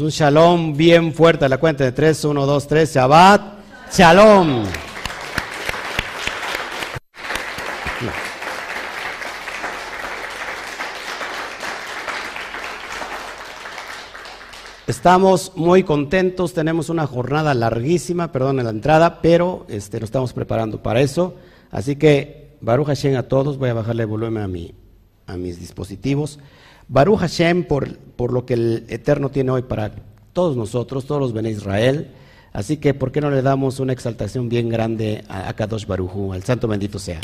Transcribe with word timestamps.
Un 0.00 0.10
shalom 0.10 0.76
bien 0.76 1.12
fuerte 1.12 1.44
a 1.44 1.48
la 1.48 1.58
cuenta 1.58 1.82
de 1.82 1.90
3, 1.90 2.26
1, 2.26 2.46
2, 2.46 2.66
3, 2.68 2.94
Shabbat, 2.94 3.42
shalom. 3.92 4.64
Estamos 14.86 15.52
muy 15.56 15.82
contentos, 15.82 16.54
tenemos 16.54 16.90
una 16.90 17.06
jornada 17.06 17.52
larguísima, 17.54 18.30
perdón 18.30 18.56
la 18.58 18.70
entrada, 18.70 19.20
pero 19.20 19.66
este, 19.68 19.98
nos 19.98 20.08
estamos 20.08 20.32
preparando 20.32 20.80
para 20.80 21.00
eso. 21.00 21.34
Así 21.72 21.96
que, 21.96 22.56
Baruch 22.60 22.86
Hashem 22.86 23.16
a 23.16 23.24
todos, 23.24 23.58
voy 23.58 23.70
a 23.70 23.74
bajarle 23.74 24.04
el 24.04 24.08
volumen 24.08 24.42
a, 24.44 24.48
mi, 24.48 24.74
a 25.26 25.36
mis 25.36 25.58
dispositivos. 25.58 26.38
Baruch 26.88 27.20
Hashem 27.20 27.64
por, 27.64 27.96
por 27.98 28.32
lo 28.32 28.46
que 28.46 28.54
el 28.54 28.86
Eterno 28.88 29.28
tiene 29.30 29.50
hoy 29.50 29.62
para 29.62 29.92
todos 30.32 30.56
nosotros, 30.56 31.06
todos 31.06 31.20
los 31.20 31.32
Bene 31.34 31.50
Israel. 31.50 32.10
Así 32.52 32.78
que, 32.78 32.94
¿por 32.94 33.12
qué 33.12 33.20
no 33.20 33.30
le 33.30 33.42
damos 33.42 33.78
una 33.78 33.92
exaltación 33.92 34.48
bien 34.48 34.70
grande 34.70 35.22
a, 35.28 35.52
Kadosh 35.52 35.86
Baruchu, 35.86 36.32
al 36.32 36.42
Santo 36.44 36.66
bendito 36.66 36.98
sea? 36.98 37.20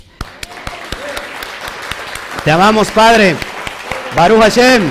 Te 2.45 2.51
amamos, 2.51 2.91
Padre. 2.91 3.37
Baruch 4.15 4.41
Hashem. 4.41 4.83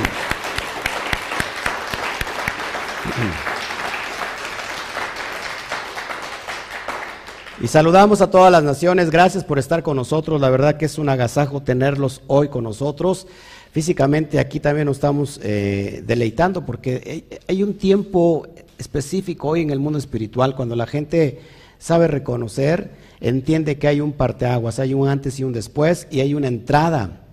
Y 7.62 7.68
saludamos 7.68 8.22
a 8.22 8.30
todas 8.32 8.52
las 8.52 8.64
naciones, 8.64 9.12
gracias 9.12 9.44
por 9.44 9.60
estar 9.60 9.84
con 9.84 9.96
nosotros, 9.96 10.42
la 10.42 10.50
verdad 10.50 10.76
que 10.76 10.86
es 10.86 10.98
un 10.98 11.08
agasajo 11.08 11.62
tenerlos 11.62 12.22
hoy 12.28 12.50
con 12.50 12.66
nosotros. 12.66 13.28
Físicamente 13.74 14.40
aquí 14.40 14.62
también 14.62 14.86
nos 14.86 14.98
estamos 14.98 15.40
eh, 15.44 16.02
deleitando 16.06 16.66
porque 16.66 17.26
hay 17.48 17.64
un 17.64 17.74
tiempo 17.74 18.48
específico 18.78 19.50
hoy 19.50 19.62
en 19.62 19.72
el 19.72 19.80
mundo 19.80 20.00
espiritual 20.00 20.56
cuando 20.56 20.76
la 20.76 20.86
gente 20.86 21.42
sabe 21.80 22.08
reconocer, 22.08 22.92
entiende 23.20 23.78
que 23.78 23.88
hay 23.88 24.00
un 24.00 24.14
parteaguas, 24.14 24.80
hay 24.80 24.94
un 24.94 25.10
antes 25.10 25.40
y 25.40 25.44
un 25.44 25.52
después 25.54 26.08
y 26.12 26.22
hay 26.22 26.36
una 26.36 26.48
entrada. 26.48 27.26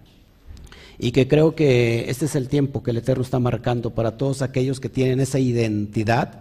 Y 0.98 1.12
que 1.12 1.28
creo 1.28 1.54
que 1.54 2.10
este 2.10 2.24
es 2.24 2.34
el 2.34 2.48
tiempo 2.48 2.82
que 2.82 2.90
el 2.90 2.96
Eterno 2.96 3.22
está 3.22 3.38
marcando 3.38 3.90
para 3.90 4.16
todos 4.16 4.42
aquellos 4.42 4.80
que 4.80 4.88
tienen 4.88 5.20
esa 5.20 5.38
identidad 5.38 6.40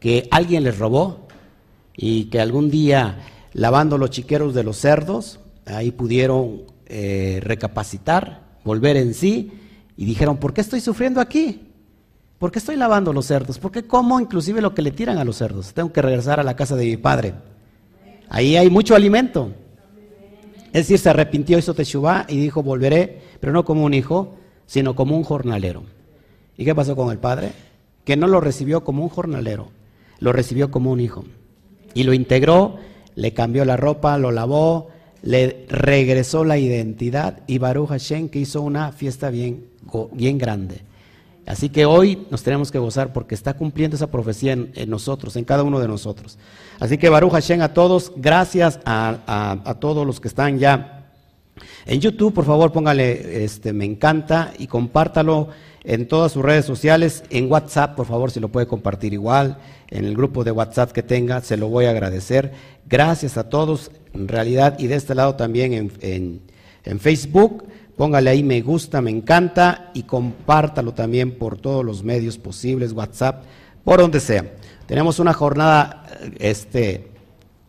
que 0.00 0.28
alguien 0.30 0.64
les 0.64 0.78
robó, 0.78 1.26
y 1.96 2.24
que 2.24 2.40
algún 2.40 2.70
día 2.70 3.18
lavando 3.52 3.98
los 3.98 4.10
chiqueros 4.10 4.54
de 4.54 4.64
los 4.64 4.78
cerdos, 4.78 5.40
ahí 5.66 5.90
pudieron 5.90 6.62
eh, 6.86 7.40
recapacitar, 7.42 8.51
volver 8.64 8.96
en 8.96 9.14
sí 9.14 9.52
y 9.96 10.04
dijeron, 10.04 10.36
¿por 10.36 10.52
qué 10.52 10.60
estoy 10.60 10.80
sufriendo 10.80 11.20
aquí? 11.20 11.68
¿Por 12.38 12.50
qué 12.50 12.58
estoy 12.58 12.76
lavando 12.76 13.12
los 13.12 13.26
cerdos? 13.26 13.58
¿Por 13.58 13.70
qué 13.70 13.86
como 13.86 14.18
inclusive 14.18 14.60
lo 14.60 14.74
que 14.74 14.82
le 14.82 14.90
tiran 14.90 15.18
a 15.18 15.24
los 15.24 15.36
cerdos? 15.36 15.72
Tengo 15.74 15.92
que 15.92 16.02
regresar 16.02 16.40
a 16.40 16.42
la 16.42 16.56
casa 16.56 16.74
de 16.74 16.86
mi 16.86 16.96
padre. 16.96 17.34
Ahí 18.28 18.56
hay 18.56 18.68
mucho 18.70 18.94
alimento. 18.94 19.52
Es 20.72 20.86
decir, 20.86 20.98
se 20.98 21.10
arrepintió, 21.10 21.58
hizo 21.58 21.74
Teshuvah 21.74 22.26
y 22.28 22.38
dijo, 22.38 22.62
volveré, 22.62 23.20
pero 23.40 23.52
no 23.52 23.64
como 23.64 23.84
un 23.84 23.94
hijo, 23.94 24.34
sino 24.66 24.96
como 24.96 25.16
un 25.16 25.22
jornalero. 25.22 25.84
¿Y 26.56 26.64
qué 26.64 26.74
pasó 26.74 26.96
con 26.96 27.10
el 27.10 27.18
padre? 27.18 27.52
Que 28.04 28.16
no 28.16 28.26
lo 28.26 28.40
recibió 28.40 28.82
como 28.82 29.02
un 29.02 29.10
jornalero, 29.10 29.68
lo 30.18 30.32
recibió 30.32 30.70
como 30.70 30.90
un 30.90 31.00
hijo. 31.00 31.24
Y 31.92 32.04
lo 32.04 32.14
integró, 32.14 32.78
le 33.14 33.34
cambió 33.34 33.64
la 33.66 33.76
ropa, 33.76 34.16
lo 34.16 34.32
lavó, 34.32 34.88
le 35.22 35.66
regresó 35.68 36.44
la 36.44 36.58
identidad 36.58 37.40
y 37.46 37.58
Baruch 37.58 37.88
Hashem 37.88 38.28
que 38.28 38.40
hizo 38.40 38.60
una 38.60 38.92
fiesta 38.92 39.30
bien, 39.30 39.64
bien 40.12 40.38
grande. 40.38 40.80
Así 41.46 41.68
que 41.68 41.86
hoy 41.86 42.26
nos 42.30 42.42
tenemos 42.42 42.70
que 42.70 42.78
gozar 42.78 43.12
porque 43.12 43.34
está 43.34 43.54
cumpliendo 43.54 43.96
esa 43.96 44.10
profecía 44.10 44.52
en, 44.52 44.72
nosotros, 44.88 45.34
en 45.36 45.44
cada 45.44 45.64
uno 45.64 45.80
de 45.80 45.88
nosotros. 45.88 46.38
Así 46.78 46.98
que 46.98 47.08
Baruch 47.08 47.32
Hashem 47.32 47.60
a 47.62 47.74
todos, 47.74 48.12
gracias 48.16 48.78
a, 48.84 49.60
a, 49.64 49.74
todos 49.74 50.06
los 50.06 50.20
que 50.20 50.28
están 50.28 50.58
ya 50.58 51.10
en 51.84 52.00
YouTube, 52.00 52.32
por 52.32 52.44
favor 52.44 52.72
póngale 52.72 53.44
este, 53.44 53.72
me 53.72 53.84
encanta 53.84 54.52
y 54.58 54.68
compártalo 54.68 55.48
en 55.84 56.06
todas 56.06 56.32
sus 56.32 56.42
redes 56.44 56.64
sociales, 56.64 57.24
en 57.30 57.50
WhatsApp, 57.50 57.96
por 57.96 58.06
favor, 58.06 58.30
si 58.30 58.38
lo 58.38 58.48
puede 58.48 58.66
compartir 58.68 59.12
igual, 59.12 59.58
en 59.90 60.04
el 60.04 60.14
grupo 60.16 60.44
de 60.44 60.52
WhatsApp 60.52 60.92
que 60.92 61.02
tenga, 61.02 61.40
se 61.40 61.56
lo 61.56 61.68
voy 61.68 61.86
a 61.86 61.90
agradecer. 61.90 62.52
Gracias 62.88 63.36
a 63.36 63.48
todos, 63.48 63.90
realidad, 64.14 64.78
y 64.78 64.86
de 64.86 64.96
este 64.96 65.14
lado 65.14 65.34
también 65.36 65.72
en, 66.00 66.40
en 66.84 67.00
Facebook. 67.00 67.64
Póngale 67.96 68.30
ahí 68.30 68.42
me 68.42 68.62
gusta, 68.62 69.00
me 69.02 69.10
encanta 69.10 69.90
y 69.94 70.04
compártalo 70.04 70.92
también 70.92 71.32
por 71.32 71.58
todos 71.58 71.84
los 71.84 72.02
medios 72.02 72.38
posibles, 72.38 72.92
WhatsApp, 72.92 73.44
por 73.84 74.00
donde 74.00 74.18
sea. 74.18 74.54
Tenemos 74.86 75.18
una 75.18 75.32
jornada 75.32 76.06
este, 76.38 77.10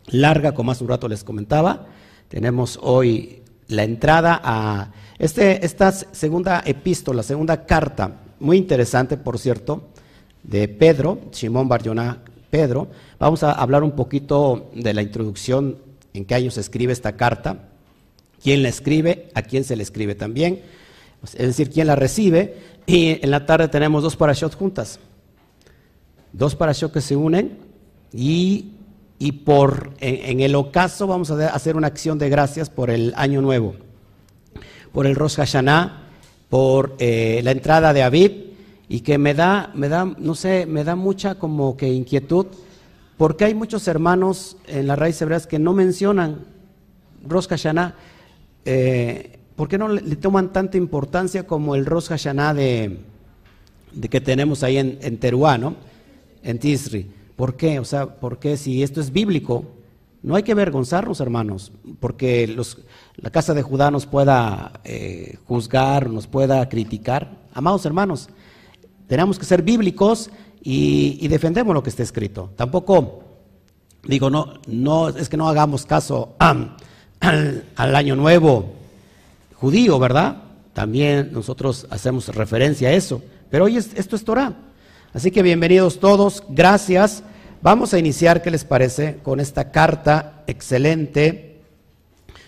larga, 0.07 0.53
como 0.53 0.71
hace 0.71 0.83
un 0.83 0.89
rato 0.89 1.07
les 1.07 1.23
comentaba. 1.23 1.87
Tenemos 2.29 2.79
hoy 2.81 3.43
la 3.67 3.83
entrada 3.83 4.39
a 4.43 4.91
este, 5.19 5.65
esta 5.65 5.91
segunda 5.91 6.63
epístola, 6.65 7.21
segunda 7.21 7.65
carta, 7.65 8.21
muy 8.39 8.57
interesante, 8.57 9.17
por 9.17 9.37
cierto, 9.37 9.89
de 10.41 10.67
Pedro, 10.67 11.19
Simón 11.31 11.67
Barjoná 11.67 12.23
Pedro. 12.49 12.87
Vamos 13.19 13.43
a 13.43 13.51
hablar 13.51 13.83
un 13.83 13.91
poquito 13.91 14.71
de 14.73 14.93
la 14.93 15.01
introducción, 15.01 15.77
en 16.13 16.25
qué 16.25 16.35
años 16.35 16.55
se 16.55 16.61
escribe 16.61 16.93
esta 16.93 17.15
carta, 17.15 17.69
quién 18.41 18.63
la 18.63 18.69
escribe, 18.69 19.29
a 19.33 19.41
quién 19.41 19.63
se 19.63 19.75
le 19.75 19.83
escribe 19.83 20.15
también, 20.15 20.61
es 21.23 21.47
decir, 21.47 21.69
quién 21.69 21.87
la 21.87 21.95
recibe. 21.95 22.57
Y 22.85 23.23
en 23.23 23.31
la 23.31 23.45
tarde 23.45 23.69
tenemos 23.69 24.03
dos 24.03 24.15
parashot 24.15 24.55
juntas, 24.55 24.99
dos 26.33 26.55
parashot 26.55 26.91
que 26.91 27.01
se 27.01 27.15
unen 27.15 27.57
y, 28.11 28.71
y 29.19 29.31
por, 29.31 29.93
en 29.99 30.41
el 30.41 30.55
ocaso 30.55 31.07
vamos 31.07 31.31
a 31.31 31.47
hacer 31.53 31.77
una 31.77 31.87
acción 31.87 32.19
de 32.19 32.29
gracias 32.29 32.69
por 32.69 32.89
el 32.89 33.13
año 33.15 33.41
nuevo 33.41 33.75
por 34.93 35.07
el 35.07 35.15
Rosh 35.15 35.35
Hashanah, 35.35 36.03
por 36.49 36.95
eh, 36.99 37.41
la 37.43 37.51
entrada 37.51 37.91
de 37.91 38.03
Aviv, 38.03 38.53
y 38.87 39.01
que 39.01 39.17
me 39.17 39.33
da, 39.33 39.71
me 39.73 39.89
da, 39.89 40.05
no 40.05 40.35
sé, 40.35 40.65
me 40.67 40.83
da 40.83 40.95
mucha 40.95 41.35
como 41.35 41.75
que 41.75 41.91
inquietud, 41.91 42.45
porque 43.17 43.45
hay 43.45 43.53
muchos 43.53 43.87
hermanos 43.87 44.57
en 44.67 44.87
las 44.87 44.97
raíces 44.97 45.21
hebreas 45.21 45.47
que 45.47 45.59
no 45.59 45.73
mencionan 45.73 46.45
Rosh 47.27 47.47
Hashanah. 47.47 47.95
Eh, 48.65 49.39
¿Por 49.55 49.67
qué 49.67 49.77
no 49.77 49.87
le, 49.87 50.15
toman 50.15 50.51
tanta 50.51 50.77
importancia 50.77 51.45
como 51.45 51.75
el 51.75 51.85
Rosh 51.85 52.07
Hashanah 52.07 52.53
de, 52.53 52.99
de 53.93 54.09
que 54.09 54.21
tenemos 54.21 54.63
ahí 54.63 54.77
en, 54.77 54.97
en 55.01 55.17
Teruá, 55.17 55.57
¿no? 55.57 55.75
En 56.41 56.59
Tisri. 56.59 57.09
¿Por 57.35 57.55
qué? 57.55 57.79
O 57.79 57.85
sea, 57.85 58.15
¿por 58.19 58.39
qué 58.39 58.57
si 58.57 58.83
esto 58.83 58.99
es 58.99 59.11
bíblico? 59.11 59.65
No 60.23 60.35
hay 60.35 60.43
que 60.43 60.53
avergonzarnos, 60.53 61.19
hermanos, 61.19 61.73
porque 61.99 62.47
los, 62.47 62.79
la 63.17 63.29
casa 63.29 63.53
de 63.53 63.61
Judá 63.61 63.91
nos 63.91 64.05
pueda 64.05 64.79
eh, 64.85 65.37
juzgar, 65.45 66.09
nos 66.09 66.27
pueda 66.27 66.67
criticar. 66.69 67.29
Amados 67.53 67.85
hermanos, 67.85 68.29
tenemos 69.07 69.37
que 69.37 69.45
ser 69.45 69.61
bíblicos 69.61 70.29
y, 70.65 71.27
defendemos 71.27 71.73
lo 71.73 71.83
que 71.83 71.89
está 71.89 72.03
escrito. 72.03 72.51
Tampoco, 72.55 73.23
digo, 74.03 74.29
no, 74.29 74.61
no 74.67 75.09
es 75.09 75.27
que 75.27 75.35
no 75.35 75.49
hagamos 75.49 75.85
caso 75.85 76.35
al, 76.39 76.77
año 77.75 78.15
nuevo 78.15 78.71
judío, 79.55 79.99
¿verdad? 79.99 80.37
También 80.73 81.31
nosotros 81.33 81.85
hacemos 81.89 82.29
referencia 82.29 82.87
a 82.87 82.93
eso. 82.93 83.21
Pero 83.49 83.65
hoy 83.65 83.75
esto 83.77 84.15
es 84.15 84.23
Torah. 84.23 84.53
Así 85.13 85.31
que 85.31 85.43
bienvenidos 85.43 85.99
todos, 85.99 86.43
gracias. 86.47 87.23
Vamos 87.61 87.93
a 87.93 87.99
iniciar, 87.99 88.41
¿qué 88.41 88.49
les 88.49 88.63
parece? 88.63 89.19
Con 89.21 89.41
esta 89.41 89.69
carta 89.69 90.43
excelente. 90.47 91.61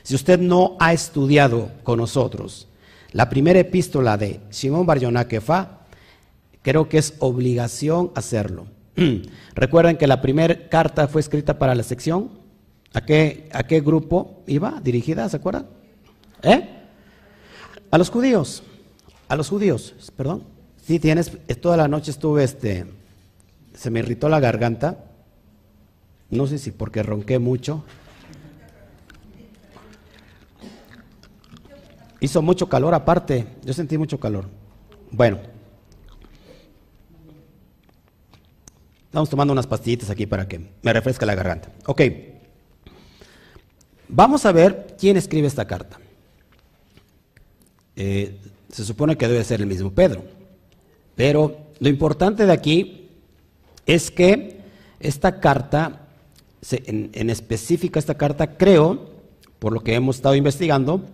Si 0.03 0.15
usted 0.15 0.39
no 0.39 0.77
ha 0.79 0.93
estudiado 0.93 1.71
con 1.83 1.99
nosotros 1.99 2.69
la 3.11 3.29
primera 3.29 3.59
epístola 3.59 4.17
de 4.17 4.39
Simón 4.49 4.85
Bar 4.85 5.27
Kefa, 5.27 5.79
creo 6.65 6.89
que 6.89 6.97
es 6.97 7.13
obligación 7.19 8.11
hacerlo. 8.15 8.65
Recuerden 9.53 9.97
que 9.97 10.07
la 10.07 10.19
primera 10.19 10.67
carta 10.67 11.07
fue 11.07 11.21
escrita 11.21 11.59
para 11.59 11.75
la 11.75 11.83
sección. 11.83 12.31
¿A 12.95 13.01
qué, 13.01 13.47
¿A 13.53 13.63
qué 13.63 13.81
grupo 13.81 14.41
iba 14.47 14.81
dirigida? 14.83 15.29
¿Se 15.29 15.37
acuerdan? 15.37 15.67
¿Eh? 16.41 16.67
A 17.91 17.99
los 17.99 18.09
judíos. 18.09 18.63
A 19.27 19.35
los 19.35 19.47
judíos, 19.47 19.93
perdón. 20.17 20.43
Sí, 20.83 20.99
tienes, 20.99 21.31
toda 21.61 21.77
la 21.77 21.87
noche 21.87 22.09
estuve 22.09 22.43
este 22.43 22.87
se 23.75 23.91
me 23.91 23.99
irritó 23.99 24.29
la 24.29 24.39
garganta, 24.39 25.05
no 26.29 26.47
sé 26.47 26.57
si 26.57 26.71
porque 26.71 27.03
ronqué 27.03 27.39
mucho. 27.39 27.83
Hizo 32.21 32.41
mucho 32.41 32.67
calor 32.67 32.93
aparte, 32.93 33.45
yo 33.63 33.73
sentí 33.73 33.97
mucho 33.97 34.19
calor. 34.19 34.45
Bueno, 35.11 35.39
estamos 39.15 39.29
tomando 39.29 39.53
unas 39.53 39.65
pastillitas 39.65 40.09
aquí 40.09 40.25
para 40.25 40.45
que 40.45 40.59
me 40.81 40.91
refresque 40.91 41.25
la 41.25 41.35
garganta. 41.35 41.69
Ok, 41.85 42.01
vamos 44.09 44.45
a 44.45 44.51
ver 44.51 44.97
quién 44.99 45.15
escribe 45.15 45.47
esta 45.47 45.65
carta. 45.65 45.97
Eh, 47.95 48.35
se 48.69 48.83
supone 48.83 49.15
que 49.15 49.29
debe 49.29 49.41
ser 49.45 49.61
el 49.61 49.67
mismo 49.67 49.91
Pedro, 49.91 50.25
pero 51.15 51.55
lo 51.79 51.87
importante 51.87 52.45
de 52.45 52.51
aquí 52.51 53.07
es 53.85 54.11
que 54.11 54.59
esta 54.99 55.39
carta, 55.39 56.07
en, 56.69 57.09
en 57.13 57.29
específica 57.29 57.99
esta 57.99 58.15
carta, 58.15 58.57
creo, 58.57 59.11
por 59.59 59.71
lo 59.71 59.79
que 59.79 59.95
hemos 59.95 60.17
estado 60.17 60.35
investigando, 60.35 61.05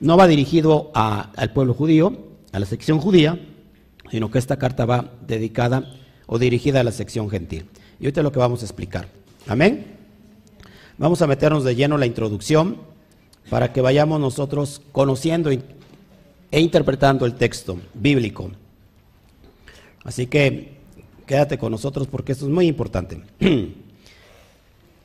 no 0.00 0.16
va 0.16 0.26
dirigido 0.26 0.90
al 0.92 1.52
pueblo 1.52 1.72
judío, 1.72 2.18
a 2.50 2.58
la 2.58 2.66
sección 2.66 2.98
judía, 2.98 3.38
sino 4.10 4.28
que 4.28 4.40
esta 4.40 4.56
carta 4.56 4.86
va 4.86 5.12
dedicada 5.24 6.01
o 6.26 6.38
dirigida 6.38 6.80
a 6.80 6.84
la 6.84 6.92
sección 6.92 7.28
gentil. 7.28 7.66
Y 7.98 8.04
ahorita 8.04 8.20
es 8.20 8.24
lo 8.24 8.32
que 8.32 8.38
vamos 8.38 8.62
a 8.62 8.64
explicar. 8.64 9.08
Amén. 9.46 9.86
Vamos 10.98 11.22
a 11.22 11.26
meternos 11.26 11.64
de 11.64 11.74
lleno 11.74 11.96
en 11.96 12.00
la 12.00 12.06
introducción 12.06 12.78
para 13.50 13.72
que 13.72 13.80
vayamos 13.80 14.20
nosotros 14.20 14.80
conociendo 14.92 15.50
e 15.50 16.60
interpretando 16.60 17.26
el 17.26 17.34
texto 17.34 17.78
bíblico. 17.94 18.50
Así 20.04 20.26
que 20.26 20.76
quédate 21.26 21.58
con 21.58 21.72
nosotros 21.72 22.06
porque 22.06 22.32
esto 22.32 22.46
es 22.46 22.50
muy 22.50 22.66
importante. 22.66 23.22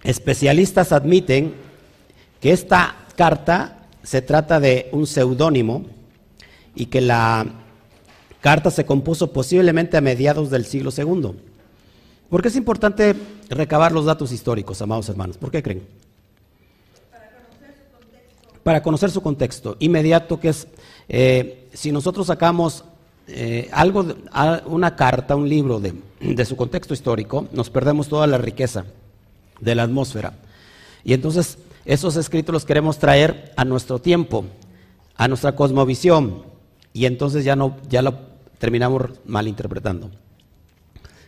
Especialistas 0.04 0.92
admiten 0.92 1.54
que 2.42 2.52
esta 2.52 3.08
carta 3.16 3.88
se 4.04 4.22
trata 4.22 4.60
de 4.60 4.90
un 4.92 5.08
seudónimo 5.08 5.86
y 6.75 6.86
que 6.86 7.02
la 7.02 7.46
carta 8.42 8.72
se 8.72 8.86
compuso 8.86 9.31
posiblemente 9.31 9.98
a 9.98 10.01
mediados 10.01 10.50
del 10.50 10.66
siglo 10.66 10.92
II. 10.95 11.31
¿Por 12.30 12.42
qué 12.42 12.50
es 12.50 12.56
importante 12.56 13.16
recabar 13.50 13.92
los 13.92 14.06
datos 14.06 14.31
históricos, 14.31 14.81
amados 14.81 15.07
hermanos? 15.10 15.38
¿Por 15.38 15.51
qué 15.51 15.63
creen? 15.63 15.84
Para 18.63 18.84
conocer 18.84 19.12
su 19.12 19.22
contexto. 19.22 19.78
Inmediato, 19.80 20.39
que 20.39 20.50
es, 20.50 20.68
eh, 21.07 21.69
si 21.74 21.92
nosotros 21.92 22.28
sacamos 22.28 22.84
eh, 23.28 23.69
algo, 23.72 24.06
una 24.66 24.95
carta, 24.95 25.36
un 25.36 25.48
libro 25.48 25.80
de, 25.80 25.94
de 26.19 26.45
su 26.45 26.57
contexto 26.57 26.94
histórico, 26.94 27.48
nos 27.54 27.69
perdemos 27.69 28.10
toda 28.10 28.28
la 28.28 28.38
riqueza 28.38 28.86
de 29.62 29.75
la 29.75 29.83
atmósfera. 29.83 30.33
Y 31.06 31.13
entonces 31.13 31.57
esos 31.86 32.18
escritos 32.18 32.51
los 32.51 32.66
queremos 32.66 33.00
traer 33.00 33.54
a 33.56 33.63
nuestro 33.63 34.00
tiempo, 34.00 34.44
a 35.16 35.30
nuestra 35.30 35.56
cosmovisión, 35.56 36.44
y 36.97 37.05
entonces 37.05 37.45
ya, 37.45 37.55
no, 37.55 37.77
ya 37.88 38.01
lo 38.01 38.17
terminamos 38.57 39.03
malinterpretando. 39.25 40.09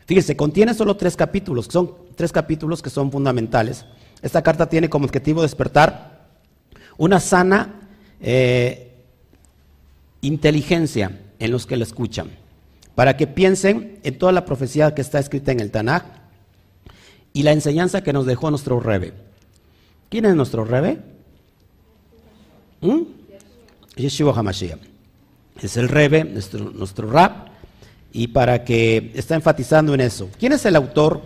Fíjense, 0.07 0.36
contiene 0.36 0.74
solo 0.74 0.98
tres 0.98 1.16
capítulos, 1.16 1.68
son 1.69 1.94
tres 2.16 2.31
capítulos 2.31 2.81
que 2.81 2.89
son 2.89 3.12
fundamentales. 3.12 3.86
Esta 4.24 4.42
carta 4.42 4.68
tiene 4.68 4.89
como 4.89 5.06
objetivo 5.06 5.44
despertar 5.44 6.25
una 6.98 7.19
sana 7.19 7.81
eh, 8.19 8.95
inteligencia 10.21 11.21
en 11.38 11.51
los 11.51 11.68
que 11.68 11.77
la 11.77 11.83
escuchan, 11.83 12.31
para 12.95 13.16
que 13.16 13.27
piensen 13.27 14.00
en 14.01 14.18
toda 14.18 14.31
la 14.31 14.45
profecía 14.45 14.95
que 14.95 15.01
está 15.01 15.19
escrita 15.19 15.51
en 15.51 15.60
el 15.60 15.69
Tanakh 15.69 16.06
y 17.31 17.44
la 17.44 17.51
enseñanza 17.51 18.01
que 18.01 18.12
nos 18.12 18.25
dejó 18.25 18.50
nuestro 18.50 18.80
Rebe. 18.80 19.13
¿Quién 20.10 20.25
es 20.25 20.33
nuestro 20.33 20.66
Rebe? 20.66 20.98
¿Mm? 22.81 23.01
Yeshua 23.98 24.33
HaMashiach. 24.36 24.89
Es 25.62 25.78
el 25.78 25.90
Rebe, 25.90 26.24
nuestro, 26.24 27.10
Rab, 27.10 27.50
y 28.12 28.28
para 28.28 28.64
que 28.64 29.12
está 29.16 29.36
enfatizando 29.36 29.94
en 29.94 30.02
eso. 30.02 30.30
¿Quién 30.40 30.54
es 30.54 30.66
el 30.66 30.76
autor? 30.76 31.22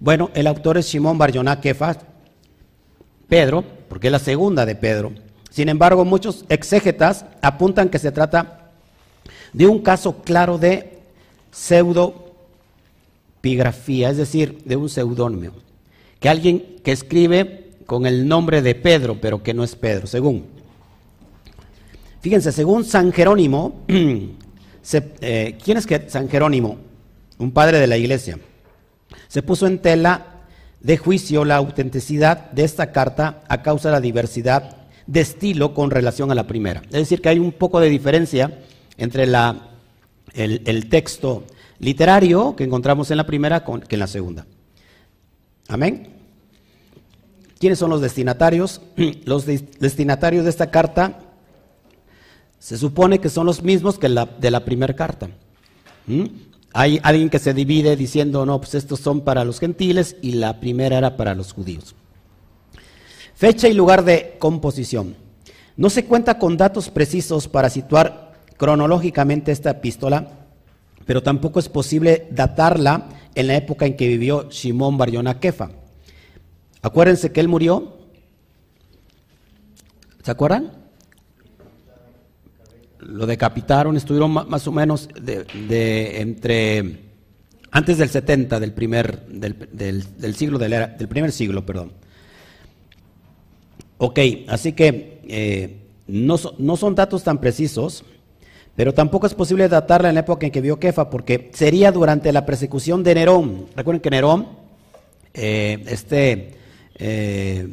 Bueno, 0.00 0.30
el 0.34 0.46
autor 0.46 0.78
es 0.78 0.86
Shimon 0.86 1.18
Bar 1.18 1.32
Yonah 1.32 1.60
Kefas, 1.60 1.98
Pedro, 3.28 3.64
porque 3.88 4.08
es 4.08 4.12
la 4.12 4.18
segunda 4.18 4.64
de 4.64 4.76
Pedro. 4.76 5.12
Sin 5.50 5.68
embargo, 5.68 6.04
muchos 6.04 6.44
exégetas 6.48 7.26
apuntan 7.42 7.88
que 7.88 7.98
se 7.98 8.12
trata 8.12 8.70
de 9.52 9.66
un 9.66 9.80
caso 9.80 10.22
claro 10.22 10.58
de 10.58 11.00
pseudopigrafía, 11.50 14.10
es 14.10 14.16
decir, 14.16 14.62
de 14.64 14.76
un 14.76 14.88
seudónimo 14.88 15.68
que 16.20 16.28
alguien 16.28 16.76
que 16.82 16.92
escribe 16.92 17.70
con 17.86 18.06
el 18.06 18.28
nombre 18.28 18.62
de 18.62 18.74
Pedro, 18.74 19.18
pero 19.20 19.42
que 19.42 19.54
no 19.54 19.64
es 19.64 19.76
Pedro, 19.76 20.06
según. 20.06 20.46
Fíjense, 22.20 22.52
según 22.52 22.84
San 22.84 23.12
Jerónimo, 23.12 23.82
eh, 23.88 25.58
¿quién 25.62 25.76
es 25.76 25.86
que 25.86 26.08
San 26.08 26.28
Jerónimo? 26.28 26.78
Un 27.38 27.52
padre 27.52 27.78
de 27.78 27.86
la 27.86 27.96
iglesia. 27.96 28.38
Se 29.28 29.42
puso 29.42 29.66
en 29.66 29.78
tela 29.78 30.26
de 30.80 30.96
juicio 30.96 31.44
la 31.44 31.56
autenticidad 31.56 32.50
de 32.50 32.64
esta 32.64 32.92
carta 32.92 33.42
a 33.48 33.62
causa 33.62 33.88
de 33.88 33.92
la 33.92 34.00
diversidad 34.00 34.76
de 35.06 35.20
estilo 35.20 35.74
con 35.74 35.90
relación 35.90 36.30
a 36.30 36.34
la 36.34 36.46
primera. 36.46 36.82
Es 36.86 36.92
decir, 36.92 37.20
que 37.22 37.28
hay 37.28 37.38
un 37.38 37.52
poco 37.52 37.80
de 37.80 37.88
diferencia 37.88 38.58
entre 38.96 39.26
la, 39.26 39.70
el, 40.34 40.88
texto 40.88 41.44
literario 41.78 42.56
que 42.56 42.64
encontramos 42.64 43.10
en 43.10 43.16
la 43.16 43.26
primera 43.26 43.64
que 43.64 43.94
en 43.94 44.00
la 44.00 44.06
segunda. 44.06 44.46
Amén. 45.68 46.08
¿Quiénes 47.58 47.78
son 47.78 47.90
los 47.90 48.00
destinatarios? 48.00 48.82
Los 49.24 49.46
destinatarios 49.46 50.44
de 50.44 50.50
esta 50.50 50.70
carta 50.70 51.27
se 52.58 52.76
supone 52.76 53.20
que 53.20 53.28
son 53.28 53.46
los 53.46 53.62
mismos 53.62 53.98
que 53.98 54.08
de 54.08 54.50
la 54.50 54.64
primera 54.64 54.94
carta. 54.94 55.28
¿Mm? 56.06 56.24
Hay 56.72 57.00
alguien 57.02 57.30
que 57.30 57.38
se 57.38 57.54
divide 57.54 57.96
diciendo, 57.96 58.44
no, 58.44 58.60
pues 58.60 58.74
estos 58.74 59.00
son 59.00 59.22
para 59.22 59.44
los 59.44 59.58
gentiles 59.58 60.16
y 60.22 60.32
la 60.32 60.60
primera 60.60 60.98
era 60.98 61.16
para 61.16 61.34
los 61.34 61.52
judíos. 61.52 61.94
Fecha 63.34 63.68
y 63.68 63.74
lugar 63.74 64.04
de 64.04 64.36
composición. 64.38 65.16
No 65.76 65.90
se 65.90 66.04
cuenta 66.04 66.38
con 66.38 66.56
datos 66.56 66.90
precisos 66.90 67.48
para 67.48 67.70
situar 67.70 68.32
cronológicamente 68.56 69.52
esta 69.52 69.70
epístola, 69.70 70.46
pero 71.06 71.22
tampoco 71.22 71.60
es 71.60 71.68
posible 71.68 72.26
datarla 72.32 73.08
en 73.34 73.46
la 73.46 73.54
época 73.54 73.86
en 73.86 73.96
que 73.96 74.08
vivió 74.08 74.48
Shimón 74.50 74.98
Bar 74.98 75.38
Kefa. 75.38 75.70
Acuérdense 76.82 77.32
que 77.32 77.40
él 77.40 77.48
murió. 77.48 77.96
¿Se 80.22 80.30
acuerdan? 80.30 80.77
Lo 83.00 83.26
decapitaron, 83.26 83.96
estuvieron 83.96 84.32
más 84.32 84.66
o 84.66 84.72
menos 84.72 85.08
de, 85.20 86.20
entre 86.20 87.08
antes 87.70 87.98
del 87.98 88.08
70 88.08 88.58
del 88.58 88.72
primer 88.72 89.26
del, 89.26 90.34
siglo 90.34 90.58
del, 90.58 90.70
del, 90.98 91.08
primer 91.08 91.30
siglo, 91.32 91.64
perdón. 91.64 91.92
Ok, 93.98 94.18
así 94.48 94.72
que 94.72 95.20
eh, 95.28 95.76
no, 96.06 96.36
no 96.58 96.76
son 96.76 96.94
datos 96.94 97.22
tan 97.22 97.38
precisos. 97.38 98.04
Pero 98.74 98.94
tampoco 98.94 99.26
es 99.26 99.34
posible 99.34 99.68
datarla 99.68 100.08
en 100.08 100.14
la 100.14 100.20
época 100.20 100.46
en 100.46 100.52
que 100.52 100.60
vio 100.60 100.78
Kefa, 100.78 101.10
porque 101.10 101.50
sería 101.52 101.90
durante 101.90 102.32
la 102.32 102.46
persecución 102.46 103.02
de 103.02 103.16
Nerón. 103.16 103.66
Recuerden 103.74 104.00
que 104.00 104.08
Nerón, 104.08 104.46
eh, 105.34 105.82
este 105.88 106.54
eh, 106.94 107.68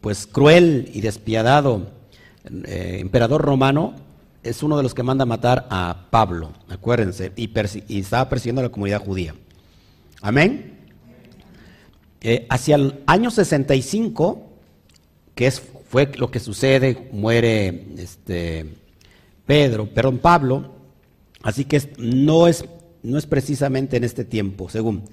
pues 0.00 0.26
cruel 0.26 0.90
y 0.92 1.02
despiadado 1.02 1.92
emperador 2.64 3.42
romano, 3.42 3.94
es 4.42 4.62
uno 4.62 4.76
de 4.76 4.82
los 4.82 4.94
que 4.94 5.02
manda 5.02 5.26
matar 5.26 5.66
a 5.70 6.06
Pablo, 6.10 6.52
acuérdense, 6.68 7.32
y, 7.36 7.50
estaba 7.98 8.28
persiguiendo 8.28 8.60
a 8.60 8.64
la 8.64 8.70
comunidad 8.70 9.04
judía. 9.04 9.34
Amén. 10.20 10.76
hacia 12.48 12.76
el 12.76 13.02
año 13.06 13.30
65, 13.30 14.48
que 15.34 15.46
es, 15.46 15.62
fue 15.88 16.10
lo 16.16 16.30
que 16.30 16.40
sucede, 16.40 17.08
muere 17.12 17.86
este, 17.96 18.66
Pedro, 19.46 19.86
perdón, 19.86 20.18
Pablo, 20.18 20.72
así 21.42 21.64
que 21.64 21.80
no 21.98 22.48
es, 22.48 22.64
no 23.02 23.18
es 23.18 23.26
precisamente 23.26 23.96
en 23.96 24.04
este 24.04 24.24
tiempo, 24.24 24.68
según. 24.68 25.04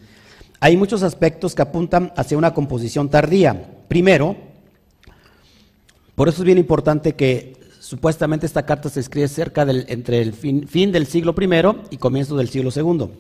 Hay 0.60 0.78
muchos 0.78 1.04
aspectos 1.04 1.54
que 1.54 1.62
apuntan 1.62 2.12
hacia 2.16 2.38
una 2.38 2.54
composición 2.54 3.10
tardía. 3.10 3.70
Primero, 3.88 4.36
por 6.16 6.30
eso 6.30 6.42
es 6.42 6.46
bien 6.46 6.58
importante 6.58 7.14
que 7.14 7.54
supuestamente 7.86 8.48
esta 8.48 8.66
carta 8.66 8.90
se 8.90 9.00
escribe 9.00 9.28
cerca 9.28 9.64
del, 9.64 9.86
entre 9.90 10.20
el 10.20 10.34
fin, 10.34 10.68
fin 10.68 10.92
del 10.92 11.06
siglo 11.06 11.36
I 11.40 11.48
y 11.92 11.98
comienzo 11.98 12.36
del 12.36 12.50
siglo 12.50 12.72
II. 12.76 13.12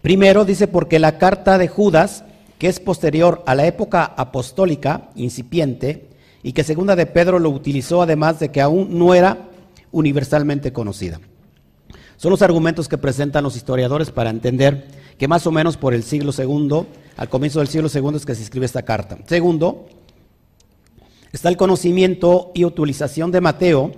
Primero 0.00 0.44
dice 0.44 0.68
porque 0.68 1.00
la 1.00 1.18
carta 1.18 1.58
de 1.58 1.66
Judas, 1.66 2.24
que 2.58 2.68
es 2.68 2.78
posterior 2.78 3.42
a 3.46 3.56
la 3.56 3.66
época 3.66 4.04
apostólica 4.04 5.10
incipiente, 5.16 6.06
y 6.44 6.52
que 6.52 6.62
segunda 6.62 6.94
de 6.94 7.06
Pedro 7.06 7.40
lo 7.40 7.50
utilizó 7.50 8.02
además 8.02 8.38
de 8.38 8.52
que 8.52 8.60
aún 8.60 8.96
no 8.96 9.12
era 9.12 9.48
universalmente 9.90 10.72
conocida. 10.72 11.20
Son 12.16 12.30
los 12.30 12.42
argumentos 12.42 12.86
que 12.86 12.98
presentan 12.98 13.42
los 13.42 13.56
historiadores 13.56 14.12
para 14.12 14.30
entender 14.30 14.86
que 15.18 15.26
más 15.26 15.44
o 15.48 15.50
menos 15.50 15.76
por 15.76 15.92
el 15.92 16.04
siglo 16.04 16.30
II, 16.36 16.86
al 17.16 17.28
comienzo 17.28 17.58
del 17.58 17.66
siglo 17.66 17.88
II 17.92 18.16
es 18.16 18.24
que 18.24 18.36
se 18.36 18.44
escribe 18.44 18.66
esta 18.66 18.82
carta. 18.82 19.18
Segundo, 19.26 19.86
está 21.38 21.50
el 21.50 21.56
conocimiento 21.56 22.50
y 22.52 22.64
utilización 22.64 23.30
de 23.30 23.40
Mateo 23.40 23.92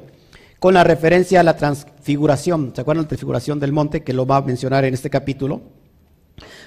con 0.59 0.75
la 0.75 0.85
referencia 0.85 1.41
a 1.41 1.43
la 1.43 1.57
transfiguración. 1.57 2.73
¿Se 2.75 2.83
acuerdan 2.83 3.05
de 3.05 3.07
la 3.07 3.09
transfiguración 3.09 3.59
del 3.59 3.73
monte 3.73 4.03
que 4.03 4.13
lo 4.13 4.27
va 4.27 4.37
a 4.37 4.43
mencionar 4.43 4.85
en 4.85 4.93
este 4.93 5.09
capítulo? 5.09 5.63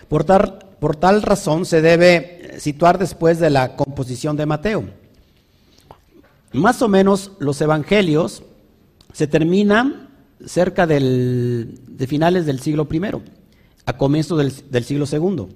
Por 0.07 0.23
tal, 0.23 1.21
razón 1.21 1.67
se 1.67 1.83
debe 1.83 2.55
situar 2.57 2.97
después 2.97 3.39
de 3.39 3.51
la 3.51 3.75
composición 3.75 4.35
de 4.35 4.47
Mateo. 4.47 4.85
Más 6.53 6.81
o 6.81 6.87
menos 6.87 7.33
los 7.37 7.61
evangelios 7.61 8.41
se 9.11 9.27
termina 9.27 10.09
cerca 10.43 10.87
de 10.87 12.07
finales 12.07 12.47
del 12.47 12.59
siglo 12.59 12.87
I. 12.91 13.01
a 13.85 13.95
comienzos 13.95 14.65
del, 14.71 14.83
siglo 14.83 15.05
II. 15.05 15.49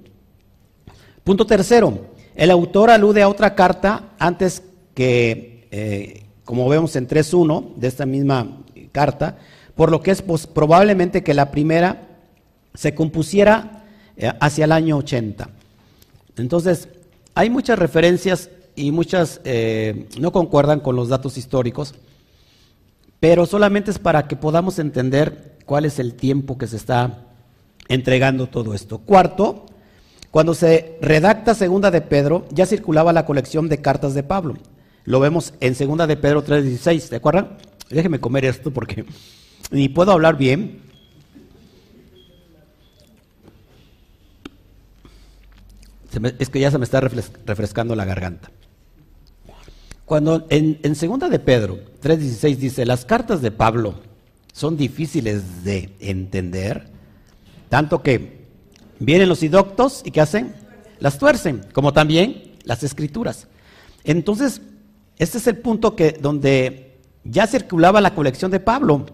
Punto 1.24 1.48
tercero, 1.48 2.06
el 2.36 2.52
autor 2.52 2.92
alude 2.92 3.24
a 3.24 3.30
otra 3.30 3.56
carta 3.56 4.12
antes 4.20 4.62
que, 4.98 5.68
eh, 5.70 6.24
como 6.44 6.68
vemos 6.68 6.96
en 6.96 7.08
3.1 7.08 7.76
de 7.76 7.88
esta 7.88 8.08
misma 8.08 8.64
carta, 8.92 9.38
por 9.76 9.92
lo 9.92 10.02
que 10.02 10.10
es 10.10 10.24
probablemente 10.24 11.24
que 11.24 11.36
la 11.36 11.52
primera 11.52 12.08
se 12.74 12.96
compusiera 12.96 13.84
eh, 14.18 14.32
hacia 14.40 14.66
el 14.66 14.72
año 14.72 14.98
80. 14.98 15.50
Entonces, 16.38 16.90
hay 17.36 17.52
muchas 17.52 17.78
referencias 17.78 18.50
y 18.76 18.90
muchas 18.90 19.40
eh, 19.44 20.08
no 20.20 20.32
concuerdan 20.32 20.80
con 20.80 20.96
los 20.96 21.10
datos 21.10 21.38
históricos, 21.38 21.94
pero 23.20 23.46
solamente 23.46 23.92
es 23.92 24.00
para 24.00 24.28
que 24.28 24.36
podamos 24.36 24.80
entender 24.80 25.60
cuál 25.68 25.86
es 25.86 26.00
el 26.00 26.16
tiempo 26.16 26.58
que 26.58 26.66
se 26.66 26.76
está 26.76 27.24
entregando 27.88 28.48
todo 28.48 28.74
esto. 28.74 28.98
Cuarto, 28.98 29.68
cuando 30.32 30.56
se 30.56 30.98
redacta 31.02 31.54
Segunda 31.54 31.92
de 31.92 32.02
Pedro, 32.02 32.48
ya 32.50 32.66
circulaba 32.66 33.14
la 33.14 33.28
colección 33.28 33.70
de 33.70 33.80
cartas 33.80 34.16
de 34.16 34.24
Pablo. 34.24 34.56
Lo 35.08 35.22
vemos 35.22 35.54
en 35.62 35.74
Segunda 35.74 36.06
de 36.06 36.18
Pedro 36.18 36.44
3.16, 36.44 37.08
¿de 37.08 37.16
acuerdo? 37.16 37.48
Déjeme 37.90 38.20
comer 38.20 38.44
esto 38.44 38.72
porque 38.72 39.06
ni 39.72 39.88
puedo 39.88 40.12
hablar 40.12 40.38
bien. 40.38 40.82
es 46.40 46.50
que 46.50 46.60
ya 46.60 46.72
se 46.72 46.78
me 46.78 46.84
está 46.84 47.00
refrescando 47.00 47.96
la 47.96 48.04
garganta. 48.04 48.52
Cuando 50.04 50.46
en, 50.50 50.78
en 50.84 50.96
segunda 50.96 51.30
de 51.30 51.40
Pedro 51.40 51.80
3.16 52.04 52.56
dice, 52.58 52.86
las 52.86 53.06
cartas 53.06 53.42
de 53.42 53.52
Pablo 53.52 54.02
son 54.52 54.76
difíciles 54.76 55.64
de 55.64 55.94
entender, 56.02 56.90
tanto 57.70 58.04
que 58.04 58.42
vienen 59.00 59.30
los 59.30 59.42
idoctos 59.42 60.02
y 60.04 60.12
¿qué 60.12 60.20
hacen? 60.20 60.54
Las 61.00 61.18
tuercen, 61.18 61.62
como 61.72 61.94
también 61.94 62.56
las 62.66 62.84
escrituras. 62.84 63.48
Entonces, 64.04 64.62
este 65.18 65.38
es 65.38 65.48
el 65.48 65.58
punto 65.58 65.96
que, 65.96 66.12
donde 66.12 67.00
ya 67.24 67.48
circulaba 67.48 68.02
la 68.02 68.14
colección 68.14 68.52
de 68.52 68.60
Pablo. 68.60 69.06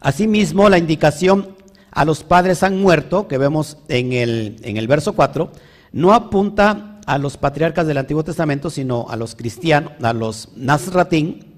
Asimismo, 0.00 0.68
la 0.68 0.78
indicación 0.78 1.56
a 1.90 2.04
los 2.04 2.24
padres 2.24 2.62
han 2.62 2.80
muerto, 2.80 3.28
que 3.28 3.38
vemos 3.38 3.78
en 3.88 4.12
el, 4.12 4.56
en 4.62 4.76
el 4.76 4.88
verso 4.88 5.12
4, 5.12 5.50
no 5.92 6.12
apunta 6.12 7.00
a 7.06 7.18
los 7.18 7.36
patriarcas 7.36 7.86
del 7.86 7.98
Antiguo 7.98 8.24
Testamento, 8.24 8.70
sino 8.70 9.06
a 9.08 9.16
los 9.16 9.34
cristianos, 9.34 9.92
a 10.02 10.12
los 10.12 10.48
Nazratín 10.56 11.54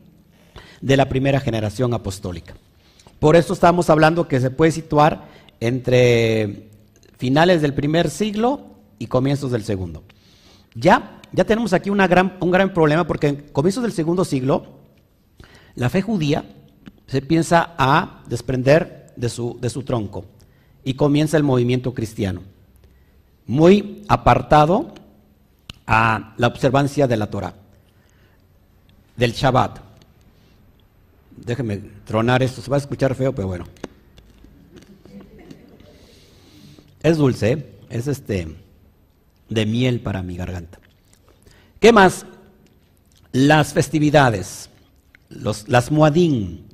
de 0.80 0.96
la 0.96 1.08
primera 1.08 1.40
generación 1.40 1.94
apostólica. 1.94 2.54
Por 3.18 3.36
eso 3.36 3.54
estamos 3.54 3.88
hablando 3.88 4.28
que 4.28 4.40
se 4.40 4.50
puede 4.50 4.72
situar 4.72 5.28
entre 5.60 6.68
finales 7.16 7.62
del 7.62 7.72
primer 7.72 8.10
siglo 8.10 8.60
y 8.98 9.06
comienzos 9.06 9.52
del 9.52 9.64
segundo. 9.64 10.04
Ya, 10.74 11.15
ya 11.33 11.45
tenemos 11.45 11.73
aquí 11.73 11.90
gran, 11.90 12.37
un 12.40 12.50
gran 12.50 12.73
problema 12.73 13.06
porque 13.06 13.28
en 13.28 13.37
comienzos 13.52 13.83
del 13.83 13.92
segundo 13.92 14.25
siglo 14.25 14.80
la 15.75 15.88
fe 15.90 16.02
judía 16.02 16.45
se 17.06 17.23
piensa 17.23 17.75
a 17.78 18.23
desprender 18.28 19.12
de 19.16 19.28
su, 19.28 19.59
de 19.61 19.71
su 19.71 19.83
tronco 19.83 20.25
y 20.85 20.95
comienza 20.95 21.37
el 21.37 21.42
movimiento 21.42 21.95
cristiano, 21.95 22.42
muy 23.47 24.04
apartado 24.09 24.95
a 25.87 26.35
la 26.37 26.47
observancia 26.47 27.06
de 27.06 27.16
la 27.16 27.28
Torah, 27.28 27.54
del 29.16 29.33
Shabbat. 29.33 29.80
Déjeme 31.37 31.78
tronar 32.04 32.42
esto, 32.42 32.62
se 32.62 32.71
va 32.71 32.76
a 32.76 32.80
escuchar 32.80 33.14
feo, 33.14 33.35
pero 33.35 33.49
bueno. 33.49 33.66
Es 37.02 37.18
dulce, 37.18 37.52
¿eh? 37.52 37.78
es 37.90 38.06
este 38.06 38.56
de 39.49 39.66
miel 39.66 40.00
para 40.00 40.23
mi 40.23 40.37
garganta. 40.37 40.78
¿Qué 41.80 41.92
más? 41.92 42.26
Las 43.33 43.73
festividades, 43.73 44.71
los, 45.28 45.68
las 45.68 45.90
muadín, 45.90 46.66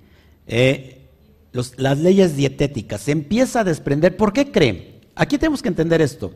eh, 0.46 1.08
las 1.52 1.98
leyes 1.98 2.36
dietéticas. 2.36 3.02
Se 3.02 3.12
empieza 3.12 3.60
a 3.60 3.64
desprender. 3.64 4.16
¿Por 4.16 4.32
qué 4.32 4.50
creen? 4.50 5.00
Aquí 5.14 5.38
tenemos 5.38 5.62
que 5.62 5.68
entender 5.68 6.00
esto. 6.00 6.32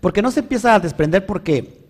Porque 0.00 0.22
no 0.22 0.30
se 0.30 0.40
empieza 0.40 0.74
a 0.74 0.80
desprender 0.80 1.26
porque 1.26 1.86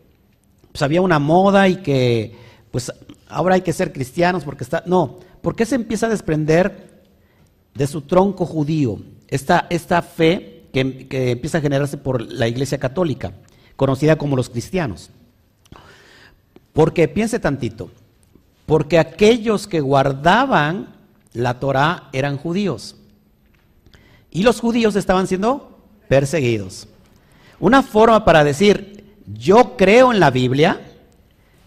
pues, 0.73 0.83
había 0.83 1.00
una 1.00 1.18
moda 1.18 1.68
y 1.68 1.76
que 1.76 2.37
pues 2.71 2.92
ahora 3.28 3.54
hay 3.54 3.62
que 3.62 3.73
ser 3.73 3.92
cristianos 3.92 4.45
porque 4.45 4.64
está. 4.64 4.83
No, 4.87 5.18
¿por 5.40 5.56
qué 5.56 5.64
se 5.64 5.75
empieza 5.75 6.06
a 6.06 6.11
desprender 6.11 7.02
de 7.75 7.87
su 7.87 8.02
tronco 8.02 8.45
judío? 8.47 9.00
Esta, 9.28 9.66
esta 9.71 10.02
fe 10.02 10.64
que, 10.73 11.33
empieza 11.33 11.59
a 11.59 11.61
generarse 11.62 11.97
por 11.97 12.21
la 12.21 12.49
Iglesia 12.49 12.78
Católica, 12.78 13.33
conocida 13.76 14.16
como 14.16 14.37
los 14.37 14.50
cristianos. 14.50 15.11
Porque 16.76 17.09
piense 17.09 17.40
tantito, 17.40 17.90
porque 18.66 18.99
aquellos 18.99 19.66
que 19.66 19.80
guardaban 19.80 20.95
la 21.33 21.59
Torah 21.59 22.11
eran 22.12 22.37
judíos 22.37 22.97
y 24.30 24.42
los 24.42 24.61
judíos 24.61 24.95
estaban 24.97 25.26
siendo 25.26 25.78
perseguidos. 26.09 26.88
Una 27.59 27.83
forma 27.83 28.26
para 28.26 28.45
decir, 28.45 29.16
yo 29.33 29.78
creo 29.78 30.12
en 30.12 30.21
la 30.21 30.30
Biblia, 30.30 30.78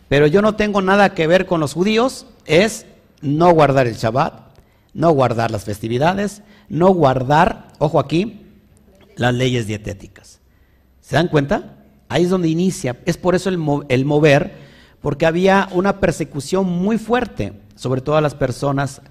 pero 0.09 0.27
yo 0.27 0.43
no 0.43 0.55
tengo 0.55 0.79
nada 0.83 1.15
que 1.15 1.25
ver 1.25 1.47
con 1.47 1.59
los 1.59 1.73
judíos, 1.73 2.27
es 2.45 2.85
no 3.21 3.51
guardar 3.51 3.87
el 3.87 3.95
Shabbat, 3.95 4.39
no 4.93 5.09
guardar 5.09 5.49
las 5.49 5.63
festividades, 5.63 6.43
no 6.69 6.89
guardar, 6.89 7.69
ojo 7.79 7.99
aquí, 7.99 8.45
las 9.15 9.33
leyes 9.33 9.65
dietéticas. 9.65 10.39
¿Se 11.01 11.15
dan 11.15 11.27
cuenta? 11.29 11.77
Ahí 12.07 12.25
es 12.25 12.29
donde 12.29 12.49
inicia. 12.49 12.99
Es 13.07 13.17
por 13.17 13.33
eso 13.33 13.49
el, 13.49 13.57
mover, 13.57 14.68
porque 15.01 15.25
había 15.25 15.69
una 15.71 15.99
persecución 15.99 16.65
muy 16.65 16.97
fuerte 16.97 17.53
sobre 17.75 18.01
todas 18.01 18.21
las 18.21 18.35
personas 18.35 19.01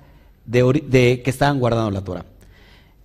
de, 0.44 1.22
que 1.24 1.30
estaban 1.30 1.58
guardando 1.58 1.90
la 1.90 2.02
Torah. 2.02 2.24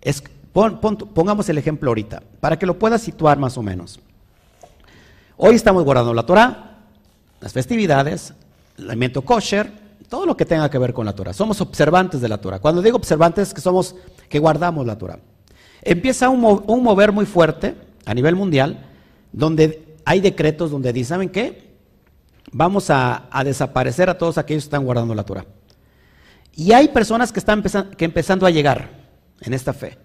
Es, 0.01 0.23
pongamos 0.51 1.47
el 1.49 1.57
ejemplo 1.57 1.89
ahorita, 1.89 2.21
para 2.39 2.57
que 2.59 2.65
lo 2.65 2.77
puedas 2.77 3.01
situar 3.01 3.37
más 3.37 3.57
o 3.57 3.63
menos. 3.63 3.99
Hoy 5.37 5.55
estamos 5.55 5.83
guardando 5.83 6.13
la 6.13 6.25
Torah, 6.25 6.77
las 7.41 7.53
festividades, 7.53 8.33
el 8.77 8.89
alimento 8.89 9.21
kosher, 9.21 9.71
todo 10.09 10.25
lo 10.25 10.37
que 10.37 10.45
tenga 10.45 10.69
que 10.69 10.77
ver 10.77 10.93
con 10.93 11.05
la 11.05 11.13
Torah. 11.13 11.33
Somos 11.33 11.59
observantes 11.59 12.21
de 12.21 12.29
la 12.29 12.37
Torah. 12.37 12.59
Cuando 12.59 12.81
digo 12.81 12.97
observantes, 12.97 13.53
que 13.53 13.61
somos 13.61 13.95
que 14.29 14.39
guardamos 14.39 14.85
la 14.85 14.97
Torah. 14.97 15.19
Empieza 15.81 16.29
un, 16.29 16.39
mover 16.39 17.11
muy 17.11 17.25
fuerte 17.25 17.75
a 18.05 18.13
nivel 18.13 18.35
mundial, 18.35 18.85
donde 19.31 19.97
hay 20.05 20.21
decretos 20.21 20.71
donde 20.71 20.93
dicen, 20.93 21.09
¿saben 21.09 21.29
qué? 21.29 21.62
Vamos 22.53 22.89
a, 22.89 23.27
desaparecer 23.43 24.09
a 24.09 24.17
todos 24.17 24.37
aquellos 24.37 24.63
que 24.63 24.67
están 24.67 24.85
guardando 24.85 25.13
la 25.13 25.23
Torah. 25.23 25.45
Y 26.55 26.71
hay 26.71 26.87
personas 26.87 27.33
que 27.33 27.39
están 27.39 27.61
que 27.97 28.05
empezando 28.05 28.45
a 28.45 28.51
llegar 28.51 28.89
en 29.41 29.53
esta 29.53 29.73
fe. 29.73 29.97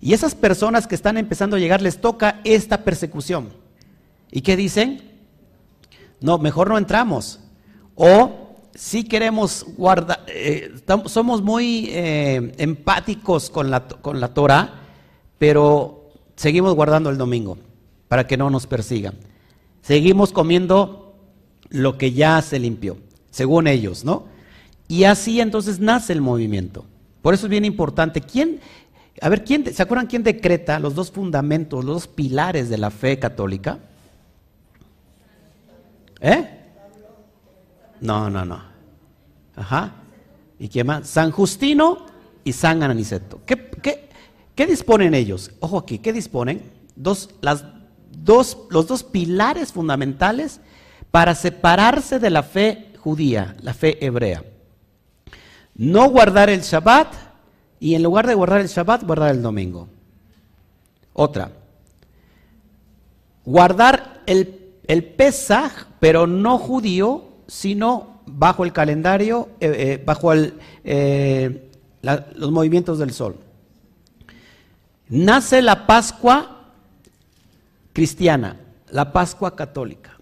Y 0.00 0.14
esas 0.14 0.34
personas 0.34 0.86
que 0.86 0.94
están 0.94 1.18
empezando 1.18 1.56
a 1.56 1.58
llegar 1.58 1.82
les 1.82 2.00
toca 2.00 2.40
esta 2.44 2.84
persecución. 2.84 3.50
¿Y 4.30 4.40
qué 4.40 4.56
dicen? 4.56 5.18
No, 6.20 6.38
mejor 6.38 6.68
no 6.70 6.78
entramos. 6.78 7.40
O 7.96 8.54
si 8.74 9.04
queremos 9.04 9.66
guardar, 9.76 10.24
eh, 10.28 10.72
somos 11.06 11.42
muy 11.42 11.88
eh, 11.90 12.52
empáticos 12.56 13.50
con 13.50 13.70
la, 13.70 13.86
con 13.86 14.20
la 14.20 14.32
Torah 14.32 14.80
pero 15.40 16.10
seguimos 16.36 16.74
guardando 16.74 17.08
el 17.08 17.16
domingo 17.16 17.56
para 18.08 18.26
que 18.26 18.36
no 18.36 18.50
nos 18.50 18.66
persigan. 18.66 19.14
Seguimos 19.80 20.32
comiendo 20.32 20.99
lo 21.70 21.96
que 21.96 22.12
ya 22.12 22.42
se 22.42 22.58
limpió, 22.58 22.98
según 23.30 23.66
ellos, 23.66 24.04
¿no? 24.04 24.26
Y 24.88 25.04
así 25.04 25.40
entonces 25.40 25.78
nace 25.78 26.12
el 26.12 26.20
movimiento. 26.20 26.84
Por 27.22 27.34
eso 27.34 27.46
es 27.46 27.50
bien 27.50 27.64
importante. 27.64 28.20
¿Quién, 28.20 28.60
a 29.20 29.28
ver, 29.28 29.44
¿quién, 29.44 29.72
¿se 29.72 29.82
acuerdan 29.82 30.06
quién 30.06 30.22
decreta 30.22 30.78
los 30.80 30.94
dos 30.94 31.10
fundamentos, 31.10 31.84
los 31.84 31.94
dos 31.94 32.06
pilares 32.08 32.68
de 32.68 32.78
la 32.78 32.90
fe 32.90 33.18
católica? 33.18 33.78
¿Eh? 36.20 36.58
No, 38.00 38.28
no, 38.28 38.44
no. 38.44 38.62
Ajá. 39.54 39.94
¿Y 40.58 40.68
quién 40.68 40.86
más? 40.86 41.08
San 41.08 41.30
Justino 41.30 42.06
y 42.44 42.52
San 42.52 42.82
Aniceto. 42.82 43.40
¿Qué, 43.46 43.70
qué, 43.82 44.08
¿Qué 44.54 44.66
disponen 44.66 45.14
ellos? 45.14 45.52
Ojo 45.60 45.78
aquí, 45.78 45.98
¿qué 45.98 46.12
disponen? 46.12 46.62
Dos, 46.96 47.30
las 47.40 47.64
dos, 48.10 48.58
los 48.70 48.86
dos 48.86 49.04
pilares 49.04 49.72
fundamentales 49.72 50.60
para 51.10 51.34
separarse 51.34 52.18
de 52.18 52.30
la 52.30 52.42
fe 52.42 52.92
judía, 52.98 53.56
la 53.62 53.74
fe 53.74 54.04
hebrea. 54.04 54.44
No 55.74 56.08
guardar 56.10 56.50
el 56.50 56.60
Shabbat 56.60 57.14
y 57.80 57.94
en 57.94 58.02
lugar 58.02 58.26
de 58.26 58.34
guardar 58.34 58.60
el 58.60 58.68
Shabbat, 58.68 59.04
guardar 59.04 59.34
el 59.34 59.42
domingo. 59.42 59.88
Otra. 61.14 61.50
Guardar 63.44 64.22
el, 64.26 64.58
Pesaj, 65.16 65.72
pero 65.98 66.26
no 66.26 66.58
judío, 66.58 67.24
sino 67.46 68.20
bajo 68.26 68.64
el 68.64 68.72
calendario, 68.72 69.48
eh, 69.60 69.72
eh, 69.76 70.02
bajo 70.04 70.32
el, 70.32 70.54
eh, 70.84 71.70
los 72.02 72.50
movimientos 72.50 72.98
del 72.98 73.12
sol. 73.12 73.36
nace 75.08 75.62
la 75.62 75.86
Pascua 75.86 76.72
cristiana, 77.92 78.56
la 78.90 79.12
Pascua 79.12 79.56
católica. 79.56 80.19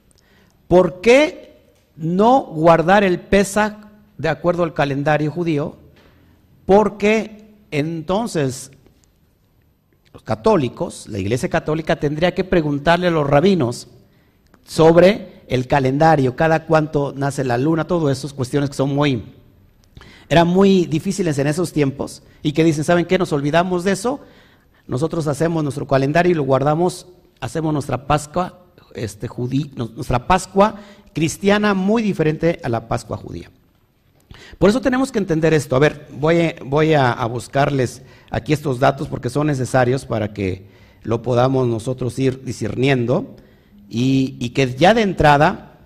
¿Por 0.68 1.00
qué 1.00 1.72
no 1.96 2.42
guardar 2.42 3.02
el 3.02 3.18
Pesach 3.18 3.74
de 4.18 4.28
acuerdo 4.28 4.62
al 4.62 4.74
calendario 4.74 5.30
judío? 5.30 5.76
Porque 6.66 7.56
entonces 7.70 8.70
los 10.12 10.22
católicos, 10.22 11.06
la 11.08 11.18
Iglesia 11.18 11.48
Católica 11.48 11.96
tendría 11.96 12.34
que 12.34 12.44
preguntarle 12.44 13.08
a 13.08 13.10
los 13.10 13.26
rabinos 13.26 13.88
sobre 14.64 15.42
el 15.48 15.66
calendario, 15.66 16.36
cada 16.36 16.66
cuánto 16.66 17.14
nace 17.16 17.42
la 17.44 17.56
luna, 17.56 17.86
todas 17.86 18.18
esas 18.18 18.34
cuestiones 18.34 18.68
que 18.68 18.76
son 18.76 18.94
muy, 18.94 19.34
eran 20.28 20.46
muy 20.46 20.84
difíciles 20.84 21.38
en 21.38 21.46
esos 21.46 21.72
tiempos 21.72 22.22
y 22.42 22.52
que 22.52 22.64
dicen, 22.64 22.84
¿saben 22.84 23.06
qué? 23.06 23.16
Nos 23.16 23.32
olvidamos 23.32 23.84
de 23.84 23.92
eso, 23.92 24.20
nosotros 24.86 25.26
hacemos 25.26 25.62
nuestro 25.62 25.86
calendario 25.86 26.32
y 26.32 26.34
lo 26.34 26.42
guardamos, 26.42 27.06
hacemos 27.40 27.72
nuestra 27.72 28.06
Pascua, 28.06 28.66
este, 28.94 29.28
judí, 29.28 29.70
nuestra 29.76 30.26
Pascua 30.26 30.76
cristiana 31.12 31.74
muy 31.74 32.02
diferente 32.02 32.60
a 32.62 32.68
la 32.68 32.88
Pascua 32.88 33.16
judía. 33.16 33.50
Por 34.58 34.70
eso 34.70 34.80
tenemos 34.80 35.10
que 35.12 35.18
entender 35.18 35.54
esto. 35.54 35.76
A 35.76 35.78
ver, 35.78 36.06
voy, 36.18 36.54
voy 36.64 36.94
a, 36.94 37.24
buscarles 37.26 38.02
aquí 38.30 38.52
estos 38.52 38.78
datos 38.78 39.08
porque 39.08 39.30
son 39.30 39.46
necesarios 39.46 40.04
para 40.04 40.32
que 40.32 40.66
lo 41.02 41.22
podamos 41.22 41.66
nosotros 41.66 42.18
ir 42.18 42.44
discerniendo 42.44 43.36
y, 43.88 44.36
y 44.38 44.50
que 44.50 44.74
ya 44.74 44.94
de 44.94 45.02
entrada 45.02 45.78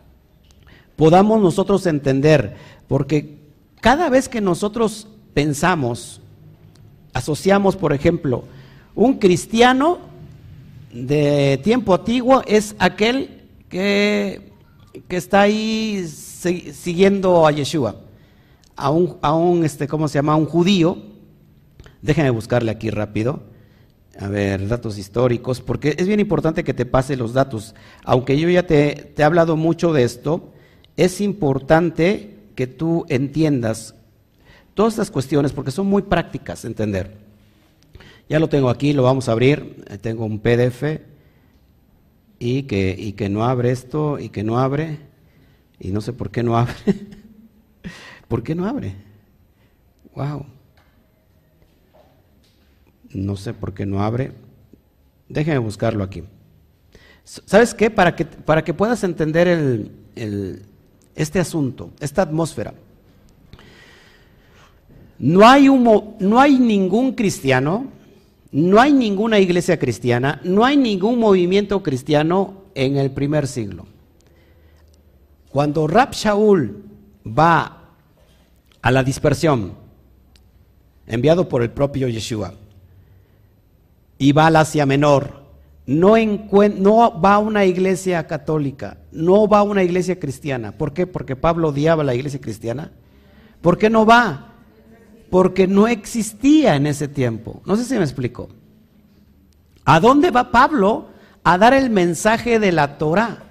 podamos 0.97 1.41
nosotros 1.41 1.87
entender, 1.87 2.57
porque 2.89 3.39
cada 3.81 4.09
vez 4.09 4.29
que 4.29 4.41
nosotros 4.41 5.09
pensamos, 5.35 6.21
asociamos, 7.13 7.77
por 7.77 7.93
ejemplo, 7.93 8.45
un 8.95 9.19
cristiano 9.19 10.12
de 10.93 11.59
tiempo 11.63 11.95
antiguo 11.95 12.43
es 12.47 12.77
aquel 12.79 13.49
que, 13.69 14.53
que 15.09 15.17
está 15.17 15.43
ahí 15.43 16.07
siguiendo 16.07 17.47
a 17.47 17.51
Yeshua 17.51 17.97
a 18.77 18.91
un, 18.91 19.17
a 19.23 19.35
un 19.35 19.65
este, 19.65 19.87
¿cómo 19.89 20.09
se 20.09 20.15
llama? 20.19 20.37
un 20.37 20.47
judío. 20.47 20.99
Déjenme 22.01 22.31
buscarle 22.31 22.71
aquí 22.71 22.91
rápido. 22.91 23.45
A 24.19 24.29
ver, 24.29 24.69
datos 24.69 24.99
históricos, 24.99 25.61
porque 25.61 25.95
es 25.97 26.07
bien 26.07 26.21
importante 26.21 26.65
que 26.65 26.75
te 26.75 26.85
pase 26.85 27.17
los 27.17 27.33
datos. 27.33 27.75
Aunque 28.05 28.39
yo 28.39 28.49
ya 28.49 28.67
te, 28.67 29.13
te 29.15 29.23
he 29.23 29.25
hablado 29.25 29.57
mucho 29.57 29.93
de 29.93 30.03
esto, 30.03 30.53
es 30.97 31.21
importante 31.21 32.39
que 32.55 32.67
tú 32.67 33.07
entiendas 33.09 33.95
todas 34.75 34.95
estas 34.95 35.11
cuestiones, 35.11 35.53
porque 35.53 35.71
son 35.71 35.87
muy 35.87 36.03
prácticas 36.03 36.65
entender. 36.65 37.17
Ya 38.33 38.39
lo 38.39 38.49
tengo 38.49 38.71
aquí, 38.71 38.95
lo 38.95 39.03
vamos 39.03 39.29
a 39.29 39.33
abrir. 39.33 39.85
Tengo 40.01 40.25
un 40.25 40.39
PDF 40.39 41.03
y 42.39 42.63
que, 42.63 42.97
y 42.99 43.13
que 43.13 43.29
no 43.29 43.45
abre 43.45 43.71
esto 43.71 44.19
y 44.19 44.31
que 44.31 44.43
no 44.43 44.59
abre. 44.59 45.01
Y 45.79 45.91
no 45.91 46.01
sé 46.01 46.15
por 46.15 46.31
qué 46.31 46.43
no 46.43 46.57
abre. 46.57 46.73
¿Por 48.29 48.43
qué 48.43 48.55
no 48.55 48.67
abre? 48.67 48.95
Wow. 50.15 50.47
No 53.11 53.37
sé 53.37 53.53
por 53.53 53.75
qué 53.75 53.85
no 53.85 54.03
abre. 54.03 54.33
Déjeme 55.29 55.59
buscarlo 55.59 56.03
aquí. 56.03 56.25
¿Sabes 57.25 57.75
qué? 57.75 57.91
Para 57.91 58.17
que, 58.17 58.25
para 58.25 58.65
que 58.65 58.73
puedas 58.73 59.05
entender 59.05 59.47
el, 59.47 60.63
este 61.15 61.39
asunto, 61.39 61.91
esta 62.01 62.23
atmósfera. 62.23 62.73
No 65.19 65.47
hay, 65.47 65.69
no 65.69 66.41
hay 66.41 66.59
ningún 66.59 67.13
cristiano, 67.13 68.01
no 68.53 68.81
hay 68.81 68.93
ninguna 68.93 69.39
iglesia 69.39 69.79
cristiana, 69.79 70.41
no 70.45 70.65
hay 70.65 70.77
ningún 70.77 71.19
movimiento 71.19 71.83
cristiano 71.83 72.63
en 72.75 72.99
el 72.99 73.11
primer 73.11 73.47
siglo. 73.47 73.87
Cuando 75.51 75.87
Rab 75.87 76.13
Shaul 76.13 76.85
va 77.27 77.95
a 78.83 78.91
la 78.91 79.03
dispersión, 79.03 79.75
enviado 81.07 81.49
por 81.49 81.63
el 81.63 81.71
propio 81.71 82.09
Yeshua, 82.09 82.55
y 84.19 84.33
va 84.33 84.47
al 84.47 84.57
Asia 84.57 84.85
Menor, 84.87 85.43
no, 85.87 86.15
no, 86.17 87.21
va 87.21 87.35
a 87.35 87.39
una 87.39 87.65
iglesia 87.65 88.27
católica, 88.27 88.99
no 89.11 89.49
va 89.49 89.61
a 89.61 89.63
una 89.63 89.83
iglesia 89.83 90.21
cristiana. 90.21 90.73
¿Por 90.73 90.93
qué? 90.93 91.07
Porque 91.07 91.37
Pablo 91.37 91.69
odiaba 91.69 92.05
la 92.05 92.15
iglesia 92.15 92.41
cristiana. 92.41 92.93
¿Por 93.61 93.79
qué 93.79 93.91
no 93.91 94.07
va? 94.07 94.52
Porque 95.33 95.67
no 95.67 95.89
existía 95.89 96.77
en 96.77 96.87
ese 96.87 97.09
tiempo. 97.09 97.61
No 97.65 97.75
sé 97.75 97.85
si 97.85 97.95
me 97.95 98.05
explico. 98.05 98.51
¿A 99.85 99.99
dónde 99.99 100.31
va 100.31 100.53
Pablo 100.53 101.09
a 101.43 101.59
dar 101.59 101.75
el 101.75 101.91
mensaje 101.91 102.61
de 102.61 102.71
la 102.71 102.99
Torah? 102.99 103.43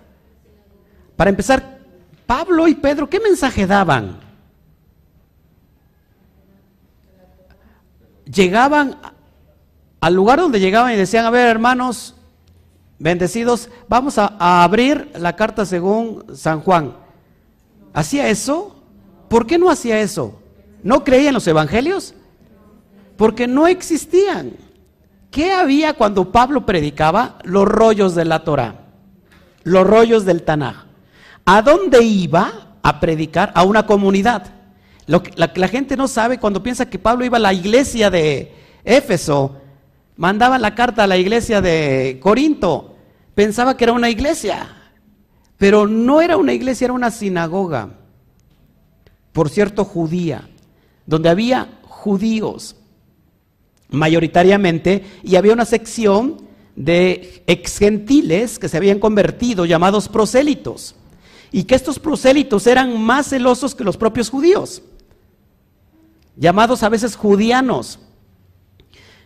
Para 1.18 1.32
empezar, 1.32 1.80
Pablo 2.26 2.70
y 2.70 2.76
Pedro, 2.76 3.10
¿qué 3.10 3.20
mensaje 3.20 3.68
daban? 3.68 4.32
llegaban 8.32 8.98
al 10.00 10.14
lugar 10.14 10.40
donde 10.40 10.60
llegaban 10.60 10.94
y 10.94 10.98
decían, 10.98 11.26
a 11.26 11.30
ver 11.30 11.48
hermanos, 11.48 12.16
bendecidos, 12.98 13.70
vamos 13.88 14.18
a, 14.18 14.64
abrir 14.64 15.12
la 15.18 15.36
carta 15.36 15.66
según 15.66 16.26
San 16.36 16.62
Juan. 16.62 16.96
¿Hacía 17.94 18.30
eso? 18.30 18.76
¿Por 19.28 19.46
qué 19.46 19.58
no 19.58 19.70
hacía 19.70 20.00
eso? 20.00 20.41
¿No 20.84 21.04
creía 21.04 21.30
en 21.30 21.34
los 21.34 21.48
evangelios? 21.48 22.14
Porque 23.18 23.48
no 23.48 23.68
existían. 23.68 24.54
¿Qué 25.30 25.52
había 25.52 25.94
cuando 25.94 26.32
Pablo 26.32 26.66
predicaba? 26.66 27.38
Los 27.44 27.68
rollos 27.68 28.16
de 28.16 28.26
la 28.26 28.44
Torah, 28.44 28.76
los 29.64 29.88
rollos 29.88 30.26
del 30.26 30.44
Tanaj. 30.44 30.86
¿A 31.46 31.62
dónde 31.62 32.04
iba 32.04 32.78
a 32.84 33.00
predicar? 33.00 33.52
A 33.56 33.64
una 33.64 33.86
comunidad. 33.86 34.52
Que 35.08 35.32
la, 35.36 35.68
gente 35.68 35.98
no 35.98 36.08
sabe 36.08 36.38
cuando 36.38 36.64
piensa 36.64 36.90
que 36.90 37.00
Pablo 37.00 37.26
iba 37.26 37.38
a 37.38 37.42
la 37.42 37.54
iglesia 37.54 38.10
de 38.10 38.54
Éfeso, 38.84 39.58
mandaba 40.16 40.58
la 40.58 40.76
carta 40.76 41.04
a 41.04 41.08
la 41.08 41.18
iglesia 41.18 41.62
de 41.62 42.20
Corinto, 42.22 42.96
pensaba 43.36 43.76
que 43.76 43.86
era 43.86 43.94
una 43.94 44.10
iglesia, 44.10 44.70
pero 45.58 45.88
no 45.88 46.22
era 46.22 46.38
una 46.38 46.54
iglesia, 46.54 46.86
era 46.86 46.94
una 46.94 47.12
sinagoga, 47.12 47.90
por 49.34 49.50
cierto, 49.50 49.84
judía, 49.86 50.48
donde 51.06 51.30
había 51.30 51.80
judíos 51.84 52.76
mayoritariamente 53.90 55.04
y 55.24 55.36
había 55.36 55.54
una 55.54 55.66
sección 55.66 56.48
de 56.76 57.44
ex 57.48 57.78
gentiles 57.78 58.58
que 58.58 58.70
se 58.70 58.78
habían 58.78 59.00
convertido 59.00 59.66
llamados 59.66 60.08
prosélitos 60.08 60.96
y 61.52 61.64
que 61.64 61.76
estos 61.76 62.00
prosélitos 62.00 62.66
eran 62.66 63.00
más 63.02 63.28
celosos 63.30 63.76
que 63.76 63.84
los 63.84 63.98
propios 63.98 64.30
judíos 64.30 64.82
llamados 66.36 66.84
a 66.84 66.90
veces 66.90 67.16
judianos. 67.16 68.00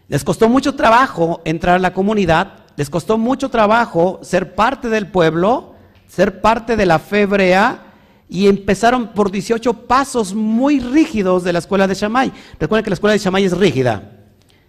Les 0.07 0.23
costó 0.23 0.49
mucho 0.49 0.75
trabajo 0.75 1.41
entrar 1.45 1.75
a 1.75 1.79
la 1.79 1.93
comunidad, 1.93 2.65
les 2.75 2.89
costó 2.89 3.17
mucho 3.17 3.49
trabajo 3.49 4.19
ser 4.21 4.53
parte 4.53 4.89
del 4.89 5.07
pueblo, 5.07 5.75
ser 6.07 6.41
parte 6.41 6.75
de 6.75 6.85
la 6.85 6.99
fe 6.99 7.21
hebrea 7.21 7.93
y 8.27 8.47
empezaron 8.47 9.13
por 9.13 9.31
18 9.31 9.73
pasos 9.87 10.33
muy 10.33 10.79
rígidos 10.79 11.43
de 11.43 11.53
la 11.53 11.59
escuela 11.59 11.87
de 11.87 11.93
Shammai. 11.93 12.31
Recuerden 12.59 12.83
que 12.83 12.89
la 12.89 12.95
escuela 12.95 13.13
de 13.13 13.19
Shammai 13.19 13.45
es 13.45 13.57
rígida. 13.57 14.11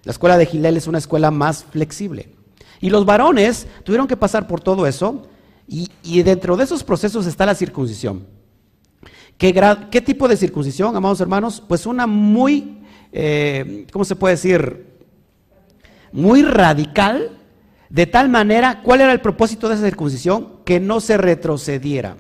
La 0.05 0.12
escuela 0.12 0.37
de 0.37 0.47
Gilel 0.47 0.77
es 0.77 0.87
una 0.87 0.99
escuela 0.99 1.31
más 1.31 1.64
flexible. 1.64 2.29
Y 2.81 2.90
los 2.90 3.07
varones 3.07 3.66
tuvieron 3.83 4.07
que 4.07 4.16
pasar 4.16 4.47
por 4.47 4.61
todo 4.61 4.87
eso 4.87 5.27
y, 5.69 6.23
dentro 6.23 6.57
de 6.57 6.64
esos 6.64 6.85
procesos 6.85 7.27
está 7.27 7.47
la 7.47 7.55
circuncisión. 7.55 8.27
¿Qué, 9.37 10.03
tipo 10.05 10.29
de 10.29 10.37
circuncisión, 10.37 10.95
amados 10.95 11.21
hermanos? 11.21 11.62
Pues 11.66 11.87
una 11.87 12.07
muy, 12.07 12.79
eh, 13.12 13.87
¿cómo 13.92 14.05
se 14.05 14.16
puede 14.16 14.35
decir? 14.35 14.87
Muy 16.12 16.42
radical, 16.42 17.38
de 17.90 18.07
tal 18.07 18.29
manera, 18.29 18.83
¿cuál 18.83 19.01
era 19.01 19.12
el 19.12 19.21
propósito 19.21 19.69
de 19.69 19.75
esa 19.75 19.85
circuncisión? 19.85 20.61
Que 20.64 20.79
no 20.79 21.01
se 21.01 21.16
retrocediera. 21.16 22.16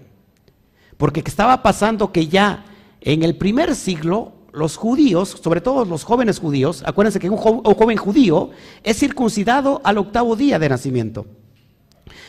Porque 0.96 1.22
estaba 1.24 1.62
pasando 1.62 2.12
que 2.12 2.28
ya 2.28 2.64
en 3.00 3.22
el 3.22 3.36
primer 3.36 3.74
siglo 3.74 4.32
los 4.52 4.76
judíos, 4.76 5.36
sobre 5.42 5.60
todo 5.60 5.84
los 5.84 6.04
jóvenes 6.04 6.38
judíos, 6.38 6.82
acuérdense 6.86 7.20
que 7.20 7.28
un, 7.28 7.36
joven 7.36 7.98
judío 7.98 8.50
es 8.82 8.98
circuncidado 8.98 9.80
al 9.84 9.98
octavo 9.98 10.34
día 10.36 10.58
de 10.58 10.68
nacimiento. 10.68 11.26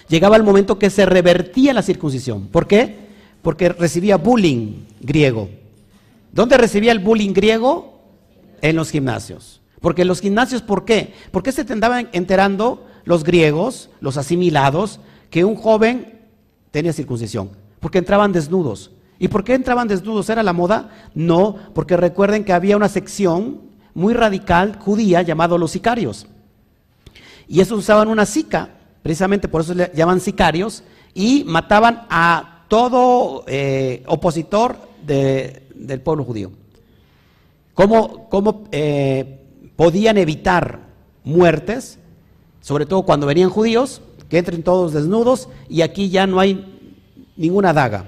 Llegaba 0.10 0.36
el 0.36 0.44
momento 0.44 0.78
que 0.78 0.90
se 0.90 1.06
revertía 1.06 1.74
la 1.74 1.82
circuncisión. 1.82 2.48
¿Por 2.48 2.68
qué? 2.68 3.08
porque 3.48 3.70
recibía 3.70 4.18
bullying 4.18 4.86
griego. 5.00 5.50
¿Dónde 6.34 6.58
recibía 6.58 6.92
el 6.92 7.00
bullying 7.00 7.32
griego? 7.32 8.02
En 8.62 8.76
los 8.76 8.90
gimnasios. 8.90 9.62
Porque 9.80 10.02
en 10.02 10.10
los 10.10 10.20
gimnasios, 10.20 10.62
¿por 10.62 10.84
qué? 10.84 11.14
Porque 11.32 11.54
se 11.54 11.62
andaban 11.72 12.10
enterando 12.12 12.86
los 13.06 13.24
griegos, 13.24 13.90
los 14.02 14.18
asimilados, 14.18 15.00
que 15.30 15.46
un 15.46 15.56
joven 15.56 16.20
tenía 16.72 16.92
circuncisión. 16.92 17.52
Porque 17.80 18.00
entraban 18.00 18.32
desnudos. 18.32 18.92
¿Y 19.20 19.28
por 19.28 19.44
qué 19.44 19.54
entraban 19.54 19.88
desnudos? 19.88 20.30
¿Era 20.30 20.44
la 20.44 20.54
moda? 20.54 20.90
No, 21.16 21.56
porque 21.74 21.98
recuerden 21.98 22.44
que 22.44 22.54
había 22.54 22.78
una 22.78 22.90
sección 22.90 23.62
muy 23.94 24.14
radical 24.14 24.78
judía 24.80 25.22
llamado 25.22 25.58
los 25.58 25.72
sicarios. 25.72 26.28
y 27.50 27.62
esos 27.62 27.80
usaban 27.80 28.10
una 28.10 28.26
sica, 28.26 28.70
precisamente 29.02 29.48
por 29.48 29.62
eso 29.62 29.74
le 29.74 29.90
llaman 29.96 30.20
sicarios, 30.20 30.84
y 31.14 31.44
mataban 31.46 32.06
a 32.10 32.66
todo 32.68 33.46
eh, 33.48 34.04
opositor 34.06 34.78
del 35.06 36.02
pueblo 36.02 36.26
judío. 36.26 36.52
¿Cómo, 37.74 38.28
cómo 38.30 38.66
eh, 38.72 39.40
podían 39.76 40.18
evitar 40.18 40.82
muertes? 41.24 42.00
Sobre 42.60 42.86
todo 42.86 43.04
cuando 43.04 43.26
venían 43.26 43.50
judíos, 43.50 44.02
que 44.30 44.38
entren 44.38 44.62
todos 44.62 44.94
desnudos 44.94 45.48
y 45.70 45.82
aquí 45.82 46.10
ya 46.10 46.28
no 46.28 46.40
hay 46.40 46.77
ninguna 47.38 47.74
daga. 47.74 48.06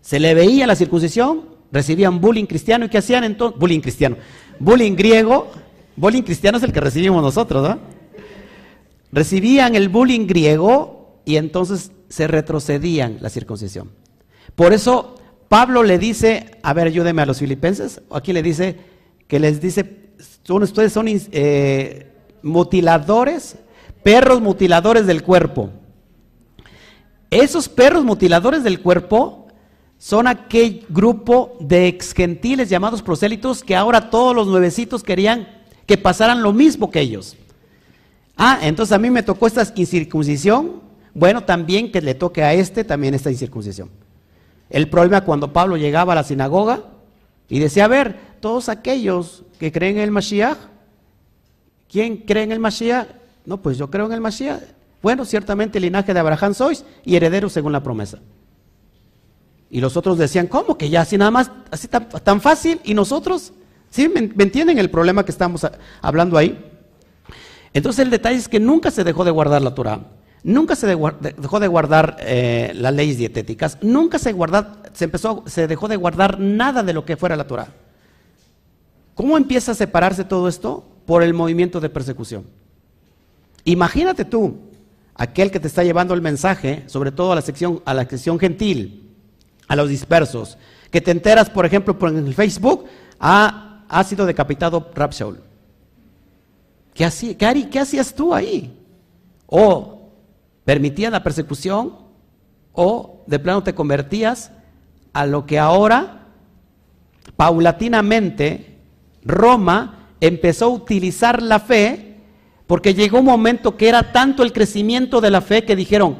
Se 0.00 0.18
le 0.18 0.34
veía 0.34 0.66
la 0.66 0.76
circuncisión, 0.76 1.44
recibían 1.70 2.20
bullying 2.20 2.46
cristiano 2.46 2.86
y 2.86 2.88
¿qué 2.88 2.98
hacían 2.98 3.24
entonces? 3.24 3.58
Bullying 3.58 3.80
cristiano. 3.80 4.16
Bullying 4.58 4.94
griego, 4.96 5.50
bullying 5.96 6.22
cristiano 6.22 6.58
es 6.58 6.64
el 6.64 6.72
que 6.72 6.80
recibimos 6.80 7.22
nosotros, 7.22 7.68
¿no? 7.68 7.78
Recibían 9.12 9.74
el 9.76 9.88
bullying 9.88 10.26
griego 10.26 11.20
y 11.24 11.36
entonces 11.36 11.92
se 12.08 12.26
retrocedían 12.26 13.18
la 13.20 13.30
circuncisión. 13.30 13.90
Por 14.54 14.72
eso 14.72 15.16
Pablo 15.48 15.82
le 15.82 15.98
dice, 15.98 16.52
a 16.62 16.72
ver, 16.72 16.88
ayúdeme 16.88 17.22
a 17.22 17.26
los 17.26 17.38
filipenses, 17.38 18.00
aquí 18.10 18.32
le 18.32 18.42
dice 18.42 18.76
que 19.28 19.38
les 19.38 19.60
dice, 19.60 20.10
son, 20.42 20.62
ustedes 20.62 20.92
son 20.92 21.06
eh, 21.08 22.12
mutiladores, 22.42 23.56
perros 24.02 24.40
mutiladores 24.40 25.06
del 25.06 25.22
cuerpo. 25.22 25.70
Esos 27.30 27.68
perros 27.68 28.04
mutiladores 28.04 28.62
del 28.62 28.80
cuerpo 28.80 29.46
son 29.98 30.26
aquel 30.26 30.84
grupo 30.88 31.56
de 31.60 31.88
ex 31.88 32.12
gentiles 32.12 32.68
llamados 32.68 33.02
prosélitos 33.02 33.64
que 33.64 33.74
ahora 33.74 34.10
todos 34.10 34.34
los 34.34 34.46
nuevecitos 34.46 35.02
querían 35.02 35.48
que 35.86 35.96
pasaran 35.96 36.42
lo 36.42 36.52
mismo 36.52 36.90
que 36.90 37.00
ellos. 37.00 37.36
Ah, 38.36 38.58
entonces 38.62 38.92
a 38.92 38.98
mí 38.98 39.08
me 39.10 39.22
tocó 39.22 39.46
esta 39.46 39.66
incircuncisión, 39.74 40.82
bueno, 41.14 41.44
también 41.44 41.90
que 41.90 42.02
le 42.02 42.14
toque 42.14 42.42
a 42.42 42.52
este 42.52 42.84
también 42.84 43.14
esta 43.14 43.30
incircuncisión. 43.30 43.90
El 44.68 44.90
problema 44.90 45.22
cuando 45.22 45.52
Pablo 45.52 45.76
llegaba 45.76 46.12
a 46.12 46.16
la 46.16 46.24
sinagoga 46.24 46.82
y 47.48 47.58
decía, 47.58 47.86
a 47.86 47.88
ver, 47.88 48.18
todos 48.40 48.68
aquellos 48.68 49.44
que 49.58 49.72
creen 49.72 49.96
en 49.96 50.02
el 50.02 50.10
Mashiach, 50.10 50.58
¿quién 51.88 52.18
cree 52.18 52.42
en 52.42 52.52
el 52.52 52.58
Mashiach? 52.58 53.08
No, 53.46 53.62
pues 53.62 53.78
yo 53.78 53.90
creo 53.90 54.06
en 54.06 54.12
el 54.12 54.20
Mashiach. 54.20 54.60
Bueno, 55.02 55.24
ciertamente 55.24 55.78
el 55.78 55.82
linaje 55.82 56.12
de 56.12 56.20
Abraham 56.20 56.54
sois 56.54 56.84
y 57.04 57.16
herederos 57.16 57.52
según 57.52 57.72
la 57.72 57.82
promesa. 57.82 58.18
Y 59.70 59.80
los 59.80 59.96
otros 59.96 60.18
decían, 60.18 60.46
¿cómo 60.46 60.78
que 60.78 60.88
ya 60.88 61.02
así 61.02 61.18
nada 61.18 61.30
más, 61.30 61.50
así 61.70 61.88
tan, 61.88 62.40
fácil? 62.40 62.80
¿Y 62.84 62.94
nosotros? 62.94 63.52
¿Sí? 63.90 64.08
¿Me, 64.08 64.20
entienden 64.42 64.78
el 64.78 64.90
problema 64.90 65.24
que 65.24 65.32
estamos 65.32 65.66
hablando 66.00 66.38
ahí? 66.38 66.58
Entonces 67.72 68.04
el 68.04 68.10
detalle 68.10 68.36
es 68.38 68.48
que 68.48 68.60
nunca 68.60 68.90
se 68.90 69.04
dejó 69.04 69.24
de 69.24 69.30
guardar 69.30 69.62
la 69.62 69.74
Torah. 69.74 70.00
Nunca 70.42 70.76
se 70.76 70.86
dejó 70.86 71.60
de 71.60 71.66
guardar 71.66 72.16
eh, 72.20 72.70
las 72.76 72.94
leyes 72.94 73.18
dietéticas, 73.18 73.78
nunca 73.82 74.16
se, 74.20 74.32
se, 74.92 75.04
empezó, 75.04 75.42
se 75.46 75.66
dejó 75.66 75.88
de 75.88 75.96
guardar 75.96 76.38
nada 76.38 76.84
de 76.84 76.92
lo 76.92 77.04
que 77.04 77.16
fuera 77.16 77.34
la 77.34 77.48
Torah. 77.48 77.66
¿Cómo 79.16 79.36
empieza 79.36 79.72
a 79.72 79.74
separarse 79.74 80.22
todo 80.22 80.46
esto? 80.46 80.84
Por 81.04 81.24
el 81.24 81.34
movimiento 81.34 81.80
de 81.80 81.88
persecución. 81.88 82.44
Imagínate 83.64 84.24
tú, 84.24 84.56
aquel 85.16 85.50
que 85.50 85.60
te 85.60 85.68
está 85.68 85.82
llevando 85.82 86.14
el 86.14 86.22
mensaje, 86.22 86.84
sobre 86.86 87.10
todo 87.10 87.32
a 87.32 87.34
la 87.34 87.42
sección, 87.42 87.82
a 87.84 87.94
la 87.94 88.04
sección 88.04 88.38
gentil, 88.38 89.14
a 89.68 89.76
los 89.76 89.88
dispersos, 89.88 90.58
que 90.90 91.00
te 91.00 91.10
enteras, 91.10 91.50
por 91.50 91.66
ejemplo, 91.66 91.98
por 91.98 92.10
el 92.10 92.34
Facebook, 92.34 92.84
ha, 93.18 93.84
ha 93.88 94.04
sido 94.04 94.26
decapitado 94.26 94.92
¿Qué, 96.94 97.08
qué, 97.38 97.68
¿Qué 97.70 97.78
hacías 97.78 98.14
tú 98.14 98.34
ahí? 98.34 98.78
O 99.46 100.10
permitías 100.64 101.12
la 101.12 101.22
persecución 101.22 101.94
o 102.72 103.22
de 103.26 103.38
plano 103.38 103.62
te 103.62 103.74
convertías 103.74 104.50
a 105.12 105.24
lo 105.26 105.46
que 105.46 105.58
ahora, 105.58 106.26
paulatinamente, 107.36 108.76
Roma 109.24 110.10
empezó 110.20 110.66
a 110.66 110.68
utilizar 110.68 111.42
la 111.42 111.58
fe 111.60 112.05
porque 112.66 112.94
llegó 112.94 113.20
un 113.20 113.26
momento 113.26 113.76
que 113.76 113.88
era 113.88 114.12
tanto 114.12 114.42
el 114.42 114.52
crecimiento 114.52 115.20
de 115.20 115.30
la 115.30 115.40
fe 115.40 115.64
que 115.64 115.76
dijeron, 115.76 116.18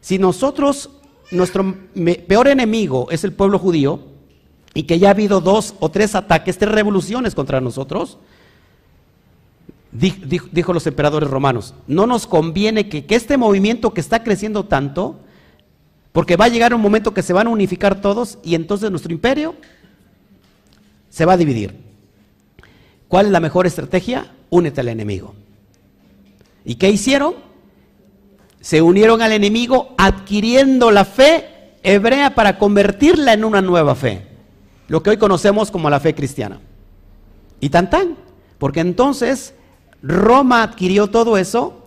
si 0.00 0.18
nosotros, 0.18 0.90
nuestro 1.30 1.74
peor 2.26 2.48
enemigo 2.48 3.08
es 3.10 3.24
el 3.24 3.32
pueblo 3.32 3.58
judío, 3.58 4.00
y 4.74 4.84
que 4.84 4.98
ya 4.98 5.08
ha 5.08 5.12
habido 5.12 5.40
dos 5.40 5.74
o 5.80 5.90
tres 5.90 6.14
ataques, 6.14 6.58
tres 6.58 6.72
revoluciones 6.72 7.34
contra 7.34 7.60
nosotros, 7.60 8.18
dijo, 9.92 10.72
los 10.72 10.86
emperadores 10.86 11.28
romanos, 11.28 11.74
no 11.86 12.06
nos 12.06 12.26
conviene 12.26 12.88
que, 12.88 13.04
este 13.08 13.36
movimiento 13.36 13.92
que 13.92 14.00
está 14.00 14.22
creciendo 14.22 14.64
tanto, 14.64 15.18
porque 16.12 16.36
va 16.36 16.44
a 16.44 16.48
llegar 16.48 16.74
un 16.74 16.80
momento 16.80 17.14
que 17.14 17.22
se 17.22 17.32
van 17.32 17.48
a 17.48 17.50
unificar 17.50 18.00
todos 18.00 18.38
y 18.44 18.54
entonces 18.54 18.90
nuestro 18.90 19.12
imperio 19.12 19.56
se 21.08 21.24
va 21.24 21.32
a 21.32 21.36
dividir. 21.36 21.74
¿Cuál 23.08 23.26
es 23.26 23.32
la 23.32 23.40
mejor 23.40 23.66
estrategia? 23.66 24.30
Únete 24.50 24.80
al 24.80 24.88
enemigo. 24.88 25.34
¿Y 26.64 26.76
qué 26.76 26.90
hicieron? 26.90 27.34
Se 28.60 28.82
unieron 28.82 29.22
al 29.22 29.32
enemigo 29.32 29.94
adquiriendo 29.96 30.90
la 30.90 31.04
fe 31.04 31.74
hebrea 31.82 32.34
para 32.34 32.58
convertirla 32.58 33.32
en 33.32 33.44
una 33.44 33.62
nueva 33.62 33.94
fe, 33.94 34.26
lo 34.88 35.02
que 35.02 35.10
hoy 35.10 35.16
conocemos 35.16 35.70
como 35.70 35.88
la 35.88 36.00
fe 36.00 36.14
cristiana. 36.14 36.60
Y 37.60 37.70
tan 37.70 37.88
tan, 37.88 38.16
porque 38.58 38.80
entonces 38.80 39.54
Roma 40.02 40.62
adquirió 40.62 41.08
todo 41.08 41.38
eso 41.38 41.84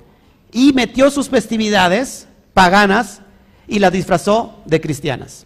y 0.52 0.74
metió 0.74 1.10
sus 1.10 1.30
festividades 1.30 2.28
paganas 2.54 3.22
y 3.68 3.80
las 3.80 3.92
disfrazó 3.92 4.62
de 4.66 4.82
cristianas. 4.82 5.46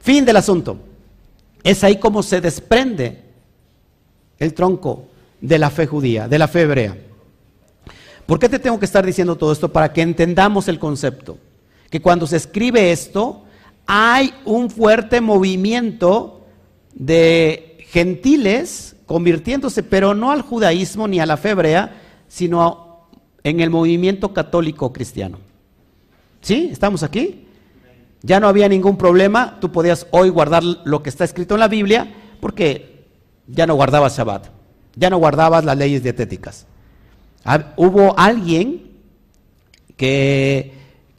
Fin 0.00 0.24
del 0.24 0.36
asunto. 0.36 0.78
Es 1.62 1.82
ahí 1.82 1.98
como 1.98 2.22
se 2.22 2.40
desprende 2.40 3.24
el 4.38 4.54
tronco 4.54 5.08
de 5.40 5.58
la 5.58 5.70
fe 5.70 5.86
judía, 5.86 6.28
de 6.28 6.38
la 6.38 6.48
fe 6.48 6.62
hebrea. 6.62 6.96
¿Por 8.26 8.38
qué 8.38 8.48
te 8.48 8.58
tengo 8.58 8.78
que 8.78 8.84
estar 8.84 9.06
diciendo 9.06 9.36
todo 9.36 9.52
esto? 9.52 9.72
Para 9.72 9.92
que 9.92 10.02
entendamos 10.02 10.68
el 10.68 10.78
concepto. 10.78 11.38
Que 11.90 12.02
cuando 12.02 12.26
se 12.26 12.36
escribe 12.36 12.90
esto, 12.90 13.44
hay 13.86 14.34
un 14.44 14.68
fuerte 14.68 15.20
movimiento 15.20 16.44
de 16.92 17.78
gentiles 17.88 18.96
convirtiéndose, 19.06 19.84
pero 19.84 20.14
no 20.14 20.32
al 20.32 20.42
judaísmo 20.42 21.06
ni 21.06 21.20
a 21.20 21.26
la 21.26 21.36
fe 21.36 21.54
sino 22.28 23.06
en 23.44 23.60
el 23.60 23.70
movimiento 23.70 24.34
católico 24.34 24.92
cristiano. 24.92 25.38
¿Sí? 26.40 26.68
¿Estamos 26.72 27.04
aquí? 27.04 27.46
Ya 28.22 28.40
no 28.40 28.48
había 28.48 28.68
ningún 28.68 28.96
problema, 28.96 29.58
tú 29.60 29.70
podías 29.70 30.08
hoy 30.10 30.30
guardar 30.30 30.64
lo 30.64 31.02
que 31.02 31.10
está 31.10 31.22
escrito 31.24 31.54
en 31.54 31.60
la 31.60 31.68
Biblia, 31.68 32.12
porque 32.40 33.04
ya 33.46 33.66
no 33.68 33.76
guardabas 33.76 34.16
Shabbat, 34.16 34.48
ya 34.96 35.10
no 35.10 35.18
guardabas 35.18 35.64
las 35.64 35.76
leyes 35.76 36.02
dietéticas. 36.02 36.66
Hubo 37.76 38.18
alguien 38.18 38.90
que, 39.96 40.72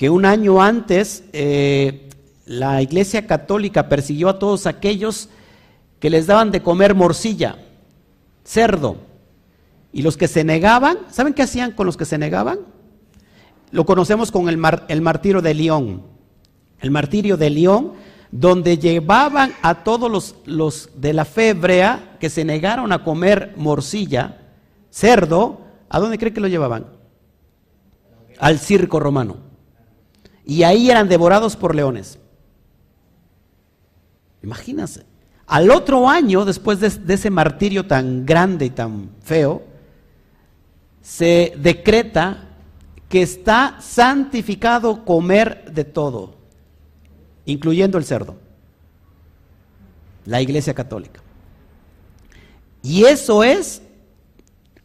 un 0.10 0.26
año 0.26 0.62
antes 0.62 1.24
eh, 1.34 2.10
la 2.46 2.82
Iglesia 2.82 3.28
Católica 3.28 3.90
persiguió 3.90 4.30
a 4.30 4.40
todos 4.40 4.68
aquellos 4.68 5.30
que 6.00 6.10
les 6.10 6.28
daban 6.28 6.52
de 6.52 6.62
comer 6.62 6.96
morcilla, 6.96 7.58
cerdo. 8.44 8.98
Y 9.92 10.02
los 10.02 10.18
que 10.18 10.28
se 10.28 10.44
negaban, 10.44 10.98
¿saben 11.12 11.34
qué 11.34 11.44
hacían 11.44 11.72
con 11.72 11.86
los 11.86 11.98
que 11.98 12.06
se 12.06 12.18
negaban? 12.18 12.60
Lo 13.72 13.86
conocemos 13.86 14.32
con 14.32 14.48
el, 14.48 14.62
el 14.88 15.02
martirio 15.02 15.42
de 15.42 15.54
León. 15.54 16.04
El 16.80 16.92
martirio 16.92 17.38
de 17.38 17.50
León, 17.50 17.94
donde 18.32 18.78
llevaban 18.78 19.54
a 19.62 19.84
todos 19.84 20.12
los, 20.12 20.36
los 20.46 20.90
de 20.96 21.14
la 21.14 21.26
fe 21.26 21.50
hebrea 21.50 22.18
que 22.20 22.30
se 22.30 22.46
negaron 22.46 22.92
a 22.92 23.04
comer 23.04 23.54
morcilla, 23.58 24.38
cerdo, 24.92 25.62
¿a 25.90 26.00
dónde 26.00 26.18
cree 26.18 26.34
que 26.34 26.42
lo 26.42 26.48
llevaban? 26.48 26.88
Al 28.40 28.60
circo 28.60 29.00
romano. 29.00 29.38
Y 30.46 30.64
ahí 30.64 30.90
eran 30.90 31.10
devorados 31.10 31.56
por 31.56 31.76
leones. 31.76 32.20
Imagínense. 34.42 35.06
Al 35.48 35.72
otro 35.72 36.10
año, 36.10 36.44
después 36.46 36.80
de, 36.80 37.14
ese 37.14 37.30
martirio 37.30 37.88
tan 37.88 38.26
grande 38.26 38.66
y 38.66 38.70
tan 38.70 39.12
feo, 39.24 39.64
se 41.02 41.54
decreta 41.58 42.50
que 43.08 43.22
está 43.22 43.78
santificado 43.80 45.06
comer 45.06 45.72
de 45.72 45.86
todo, 45.86 46.36
incluyendo 47.46 47.98
el 47.98 48.04
cerdo. 48.04 48.36
La 50.26 50.42
Iglesia 50.42 50.74
Católica. 50.74 51.22
Y 52.84 53.06
eso 53.06 53.44
es 53.44 53.82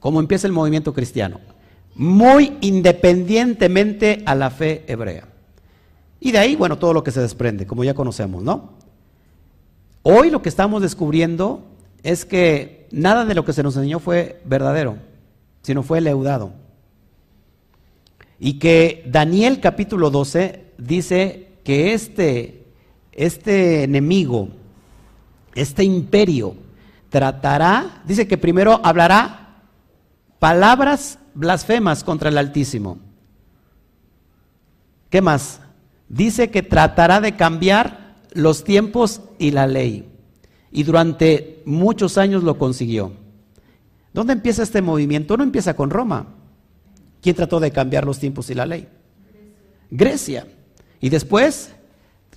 como 0.02 0.18
empieza 0.18 0.48
el 0.48 0.52
movimiento 0.52 0.92
cristiano, 0.92 1.38
muy 1.94 2.58
independientemente 2.60 4.24
a 4.26 4.34
la 4.34 4.50
fe 4.50 4.84
hebrea. 4.88 5.28
Y 6.18 6.32
de 6.32 6.38
ahí, 6.38 6.56
bueno, 6.56 6.76
todo 6.76 6.92
lo 6.92 7.04
que 7.04 7.12
se 7.12 7.20
desprende, 7.20 7.68
como 7.68 7.84
ya 7.84 7.94
conocemos, 7.94 8.42
¿no? 8.42 8.72
Hoy 10.02 10.30
lo 10.30 10.42
que 10.42 10.48
estamos 10.48 10.82
descubriendo 10.82 11.64
es 12.02 12.24
que 12.24 12.88
nada 12.90 13.24
de 13.24 13.36
lo 13.36 13.44
que 13.44 13.52
se 13.52 13.62
nos 13.62 13.76
enseñó 13.76 14.00
fue 14.00 14.40
verdadero, 14.44 14.96
sino 15.62 15.84
fue 15.84 16.00
leudado. 16.00 16.52
Y 18.40 18.54
que 18.54 19.04
Daniel 19.06 19.60
capítulo 19.60 20.10
12 20.10 20.64
dice 20.78 21.46
que 21.62 21.94
este, 21.94 22.64
este 23.12 23.84
enemigo, 23.84 24.48
este 25.54 25.84
imperio, 25.84 26.56
tratará, 27.08 28.02
dice 28.04 28.26
que 28.26 28.36
primero 28.36 28.80
hablará 28.82 29.41
palabras 30.42 31.20
blasfemas 31.34 32.02
contra 32.02 32.28
el 32.28 32.36
Altísimo. 32.36 32.98
¿Qué 35.08 35.22
más? 35.22 35.60
Dice 36.08 36.50
que 36.50 36.64
tratará 36.64 37.20
de 37.20 37.36
cambiar 37.36 38.16
los 38.32 38.64
tiempos 38.64 39.20
y 39.38 39.52
la 39.52 39.68
ley. 39.68 40.10
Y 40.72 40.82
durante 40.82 41.62
muchos 41.64 42.18
años 42.18 42.42
lo 42.42 42.58
consiguió. 42.58 43.12
¿Dónde 44.12 44.32
empieza 44.32 44.64
este 44.64 44.82
movimiento? 44.82 45.36
No 45.36 45.44
empieza 45.44 45.76
con 45.76 45.90
Roma. 45.90 46.34
¿Quién 47.20 47.36
trató 47.36 47.60
de 47.60 47.70
cambiar 47.70 48.04
los 48.04 48.18
tiempos 48.18 48.50
y 48.50 48.54
la 48.54 48.66
ley? 48.66 48.88
Grecia. 49.92 50.48
Y 50.98 51.08
después, 51.08 51.72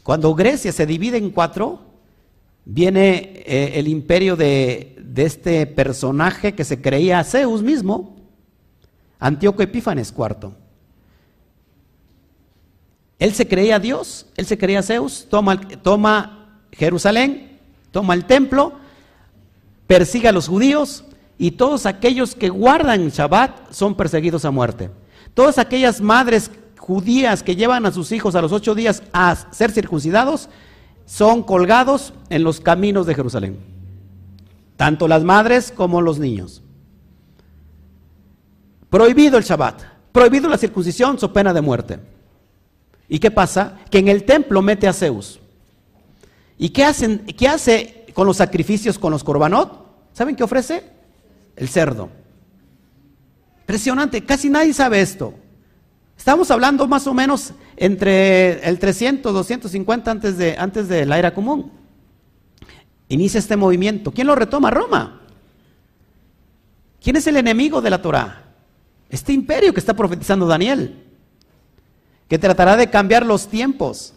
cuando 0.03 0.35
Grecia 0.35 0.71
se 0.71 0.85
divide 0.85 1.17
en 1.17 1.31
cuatro, 1.31 1.94
viene 2.65 3.43
eh, 3.45 3.73
el 3.75 3.87
imperio 3.87 4.35
de, 4.35 4.91
este 5.15 5.65
personaje 5.65 6.53
que 6.55 6.65
se 6.65 6.81
creía 6.81 7.23
Zeus 7.23 7.61
mismo, 7.61 8.17
Antíoco 9.17 9.63
Epífanes 9.63 10.13
IV. 10.15 10.49
Él 13.17 13.33
se 13.33 13.47
creía 13.47 13.79
Dios, 13.79 14.25
él 14.35 14.45
se 14.45 14.57
creía 14.57 14.83
Zeus, 14.83 15.27
toma, 15.29 15.61
toma 15.81 16.59
Jerusalén, 16.73 17.59
toma 17.91 18.13
el 18.13 18.25
templo, 18.25 18.73
persigue 19.87 20.27
a 20.27 20.33
los 20.33 20.49
judíos 20.49 21.05
y 21.37 21.51
todos 21.51 21.85
aquellos 21.85 22.35
que 22.35 22.49
guardan 22.49 23.07
Shabbat 23.07 23.71
son 23.71 23.95
perseguidos 23.95 24.43
a 24.43 24.51
muerte. 24.51 24.89
Todas 25.33 25.57
aquellas 25.59 26.01
madres 26.01 26.51
judías 26.77 27.41
que 27.41 27.55
llevan 27.55 27.85
a 27.85 27.91
sus 27.93 28.11
hijos 28.11 28.35
a 28.35 28.41
los 28.41 28.51
ocho 28.51 28.75
días 28.75 29.01
a 29.13 29.33
ser 29.53 29.71
circuncidados 29.71 30.49
son 31.05 31.43
colgados 31.43 32.13
en 32.29 32.43
los 32.43 32.59
caminos 32.59 33.05
de 33.05 33.15
Jerusalén. 33.15 33.59
Tanto 34.77 35.07
las 35.07 35.23
madres 35.23 35.71
como 35.75 36.01
los 36.01 36.19
niños. 36.19 36.61
Prohibido 38.89 39.37
el 39.37 39.43
Shabbat, 39.43 39.81
prohibido 40.11 40.49
la 40.49 40.57
circuncisión, 40.57 41.19
so 41.19 41.31
pena 41.31 41.53
de 41.53 41.61
muerte. 41.61 41.99
¿Y 43.07 43.19
qué 43.19 43.31
pasa? 43.31 43.79
Que 43.89 43.99
en 43.99 44.07
el 44.07 44.23
templo 44.23 44.61
mete 44.61 44.87
a 44.87 44.93
Zeus. 44.93 45.39
¿Y 46.57 46.69
qué, 46.69 46.83
hacen, 46.85 47.25
qué 47.37 47.47
hace 47.47 48.05
con 48.13 48.25
los 48.25 48.37
sacrificios, 48.37 48.97
con 48.97 49.11
los 49.11 49.23
corbanot? 49.23 49.85
¿Saben 50.13 50.35
qué 50.35 50.43
ofrece? 50.43 50.83
El 51.55 51.67
cerdo. 51.67 52.09
Impresionante, 53.61 54.23
casi 54.23 54.49
nadie 54.49 54.73
sabe 54.73 55.01
esto. 55.01 55.33
Estamos 56.17 56.49
hablando 56.49 56.87
más 56.87 57.07
o 57.07 57.13
menos 57.13 57.53
entre 57.77 58.67
el 58.67 58.79
300, 58.79 59.33
250 59.33 60.11
antes 60.11 60.37
de, 60.37 60.55
antes 60.57 60.87
de 60.87 61.05
la 61.05 61.19
era 61.19 61.33
común. 61.33 61.71
Inicia 63.09 63.39
este 63.39 63.57
movimiento. 63.57 64.11
¿Quién 64.11 64.27
lo 64.27 64.35
retoma? 64.35 64.71
Roma. 64.71 65.21
¿Quién 67.01 67.15
es 67.17 67.27
el 67.27 67.37
enemigo 67.37 67.81
de 67.81 67.89
la 67.89 68.01
Torah? 68.01 68.43
Este 69.09 69.33
imperio 69.33 69.73
que 69.73 69.79
está 69.79 69.93
profetizando 69.93 70.47
Daniel 70.47 71.03
que 72.27 72.39
tratará 72.39 72.75
de 72.75 72.89
cambiar 72.89 73.25
los 73.25 73.47
tiempos 73.47 74.13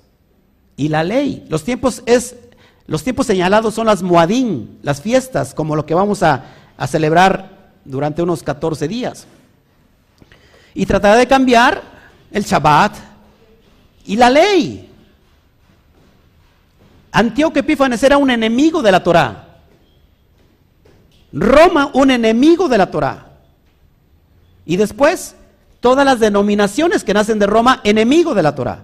y 0.77 0.89
la 0.89 1.05
ley. 1.05 1.47
Los 1.49 1.65
tiempos 1.65 2.03
es 2.07 2.37
los 2.87 3.05
tiempos 3.05 3.27
señalados 3.27 3.75
son 3.75 3.87
las 3.87 4.03
muadín, 4.03 4.79
las 4.83 5.03
fiestas, 5.03 5.53
como 5.53 5.77
lo 5.77 5.85
que 5.85 5.93
vamos 5.93 6.23
a, 6.23 6.47
a 6.79 6.87
celebrar 6.87 7.73
durante 7.85 8.23
unos 8.23 8.43
14 8.43 8.89
días. 8.89 9.27
Y 10.73 10.87
tratará 10.87 11.17
de 11.17 11.27
cambiar 11.27 11.83
el 12.31 12.45
Shabbat 12.45 13.08
y 14.09 14.17
la 14.17 14.31
ley. 14.31 14.89
Antíoco 17.13 17.59
Epífanes 17.59 18.03
era 18.03 18.17
un 18.17 18.31
enemigo 18.31 18.83
de 18.83 18.91
la 18.91 19.03
Torah. 19.05 19.59
Roma, 21.31 21.91
un 21.93 22.11
enemigo 22.11 22.71
de 22.71 22.79
la 22.79 22.91
Torah. 22.91 23.27
Y 24.65 24.77
después, 24.77 25.37
todas 25.81 26.07
las 26.07 26.21
denominaciones 26.21 27.05
que 27.05 27.13
nacen 27.13 27.39
de 27.39 27.47
Roma 27.47 27.83
enemigo 27.85 28.33
de 28.35 28.43
la 28.43 28.55
Torah. 28.55 28.83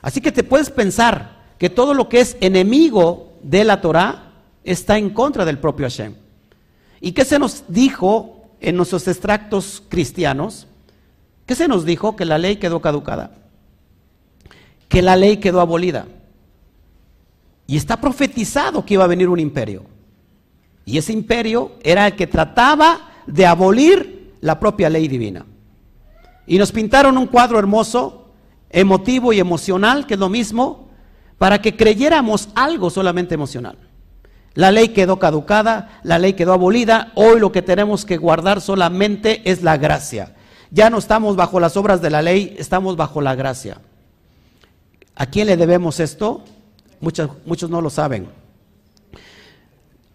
Así 0.00 0.22
que 0.22 0.32
te 0.32 0.42
puedes 0.42 0.70
pensar 0.70 1.36
que 1.58 1.68
todo 1.68 1.92
lo 1.92 2.08
que 2.08 2.20
es 2.20 2.38
enemigo 2.40 3.34
de 3.42 3.64
la 3.64 3.82
Torah 3.82 4.32
está 4.64 4.96
en 4.96 5.10
contra 5.10 5.44
del 5.44 5.58
propio 5.58 5.84
Hashem. 5.84 6.14
¿Y 7.02 7.12
qué 7.12 7.26
se 7.26 7.38
nos 7.38 7.64
dijo 7.68 8.46
en 8.62 8.76
nuestros 8.76 9.06
extractos 9.08 9.82
cristianos? 9.90 10.66
¿Qué 11.44 11.54
se 11.54 11.68
nos 11.68 11.84
dijo? 11.84 12.16
Que 12.16 12.24
la 12.24 12.38
ley 12.38 12.56
quedó 12.56 12.80
caducada, 12.80 13.41
que 14.92 15.00
la 15.00 15.16
ley 15.16 15.38
quedó 15.38 15.62
abolida. 15.62 16.06
Y 17.66 17.78
está 17.78 17.98
profetizado 17.98 18.84
que 18.84 18.92
iba 18.92 19.04
a 19.04 19.06
venir 19.06 19.30
un 19.30 19.40
imperio. 19.40 19.84
Y 20.84 20.98
ese 20.98 21.14
imperio 21.14 21.72
era 21.82 22.08
el 22.08 22.14
que 22.14 22.26
trataba 22.26 23.08
de 23.26 23.46
abolir 23.46 24.34
la 24.42 24.60
propia 24.60 24.90
ley 24.90 25.08
divina. 25.08 25.46
Y 26.46 26.58
nos 26.58 26.72
pintaron 26.72 27.16
un 27.16 27.26
cuadro 27.26 27.58
hermoso, 27.58 28.32
emotivo 28.68 29.32
y 29.32 29.40
emocional, 29.40 30.06
que 30.06 30.12
es 30.12 30.20
lo 30.20 30.28
mismo, 30.28 30.90
para 31.38 31.62
que 31.62 31.74
creyéramos 31.74 32.50
algo 32.54 32.90
solamente 32.90 33.34
emocional. 33.34 33.78
La 34.52 34.70
ley 34.70 34.88
quedó 34.88 35.18
caducada, 35.18 36.00
la 36.02 36.18
ley 36.18 36.34
quedó 36.34 36.52
abolida, 36.52 37.12
hoy 37.14 37.40
lo 37.40 37.50
que 37.50 37.62
tenemos 37.62 38.04
que 38.04 38.18
guardar 38.18 38.60
solamente 38.60 39.40
es 39.50 39.62
la 39.62 39.78
gracia. 39.78 40.36
Ya 40.70 40.90
no 40.90 40.98
estamos 40.98 41.34
bajo 41.34 41.60
las 41.60 41.78
obras 41.78 42.02
de 42.02 42.10
la 42.10 42.20
ley, 42.20 42.54
estamos 42.58 42.96
bajo 42.96 43.22
la 43.22 43.34
gracia. 43.34 43.78
¿A 45.14 45.26
quién 45.26 45.46
le 45.46 45.56
debemos 45.56 46.00
esto? 46.00 46.42
Muchos, 47.00 47.30
muchos 47.44 47.70
no 47.70 47.80
lo 47.80 47.90
saben 47.90 48.28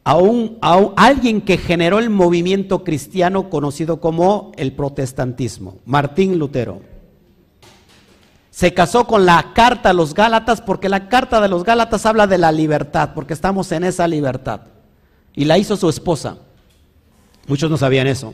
a, 0.07 0.15
un, 0.15 0.57
alguien 0.95 1.41
que 1.41 1.57
generó 1.57 1.99
el 1.99 2.09
movimiento 2.09 2.85
cristiano 2.85 3.49
conocido 3.49 3.99
como 3.99 4.53
el 4.55 4.71
protestantismo, 4.71 5.79
Martín 5.85 6.39
Lutero. 6.39 6.79
Se 8.49 8.73
casó 8.73 9.05
con 9.05 9.25
la 9.25 9.51
carta 9.53 9.89
a 9.89 9.93
los 9.93 10.13
Gálatas 10.13 10.61
porque 10.61 10.87
la 10.87 11.09
carta 11.09 11.41
de 11.41 11.49
los 11.49 11.65
Gálatas 11.65 12.05
habla 12.05 12.25
de 12.25 12.37
la 12.37 12.53
libertad, 12.53 13.09
porque 13.13 13.33
estamos 13.33 13.69
en 13.73 13.83
esa 13.83 14.07
libertad. 14.07 14.61
Y 15.35 15.43
la 15.43 15.57
hizo 15.57 15.75
su 15.75 15.89
esposa. 15.89 16.37
Muchos 17.45 17.69
no 17.69 17.75
sabían 17.75 18.07
eso. 18.07 18.33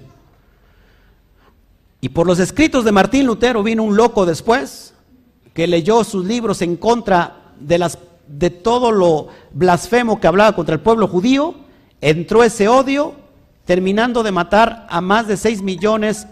Y 2.01 2.09
por 2.09 2.27
los 2.27 2.37
escritos 2.37 2.85
de 2.85 2.91
Martín 2.91 3.25
Lutero 3.25 3.63
vino 3.63 3.81
un 3.81 3.97
loco 3.97 4.27
después 4.27 4.92
que 5.53 5.67
leyó 5.67 6.03
sus 6.03 6.25
libros 6.25 6.61
en 6.61 6.77
contra 6.77 7.53
de, 7.59 7.77
las, 7.77 7.97
de 8.27 8.49
todo 8.49 8.91
lo 8.91 9.27
blasfemo 9.51 10.19
que 10.19 10.27
hablaba 10.27 10.55
contra 10.55 10.75
el 10.75 10.81
pueblo 10.81 11.07
judío 11.07 11.55
entró 12.01 12.43
ese 12.43 12.67
odio 12.67 13.15
terminando 13.65 14.23
de 14.23 14.31
matar 14.31 14.87
a 14.89 14.99
más 14.99 15.27
de 15.27 15.37
6 15.37 15.61
millones 15.61 16.27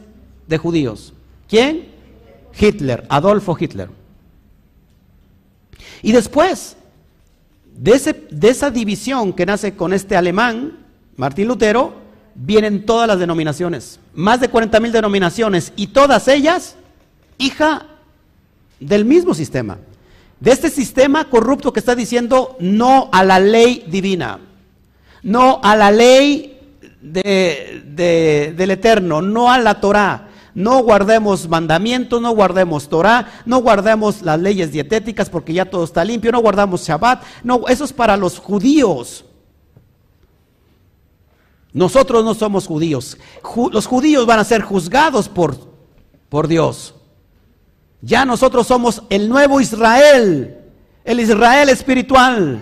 de 0.47 0.57
judíos. 0.57 1.13
¿Quién? 1.47 1.89
Hitler, 2.59 3.05
Adolfo 3.09 3.55
Hitler. 3.57 3.89
Y 6.01 6.11
después 6.11 6.75
de, 7.73 7.91
ese, 7.91 8.27
de 8.29 8.49
esa 8.49 8.69
división 8.69 9.31
que 9.33 9.45
nace 9.45 9.75
con 9.75 9.93
este 9.93 10.17
alemán, 10.17 10.79
Martín 11.15 11.47
Lutero, 11.47 11.93
vienen 12.35 12.85
todas 12.85 13.07
las 13.07 13.19
denominaciones, 13.19 13.99
más 14.13 14.39
de 14.41 14.49
40 14.49 14.79
mil 14.79 14.91
denominaciones, 14.91 15.71
y 15.75 15.87
todas 15.87 16.27
ellas 16.27 16.75
hija 17.37 17.87
del 18.81 19.05
mismo 19.05 19.33
sistema, 19.33 19.77
de 20.41 20.51
este 20.51 20.69
sistema 20.69 21.29
corrupto 21.29 21.71
que 21.71 21.79
está 21.79 21.95
diciendo 21.95 22.57
no 22.59 23.09
a 23.13 23.23
la 23.23 23.39
ley 23.39 23.85
divina 23.87 24.39
no 25.23 25.59
a 25.63 25.75
la 25.75 25.91
ley 25.91 26.59
del 27.01 28.71
Eterno, 28.71 29.21
no 29.21 29.51
a 29.51 29.59
la 29.59 29.79
Torah. 29.79 30.27
No 30.53 30.83
guardemos 30.83 31.47
mandamientos, 31.47 32.21
no 32.21 32.31
guardemos 32.31 32.89
Torah, 32.89 33.41
no 33.45 33.59
guardemos 33.59 34.21
las 34.21 34.37
leyes 34.37 34.73
dietéticas 34.73 35.29
porque 35.29 35.53
ya 35.53 35.63
todo 35.63 35.85
está 35.85 36.03
limpio, 36.03 36.31
no 36.31 36.41
guardamos 36.41 36.85
Shabbat. 36.85 37.23
No, 37.43 37.67
eso 37.69 37.85
es 37.85 37.93
para 37.93 38.17
los 38.17 38.37
judíos. 38.37 39.23
Nosotros 41.71 42.25
no 42.25 42.33
somos 42.33 42.67
judíos. 42.67 43.17
los 43.71 43.85
judíos 43.85 44.25
van 44.25 44.39
a 44.39 44.43
ser 44.43 44.61
juzgados 44.61 45.29
por, 45.29 45.55
por 46.27 46.49
Dios. 46.49 46.95
Ya 48.01 48.25
nosotros 48.25 48.67
somos 48.67 49.03
el 49.09 49.29
nuevo 49.29 49.61
Israel, 49.61 50.57
el 51.03 51.19
Israel 51.19 51.69
espiritual. 51.69 52.61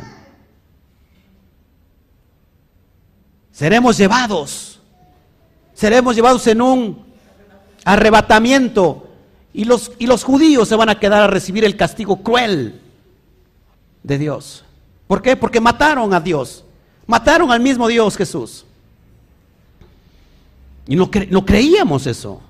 seremos 3.59 3.97
llevados, 3.97 4.79
seremos 5.73 6.15
llevados 6.15 6.47
en 6.47 6.61
un 6.61 7.03
arrebatamiento 7.83 9.09
y 9.53 9.65
los, 9.65 9.91
y 9.99 10.07
los 10.07 10.23
judíos 10.23 10.69
se 10.69 10.77
van 10.77 10.87
a 10.87 10.97
quedar 10.97 11.23
a 11.23 11.27
recibir 11.27 11.65
el 11.65 11.75
castigo 11.75 12.23
cruel 12.23 12.79
de 14.01 14.17
Dios. 14.17 14.63
¿Por 15.07 15.21
qué? 15.21 15.35
Porque 15.35 15.59
mataron 15.59 16.13
a 16.13 16.21
Dios, 16.21 16.63
mataron 17.05 17.51
al 17.51 17.59
mismo 17.59 17.89
Dios 17.89 18.15
Jesús. 18.15 18.63
Y 20.87 20.95
no, 20.95 21.11
no 21.29 21.45
creíamos 21.45 22.07
eso. 22.07 22.41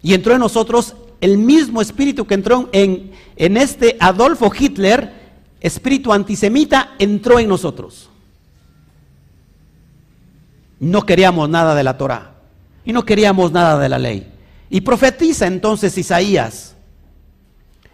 y 0.00 0.14
entró 0.14 0.34
en 0.34 0.38
nosotros 0.38 0.94
el 1.26 1.38
mismo 1.38 1.82
espíritu 1.82 2.24
que 2.24 2.34
entró 2.34 2.68
en, 2.70 3.10
este 3.36 3.96
Adolfo 3.98 4.52
Hitler, 4.56 5.12
espíritu 5.60 6.12
antisemita, 6.12 6.94
entró 7.00 7.40
en 7.40 7.48
nosotros. 7.48 8.08
No 10.78 11.04
queríamos 11.04 11.48
nada 11.48 11.74
de 11.74 11.82
la 11.82 11.98
Torah 11.98 12.34
y 12.84 12.92
no 12.92 13.04
queríamos 13.04 13.50
nada 13.50 13.76
de 13.76 13.88
la 13.88 13.98
ley. 13.98 14.32
Y 14.70 14.82
profetiza 14.82 15.48
entonces 15.48 15.98
Isaías. 15.98 16.76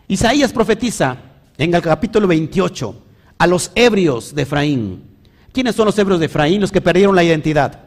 Isaías 0.08 0.52
profetiza 0.52 1.16
en 1.56 1.74
el 1.74 1.80
capítulo 1.80 2.26
28 2.26 3.02
a 3.38 3.46
los 3.46 3.72
ebrios 3.74 4.34
de 4.34 4.42
Efraín. 4.42 5.04
¿Quiénes 5.52 5.74
son 5.74 5.86
los 5.86 5.98
hebreos 5.98 6.20
de 6.20 6.26
Efraín? 6.26 6.60
Los 6.60 6.70
que 6.70 6.82
perdieron 6.82 7.16
la 7.16 7.24
identidad. 7.24 7.80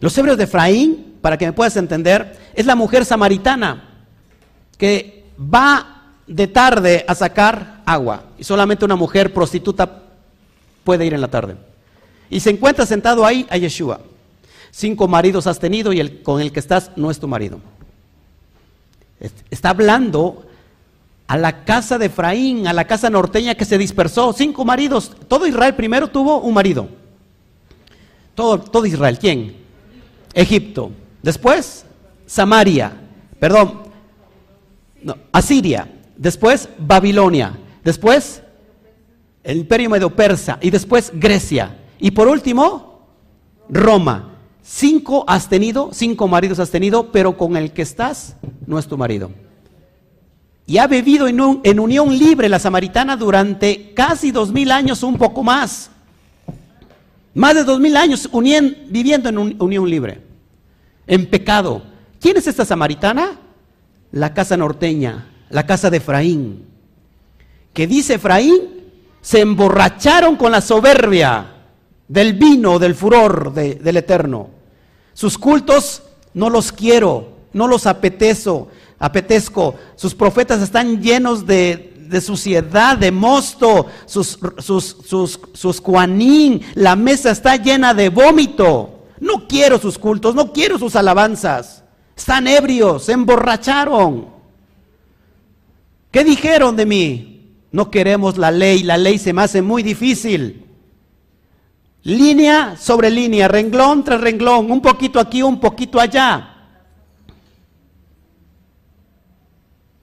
Los 0.00 0.18
hebreos 0.18 0.38
de 0.38 0.44
Efraín, 0.44 1.18
para 1.20 1.38
que 1.38 1.46
me 1.46 1.52
puedas 1.52 1.76
entender, 1.76 2.36
es 2.52 2.66
la 2.66 2.74
mujer 2.74 3.04
samaritana 3.04 3.93
que 4.76 5.24
va 5.38 5.94
de 6.26 6.46
tarde 6.46 7.04
a 7.06 7.14
sacar 7.14 7.82
agua 7.84 8.24
y 8.38 8.44
solamente 8.44 8.84
una 8.84 8.96
mujer 8.96 9.32
prostituta 9.32 10.02
puede 10.84 11.06
ir 11.06 11.14
en 11.14 11.20
la 11.20 11.28
tarde. 11.28 11.56
Y 12.30 12.40
se 12.40 12.50
encuentra 12.50 12.86
sentado 12.86 13.24
ahí 13.24 13.46
a 13.50 13.56
Yeshua. 13.56 14.00
Cinco 14.70 15.06
maridos 15.06 15.46
has 15.46 15.58
tenido 15.58 15.92
y 15.92 16.00
el 16.00 16.22
con 16.22 16.40
el 16.40 16.52
que 16.52 16.60
estás 16.60 16.90
no 16.96 17.10
es 17.10 17.20
tu 17.20 17.28
marido. 17.28 17.60
Está 19.50 19.70
hablando 19.70 20.44
a 21.26 21.38
la 21.38 21.64
casa 21.64 21.96
de 21.96 22.06
Efraín, 22.06 22.66
a 22.66 22.72
la 22.72 22.86
casa 22.86 23.08
norteña 23.08 23.54
que 23.54 23.64
se 23.64 23.78
dispersó. 23.78 24.32
Cinco 24.32 24.64
maridos. 24.64 25.12
Todo 25.28 25.46
Israel 25.46 25.74
primero 25.74 26.08
tuvo 26.08 26.40
un 26.40 26.54
marido. 26.54 26.88
Todo, 28.34 28.58
todo 28.58 28.84
Israel. 28.84 29.18
¿Quién? 29.18 29.56
Egipto. 30.34 30.90
Después, 31.22 31.86
Samaria. 32.26 32.92
Perdón. 33.38 33.83
Asiria. 35.32 35.88
Después, 36.16 36.68
Babilonia. 36.78 37.58
Después, 37.82 38.42
el 39.42 39.58
imperio 39.58 39.90
medio 39.90 40.14
persa. 40.14 40.58
Y 40.60 40.70
después, 40.70 41.12
Grecia. 41.14 41.78
Y 41.98 42.10
por 42.12 42.28
último, 42.28 43.08
Roma. 43.68 44.30
Cinco 44.62 45.24
has 45.26 45.48
tenido, 45.48 45.90
cinco 45.92 46.26
maridos 46.26 46.58
has 46.58 46.70
tenido, 46.70 47.12
pero 47.12 47.36
con 47.36 47.56
el 47.56 47.72
que 47.72 47.82
estás 47.82 48.36
no 48.66 48.78
es 48.78 48.86
tu 48.86 48.96
marido 48.96 49.30
y 50.66 50.78
ha 50.78 50.86
vivido 50.86 51.28
en, 51.28 51.78
unión 51.78 52.16
libre 52.16 52.48
la 52.48 52.58
samaritana 52.58 53.16
durante 53.16 53.92
casi 53.92 54.30
dos 54.30 54.50
mil 54.50 54.70
años, 54.70 55.02
un 55.02 55.16
poco 55.16 55.42
más. 55.42 55.90
Más 57.34 57.54
de 57.54 57.64
dos 57.64 57.80
mil 57.80 57.96
años 57.96 58.28
viviendo 58.88 59.28
en 59.28 59.38
unión 59.60 59.88
libre, 59.88 60.22
en 61.06 61.26
pecado. 61.26 61.82
¿Quién 62.20 62.36
es 62.36 62.46
esta 62.46 62.64
samaritana? 62.64 63.40
La 64.14 64.32
casa 64.32 64.56
norteña, 64.56 65.26
la 65.50 65.66
casa 65.66 65.90
de 65.90 65.96
Efraín. 65.96 66.66
Que 67.72 67.88
dice 67.88 68.14
Efraín, 68.14 68.60
se 69.20 69.40
emborracharon 69.40 70.36
con 70.36 70.52
la 70.52 70.60
soberbia 70.60 71.52
del 72.06 72.34
vino, 72.34 72.78
del 72.78 72.94
furor 72.94 73.52
del 73.52 73.96
Eterno. 73.96 74.50
Sus 75.14 75.36
cultos 75.36 76.04
no 76.32 76.48
los 76.48 76.70
quiero, 76.70 77.38
no 77.52 77.66
los 77.66 77.88
apetezo, 77.88 78.68
apetezco. 79.00 79.74
Sus 79.96 80.14
profetas 80.14 80.62
están 80.62 81.02
llenos 81.02 81.44
de, 81.44 82.20
suciedad, 82.24 82.96
de 82.96 83.10
mosto, 83.10 83.88
sus, 84.06 84.38
sus, 84.58 84.96
sus, 85.04 85.40
sus 85.54 85.80
cuanín, 85.80 86.60
la 86.74 86.94
mesa 86.94 87.32
está 87.32 87.56
llena 87.56 87.92
de 87.92 88.10
vómito. 88.10 89.06
No 89.18 89.48
quiero 89.48 89.80
sus 89.80 89.98
cultos, 89.98 90.36
no 90.36 90.52
quiero 90.52 90.78
sus 90.78 90.94
alabanzas. 90.94 91.83
Están 92.16 92.46
ebrios, 92.46 93.04
se 93.04 93.12
emborracharon. 93.12 94.26
¿Qué 96.10 96.24
dijeron 96.24 96.76
de 96.76 96.86
mí? 96.86 97.56
No 97.72 97.90
queremos 97.90 98.38
la 98.38 98.50
ley, 98.50 98.82
la 98.82 98.96
ley 98.96 99.18
se 99.18 99.32
me 99.32 99.42
hace 99.42 99.60
muy 99.60 99.82
difícil. 99.82 100.64
Línea 102.04 102.76
sobre 102.76 103.10
línea, 103.10 103.48
renglón 103.48 104.04
tras 104.04 104.20
renglón, 104.20 104.70
un 104.70 104.80
poquito 104.80 105.18
aquí, 105.18 105.42
un 105.42 105.58
poquito 105.58 105.98
allá. 105.98 106.50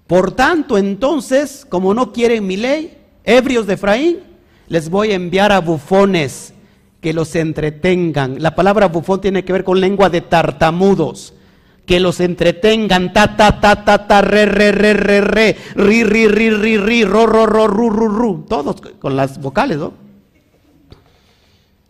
Por 0.07 0.33
tanto, 0.33 0.77
entonces, 0.77 1.65
como 1.69 1.93
no 1.93 2.11
quieren 2.11 2.45
mi 2.45 2.57
ley, 2.57 2.97
ebrios 3.23 3.65
de 3.67 3.75
Efraín, 3.75 4.19
les 4.67 4.89
voy 4.89 5.11
a 5.11 5.15
enviar 5.15 5.51
a 5.51 5.59
bufones 5.59 6.53
que 7.01 7.13
los 7.13 7.35
entretengan. 7.35 8.41
La 8.41 8.55
palabra 8.55 8.87
bufón 8.87 9.21
tiene 9.21 9.43
que 9.43 9.53
ver 9.53 9.63
con 9.63 9.79
lengua 9.79 10.09
de 10.09 10.21
tartamudos. 10.21 11.33
Que 11.85 11.99
los 11.99 12.19
entretengan, 12.19 13.11
ta, 13.11 13.35
ta, 13.35 13.59
ta, 13.59 13.83
ta, 13.83 14.07
ta, 14.07 14.21
re, 14.21 14.45
re, 14.45 14.71
re, 14.71 14.93
re, 14.93 15.21
re, 15.21 15.57
ri, 15.75 16.03
ri, 16.03 16.27
ri, 16.27 16.49
ri, 16.49 16.77
ri, 16.77 17.03
ro, 17.03 17.25
ro, 17.25 17.45
ro, 17.45 17.67
ru, 17.67 17.89
ru, 17.89 18.07
ru. 18.07 18.45
Todos 18.47 18.81
con 18.99 19.15
las 19.15 19.39
vocales, 19.41 19.77
¿no? 19.77 19.93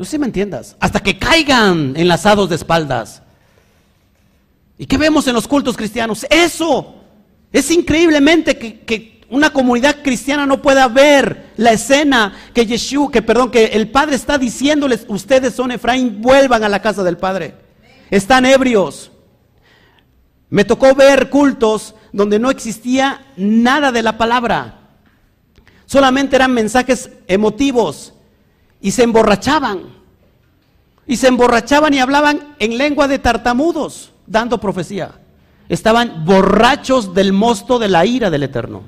No 0.01 0.05
sé 0.05 0.11
si 0.11 0.17
me 0.17 0.25
entiendas. 0.25 0.75
Hasta 0.79 0.99
que 0.99 1.19
caigan 1.19 1.93
enlazados 1.95 2.49
de 2.49 2.55
espaldas. 2.55 3.21
¿Y 4.79 4.87
qué 4.87 4.97
vemos 4.97 5.27
en 5.27 5.35
los 5.35 5.47
cultos 5.47 5.77
cristianos? 5.77 6.25
Eso. 6.27 6.95
Es 7.51 7.69
increíblemente 7.69 8.57
que, 8.57 9.21
una 9.29 9.53
comunidad 9.53 9.97
cristiana 10.01 10.47
no 10.47 10.59
pueda 10.59 10.87
ver 10.87 11.51
la 11.55 11.71
escena 11.71 12.33
que 12.51 12.65
Yeshua, 12.65 13.11
que 13.11 13.21
perdón, 13.21 13.51
que 13.51 13.65
el 13.65 13.91
Padre 13.91 14.15
está 14.15 14.39
diciéndoles, 14.39 15.05
ustedes 15.07 15.53
son 15.53 15.71
Efraín, 15.71 16.19
vuelvan 16.19 16.63
a 16.63 16.69
la 16.69 16.81
casa 16.81 17.03
del 17.03 17.17
Padre. 17.17 17.53
Están 18.09 18.47
ebrios. 18.47 19.10
Me 20.51 20.63
tocó 20.63 20.93
ver 20.93 21.31
cultos 21.31 21.95
donde 22.13 22.37
no 22.37 22.51
existía 22.51 23.25
nada 23.35 23.91
de 23.91 24.03
la 24.03 24.19
palabra. 24.19 24.81
Solamente 25.87 26.35
eran 26.35 26.53
mensajes 26.53 27.09
emotivos 27.27 28.13
y 28.79 28.91
se 28.91 29.01
emborrachaban. 29.01 29.99
Y 31.07 31.17
se 31.17 31.27
emborrachaban 31.27 31.95
y 31.95 31.99
hablaban 31.99 32.55
en 32.59 32.77
lengua 32.77 33.07
de 33.07 33.17
tartamudos, 33.17 34.11
dando 34.27 34.59
profecía 34.59 35.15
estaban 35.71 36.25
borrachos 36.25 37.13
del 37.13 37.31
mosto 37.31 37.79
de 37.79 37.87
la 37.87 38.05
ira 38.05 38.29
del 38.29 38.43
Eterno. 38.43 38.83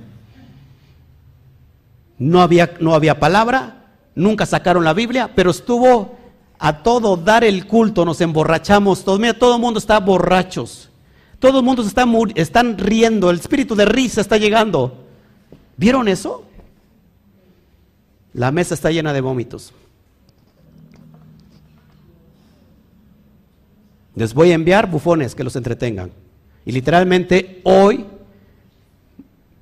No 2.17 2.41
había, 2.41 2.73
no 2.81 2.93
había 2.93 3.21
palabra, 3.21 3.85
nunca 4.15 4.45
sacaron 4.45 4.83
la 4.83 4.91
Biblia, 4.91 5.31
pero 5.33 5.51
estuvo 5.51 6.17
a 6.59 6.83
todo 6.83 7.15
dar 7.15 7.45
el 7.45 7.67
culto, 7.67 8.03
nos 8.03 8.19
emborrachamos 8.19 9.05
todos. 9.05 9.17
Mira, 9.17 9.33
todo 9.33 9.55
el 9.55 9.61
mundo 9.61 9.79
está 9.79 9.97
borrachos. 10.01 10.89
Todo 11.43 11.59
el 11.59 11.65
mundo 11.65 11.83
se 11.83 11.89
está 11.89 12.05
están 12.35 12.77
riendo, 12.77 13.29
el 13.29 13.37
espíritu 13.37 13.75
de 13.75 13.83
risa 13.83 14.21
está 14.21 14.37
llegando. 14.37 15.03
¿Vieron 15.75 16.07
eso? 16.07 16.45
La 18.31 18.49
mesa 18.49 18.73
está 18.73 18.91
llena 18.91 19.11
de 19.11 19.19
vómitos. 19.19 19.73
Les 24.15 24.33
voy 24.33 24.51
a 24.51 24.53
enviar 24.53 24.89
bufones 24.89 25.35
que 25.35 25.43
los 25.43 25.57
entretengan. 25.57 26.11
Y 26.65 26.71
literalmente 26.71 27.59
hoy 27.65 28.05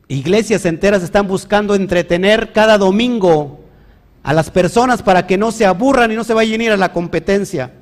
iglesias 0.07 0.65
enteras 0.65 1.01
están 1.01 1.27
buscando 1.27 1.73
entretener 1.73 2.53
cada 2.53 2.77
domingo 2.77 3.59
a 4.21 4.33
las 4.35 4.51
personas 4.51 5.01
para 5.01 5.25
que 5.25 5.35
no 5.35 5.51
se 5.51 5.65
aburran 5.65 6.11
y 6.11 6.15
no 6.15 6.23
se 6.23 6.35
vayan 6.35 6.61
a 6.61 6.63
ir 6.63 6.71
a 6.73 6.77
la 6.77 6.93
competencia. 6.93 7.73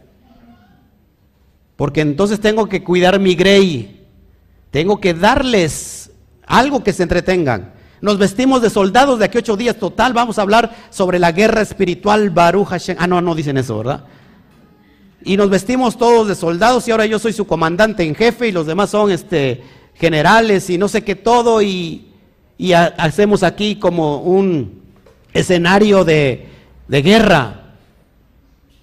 Porque 1.80 2.02
entonces 2.02 2.42
tengo 2.42 2.68
que 2.68 2.84
cuidar 2.84 3.22
mi 3.22 3.36
grey. 3.36 3.99
Tengo 4.72 5.00
que 5.00 5.14
darles 5.14 6.12
algo 6.46 6.84
que 6.84 6.94
se 6.94 7.04
entretengan. 7.04 7.74
Nos 8.02 8.18
vestimos 8.18 8.62
de 8.62 8.70
soldados 8.70 9.20
de 9.20 9.26
aquí 9.26 9.38
ocho 9.38 9.58
días. 9.58 9.78
Total, 9.78 10.14
vamos 10.14 10.40
a 10.40 10.44
hablar 10.44 10.76
sobre 10.90 11.20
la 11.20 11.32
guerra 11.32 11.62
espiritual 11.62 12.30
Baruch 12.30 12.68
Hashem. 12.68 12.98
Ah, 13.00 13.08
no, 13.08 13.22
no 13.22 13.36
dicen 13.36 13.58
eso, 13.58 13.78
¿verdad? 13.78 14.06
y 15.24 15.38
nos 15.38 15.50
vestimos 15.50 15.98
todos 15.98 16.28
de 16.28 16.36
soldados 16.36 16.88
y 16.88 16.92
ahora 16.92 17.06
yo 17.06 17.20
soy 17.20 17.34
su 17.34 17.46
comandante 17.46 18.04
en 18.04 18.16
jefe 18.16 18.48
y 18.48 18.52
los 18.52 18.66
demás 18.66 18.90
son 18.90 19.12
este, 19.12 19.62
generales 19.96 20.70
y 20.70 20.78
no 20.78 20.88
sé 20.88 21.04
qué 21.04 21.16
todo 21.16 21.62
y, 21.62 22.06
hacemos 22.98 23.44
aquí 23.44 23.78
como 23.78 24.18
un 24.18 24.82
escenario 25.34 26.04
de, 26.04 26.50
guerra. 26.90 27.76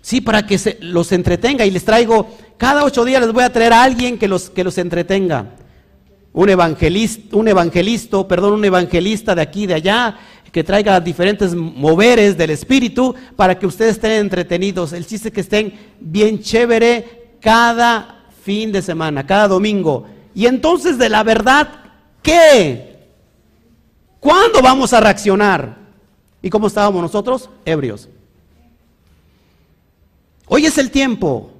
Sí, 0.00 0.22
para 0.22 0.46
que 0.46 0.56
se, 0.56 0.78
los 0.80 1.12
entretenga 1.12 1.66
y 1.66 1.70
les 1.70 1.84
traigo, 1.84 2.26
cada 2.56 2.84
ocho 2.84 3.04
días 3.04 3.20
les 3.20 3.32
voy 3.32 3.44
a 3.44 3.52
traer 3.52 3.74
a 3.74 3.82
alguien 3.82 4.18
que 4.18 4.28
los, 4.28 4.48
que 4.48 4.64
los 4.64 4.78
entretenga. 4.78 5.56
Un 6.36 6.50
evangelista, 6.50 7.34
un 7.34 7.48
evangelista, 7.48 8.28
perdón, 8.28 8.52
un 8.52 8.64
evangelista 8.66 9.34
de 9.34 9.40
aquí, 9.40 9.66
de 9.66 9.72
allá, 9.72 10.18
que 10.52 10.62
traiga 10.62 11.00
diferentes 11.00 11.54
moveres 11.54 12.36
del 12.36 12.50
espíritu 12.50 13.14
para 13.36 13.58
que 13.58 13.66
ustedes 13.66 13.92
estén 13.92 14.12
entretenidos. 14.12 14.92
El 14.92 15.06
chiste 15.06 15.28
es 15.28 15.34
que 15.34 15.40
estén 15.40 15.72
bien 15.98 16.40
chévere 16.40 17.36
cada 17.40 18.26
fin 18.42 18.70
de 18.70 18.82
semana, 18.82 19.26
cada 19.26 19.48
domingo. 19.48 20.06
Y 20.34 20.44
entonces 20.44 20.98
de 20.98 21.08
la 21.08 21.22
verdad, 21.22 21.70
¿qué? 22.22 22.98
¿Cuándo 24.20 24.60
vamos 24.60 24.92
a 24.92 25.00
reaccionar? 25.00 25.76
¿Y 26.42 26.50
cómo 26.50 26.66
estábamos 26.66 27.00
nosotros? 27.00 27.48
Ebrios. 27.64 28.10
Hoy 30.48 30.66
es 30.66 30.76
el 30.76 30.90
tiempo 30.90 31.50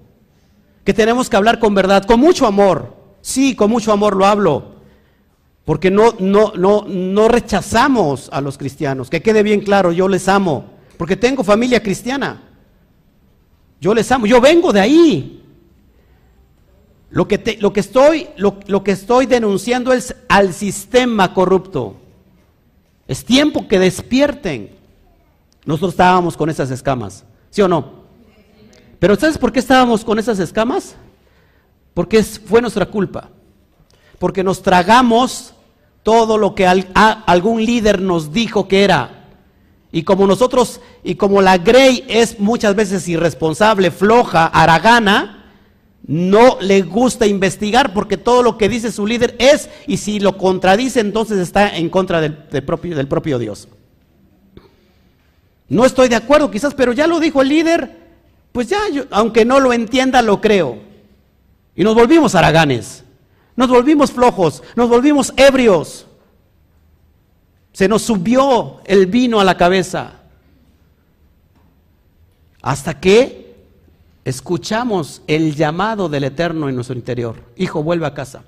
que 0.85 0.93
tenemos 0.93 1.31
que 1.31 1.37
hablar 1.37 1.59
con 1.61 1.75
verdad, 1.75 2.05
con 2.05 2.21
mucho 2.21 2.47
amor. 2.47 2.96
Sí, 3.27 3.57
con 3.57 3.73
mucho 3.73 3.91
amor 3.91 4.15
lo 4.15 4.25
hablo. 4.25 4.77
Porque 5.65 5.91
no, 5.91 6.15
no, 6.21 6.53
no, 6.55 6.85
no 6.87 7.27
rechazamos 7.27 8.29
a 8.33 8.41
los 8.41 8.57
cristianos. 8.57 9.11
Que 9.11 9.21
quede 9.21 9.43
bien 9.43 9.63
claro, 9.63 9.91
yo 9.91 10.07
les 10.07 10.29
amo. 10.29 10.67
Porque 10.97 11.17
tengo 11.17 11.43
familia 11.43 11.83
cristiana. 11.83 12.41
Yo 13.81 13.93
les 13.95 14.13
amo. 14.13 14.27
Yo 14.27 14.41
vengo 14.41 14.73
de 14.73 14.79
ahí. 14.79 15.45
Lo 17.11 17.27
que, 17.27 17.59
lo 17.61 17.73
que, 17.73 17.81
estoy, 17.81 18.29
lo, 18.37 18.61
lo 18.69 18.85
que 18.85 18.93
estoy 18.93 19.27
denunciando 19.27 19.93
es 19.93 20.15
al 20.29 20.55
sistema 20.55 21.35
corrupto. 21.35 21.97
Es 23.09 23.25
tiempo 23.25 23.67
que 23.67 23.81
despierten. 23.81 24.71
Nosotros 25.65 25.95
estábamos 25.95 26.37
con 26.37 26.49
esas 26.49 26.71
escamas, 26.71 27.25
¿sí 27.51 27.61
o 27.61 27.67
no? 27.67 28.05
Pero 29.01 29.17
¿sabes 29.17 29.37
por 29.37 29.51
qué 29.51 29.59
estábamos 29.59 30.05
con 30.05 30.21
esas 30.21 30.39
escamas? 30.39 30.95
Porque 31.97 32.23
fue 32.23 32.61
nuestra 32.61 32.85
culpa. 32.85 33.31
Porque 34.19 34.45
nos 34.45 34.61
tragamos 34.61 35.55
todo 36.03 36.37
lo 36.37 36.55
que 36.55 36.67
algún 36.67 37.65
líder 37.65 38.03
nos 38.03 38.35
dijo 38.35 38.69
que 38.69 38.85
era. 38.85 39.25
Y 39.91 40.03
como 40.03 40.27
nosotros, 40.27 40.83
y 41.03 41.15
como 41.15 41.41
la 41.41 41.57
Grey 41.57 42.05
es 42.07 42.39
muchas 42.39 42.77
veces 42.77 43.09
irresponsable, 43.09 43.91
floja, 43.91 44.45
aragana, 44.45 45.55
no 46.07 46.59
le 46.61 46.83
gusta 46.83 47.27
investigar 47.27 47.95
porque 47.95 48.19
todo 48.19 48.43
lo 48.43 48.59
que 48.59 48.69
dice 48.69 48.93
su 48.93 49.07
líder 49.07 49.35
es, 49.39 49.71
y 49.87 49.97
si 49.97 50.21
lo 50.21 50.37
contradice, 50.37 51.01
entonces 51.01 51.39
está 51.39 51.79
en 51.79 51.89
contra 51.89 52.21
del, 52.21 52.35
propio, 52.63 52.95
del 52.95 53.09
propio 53.09 53.39
Dios. 53.39 53.69
No 55.71 55.87
estoy 55.87 56.11
de 56.11 56.17
acuerdo 56.17 56.51
quizás, 56.51 56.75
pero 56.75 56.93
ya 56.93 57.07
lo 57.07 57.21
dijo 57.21 57.41
el 57.41 57.49
líder, 57.49 57.97
pues 58.53 58.69
ya, 58.69 58.81
aunque 59.13 59.47
no 59.47 59.61
lo 59.61 59.73
entienda, 59.73 60.21
lo 60.21 60.43
creo. 60.43 60.85
Y 61.77 61.85
nos 61.85 61.95
volvimos 61.95 62.35
araganes. 62.35 63.05
Nos 63.55 63.69
volvimos 63.69 64.11
flojos, 64.13 64.63
nos 64.75 64.89
volvimos 64.89 65.33
ebrios. 65.37 66.07
Se 67.73 67.89
nos 67.89 68.03
subió 68.03 68.81
el 68.85 69.07
vino 69.07 69.41
a 69.41 69.45
la 69.45 69.57
cabeza. 69.57 70.13
Hasta 72.61 73.01
que 73.01 73.55
escuchamos 74.25 75.23
el 75.27 75.55
llamado 75.55 76.09
del 76.09 76.25
Eterno 76.25 76.69
en 76.69 76.75
nuestro 76.75 76.97
interior. 76.97 77.37
Hijo, 77.57 77.83
vuelve 77.83 78.07
a 78.07 78.15
casa. 78.15 78.43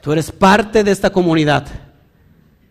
Tú 0.00 0.12
eres 0.12 0.30
parte 0.30 0.84
de 0.84 0.92
esta 0.92 1.10
comunidad. 1.10 1.66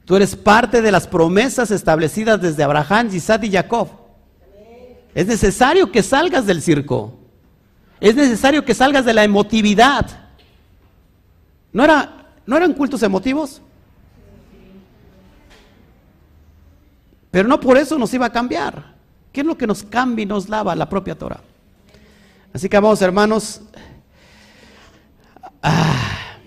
Tú 0.06 0.16
eres 0.16 0.36
parte 0.36 0.82
de 0.82 0.92
las 0.92 1.08
promesas 1.08 1.72
establecidas 1.72 2.40
desde 2.42 2.64
Abraham, 2.64 3.10
Isaac 3.12 3.44
y 3.44 3.52
Jacob. 3.52 3.90
Es 5.14 5.28
necesario 5.28 5.92
que 5.92 6.04
salgas 6.04 6.46
del 6.46 6.62
circo. 6.62 7.25
Es 8.06 8.16
necesario 8.16 8.64
que 8.64 8.76
salgas 8.76 9.04
de 9.04 9.16
la 9.16 9.24
emotividad. 9.24 10.06
¿No, 11.74 11.84
era, 11.84 12.28
¿No 12.46 12.56
eran 12.56 12.74
cultos 12.74 13.02
emotivos? 13.02 13.64
Pero 17.32 17.48
no 17.48 17.60
por 17.60 17.80
eso 17.80 17.98
nos 17.98 18.14
iba 18.14 18.28
a 18.28 18.32
cambiar. 18.32 18.94
¿Qué 19.34 19.42
es 19.42 19.48
lo 19.48 19.58
que 19.58 19.66
nos 19.66 19.82
cambia 19.82 20.22
y 20.22 20.28
nos 20.28 20.48
lava 20.50 20.76
la 20.76 20.88
propia 20.88 21.18
Torah? 21.18 21.40
Así 22.54 22.70
que, 22.70 22.78
amados 22.78 23.02
hermanos, 23.02 23.62
ah, 25.64 26.38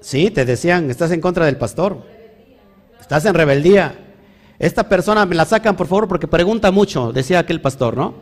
sí, 0.00 0.32
te 0.32 0.44
decían, 0.44 0.90
estás 0.90 1.12
en 1.12 1.20
contra 1.20 1.46
del 1.46 1.58
pastor, 1.58 2.04
estás 3.00 3.24
en 3.24 3.34
rebeldía. 3.34 4.07
Esta 4.58 4.88
persona 4.88 5.24
me 5.24 5.34
la 5.34 5.44
sacan, 5.44 5.76
por 5.76 5.86
favor, 5.86 6.08
porque 6.08 6.26
pregunta 6.26 6.70
mucho, 6.70 7.12
decía 7.12 7.38
aquel 7.38 7.60
pastor, 7.60 7.96
¿no? 7.96 8.14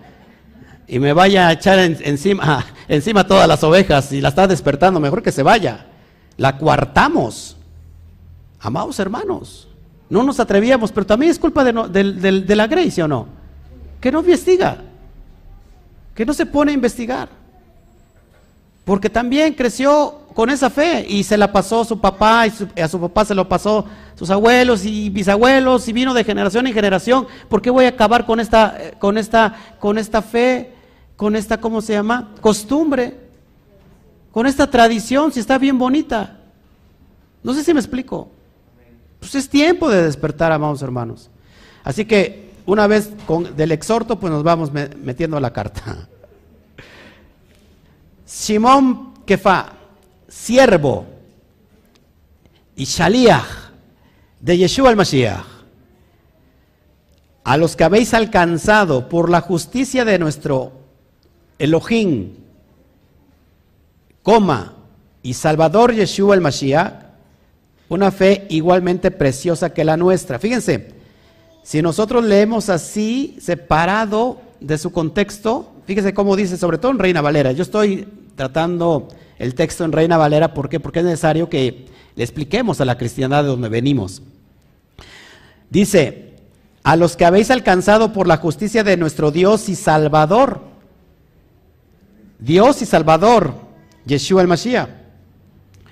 y 0.88 0.98
me 0.98 1.12
vaya 1.12 1.48
a 1.48 1.52
echar 1.52 1.78
encima, 1.78 2.64
encima 2.88 3.26
todas 3.26 3.48
las 3.48 3.62
ovejas 3.64 4.12
y 4.12 4.20
la 4.20 4.28
está 4.28 4.46
despertando, 4.46 5.00
mejor 5.00 5.22
que 5.22 5.32
se 5.32 5.42
vaya. 5.42 5.86
La 6.36 6.58
cuartamos. 6.58 7.56
Amados 8.60 8.98
hermanos, 8.98 9.68
no 10.08 10.22
nos 10.22 10.40
atrevíamos, 10.40 10.92
pero 10.92 11.06
también 11.06 11.30
es 11.30 11.38
culpa 11.38 11.64
de, 11.64 12.56
la 12.56 12.66
Grace, 12.66 13.02
¿o 13.02 13.08
no? 13.08 13.26
Que 14.00 14.10
no 14.12 14.20
investiga, 14.20 14.78
que 16.14 16.24
no 16.24 16.32
se 16.32 16.46
pone 16.46 16.70
a 16.72 16.74
investigar. 16.74 17.28
Porque 18.84 19.10
también 19.10 19.54
creció 19.54 20.25
con 20.36 20.50
esa 20.50 20.70
fe 20.70 21.04
y 21.08 21.24
se 21.24 21.36
la 21.36 21.50
pasó 21.50 21.84
su 21.84 21.98
papá 21.98 22.46
y 22.46 22.80
a 22.80 22.86
su 22.86 23.00
papá 23.00 23.24
se 23.24 23.34
lo 23.34 23.48
pasó 23.48 23.84
sus 24.14 24.30
abuelos 24.30 24.84
y 24.84 25.10
bisabuelos 25.10 25.88
y 25.88 25.92
vino 25.92 26.14
de 26.14 26.22
generación 26.22 26.68
en 26.68 26.74
generación. 26.74 27.26
¿Por 27.48 27.60
qué 27.60 27.70
voy 27.70 27.86
a 27.86 27.88
acabar 27.88 28.24
con 28.24 28.38
esta, 28.38 28.78
con 29.00 29.18
esta, 29.18 29.56
con 29.80 29.98
esta 29.98 30.22
fe? 30.22 30.76
con 31.16 31.34
esta, 31.34 31.58
¿cómo 31.60 31.80
se 31.80 31.94
llama? 31.94 32.32
Costumbre, 32.40 33.16
con 34.30 34.46
esta 34.46 34.70
tradición, 34.70 35.32
si 35.32 35.40
está 35.40 35.58
bien 35.58 35.78
bonita. 35.78 36.38
No 37.42 37.54
sé 37.54 37.64
si 37.64 37.72
me 37.72 37.80
explico. 37.80 38.30
Pues 39.18 39.34
es 39.34 39.48
tiempo 39.48 39.88
de 39.88 40.02
despertar, 40.02 40.52
amados 40.52 40.82
hermanos. 40.82 41.30
Así 41.82 42.04
que 42.04 42.52
una 42.66 42.86
vez 42.86 43.10
con, 43.26 43.56
del 43.56 43.72
exhorto, 43.72 44.20
pues 44.20 44.30
nos 44.30 44.42
vamos 44.42 44.70
metiendo 44.72 45.38
a 45.38 45.40
la 45.40 45.52
carta. 45.52 46.06
Simón 48.26 49.14
Kefa, 49.24 49.72
siervo 50.36 51.06
y 52.76 52.84
Shaliach 52.84 53.72
de 54.40 54.58
Yeshua 54.58 54.90
al 54.90 54.96
Mashiach, 54.96 55.44
a 57.42 57.56
los 57.56 57.74
que 57.74 57.84
habéis 57.84 58.12
alcanzado 58.12 59.08
por 59.08 59.30
la 59.30 59.40
justicia 59.40 60.04
de 60.04 60.18
nuestro 60.18 60.72
Elohim, 61.58 62.34
coma, 64.22 64.74
y 65.22 65.34
Salvador 65.34 65.94
Yeshua 65.94 66.34
el 66.34 66.40
Mashiach, 66.40 66.92
una 67.88 68.10
fe 68.10 68.46
igualmente 68.50 69.10
preciosa 69.10 69.72
que 69.72 69.84
la 69.84 69.96
nuestra. 69.96 70.38
Fíjense, 70.38 70.88
si 71.62 71.82
nosotros 71.82 72.24
leemos 72.24 72.68
así, 72.68 73.36
separado 73.40 74.40
de 74.60 74.76
su 74.78 74.92
contexto, 74.92 75.72
fíjense 75.86 76.14
cómo 76.14 76.36
dice, 76.36 76.56
sobre 76.56 76.78
todo 76.78 76.92
en 76.92 76.98
Reina 76.98 77.22
Valera. 77.22 77.52
Yo 77.52 77.62
estoy 77.62 78.06
tratando 78.36 79.08
el 79.38 79.54
texto 79.54 79.84
en 79.84 79.92
Reina 79.92 80.16
Valera, 80.16 80.54
¿por 80.54 80.68
qué? 80.68 80.80
Porque 80.80 81.00
es 81.00 81.04
necesario 81.04 81.48
que 81.48 81.86
le 82.14 82.24
expliquemos 82.24 82.80
a 82.80 82.84
la 82.84 82.96
cristiandad 82.96 83.42
de 83.42 83.50
donde 83.50 83.68
venimos. 83.68 84.22
Dice, 85.68 86.34
a 86.82 86.96
los 86.96 87.16
que 87.16 87.24
habéis 87.24 87.50
alcanzado 87.50 88.12
por 88.12 88.26
la 88.26 88.36
justicia 88.36 88.84
de 88.84 88.96
nuestro 88.96 89.30
Dios 89.30 89.68
y 89.68 89.74
Salvador, 89.74 90.62
Dios 92.38 92.80
y 92.82 92.86
Salvador, 92.86 93.54
Yeshua 94.04 94.42
el 94.42 94.48
Mashiach. 94.48 94.88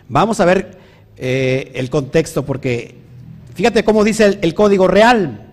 Vamos 0.08 0.40
a 0.40 0.44
ver 0.44 0.78
eh, 1.16 1.72
el 1.74 1.90
contexto 1.90 2.44
porque 2.44 2.96
fíjate 3.54 3.84
cómo 3.84 4.04
dice 4.04 4.38
el, 4.40 4.54
código 4.54 4.86
real. 4.86 5.52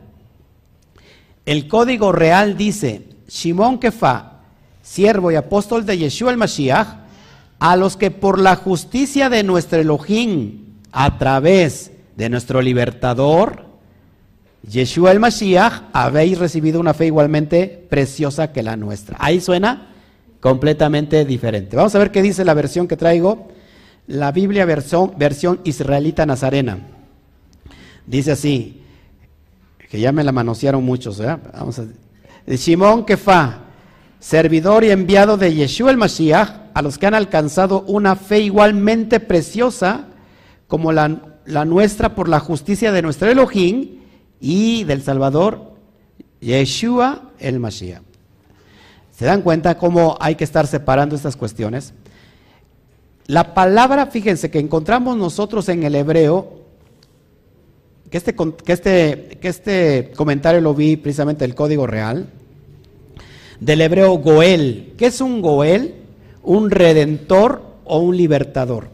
El 1.46 1.68
código 1.68 2.12
real 2.12 2.56
dice, 2.56 3.08
Shimon 3.28 3.80
Kefa, 3.80 4.42
siervo 4.82 5.32
y 5.32 5.36
apóstol 5.36 5.86
de 5.86 5.98
Yeshua 5.98 6.32
el 6.32 6.38
Mashiach, 6.38 7.01
a 7.62 7.76
los 7.76 7.96
que 7.96 8.10
por 8.10 8.40
la 8.40 8.56
justicia 8.56 9.30
de 9.30 9.44
nuestro 9.44 9.80
Elohim, 9.80 10.66
a 10.92 11.20
través 11.20 11.92
de 12.18 12.28
nuestro 12.28 12.60
libertador, 12.60 13.66
Yeshua 14.68 15.12
el 15.12 15.20
Mashiach, 15.20 15.84
habéis 15.94 16.40
recibido 16.40 16.80
una 16.80 16.96
fe 16.96 17.06
igualmente 17.06 17.86
preciosa 17.88 18.52
que 18.52 18.64
la 18.64 18.78
nuestra. 18.78 19.16
Ahí 19.20 19.40
suena 19.40 19.90
completamente 20.40 21.24
diferente. 21.24 21.76
Vamos 21.76 21.94
a 21.94 22.00
ver 22.00 22.10
qué 22.10 22.24
dice 22.24 22.44
la 22.44 22.56
versión 22.56 22.88
que 22.88 22.98
traigo, 22.98 23.50
la 24.08 24.32
Biblia 24.32 24.66
versión, 24.66 25.14
versión 25.20 25.60
israelita 25.64 26.26
nazarena. 26.26 26.80
Dice 28.08 28.32
así, 28.32 28.82
que 29.88 30.00
ya 30.00 30.12
me 30.12 30.24
la 30.24 30.32
manosearon 30.32 30.84
muchos, 30.84 31.20
¿eh? 31.20 31.38
Vamos 31.54 31.78
a 31.78 31.86
Simón 32.58 33.06
Kefa, 33.06 33.60
servidor 34.20 34.84
y 34.84 34.90
enviado 34.90 35.38
de 35.38 35.54
Yeshua 35.54 35.92
el 35.92 35.98
Mashiach, 35.98 36.61
a 36.74 36.82
los 36.82 36.98
que 36.98 37.08
han 37.08 37.14
alcanzado 37.14 37.84
una 37.88 38.16
fe 38.16 38.40
igualmente 38.40 39.20
preciosa 39.20 40.08
como 40.68 40.92
la, 40.92 41.20
nuestra 41.66 42.16
por 42.16 42.30
la 42.30 42.40
justicia 42.40 42.92
de 42.92 43.02
nuestro 43.02 43.30
Elohim 43.30 44.00
y 44.40 44.84
del 44.86 45.04
Salvador 45.04 45.74
Yeshua 46.40 47.32
el 47.40 47.60
Mashiach. 47.60 48.02
¿Se 49.12 49.26
dan 49.26 49.42
cuenta 49.42 49.78
cómo 49.78 50.18
hay 50.20 50.36
que 50.36 50.44
estar 50.44 50.66
separando 50.66 51.16
estas 51.16 51.36
cuestiones? 51.36 51.94
La 53.28 53.54
palabra, 53.54 54.08
fíjense, 54.08 54.50
que 54.50 54.60
encontramos 54.60 55.16
nosotros 55.18 55.70
en 55.70 55.84
el 55.84 55.96
hebreo, 55.96 56.62
que 58.10 58.18
este, 58.18 58.34
que 58.34 58.74
este, 58.74 59.38
que 59.40 59.48
este 59.48 60.12
comentario 60.16 60.60
lo 60.60 60.74
vi 60.74 60.98
precisamente 60.98 61.46
del 61.46 61.56
Código 61.56 61.86
Real, 61.86 62.28
del 63.60 63.82
hebreo 63.82 64.14
Goel. 64.14 64.94
¿Qué 64.98 65.06
es 65.06 65.22
un 65.22 65.42
Goel? 65.42 66.01
Un 66.44 66.72
redentor 66.72 67.62
o 67.86 68.00
un 68.00 68.18
libertador. 68.18 68.90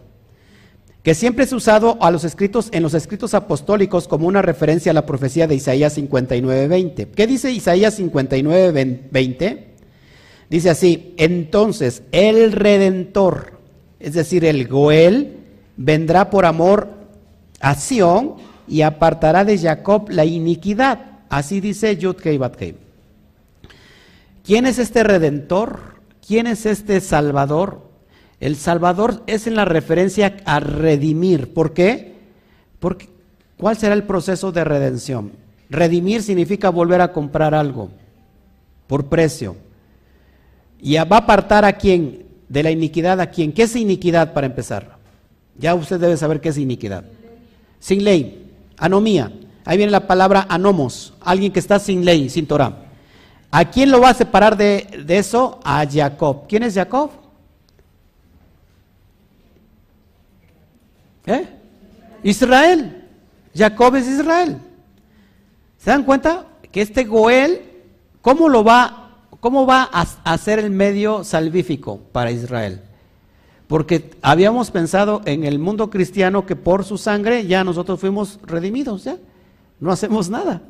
Que 1.03 1.15
siempre 1.15 1.45
es 1.45 1.53
usado 1.53 1.97
a 2.01 2.11
los 2.11 2.23
escritos, 2.25 2.69
en 2.73 2.83
los 2.83 2.93
escritos 2.93 3.33
apostólicos 3.33 4.07
como 4.07 4.27
una 4.27 4.41
referencia 4.41 4.91
a 4.91 4.93
la 4.93 5.05
profecía 5.05 5.47
de 5.47 5.55
Isaías 5.55 5.97
59.20. 5.97 7.07
¿Qué 7.15 7.27
dice 7.27 7.51
Isaías 7.51 7.99
59.20? 7.99 9.63
Dice 10.49 10.69
así, 10.69 11.13
entonces 11.17 12.03
el 12.11 12.51
redentor, 12.51 13.59
es 13.99 14.13
decir, 14.13 14.45
el 14.45 14.67
Goel, 14.67 15.37
vendrá 15.77 16.29
por 16.29 16.45
amor 16.45 16.89
a 17.59 17.75
Sión 17.75 18.35
y 18.67 18.81
apartará 18.81 19.45
de 19.45 19.57
Jacob 19.57 20.09
la 20.09 20.25
iniquidad. 20.25 21.19
Así 21.29 21.59
dice 21.59 21.97
Yudkei 21.97 22.37
Batkei. 22.37 22.75
¿Quién 24.43 24.65
es 24.65 24.79
este 24.79 25.03
redentor? 25.03 25.96
¿Quién 26.27 26.45
es 26.45 26.65
este 26.65 26.99
salvador? 26.99 27.87
El 28.41 28.57
salvador 28.57 29.23
es 29.27 29.47
en 29.47 29.55
la 29.55 29.63
referencia 29.63 30.35
a 30.45 30.59
redimir. 30.59 31.53
¿Por 31.53 31.73
qué? 31.73 32.15
Porque, 32.79 33.07
¿Cuál 33.57 33.77
será 33.77 33.93
el 33.93 34.03
proceso 34.03 34.51
de 34.51 34.65
redención? 34.65 35.31
Redimir 35.69 36.21
significa 36.21 36.69
volver 36.69 37.01
a 37.01 37.13
comprar 37.13 37.55
algo 37.55 37.89
por 38.87 39.07
precio. 39.07 39.55
¿Y 40.79 40.95
va 40.95 41.17
a 41.17 41.19
apartar 41.19 41.63
a 41.65 41.73
quién? 41.73 42.25
De 42.49 42.61
la 42.61 42.71
iniquidad 42.71 43.19
a 43.21 43.31
quién. 43.31 43.53
¿Qué 43.53 43.63
es 43.63 43.75
iniquidad 43.75 44.33
para 44.33 44.47
empezar? 44.47 44.97
Ya 45.57 45.73
usted 45.75 45.99
debe 45.99 46.17
saber 46.17 46.41
qué 46.41 46.49
es 46.49 46.57
iniquidad. 46.57 47.05
Sin 47.79 48.03
ley, 48.03 48.51
anomía. 48.77 49.31
Ahí 49.65 49.77
viene 49.77 49.91
la 49.91 50.07
palabra 50.07 50.45
anomos, 50.49 51.13
alguien 51.21 51.51
que 51.51 51.59
está 51.59 51.79
sin 51.79 52.05
ley, 52.05 52.29
sin 52.29 52.45
Torah. 52.45 52.86
¿A 53.49 53.65
quién 53.65 53.91
lo 53.91 54.01
va 54.01 54.09
a 54.09 54.13
separar 54.13 54.57
de, 54.57 55.03
de 55.05 55.17
eso? 55.17 55.59
A 55.63 55.85
Jacob. 55.89 56.47
¿Quién 56.47 56.63
es 56.63 56.73
Jacob? 56.73 57.11
¿Eh? 61.25 61.47
Israel. 62.23 63.05
Jacob 63.55 63.95
es 63.95 64.07
Israel. 64.07 64.57
¿Se 65.77 65.89
dan 65.89 66.03
cuenta 66.03 66.45
que 66.71 66.81
este 66.81 67.05
Goel, 67.05 67.61
cómo 68.21 68.49
lo 68.49 68.63
va 68.63 69.07
¿Cómo 69.39 69.67
va 69.67 69.83
a, 69.83 70.37
ser 70.37 70.59
el 70.59 70.71
medio 70.71 71.23
salvífico 71.23 71.99
para 72.11 72.31
Israel? 72.31 72.81
Porque 73.67 74.11
habíamos 74.21 74.71
pensado 74.71 75.21
en 75.25 75.43
el 75.43 75.59
mundo 75.59 75.89
cristiano 75.89 76.45
que 76.45 76.55
por 76.55 76.83
su 76.83 76.97
sangre 76.97 77.45
ya 77.45 77.63
nosotros 77.63 77.99
fuimos 77.99 78.39
redimidos, 78.43 79.03
ya. 79.03 79.17
No 79.79 79.91
hacemos 79.91 80.29
nada. 80.29 80.61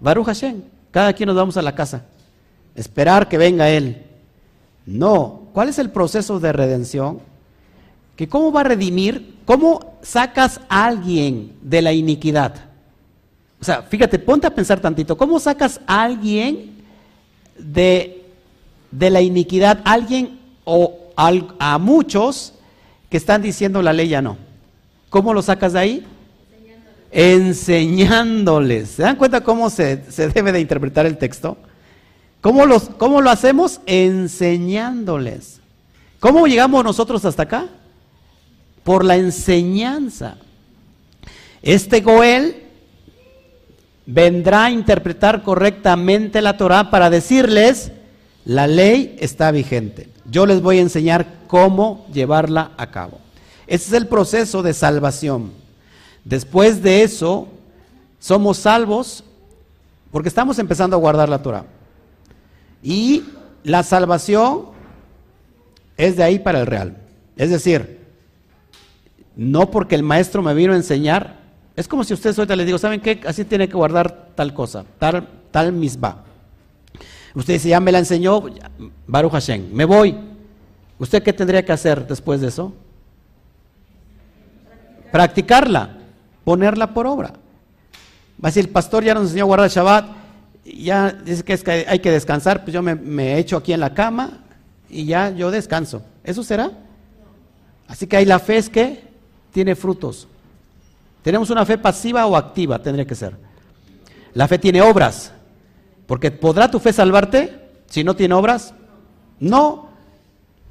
Baruch 0.00 0.26
Hashem, 0.26 0.62
cada 0.92 1.12
quien 1.12 1.26
nos 1.26 1.34
vamos 1.34 1.56
a 1.56 1.62
la 1.62 1.74
casa. 1.74 2.04
Esperar 2.76 3.28
que 3.28 3.38
venga 3.38 3.68
Él. 3.68 4.06
No. 4.86 5.48
¿Cuál 5.52 5.68
es 5.68 5.80
el 5.80 5.90
proceso 5.90 6.38
de 6.38 6.52
redención? 6.52 7.18
Que 8.14 8.28
cómo 8.28 8.52
va 8.52 8.60
a 8.60 8.64
redimir, 8.64 9.38
cómo 9.44 9.96
sacas 10.02 10.60
a 10.68 10.86
alguien 10.86 11.54
de 11.60 11.82
la 11.82 11.92
iniquidad. 11.92 12.54
O 13.60 13.64
sea, 13.64 13.82
fíjate, 13.82 14.20
ponte 14.20 14.46
a 14.46 14.54
pensar 14.54 14.78
tantito, 14.78 15.16
¿cómo 15.16 15.40
sacas 15.40 15.80
a 15.86 16.02
alguien 16.02 16.72
de, 17.58 18.24
la 18.90 19.20
iniquidad 19.20 19.80
alguien 19.84 20.38
o 20.64 20.98
a 21.16 21.78
muchos 21.78 22.54
que 23.10 23.16
están 23.16 23.42
diciendo 23.42 23.82
la 23.82 23.92
ley 23.92 24.08
ya 24.08 24.22
no. 24.22 24.36
¿Cómo 25.10 25.34
lo 25.34 25.42
sacas 25.42 25.74
de 25.74 25.78
ahí? 25.78 26.06
Enseñándoles. 27.12 28.88
¿Se 28.90 29.02
dan 29.02 29.16
cuenta 29.16 29.42
cómo 29.44 29.68
se, 29.68 29.98
debe 30.34 30.50
de 30.50 30.60
interpretar 30.60 31.04
el 31.04 31.18
texto? 31.18 31.58
¿Cómo, 32.40 32.64
los, 32.64 32.88
¿Cómo 32.88 33.20
lo 33.20 33.30
hacemos? 33.30 33.80
Enseñándoles. 33.86 35.60
¿Cómo 36.18 36.46
llegamos 36.46 36.82
nosotros 36.82 37.24
hasta 37.26 37.42
acá? 37.42 37.66
Por 38.82 39.04
la 39.04 39.16
enseñanza. 39.16 40.38
Este 41.60 42.00
Goel 42.00 42.64
vendrá 44.06 44.64
a 44.64 44.70
interpretar 44.70 45.42
correctamente 45.42 46.40
la 46.40 46.56
Torah 46.56 46.90
para 46.90 47.10
decirles, 47.10 47.92
la 48.44 48.66
ley 48.66 49.16
está 49.20 49.50
vigente. 49.50 50.08
Yo 50.30 50.46
les 50.46 50.62
voy 50.62 50.78
a 50.78 50.82
enseñar 50.82 51.26
cómo 51.46 52.06
llevarla 52.12 52.72
a 52.78 52.90
cabo. 52.90 53.20
Ese 53.66 53.88
es 53.88 53.92
el 53.92 54.08
proceso 54.08 54.62
de 54.62 54.74
salvación. 54.74 55.61
Después 56.24 56.82
de 56.82 57.02
eso, 57.02 57.48
somos 58.18 58.58
salvos 58.58 59.24
porque 60.10 60.28
estamos 60.28 60.58
empezando 60.58 60.94
a 60.94 61.00
guardar 61.00 61.28
la 61.28 61.42
Torah. 61.42 61.64
Y 62.82 63.24
la 63.64 63.82
salvación 63.82 64.66
es 65.96 66.16
de 66.16 66.22
ahí 66.22 66.38
para 66.38 66.60
el 66.60 66.66
real. 66.66 66.96
Es 67.36 67.50
decir, 67.50 68.00
no 69.34 69.70
porque 69.70 69.94
el 69.94 70.02
maestro 70.02 70.42
me 70.42 70.54
vino 70.54 70.72
a 70.72 70.76
enseñar, 70.76 71.40
es 71.74 71.88
como 71.88 72.04
si 72.04 72.12
ustedes 72.12 72.38
ahorita 72.38 72.56
les 72.56 72.66
digo, 72.66 72.78
¿saben 72.78 73.00
qué? 73.00 73.20
Así 73.26 73.44
tiene 73.44 73.68
que 73.68 73.76
guardar 73.76 74.28
tal 74.34 74.52
cosa, 74.52 74.84
tal, 74.98 75.26
tal 75.50 75.72
misma. 75.72 76.24
Usted 77.34 77.54
dice, 77.54 77.70
ya 77.70 77.80
me 77.80 77.92
la 77.92 77.98
enseñó 77.98 78.44
Baruch 79.06 79.32
Hashem, 79.32 79.72
me 79.72 79.86
voy. 79.86 80.14
¿Usted 80.98 81.22
qué 81.22 81.32
tendría 81.32 81.64
que 81.64 81.72
hacer 81.72 82.06
después 82.06 82.40
de 82.42 82.48
eso? 82.48 82.74
Practicarla, 85.10 85.98
ponerla 86.44 86.94
por 86.94 87.06
obra. 87.06 87.32
Va 88.42 88.48
a 88.48 88.50
decir, 88.50 88.64
el 88.64 88.70
pastor 88.70 89.04
ya 89.04 89.14
nos 89.14 89.24
enseñó 89.24 89.44
a 89.44 89.46
guardar 89.46 89.70
Shabbat, 89.70 90.06
ya 90.64 91.10
dice 91.10 91.44
que 91.44 91.86
hay 91.88 91.98
que 91.98 92.10
descansar, 92.10 92.62
pues 92.62 92.72
yo 92.72 92.82
me, 92.82 92.94
me 92.94 93.38
echo 93.38 93.56
aquí 93.56 93.72
en 93.72 93.80
la 93.80 93.94
cama 93.94 94.42
y 94.88 95.04
ya 95.04 95.30
yo 95.30 95.50
descanso. 95.50 96.02
¿Eso 96.24 96.42
será? 96.42 96.70
Así 97.88 98.06
que 98.06 98.16
ahí 98.16 98.24
la 98.24 98.38
fe 98.38 98.56
es 98.56 98.68
que 98.68 99.04
tiene 99.52 99.74
frutos. 99.74 100.28
¿Tenemos 101.22 101.50
una 101.50 101.64
fe 101.64 101.78
pasiva 101.78 102.26
o 102.26 102.36
activa? 102.36 102.80
Tendría 102.80 103.06
que 103.06 103.14
ser. 103.14 103.36
La 104.34 104.48
fe 104.48 104.58
tiene 104.58 104.82
obras. 104.82 105.32
Porque 106.06 106.30
¿podrá 106.30 106.70
tu 106.70 106.78
fe 106.78 106.92
salvarte 106.92 107.60
si 107.86 108.02
no 108.02 108.16
tiene 108.16 108.34
obras? 108.34 108.74
No. 109.38 109.88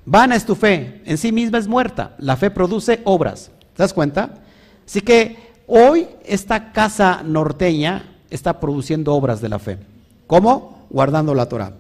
Vana 0.06 0.36
es 0.36 0.46
tu 0.46 0.56
fe. 0.56 1.02
En 1.06 1.18
sí 1.18 1.32
misma 1.32 1.58
es 1.58 1.68
muerta. 1.68 2.16
La 2.18 2.36
fe 2.36 2.52
produce 2.52 3.02
obras. 3.06 3.52
¿Te 3.76 3.84
das 3.84 3.94
cuenta? 3.94 4.40
Así 4.86 5.02
que 5.02 5.51
hoy 5.72 6.08
esta 6.26 6.72
casa 6.72 7.22
norteña 7.24 8.18
está 8.30 8.60
produciendo 8.60 9.14
obras 9.14 9.42
de 9.42 9.50
la 9.50 9.60
fe. 9.60 9.78
¿Cómo? 10.28 10.88
Guardando 10.90 11.34
la 11.34 11.48
Torah. 11.48 11.74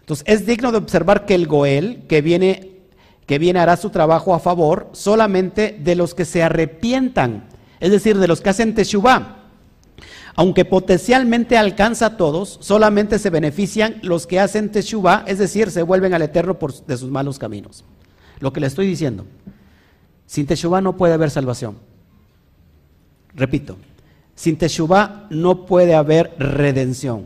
Entonces 0.00 0.24
es 0.26 0.46
digno 0.46 0.72
de 0.72 0.78
observar 0.78 1.26
que 1.26 1.34
el 1.34 1.46
Goel, 1.46 2.04
que 2.08 2.22
viene, 2.22 2.78
que 3.26 3.38
viene 3.38 3.60
hará 3.60 3.76
su 3.76 3.90
trabajo 3.90 4.34
a 4.34 4.40
favor 4.40 4.88
solamente 4.92 5.78
de 5.82 5.94
los 5.94 6.14
que 6.14 6.24
se 6.24 6.42
arrepientan 6.42 7.44
es 7.80 7.90
decir, 7.90 8.18
de 8.18 8.28
los 8.28 8.40
que 8.40 8.50
hacen 8.50 8.74
Teshuvah. 8.74 9.38
Aunque 10.36 10.64
potencialmente 10.64 11.58
alcanza 11.58 12.06
a 12.06 12.16
todos, 12.16 12.58
solamente 12.60 13.18
se 13.18 13.30
benefician 13.30 13.96
los 14.02 14.26
que 14.26 14.38
hacen 14.38 14.70
Teshuvah, 14.70 15.24
es 15.26 15.38
decir, 15.38 15.70
se 15.70 15.82
vuelven 15.82 16.14
al 16.14 16.22
Eterno 16.22 16.58
por, 16.58 16.72
de 16.84 16.96
sus 16.96 17.10
malos 17.10 17.38
caminos. 17.38 17.84
Lo 18.38 18.52
que 18.52 18.60
le 18.60 18.68
estoy 18.68 18.86
diciendo, 18.86 19.24
sin 20.26 20.46
Teshuvah 20.46 20.80
no 20.80 20.96
puede 20.96 21.14
haber 21.14 21.30
salvación. 21.30 21.78
Repito, 23.34 23.76
sin 24.34 24.56
Teshuvah 24.56 25.26
no 25.30 25.66
puede 25.66 25.94
haber 25.94 26.34
redención. 26.38 27.24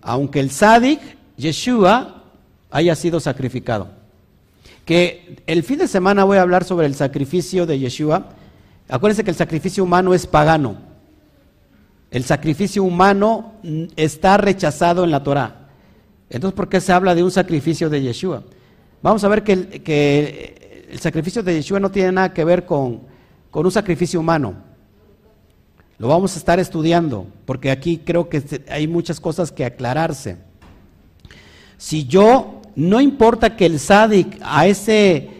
Aunque 0.00 0.40
el 0.40 0.50
Sadik, 0.50 1.00
Yeshua, 1.36 2.24
haya 2.70 2.94
sido 2.94 3.20
sacrificado. 3.20 3.88
Que 4.84 5.42
el 5.46 5.62
fin 5.62 5.78
de 5.78 5.88
semana 5.88 6.24
voy 6.24 6.38
a 6.38 6.42
hablar 6.42 6.64
sobre 6.64 6.86
el 6.86 6.94
sacrificio 6.94 7.66
de 7.66 7.78
Yeshua 7.78 8.30
Acuérdense 8.92 9.24
que 9.24 9.30
el 9.30 9.36
sacrificio 9.36 9.84
humano 9.84 10.12
es 10.12 10.26
pagano. 10.26 10.76
El 12.10 12.24
sacrificio 12.24 12.84
humano 12.84 13.54
está 13.96 14.36
rechazado 14.36 15.02
en 15.04 15.10
la 15.10 15.22
Torah. 15.22 15.68
Entonces, 16.28 16.54
¿por 16.54 16.68
qué 16.68 16.78
se 16.78 16.92
habla 16.92 17.14
de 17.14 17.22
un 17.22 17.30
sacrificio 17.30 17.88
de 17.88 18.02
Yeshua? 18.02 18.42
Vamos 19.02 19.24
a 19.24 19.28
ver 19.28 19.42
que 19.42 20.88
el, 20.90 20.98
sacrificio 21.00 21.42
de 21.42 21.54
Yeshua 21.54 21.80
no 21.80 21.90
tiene 21.90 22.12
nada 22.12 22.34
que 22.34 22.44
ver 22.44 22.66
con, 22.66 23.00
con 23.52 23.66
un 23.66 23.70
sacrificio 23.70 24.18
humano. 24.18 24.54
Lo 25.98 26.08
vamos 26.08 26.34
a 26.34 26.38
estar 26.38 26.58
estudiando, 26.58 27.28
porque 27.44 27.70
aquí 27.70 27.98
creo 27.98 28.28
que 28.28 28.42
hay 28.68 28.88
muchas 28.88 29.20
cosas 29.20 29.52
que 29.52 29.64
aclararse. 29.64 30.38
Si 31.76 32.06
yo, 32.06 32.62
no 32.74 33.00
importa 33.00 33.54
que 33.54 33.66
el 33.66 33.78
sádic 33.78 34.40
a 34.42 34.66
ese 34.66 35.30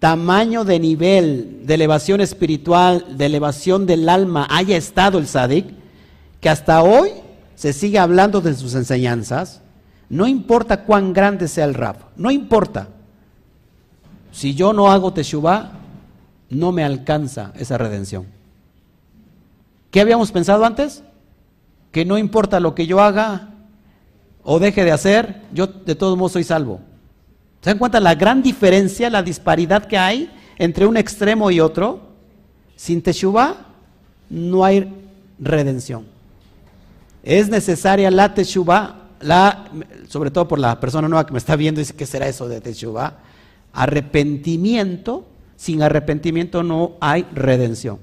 tamaño 0.00 0.64
de 0.64 0.80
nivel 0.80 1.60
de 1.64 1.74
elevación 1.74 2.20
espiritual, 2.20 3.16
de 3.16 3.26
elevación 3.26 3.86
del 3.86 4.08
alma 4.08 4.46
haya 4.50 4.76
estado 4.76 5.18
el 5.18 5.26
Sadik, 5.26 5.66
que 6.40 6.48
hasta 6.48 6.82
hoy 6.82 7.10
se 7.54 7.72
sigue 7.72 7.98
hablando 7.98 8.40
de 8.40 8.54
sus 8.54 8.74
enseñanzas, 8.74 9.60
no 10.08 10.26
importa 10.26 10.84
cuán 10.84 11.12
grande 11.12 11.46
sea 11.46 11.66
el 11.66 11.74
rap, 11.74 12.00
no 12.16 12.30
importa. 12.30 12.88
Si 14.32 14.54
yo 14.54 14.72
no 14.72 14.90
hago 14.90 15.12
Teshuvah, 15.12 15.79
no 16.50 16.72
me 16.72 16.84
alcanza 16.84 17.52
esa 17.56 17.78
redención. 17.78 18.26
¿Qué 19.90 20.00
habíamos 20.00 20.30
pensado 20.32 20.64
antes? 20.64 21.02
Que 21.92 22.04
no 22.04 22.18
importa 22.18 22.60
lo 22.60 22.74
que 22.74 22.86
yo 22.86 23.00
haga 23.00 23.48
o 24.42 24.58
deje 24.58 24.84
de 24.84 24.92
hacer, 24.92 25.42
yo 25.52 25.66
de 25.66 25.94
todos 25.94 26.16
modos 26.16 26.32
soy 26.32 26.44
salvo. 26.44 26.80
¿Se 27.60 27.70
dan 27.70 27.78
cuenta 27.78 28.00
la 28.00 28.14
gran 28.14 28.42
diferencia, 28.42 29.10
la 29.10 29.22
disparidad 29.22 29.86
que 29.86 29.98
hay 29.98 30.30
entre 30.58 30.86
un 30.86 30.96
extremo 30.96 31.50
y 31.50 31.60
otro? 31.60 32.00
Sin 32.76 33.02
Teshuvah 33.02 33.66
no 34.28 34.64
hay 34.64 34.92
redención. 35.38 36.06
Es 37.22 37.48
necesaria 37.48 38.10
la 38.10 38.34
Teshuvah 38.34 39.00
la, 39.20 39.66
sobre 40.08 40.30
todo 40.30 40.48
por 40.48 40.58
la 40.58 40.80
persona 40.80 41.08
nueva 41.08 41.26
que 41.26 41.32
me 41.32 41.38
está 41.38 41.56
viendo, 41.56 41.80
dice, 41.80 41.94
¿qué 41.94 42.06
será 42.06 42.26
eso 42.26 42.48
de 42.48 42.60
Teshuvah? 42.60 43.18
Arrepentimiento, 43.72 45.26
sin 45.60 45.82
arrepentimiento 45.82 46.62
no 46.62 46.92
hay 47.00 47.26
redención. 47.34 47.98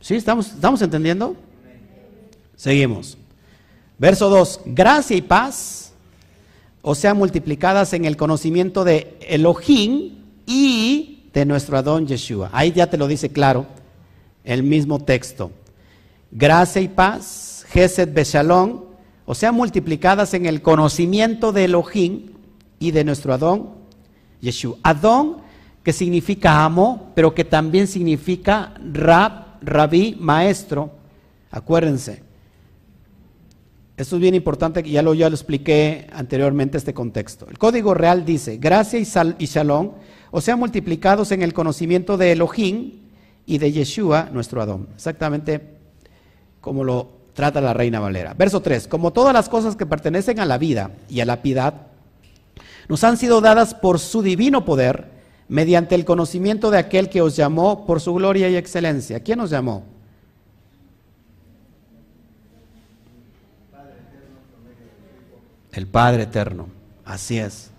¿Sí? 0.00 0.14
¿Estamos, 0.14 0.46
¿Estamos 0.46 0.80
entendiendo? 0.80 1.34
Seguimos. 2.54 3.18
Verso 3.98 4.28
2, 4.28 4.60
gracia 4.66 5.16
y 5.16 5.22
paz, 5.22 5.92
o 6.82 6.94
sea, 6.94 7.14
multiplicadas 7.14 7.94
en 7.94 8.04
el 8.04 8.16
conocimiento 8.16 8.84
de 8.84 9.18
Elohim 9.22 10.18
y 10.46 11.24
de 11.32 11.44
nuestro 11.46 11.78
Adón 11.78 12.06
Yeshua. 12.06 12.48
Ahí 12.52 12.70
ya 12.70 12.88
te 12.88 12.96
lo 12.96 13.08
dice 13.08 13.30
claro 13.30 13.66
el 14.44 14.62
mismo 14.62 15.00
texto. 15.00 15.50
Gracia 16.30 16.80
y 16.80 16.86
paz, 16.86 17.66
Gesed 17.70 18.14
Beshalom, 18.14 18.82
o 19.26 19.34
sea, 19.34 19.50
multiplicadas 19.50 20.32
en 20.34 20.46
el 20.46 20.62
conocimiento 20.62 21.50
de 21.50 21.64
Elohim 21.64 22.34
y 22.78 22.92
de 22.92 23.02
nuestro 23.02 23.34
Adón 23.34 23.70
Yeshua. 24.40 24.76
Adón, 24.84 25.42
que 25.84 25.92
significa 25.92 26.64
amo, 26.64 27.12
pero 27.14 27.34
que 27.34 27.44
también 27.44 27.86
significa 27.86 28.72
rab, 28.92 29.58
rabí, 29.60 30.16
maestro. 30.18 30.90
Acuérdense. 31.50 32.22
Esto 33.96 34.16
es 34.16 34.22
bien 34.22 34.34
importante, 34.34 34.82
ya 34.82 35.02
lo, 35.02 35.14
ya 35.14 35.28
lo 35.28 35.36
expliqué 35.36 36.08
anteriormente 36.12 36.78
este 36.78 36.94
contexto. 36.94 37.46
El 37.48 37.58
código 37.58 37.94
real 37.94 38.24
dice, 38.24 38.56
gracia 38.56 38.98
y, 38.98 39.04
sal, 39.04 39.36
y 39.38 39.46
shalom, 39.46 39.92
o 40.32 40.40
sea, 40.40 40.56
multiplicados 40.56 41.30
en 41.30 41.42
el 41.42 41.52
conocimiento 41.52 42.16
de 42.16 42.32
Elohim 42.32 43.02
y 43.46 43.58
de 43.58 43.70
Yeshua, 43.70 44.30
nuestro 44.32 44.62
Adón. 44.62 44.88
Exactamente 44.96 45.74
como 46.60 46.82
lo 46.82 47.08
trata 47.34 47.60
la 47.60 47.74
Reina 47.74 48.00
Valera. 48.00 48.32
Verso 48.34 48.62
3, 48.62 48.88
como 48.88 49.12
todas 49.12 49.34
las 49.34 49.48
cosas 49.48 49.76
que 49.76 49.86
pertenecen 49.86 50.40
a 50.40 50.46
la 50.46 50.56
vida 50.56 50.92
y 51.08 51.20
a 51.20 51.26
la 51.26 51.42
piedad, 51.42 51.88
nos 52.88 53.04
han 53.04 53.16
sido 53.16 53.40
dadas 53.40 53.74
por 53.74 54.00
su 54.00 54.22
divino 54.22 54.64
poder, 54.64 55.13
mediante 55.48 55.94
el 55.94 56.04
conocimiento 56.04 56.70
de 56.70 56.78
aquel 56.78 57.08
que 57.08 57.20
os 57.22 57.36
llamó 57.36 57.86
por 57.86 58.00
su 58.00 58.14
gloria 58.14 58.48
y 58.48 58.56
excelencia. 58.56 59.20
¿Quién 59.20 59.38
nos 59.38 59.50
llamó? 59.50 59.84
El 65.72 65.86
Padre 65.88 66.22
Eterno, 66.22 66.68
así 67.04 67.38
es. 67.38 67.70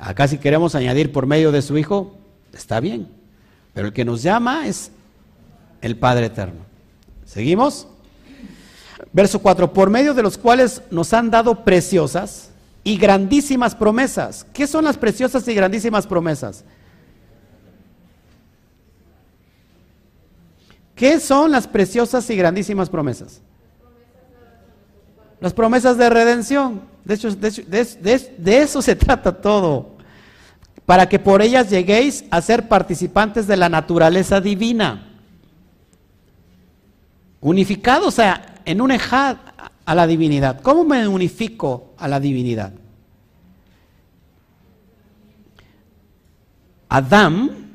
Acá 0.00 0.26
si 0.26 0.38
queremos 0.38 0.74
añadir 0.74 1.12
por 1.12 1.26
medio 1.26 1.52
de 1.52 1.60
su 1.60 1.76
Hijo, 1.76 2.16
está 2.52 2.80
bien. 2.80 3.08
Pero 3.74 3.88
el 3.88 3.92
que 3.92 4.04
nos 4.04 4.22
llama 4.22 4.66
es 4.66 4.90
el 5.80 5.96
Padre 5.96 6.26
Eterno. 6.26 6.60
¿Seguimos? 7.26 7.86
Verso 9.12 9.40
4, 9.40 9.72
por 9.72 9.90
medio 9.90 10.14
de 10.14 10.22
los 10.22 10.38
cuales 10.38 10.82
nos 10.90 11.12
han 11.12 11.30
dado 11.30 11.64
preciosas 11.64 12.51
y 12.84 12.96
grandísimas 12.96 13.74
promesas. 13.74 14.46
¿Qué 14.52 14.66
son 14.66 14.84
las 14.84 14.96
preciosas 14.96 15.46
y 15.46 15.54
grandísimas 15.54 16.06
promesas? 16.06 16.64
¿Qué 20.94 21.20
son 21.20 21.50
las 21.50 21.66
preciosas 21.66 22.28
y 22.30 22.36
grandísimas 22.36 22.88
promesas? 22.88 23.40
Las 25.40 25.52
promesas 25.52 25.96
de 25.96 26.08
redención. 26.10 26.82
De 27.04 27.14
hecho, 27.14 27.30
de, 27.34 28.62
eso 28.62 28.82
se 28.82 28.96
trata 28.96 29.32
todo. 29.32 29.96
Para 30.86 31.08
que 31.08 31.18
por 31.18 31.42
ellas 31.42 31.70
lleguéis 31.70 32.24
a 32.30 32.40
ser 32.40 32.68
participantes 32.68 33.46
de 33.46 33.56
la 33.56 33.68
naturaleza 33.68 34.40
divina. 34.40 35.08
Unificados 37.40 38.20
en 38.64 38.80
un 38.80 38.92
ejad 38.92 39.38
a 39.84 39.94
la 39.94 40.06
divinidad. 40.06 40.60
¿Cómo 40.62 40.84
me 40.84 41.06
unifico 41.06 41.92
a 41.98 42.08
la 42.08 42.20
divinidad? 42.20 42.72
Adán 46.88 47.70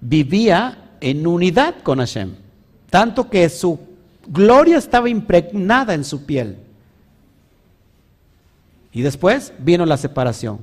vivía 0.00 0.96
en 1.00 1.26
unidad 1.26 1.76
con 1.82 1.98
Hashem, 1.98 2.34
tanto 2.90 3.30
que 3.30 3.48
su 3.48 3.80
gloria 4.26 4.76
estaba 4.76 5.08
impregnada 5.08 5.94
en 5.94 6.04
su 6.04 6.24
piel. 6.24 6.58
Y 8.92 9.00
después 9.00 9.52
vino 9.58 9.86
la 9.86 9.96
separación. 9.96 10.58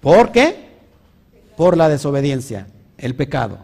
¿Por 0.00 0.32
qué? 0.32 0.70
Por 1.56 1.76
la 1.76 1.88
desobediencia, 1.88 2.66
el 2.96 3.14
pecado. 3.14 3.58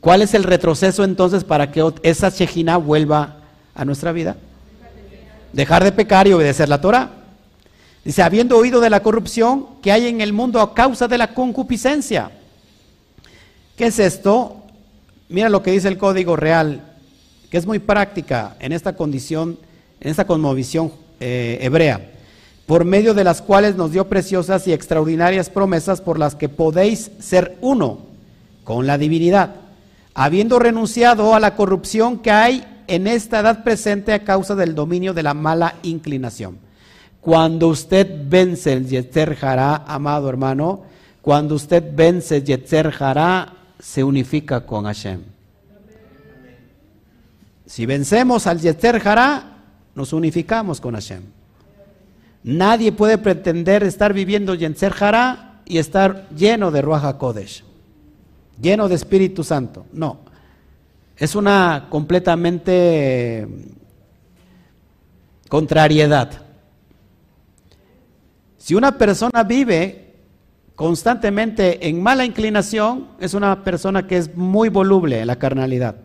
¿Cuál 0.00 0.22
es 0.22 0.32
el 0.32 0.44
retroceso 0.44 1.04
entonces 1.04 1.44
para 1.44 1.70
que 1.70 1.92
esa 2.02 2.30
Shejina 2.30 2.78
vuelva 2.78 3.39
a 3.80 3.84
nuestra 3.86 4.12
vida? 4.12 4.36
Dejar 5.52 5.82
de 5.82 5.92
pecar 5.92 6.28
y 6.28 6.32
obedecer 6.34 6.68
la 6.68 6.80
Torah. 6.80 7.10
Dice, 8.04 8.22
habiendo 8.22 8.58
oído 8.58 8.80
de 8.80 8.90
la 8.90 9.02
corrupción 9.02 9.66
que 9.82 9.90
hay 9.90 10.06
en 10.06 10.20
el 10.20 10.32
mundo 10.32 10.60
a 10.60 10.74
causa 10.74 11.08
de 11.08 11.18
la 11.18 11.32
concupiscencia. 11.34 12.30
¿Qué 13.76 13.86
es 13.86 13.98
esto? 13.98 14.62
Mira 15.30 15.48
lo 15.48 15.62
que 15.62 15.70
dice 15.72 15.88
el 15.88 15.96
código 15.96 16.36
real, 16.36 16.82
que 17.50 17.56
es 17.56 17.66
muy 17.66 17.78
práctica 17.78 18.56
en 18.60 18.72
esta 18.72 18.94
condición, 18.94 19.58
en 20.00 20.10
esta 20.10 20.26
conmovisión 20.26 20.92
eh, 21.18 21.58
hebrea, 21.62 22.10
por 22.66 22.84
medio 22.84 23.14
de 23.14 23.24
las 23.24 23.40
cuales 23.40 23.76
nos 23.76 23.92
dio 23.92 24.08
preciosas 24.08 24.66
y 24.68 24.72
extraordinarias 24.74 25.48
promesas 25.48 26.02
por 26.02 26.18
las 26.18 26.34
que 26.34 26.50
podéis 26.50 27.10
ser 27.18 27.56
uno 27.62 28.00
con 28.64 28.86
la 28.86 28.98
divinidad, 28.98 29.56
habiendo 30.14 30.58
renunciado 30.58 31.34
a 31.34 31.40
la 31.40 31.56
corrupción 31.56 32.18
que 32.18 32.30
hay 32.30 32.64
en 32.90 33.06
esta 33.06 33.38
edad 33.38 33.62
presente 33.62 34.12
a 34.12 34.24
causa 34.24 34.56
del 34.56 34.74
dominio 34.74 35.14
de 35.14 35.22
la 35.22 35.32
mala 35.32 35.76
inclinación. 35.84 36.58
Cuando 37.20 37.68
usted 37.68 38.24
vence 38.28 38.72
el 38.72 38.88
Yetzer 38.88 39.38
Hará, 39.40 39.84
amado 39.86 40.28
hermano, 40.28 40.82
cuando 41.22 41.54
usted 41.54 41.84
vence 41.94 42.42
Yetzer 42.42 42.92
Hará, 42.98 43.52
se 43.78 44.02
unifica 44.02 44.66
con 44.66 44.86
Hashem. 44.86 45.20
Si 47.64 47.86
vencemos 47.86 48.48
al 48.48 48.58
Yetzer 48.58 49.00
Hará, 49.06 49.58
nos 49.94 50.12
unificamos 50.12 50.80
con 50.80 50.94
Hashem. 50.94 51.22
Nadie 52.42 52.90
puede 52.90 53.18
pretender 53.18 53.84
estar 53.84 54.12
viviendo 54.12 54.56
Yetzer 54.56 54.94
Hará 54.98 55.60
y 55.64 55.78
estar 55.78 56.28
lleno 56.30 56.72
de 56.72 56.82
Ruach 56.82 57.16
Kodesh, 57.18 57.62
lleno 58.60 58.88
de 58.88 58.96
Espíritu 58.96 59.44
Santo. 59.44 59.86
No. 59.92 60.29
Es 61.20 61.34
una 61.34 61.88
completamente 61.90 63.46
contrariedad. 65.50 66.46
Si 68.56 68.74
una 68.74 68.96
persona 68.96 69.42
vive 69.42 70.14
constantemente 70.74 71.86
en 71.86 72.02
mala 72.02 72.24
inclinación, 72.24 73.08
es 73.20 73.34
una 73.34 73.62
persona 73.62 74.06
que 74.06 74.16
es 74.16 74.34
muy 74.34 74.70
voluble 74.70 75.20
en 75.20 75.26
la 75.26 75.38
carnalidad. 75.38 75.96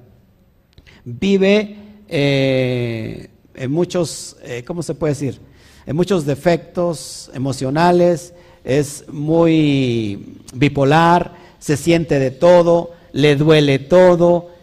Vive 1.05 1.77
eh, 2.09 3.29
en 3.53 3.71
muchos, 3.71 4.35
eh, 4.43 4.65
¿cómo 4.67 4.83
se 4.83 4.95
puede 4.95 5.13
decir? 5.13 5.39
En 5.85 5.95
muchos 5.95 6.25
defectos 6.25 7.31
emocionales, 7.33 8.33
es 8.65 9.05
muy 9.07 10.41
bipolar, 10.53 11.35
se 11.59 11.77
siente 11.77 12.19
de 12.19 12.31
todo, 12.31 12.91
le 13.13 13.37
duele 13.37 13.79
todo. 13.79 14.54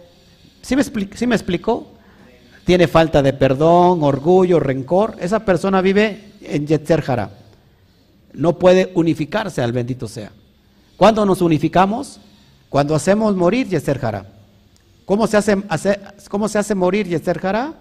¿Sí 0.63 0.77
me, 0.77 0.83
¿sí 0.83 1.27
me 1.27 1.35
explicó? 1.35 1.89
Tiene 2.65 2.89
falta 2.89 3.23
de 3.23 3.33
perdón, 3.33 4.03
orgullo, 4.03 4.61
rencor. 4.61 5.17
Esa 5.21 5.45
persona 5.45 5.81
vive 5.81 6.33
en 6.41 6.67
Yetzer 6.67 7.05
Hara. 7.07 7.31
No 8.33 8.59
puede 8.59 8.93
unificarse 8.95 9.61
al 9.61 9.73
bendito 9.73 10.09
sea. 10.09 10.33
¿Cuándo 10.97 11.27
nos 11.27 11.43
unificamos? 11.43 12.21
Cuando 12.69 12.95
hacemos 12.95 13.37
morir 13.37 13.69
Yetzer. 13.69 14.01
¿Cómo 15.05 15.27
se 15.27 15.37
hace, 15.37 15.57
cómo 16.31 16.49
se 16.49 16.59
hace 16.59 16.75
morir 16.75 17.09
Yetzer 17.09 17.45
Hara? 17.45 17.75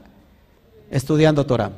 estudiando 0.92 1.46
Torah. 1.46 1.72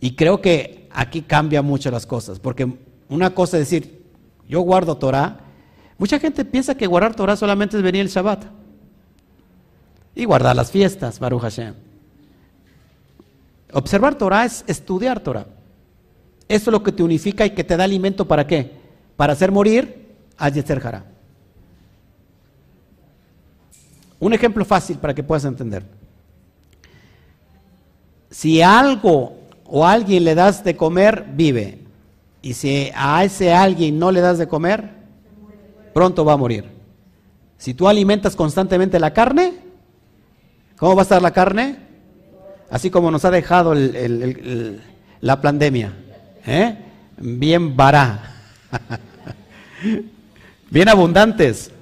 Y 0.00 0.16
creo 0.16 0.40
que 0.40 0.88
aquí 0.90 1.22
cambia 1.22 1.62
mucho 1.62 1.90
las 1.90 2.06
cosas, 2.06 2.40
porque 2.40 2.72
una 3.08 3.34
cosa 3.34 3.58
es 3.58 3.68
decir, 3.68 4.02
yo 4.48 4.60
guardo 4.62 4.96
Torah, 4.96 5.40
mucha 5.98 6.18
gente 6.18 6.44
piensa 6.44 6.74
que 6.74 6.86
guardar 6.86 7.14
Torah 7.14 7.36
solamente 7.36 7.76
es 7.76 7.82
venir 7.82 8.00
el 8.00 8.08
Shabbat 8.08 8.44
y 10.14 10.24
guardar 10.24 10.56
las 10.56 10.70
fiestas, 10.70 11.18
Baruch 11.18 11.42
Hashem. 11.42 11.74
Observar 13.72 14.14
Torah 14.16 14.44
es 14.44 14.64
estudiar 14.66 15.20
Torah. 15.20 15.46
Eso 16.48 16.70
es 16.70 16.72
lo 16.72 16.82
que 16.82 16.92
te 16.92 17.02
unifica 17.02 17.44
y 17.44 17.50
que 17.50 17.62
te 17.62 17.76
da 17.76 17.84
alimento 17.84 18.26
para 18.26 18.46
qué? 18.46 18.72
Para 19.16 19.34
hacer 19.34 19.52
morir 19.52 20.16
a 20.38 20.48
Yetzer 20.48 20.84
Hara. 20.84 21.04
Un 24.18 24.32
ejemplo 24.32 24.64
fácil 24.64 24.96
para 24.98 25.14
que 25.14 25.22
puedas 25.22 25.44
entender. 25.44 25.84
Si 28.30 28.62
algo 28.62 29.36
o 29.64 29.86
alguien 29.86 30.24
le 30.24 30.34
das 30.34 30.64
de 30.64 30.76
comer, 30.76 31.26
vive. 31.34 31.84
Y 32.40 32.54
si 32.54 32.90
a 32.94 33.22
ese 33.24 33.52
alguien 33.52 33.98
no 33.98 34.10
le 34.10 34.20
das 34.20 34.38
de 34.38 34.48
comer, 34.48 34.97
pronto 35.98 36.24
va 36.24 36.34
a 36.34 36.36
morir. 36.36 36.64
Si 37.56 37.74
tú 37.74 37.88
alimentas 37.88 38.36
constantemente 38.36 39.00
la 39.00 39.12
carne, 39.12 39.54
¿cómo 40.76 40.94
va 40.94 41.02
a 41.02 41.08
estar 41.08 41.20
la 41.20 41.32
carne? 41.32 41.76
así 42.70 42.88
como 42.88 43.10
nos 43.10 43.24
ha 43.24 43.32
dejado 43.32 43.74
la 45.20 45.40
pandemia. 45.40 45.92
¿eh? 46.46 46.76
Bien 47.16 47.76
vará, 47.76 48.36
bien 50.70 50.88
abundantes. 50.88 51.72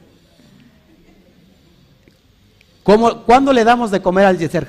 ¿Cómo, 2.82 3.22
¿Cuándo 3.24 3.52
le 3.52 3.64
damos 3.64 3.90
de 3.90 4.00
comer 4.00 4.24
al 4.24 4.38
Yeser 4.38 4.64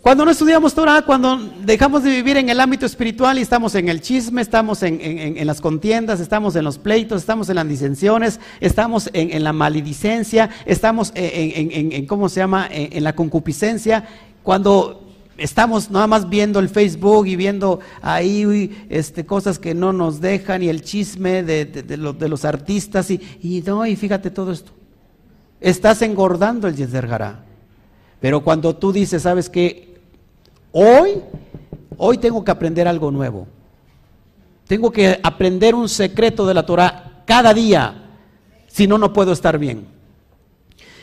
Cuando 0.00 0.24
no 0.24 0.30
estudiamos 0.30 0.72
Torah, 0.72 1.02
cuando 1.02 1.36
dejamos 1.62 2.02
de 2.02 2.10
vivir 2.10 2.38
en 2.38 2.48
el 2.48 2.58
ámbito 2.58 2.86
espiritual 2.86 3.38
y 3.38 3.42
estamos 3.42 3.74
en 3.74 3.90
el 3.90 4.00
chisme, 4.00 4.40
estamos 4.40 4.82
en, 4.82 5.46
las 5.46 5.60
contiendas, 5.60 6.20
estamos 6.20 6.56
en 6.56 6.64
los 6.64 6.78
pleitos, 6.78 7.20
estamos 7.20 7.50
en 7.50 7.56
las 7.56 7.68
disensiones, 7.68 8.40
estamos 8.60 9.10
en, 9.12 9.44
la 9.44 9.52
maledicencia, 9.52 10.48
estamos 10.64 11.12
en, 11.14 12.06
¿cómo 12.06 12.30
se 12.30 12.40
llama?, 12.40 12.66
en, 12.70 13.04
la 13.04 13.14
concupiscencia, 13.14 14.08
cuando 14.42 15.06
estamos 15.36 15.90
nada 15.90 16.06
más 16.06 16.30
viendo 16.30 16.60
el 16.60 16.70
Facebook 16.70 17.26
y 17.26 17.36
viendo 17.36 17.80
ahí 18.00 18.86
este, 18.88 19.26
cosas 19.26 19.58
que 19.58 19.74
no 19.74 19.92
nos 19.92 20.22
dejan 20.22 20.62
y 20.62 20.70
el 20.70 20.80
chisme 20.80 21.42
de, 21.42 21.96
los 21.98 22.44
artistas 22.46 23.10
y, 23.10 23.20
y, 23.42 23.60
no, 23.66 23.84
y 23.84 23.96
fíjate 23.96 24.30
todo 24.30 24.50
esto. 24.50 24.72
Estás 25.60 26.00
engordando 26.00 26.68
el 26.68 26.74
Yezer 26.74 27.06
Pero 28.18 28.40
cuando 28.42 28.74
tú 28.74 28.92
dices, 28.92 29.24
¿sabes 29.24 29.50
qué? 29.50 29.89
Hoy, 30.72 31.22
hoy 31.96 32.18
tengo 32.18 32.44
que 32.44 32.50
aprender 32.50 32.86
algo 32.86 33.10
nuevo. 33.10 33.46
Tengo 34.66 34.90
que 34.90 35.18
aprender 35.22 35.74
un 35.74 35.88
secreto 35.88 36.46
de 36.46 36.54
la 36.54 36.64
Torah 36.64 37.22
cada 37.26 37.52
día, 37.52 38.10
si 38.68 38.86
no, 38.86 38.98
no 38.98 39.12
puedo 39.12 39.32
estar 39.32 39.58
bien. 39.58 39.86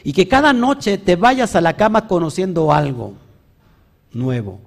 Y 0.03 0.13
que 0.13 0.27
cada 0.27 0.53
noche 0.53 0.97
te 0.97 1.17
vayas 1.17 1.55
a 1.55 1.61
la 1.61 1.75
cama 1.75 2.07
conociendo 2.07 2.71
algo 2.71 3.13
nuevo. 4.13 4.61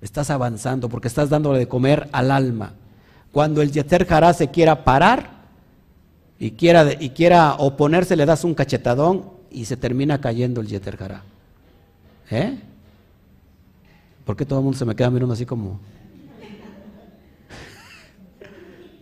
Estás 0.00 0.30
avanzando 0.30 0.88
porque 0.88 1.08
estás 1.08 1.30
dándole 1.30 1.58
de 1.58 1.68
comer 1.68 2.08
al 2.12 2.30
alma. 2.30 2.74
Cuando 3.32 3.60
el 3.60 3.72
Yeter 3.72 4.06
Hará 4.08 4.32
se 4.34 4.48
quiera 4.48 4.84
parar 4.84 5.30
y 6.38 6.52
quiera, 6.52 6.92
y 7.00 7.10
quiera 7.10 7.54
oponerse, 7.54 8.14
le 8.14 8.26
das 8.26 8.44
un 8.44 8.54
cachetadón 8.54 9.30
y 9.50 9.64
se 9.64 9.76
termina 9.76 10.20
cayendo 10.20 10.60
el 10.60 10.68
Yeter 10.68 11.02
Hará. 11.02 11.22
¿Eh? 12.30 12.58
¿Por 14.24 14.36
qué 14.36 14.44
todo 14.46 14.58
el 14.60 14.64
mundo 14.64 14.78
se 14.78 14.84
me 14.84 14.94
queda 14.94 15.10
mirando 15.10 15.34
así 15.34 15.44
como... 15.44 15.80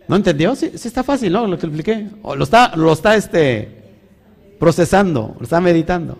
¿No 0.07 0.17
entendió? 0.17 0.53
Sí, 0.55 0.71
está 0.73 1.03
fácil, 1.03 1.31
¿no? 1.31 1.47
Lo 1.47 1.57
que 1.57 1.65
expliqué. 1.65 2.09
Lo 2.23 2.43
está, 2.43 2.75
lo 2.75 2.91
está 2.91 3.15
este, 3.15 3.83
procesando, 4.59 5.35
lo 5.37 5.43
está 5.43 5.61
meditando. 5.61 6.17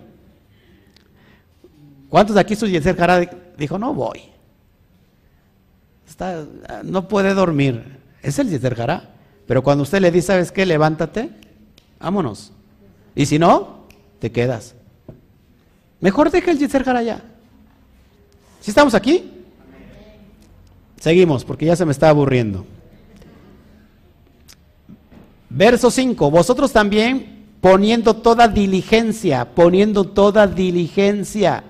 ¿Cuántos 2.07 2.35
de 2.35 2.41
aquí 2.41 2.55
su 2.55 2.67
Yeser 2.67 2.95
dijo, 3.57 3.77
no 3.77 3.93
voy? 3.93 4.21
Está, 6.07 6.45
no 6.83 7.07
puede 7.07 7.33
dormir. 7.33 7.99
Es 8.21 8.39
el 8.39 8.49
Yeser 8.49 8.75
Jara. 8.75 9.09
Pero 9.45 9.63
cuando 9.63 9.83
usted 9.83 9.99
le 9.99 10.11
dice, 10.11 10.27
¿sabes 10.27 10.51
qué? 10.51 10.65
Levántate, 10.65 11.29
vámonos. 11.99 12.53
Y 13.15 13.25
si 13.25 13.37
no, 13.37 13.85
te 14.19 14.31
quedas. 14.31 14.75
Mejor 15.99 16.31
deja 16.31 16.51
el 16.51 16.59
Yeser 16.59 16.83
Jara 16.83 17.03
ya. 17.03 17.32
¿Sí 18.63 18.71
estamos 18.71 18.95
aquí? 18.95 19.29
Seguimos, 20.97 21.43
porque 21.43 21.65
ya 21.65 21.75
se 21.75 21.83
me 21.83 21.91
está 21.91 22.07
aburriendo. 22.07 22.65
Verso 25.49 25.91
5, 25.91 26.31
vosotros 26.31 26.71
también 26.71 27.43
poniendo 27.59 28.15
toda 28.15 28.47
diligencia, 28.47 29.53
poniendo 29.53 30.05
toda 30.05 30.47
diligencia. 30.47 31.65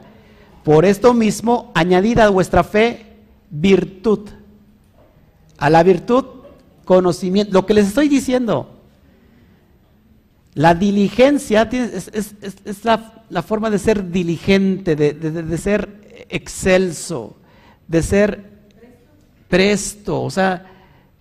Por 0.64 0.86
esto 0.86 1.16
mismo, 1.16 1.72
añadida 1.74 2.26
a 2.26 2.30
vuestra 2.30 2.64
fe 2.64 3.08
virtud. 3.50 4.30
A 5.58 5.72
la 5.72 5.82
virtud, 5.82 6.26
conocimiento. 6.86 7.54
Lo 7.54 7.66
que 7.66 7.74
les 7.74 7.88
estoy 7.88 8.08
diciendo, 8.08 8.70
la 10.54 10.76
diligencia 10.76 11.64
es, 11.64 12.86
la, 12.86 13.42
forma 13.42 13.72
de 13.72 13.80
ser 13.80 14.12
diligente, 14.12 14.96
de 14.96 15.58
ser 15.58 16.03
excelso, 16.34 17.36
de 17.88 18.02
ser 18.02 18.44
presto, 19.48 20.24
o 20.24 20.32
sea, 20.32 20.66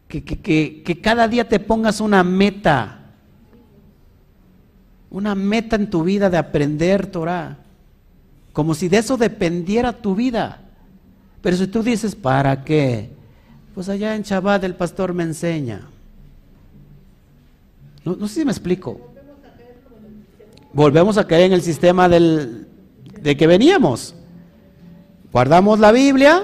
que, 0.08 1.00
cada 1.02 1.28
día 1.28 1.48
te 1.48 1.60
pongas 1.60 2.00
una 2.00 2.24
meta, 2.24 3.12
una 5.10 5.34
meta 5.34 5.76
en 5.76 5.90
tu 5.90 6.02
vida 6.02 6.30
de 6.30 6.38
aprender 6.38 7.06
Torah, 7.06 7.58
como 8.52 8.74
si 8.74 8.88
de 8.88 8.98
eso 8.98 9.16
dependiera 9.16 9.92
tu 9.92 10.14
vida. 10.14 10.60
Pero 11.42 11.56
si 11.56 11.66
tú 11.66 11.82
dices, 11.82 12.14
¿para 12.14 12.64
qué? 12.64 13.10
Pues 13.74 13.88
allá 13.88 14.14
en 14.14 14.22
Shabbat 14.22 14.64
el 14.64 14.76
pastor 14.76 15.12
me 15.12 15.24
enseña. 15.24 15.88
No, 18.04 18.28
sé 18.28 18.40
si 18.40 18.44
me 18.44 18.52
explico. 18.52 19.00
Volvemos 20.72 21.18
a 21.18 21.26
caer 21.26 21.44
en 21.44 21.52
el 21.52 21.62
sistema 21.62 22.08
del, 22.08 22.66
de 23.20 23.36
que 23.36 23.46
veníamos. 23.46 24.14
Guardamos 25.32 25.78
la 25.78 25.92
Biblia 25.92 26.42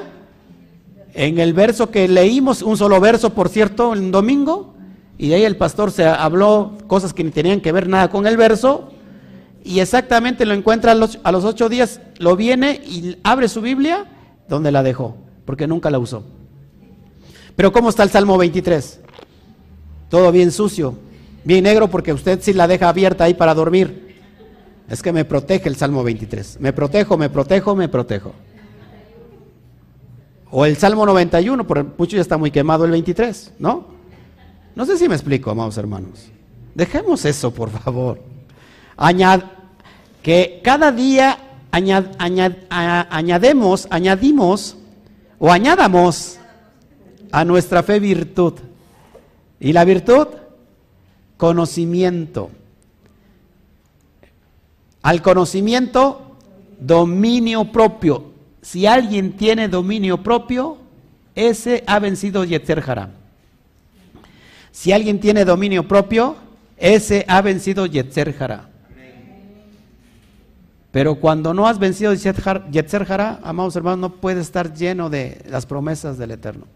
en 1.13 1.39
el 1.39 1.53
verso 1.53 1.91
que 1.91 2.09
leímos, 2.09 2.63
un 2.63 2.79
solo 2.79 2.99
verso, 3.01 3.35
por 3.35 3.51
cierto, 3.51 3.93
el 3.93 4.11
domingo, 4.11 4.75
y 5.19 5.29
de 5.29 5.35
ahí 5.35 5.45
el 5.45 5.57
pastor 5.57 5.91
se 5.91 6.07
habló 6.07 6.79
cosas 6.87 7.13
que 7.13 7.23
ni 7.23 7.31
tenían 7.31 7.61
que 7.61 7.71
ver 7.71 7.87
nada 7.87 8.09
con 8.09 8.27
el 8.27 8.39
verso, 8.39 8.93
y 9.63 9.81
exactamente 9.81 10.47
lo 10.47 10.55
encuentra 10.55 10.93
a 10.93 10.95
los, 10.95 11.19
a 11.23 11.33
los 11.33 11.45
ocho 11.45 11.69
días, 11.69 12.01
lo 12.19 12.35
viene 12.35 12.81
y 12.83 13.19
abre 13.25 13.49
su 13.49 13.61
Biblia 13.61 14.07
donde 14.49 14.73
la 14.73 14.83
dejó, 14.83 15.17
porque 15.45 15.67
nunca 15.67 15.91
la 15.91 15.99
usó. 15.99 16.25
Pero 17.57 17.73
¿cómo 17.73 17.91
está 17.91 18.05
el 18.05 18.11
Salmo 18.11 18.39
23? 18.39 19.01
Todo 20.09 20.33
bien 20.33 20.51
sucio, 20.51 20.95
bien 21.45 21.65
negro, 21.65 21.89
porque 21.89 22.15
usted 22.15 22.41
sí 22.41 22.55
la 22.55 22.67
deja 22.67 22.89
abierta 22.89 23.25
ahí 23.25 23.35
para 23.35 23.53
dormir. 23.53 24.17
Es 24.89 25.03
que 25.03 25.13
me 25.13 25.27
protege 25.27 25.69
el 25.69 25.77
Salmo 25.77 26.03
23. 26.03 26.59
Me 26.61 26.73
protejo, 26.73 27.19
me 27.19 27.29
protejo, 27.29 27.77
me 27.77 27.89
protejo. 27.89 28.33
O 30.51 30.65
el 30.65 30.77
Salmo 30.77 31.05
91, 31.05 31.67
por 31.67 31.99
mucho 31.99 32.17
ya 32.17 32.23
está 32.23 32.39
muy 32.39 32.51
quemado 32.51 32.85
el 32.85 32.91
23, 32.93 33.55
¿no? 33.59 33.87
No 34.75 34.87
sé 34.87 34.97
si 34.97 35.09
me 35.09 35.15
explico, 35.15 35.51
amados 35.51 35.77
hermanos. 35.77 36.29
Dejemos 36.75 37.25
eso, 37.25 37.53
por 37.53 37.71
favor. 37.71 38.21
Añad, 38.97 39.43
que 40.23 40.61
cada 40.63 40.93
día 40.93 41.39
añademos, 41.71 43.87
añadimos 43.91 44.77
o 45.39 45.51
añadamos 45.51 46.39
a 47.31 47.45
nuestra 47.45 47.83
fe 47.83 48.01
virtud. 48.01 48.55
¿Y 49.61 49.73
la 49.73 49.85
virtud? 49.85 50.29
Conocimiento. 51.37 52.51
Al 55.03 55.21
conocimiento, 55.21 56.37
dominio 56.81 57.71
propio. 57.71 58.28
Si 58.63 58.87
alguien 58.87 59.33
tiene 59.33 59.69
dominio 59.69 60.23
propio, 60.23 60.79
ese 61.35 61.85
ha 61.87 61.99
vencido 61.99 62.45
Yetzer 62.45 62.83
Haram. 62.87 63.11
Si 64.71 64.93
alguien 64.93 65.21
tiene 65.21 65.45
dominio 65.45 65.87
propio, 65.87 66.37
ese 66.77 67.25
ha 67.29 67.41
vencido 67.43 67.87
Yetzer 67.87 68.35
Haram. 68.39 68.67
Pero 70.91 71.17
cuando 71.17 71.53
no 71.55 71.69
has 71.69 71.79
vencido 71.79 72.15
Yetzer 72.15 73.07
Haram, 73.13 73.39
amados 73.43 73.77
hermanos, 73.77 73.99
no 73.99 74.11
puedes 74.17 74.47
estar 74.47 74.73
lleno 74.75 75.11
de 75.11 75.45
las 75.49 75.67
promesas 75.67 76.19
del 76.19 76.33
Eterno. 76.33 76.67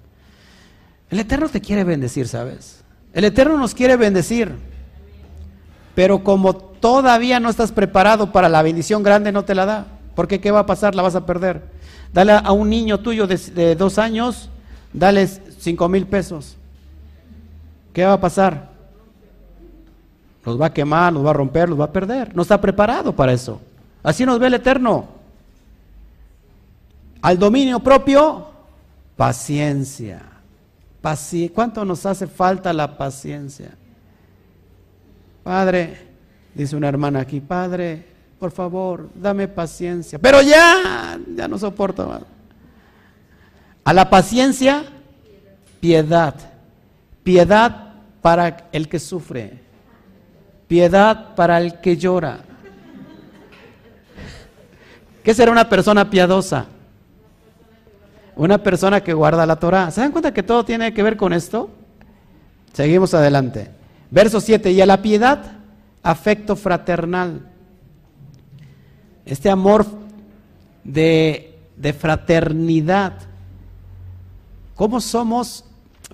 El 1.10 1.18
Eterno 1.18 1.48
te 1.48 1.60
quiere 1.60 1.84
bendecir, 1.84 2.28
¿sabes? 2.28 2.82
El 3.12 3.24
Eterno 3.24 3.58
nos 3.58 3.74
quiere 3.74 3.96
bendecir. 3.96 4.52
Pero 5.94 6.24
como 6.24 6.56
todavía 6.56 7.38
no 7.40 7.50
estás 7.50 7.72
preparado 7.72 8.32
para 8.32 8.48
la 8.48 8.62
bendición 8.62 9.02
grande, 9.02 9.32
no 9.32 9.44
te 9.44 9.54
la 9.54 9.66
da. 9.66 9.86
Porque 10.14 10.40
¿qué 10.40 10.50
va 10.50 10.60
a 10.60 10.66
pasar? 10.66 10.94
La 10.94 11.02
vas 11.02 11.14
a 11.14 11.26
perder. 11.26 11.62
Dale 12.12 12.32
a 12.32 12.52
un 12.52 12.68
niño 12.68 13.00
tuyo 13.00 13.26
de, 13.26 13.74
dos 13.74 13.98
años, 13.98 14.50
dale 14.92 15.26
cinco 15.26 15.88
mil 15.88 16.06
pesos. 16.06 16.56
¿Qué 17.92 18.04
va 18.04 18.14
a 18.14 18.20
pasar? 18.20 18.70
Los 20.44 20.60
va 20.60 20.66
a 20.66 20.72
quemar, 20.72 21.12
los 21.12 21.24
va 21.24 21.30
a 21.30 21.34
romper, 21.34 21.68
los 21.68 21.80
va 21.80 21.86
a 21.86 21.92
perder. 21.92 22.34
No 22.34 22.42
está 22.42 22.60
preparado 22.60 23.14
para 23.14 23.32
eso. 23.32 23.60
Así 24.02 24.26
nos 24.26 24.38
ve 24.38 24.48
el 24.48 24.54
Eterno. 24.54 25.08
Al 27.22 27.38
dominio 27.38 27.78
propio, 27.80 28.48
paciencia. 29.16 30.32
¿Cuánto 31.54 31.84
nos 31.84 32.04
hace 32.06 32.26
falta 32.26 32.72
la 32.72 32.96
paciencia? 32.96 33.70
Padre, 35.42 36.08
dice 36.54 36.76
una 36.76 36.88
hermana 36.88 37.20
aquí, 37.20 37.40
Padre, 37.40 38.11
por 38.42 38.50
favor, 38.50 39.08
dame 39.14 39.46
paciencia. 39.46 40.18
Pero 40.18 40.42
ya, 40.42 41.16
ya 41.32 41.46
no 41.46 41.56
soporto 41.56 42.08
más. 42.08 42.22
A 43.84 43.92
la 43.92 44.10
paciencia, 44.10 44.82
piedad. 45.78 46.34
Piedad 47.22 47.92
para 48.20 48.66
el 48.72 48.88
que 48.88 48.98
sufre. 48.98 49.60
Piedad 50.66 51.36
para 51.36 51.58
el 51.58 51.80
que 51.80 51.96
llora. 51.96 52.40
¿Qué 55.22 55.34
será 55.34 55.52
una 55.52 55.68
persona 55.68 56.10
piadosa? 56.10 56.66
Una 58.34 58.58
persona 58.58 59.02
que 59.02 59.12
guarda 59.12 59.46
la 59.46 59.54
Torah. 59.54 59.88
¿Se 59.92 60.00
dan 60.00 60.10
cuenta 60.10 60.34
que 60.34 60.42
todo 60.42 60.64
tiene 60.64 60.92
que 60.92 61.04
ver 61.04 61.16
con 61.16 61.32
esto? 61.32 61.70
Seguimos 62.72 63.14
adelante. 63.14 63.70
Verso 64.10 64.40
7. 64.40 64.72
Y 64.72 64.80
a 64.80 64.86
la 64.86 65.00
piedad, 65.00 65.58
afecto 66.02 66.56
fraternal. 66.56 67.51
Este 69.24 69.50
amor 69.50 69.86
de, 70.84 71.58
de 71.76 71.92
fraternidad. 71.92 73.14
¿Cómo 74.74 75.00
somos? 75.00 75.64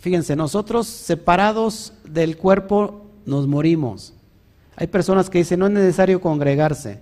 Fíjense, 0.01 0.37
nosotros 0.37 0.87
separados 0.87 1.93
del 2.05 2.37
cuerpo 2.37 3.07
nos 3.25 3.47
morimos. 3.47 4.15
Hay 4.77 4.87
personas 4.87 5.29
que 5.29 5.39
dicen 5.39 5.59
no 5.61 5.67
es 5.67 5.73
necesario 5.73 6.21
congregarse. 6.21 7.01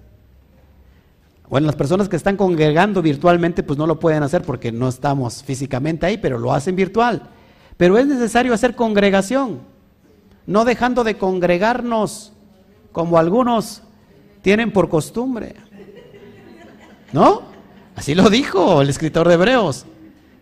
Bueno, 1.48 1.66
las 1.66 1.76
personas 1.76 2.08
que 2.08 2.16
están 2.16 2.36
congregando 2.36 3.02
virtualmente 3.02 3.62
pues 3.62 3.78
no 3.78 3.86
lo 3.86 4.00
pueden 4.00 4.22
hacer 4.22 4.42
porque 4.42 4.72
no 4.72 4.88
estamos 4.88 5.42
físicamente 5.42 6.06
ahí, 6.06 6.18
pero 6.18 6.38
lo 6.38 6.52
hacen 6.52 6.74
virtual. 6.74 7.22
Pero 7.76 7.98
es 7.98 8.06
necesario 8.06 8.54
hacer 8.54 8.74
congregación, 8.74 9.60
no 10.46 10.64
dejando 10.64 11.04
de 11.04 11.18
congregarnos 11.18 12.32
como 12.90 13.18
algunos 13.18 13.82
tienen 14.42 14.72
por 14.72 14.88
costumbre. 14.88 15.54
¿No? 17.12 17.42
Así 17.94 18.14
lo 18.14 18.28
dijo 18.30 18.82
el 18.82 18.90
escritor 18.90 19.28
de 19.28 19.34
Hebreos, 19.34 19.86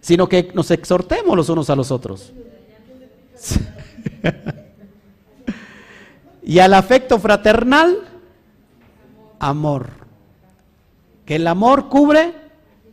sino 0.00 0.28
que 0.28 0.50
nos 0.54 0.70
exhortemos 0.70 1.36
los 1.36 1.48
unos 1.48 1.70
a 1.70 1.76
los 1.76 1.90
otros. 1.90 2.32
y 6.42 6.58
al 6.58 6.74
afecto 6.74 7.18
fraternal, 7.18 7.98
amor 9.38 10.04
que 11.24 11.36
el 11.36 11.46
amor 11.46 11.88
cubre 11.88 12.34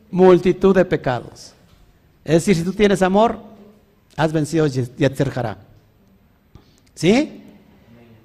multitud 0.10 0.76
de 0.76 0.86
pecados. 0.86 1.54
Es 2.24 2.34
decir, 2.36 2.56
si 2.56 2.64
tú 2.64 2.74
tienes 2.74 3.02
amor, 3.02 3.40
has 4.16 4.32
vencido 4.32 4.68
Yetzer 4.68 5.32
Hará. 5.36 5.58
¿Sí? 6.94 7.44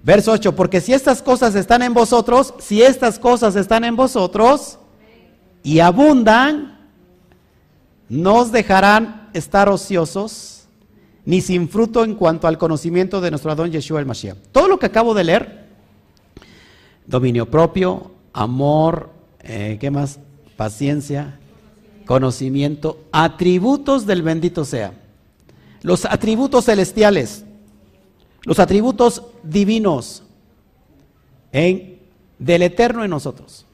Verso 0.03 0.33
8, 0.33 0.55
porque 0.55 0.81
si 0.81 0.93
estas 0.93 1.23
cosas 1.23 1.55
están 1.55 1.83
en 1.83 1.93
vosotros, 1.93 2.55
si 2.59 2.83
estas 2.83 3.19
cosas 3.19 3.57
están 3.57 3.85
en 3.85 3.97
vosotros 3.97 4.79
y 5.67 5.81
abundan, 5.81 6.79
no 8.09 8.37
os 8.37 8.53
dejarán 8.53 9.31
estar 9.33 9.69
ociosos 9.69 10.69
ni 11.25 11.41
sin 11.41 11.69
fruto 11.69 12.05
en 12.05 12.15
cuanto 12.15 12.47
al 12.47 12.57
conocimiento 12.57 13.21
de 13.21 13.31
nuestro 13.31 13.51
Adón 13.51 13.73
Yeshua 13.73 13.99
el 13.99 14.07
Mashiach. 14.07 14.37
Todo 14.53 14.69
lo 14.69 14.79
que 14.79 14.87
acabo 14.87 15.13
de 15.13 15.25
leer, 15.25 15.67
dominio 17.05 17.51
propio, 17.51 18.13
amor, 18.33 19.11
eh, 19.41 19.77
¿qué 19.81 19.91
más? 19.91 20.21
Paciencia, 20.57 21.41
conocimiento, 22.07 23.01
atributos 23.11 24.07
del 24.07 24.23
bendito 24.23 24.65
sea. 24.65 24.93
Los 25.83 26.05
atributos 26.05 26.67
celestiales, 26.67 27.45
los 28.45 28.61
atributos 28.61 29.21
divinos 29.43 30.23
del 31.51 32.63
eterno 32.63 33.03
en 33.03 33.11
nosotros. 33.11 33.66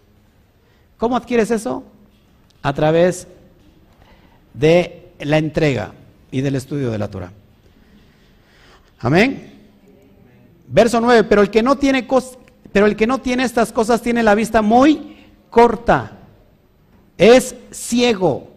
¿Cómo 1.03 1.17
adquieres 1.17 1.51
eso? 1.51 1.83
A 2.63 2.73
través 2.73 3.27
de 4.55 5.11
la 5.19 5.39
entrega 5.39 5.95
y 6.31 6.43
del 6.43 6.55
estudio 6.55 6.93
de 6.93 6.99
la 6.99 7.11
Torah. 7.11 7.33
Amén. 9.01 9.53
Verso 10.69 11.01
9, 11.01 11.25
pero 11.25 11.43
el 11.43 11.51
que 11.51 11.61
no 11.61 11.75
tiene 11.75 12.07
pero 12.71 12.87
el 12.87 12.95
que 12.95 13.09
no 13.09 13.21
tiene 13.21 13.43
estas 13.43 13.73
cosas 13.73 14.01
tiene 14.01 14.23
la 14.23 14.37
vista 14.37 14.63
muy 14.63 15.17
corta, 15.51 16.19
es 17.19 17.57
ciego, 17.73 18.51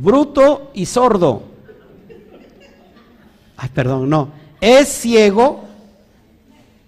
bruto 0.00 0.70
y 0.72 0.86
sordo. 0.86 1.42
Ay, 3.58 3.68
perdón, 3.74 4.08
no. 4.08 4.30
Es 4.58 4.88
ciego, 4.88 5.64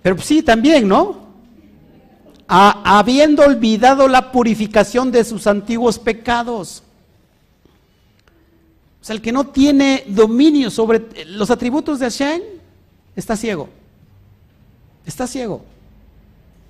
pero 0.00 0.16
sí 0.16 0.42
también, 0.42 0.88
¿no? 0.88 1.27
Habiendo 2.48 3.44
olvidado 3.44 4.08
la 4.08 4.32
purificación 4.32 5.12
de 5.12 5.22
sus 5.22 5.46
antiguos 5.46 5.98
pecados. 5.98 6.82
O 9.00 9.04
sea, 9.04 9.14
el 9.14 9.22
que 9.22 9.32
no 9.32 9.46
tiene 9.46 10.04
dominio 10.08 10.70
sobre 10.70 11.24
los 11.26 11.50
atributos 11.50 11.98
de 12.00 12.06
Hashem 12.06 12.42
está 13.14 13.36
ciego. 13.36 13.68
Está 15.04 15.26
ciego 15.26 15.62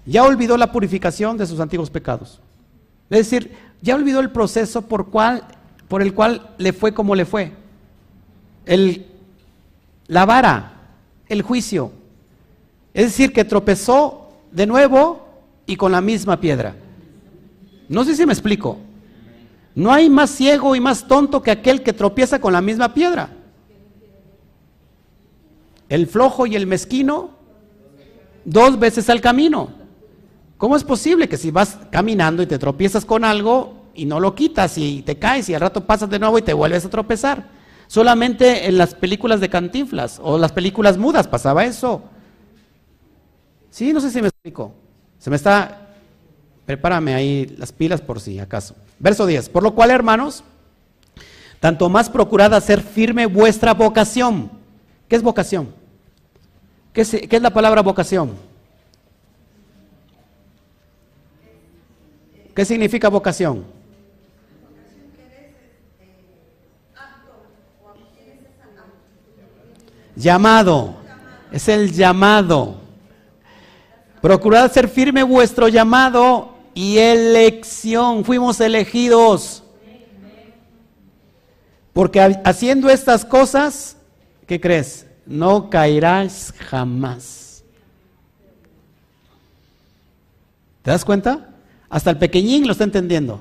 ya 0.08 0.24
olvidó 0.24 0.56
la 0.56 0.72
purificación 0.72 1.36
de 1.36 1.46
sus 1.46 1.60
antiguos 1.60 1.90
pecados. 1.90 2.40
Es 3.10 3.18
decir, 3.18 3.54
ya 3.82 3.94
olvidó 3.94 4.20
el 4.20 4.30
proceso 4.30 4.82
por, 4.82 5.10
cual, 5.10 5.44
por 5.86 6.00
el 6.00 6.14
cual 6.14 6.54
le 6.56 6.72
fue 6.72 6.94
como 6.94 7.14
le 7.14 7.26
fue. 7.26 7.52
El, 8.64 9.06
la 10.06 10.24
vara, 10.24 10.94
el 11.28 11.42
juicio. 11.42 11.92
Es 12.94 13.04
decir, 13.04 13.34
que 13.34 13.44
tropezó 13.44 14.32
de 14.50 14.66
nuevo 14.66 15.27
y 15.68 15.76
con 15.76 15.92
la 15.92 16.00
misma 16.00 16.40
piedra. 16.40 16.74
No 17.88 18.02
sé 18.02 18.16
si 18.16 18.26
me 18.26 18.32
explico. 18.32 18.78
No 19.74 19.92
hay 19.92 20.08
más 20.08 20.30
ciego 20.30 20.74
y 20.74 20.80
más 20.80 21.06
tonto 21.06 21.42
que 21.42 21.52
aquel 21.52 21.82
que 21.82 21.92
tropieza 21.92 22.40
con 22.40 22.54
la 22.54 22.62
misma 22.62 22.94
piedra. 22.94 23.28
El 25.88 26.06
flojo 26.06 26.46
y 26.46 26.56
el 26.56 26.66
mezquino, 26.66 27.30
dos 28.46 28.78
veces 28.78 29.08
al 29.10 29.20
camino. 29.20 29.70
¿Cómo 30.56 30.74
es 30.74 30.82
posible 30.84 31.28
que 31.28 31.36
si 31.36 31.50
vas 31.50 31.78
caminando 31.92 32.42
y 32.42 32.46
te 32.46 32.58
tropiezas 32.58 33.04
con 33.04 33.22
algo 33.22 33.90
y 33.94 34.06
no 34.06 34.20
lo 34.20 34.34
quitas 34.34 34.78
y 34.78 35.02
te 35.02 35.18
caes 35.18 35.50
y 35.50 35.54
al 35.54 35.60
rato 35.60 35.84
pasas 35.84 36.08
de 36.08 36.18
nuevo 36.18 36.38
y 36.38 36.42
te 36.42 36.54
vuelves 36.54 36.86
a 36.86 36.90
tropezar? 36.90 37.46
Solamente 37.88 38.66
en 38.66 38.78
las 38.78 38.94
películas 38.94 39.40
de 39.40 39.50
cantinflas 39.50 40.18
o 40.22 40.38
las 40.38 40.52
películas 40.52 40.96
mudas 40.96 41.28
pasaba 41.28 41.66
eso. 41.66 42.02
Sí, 43.70 43.92
no 43.92 44.00
sé 44.00 44.10
si 44.10 44.22
me 44.22 44.28
explico. 44.28 44.72
Se 45.18 45.30
me 45.30 45.36
está... 45.36 45.86
Prepárame 46.66 47.14
ahí 47.14 47.54
las 47.56 47.72
pilas 47.72 48.00
por 48.02 48.20
si 48.20 48.38
acaso. 48.38 48.74
Verso 48.98 49.24
10. 49.26 49.48
Por 49.48 49.62
lo 49.62 49.74
cual, 49.74 49.90
hermanos, 49.90 50.44
tanto 51.60 51.88
más 51.88 52.10
procurad 52.10 52.52
hacer 52.54 52.82
firme 52.82 53.24
vuestra 53.26 53.72
vocación. 53.72 54.50
¿Qué 55.08 55.16
es 55.16 55.22
vocación? 55.22 55.74
¿Qué 56.92 57.00
es, 57.00 57.10
qué 57.10 57.36
es 57.36 57.42
la 57.42 57.50
palabra 57.50 57.80
vocación? 57.80 58.32
¿Qué 62.54 62.64
significa 62.64 63.08
vocación? 63.08 63.64
Llamado. 70.16 70.96
Es 71.52 71.68
el 71.68 71.92
llamado. 71.92 72.87
Procurad 74.20 74.70
ser 74.72 74.88
firme 74.88 75.22
vuestro 75.22 75.68
llamado 75.68 76.54
y 76.74 76.98
elección. 76.98 78.24
Fuimos 78.24 78.60
elegidos. 78.60 79.62
Porque 81.92 82.20
haciendo 82.44 82.88
estas 82.90 83.24
cosas, 83.24 83.96
¿qué 84.46 84.60
crees? 84.60 85.06
No 85.26 85.68
caerás 85.68 86.54
jamás. 86.56 87.64
¿Te 90.82 90.90
das 90.90 91.04
cuenta? 91.04 91.48
Hasta 91.90 92.10
el 92.10 92.18
pequeñín 92.18 92.66
lo 92.66 92.72
está 92.72 92.84
entendiendo. 92.84 93.40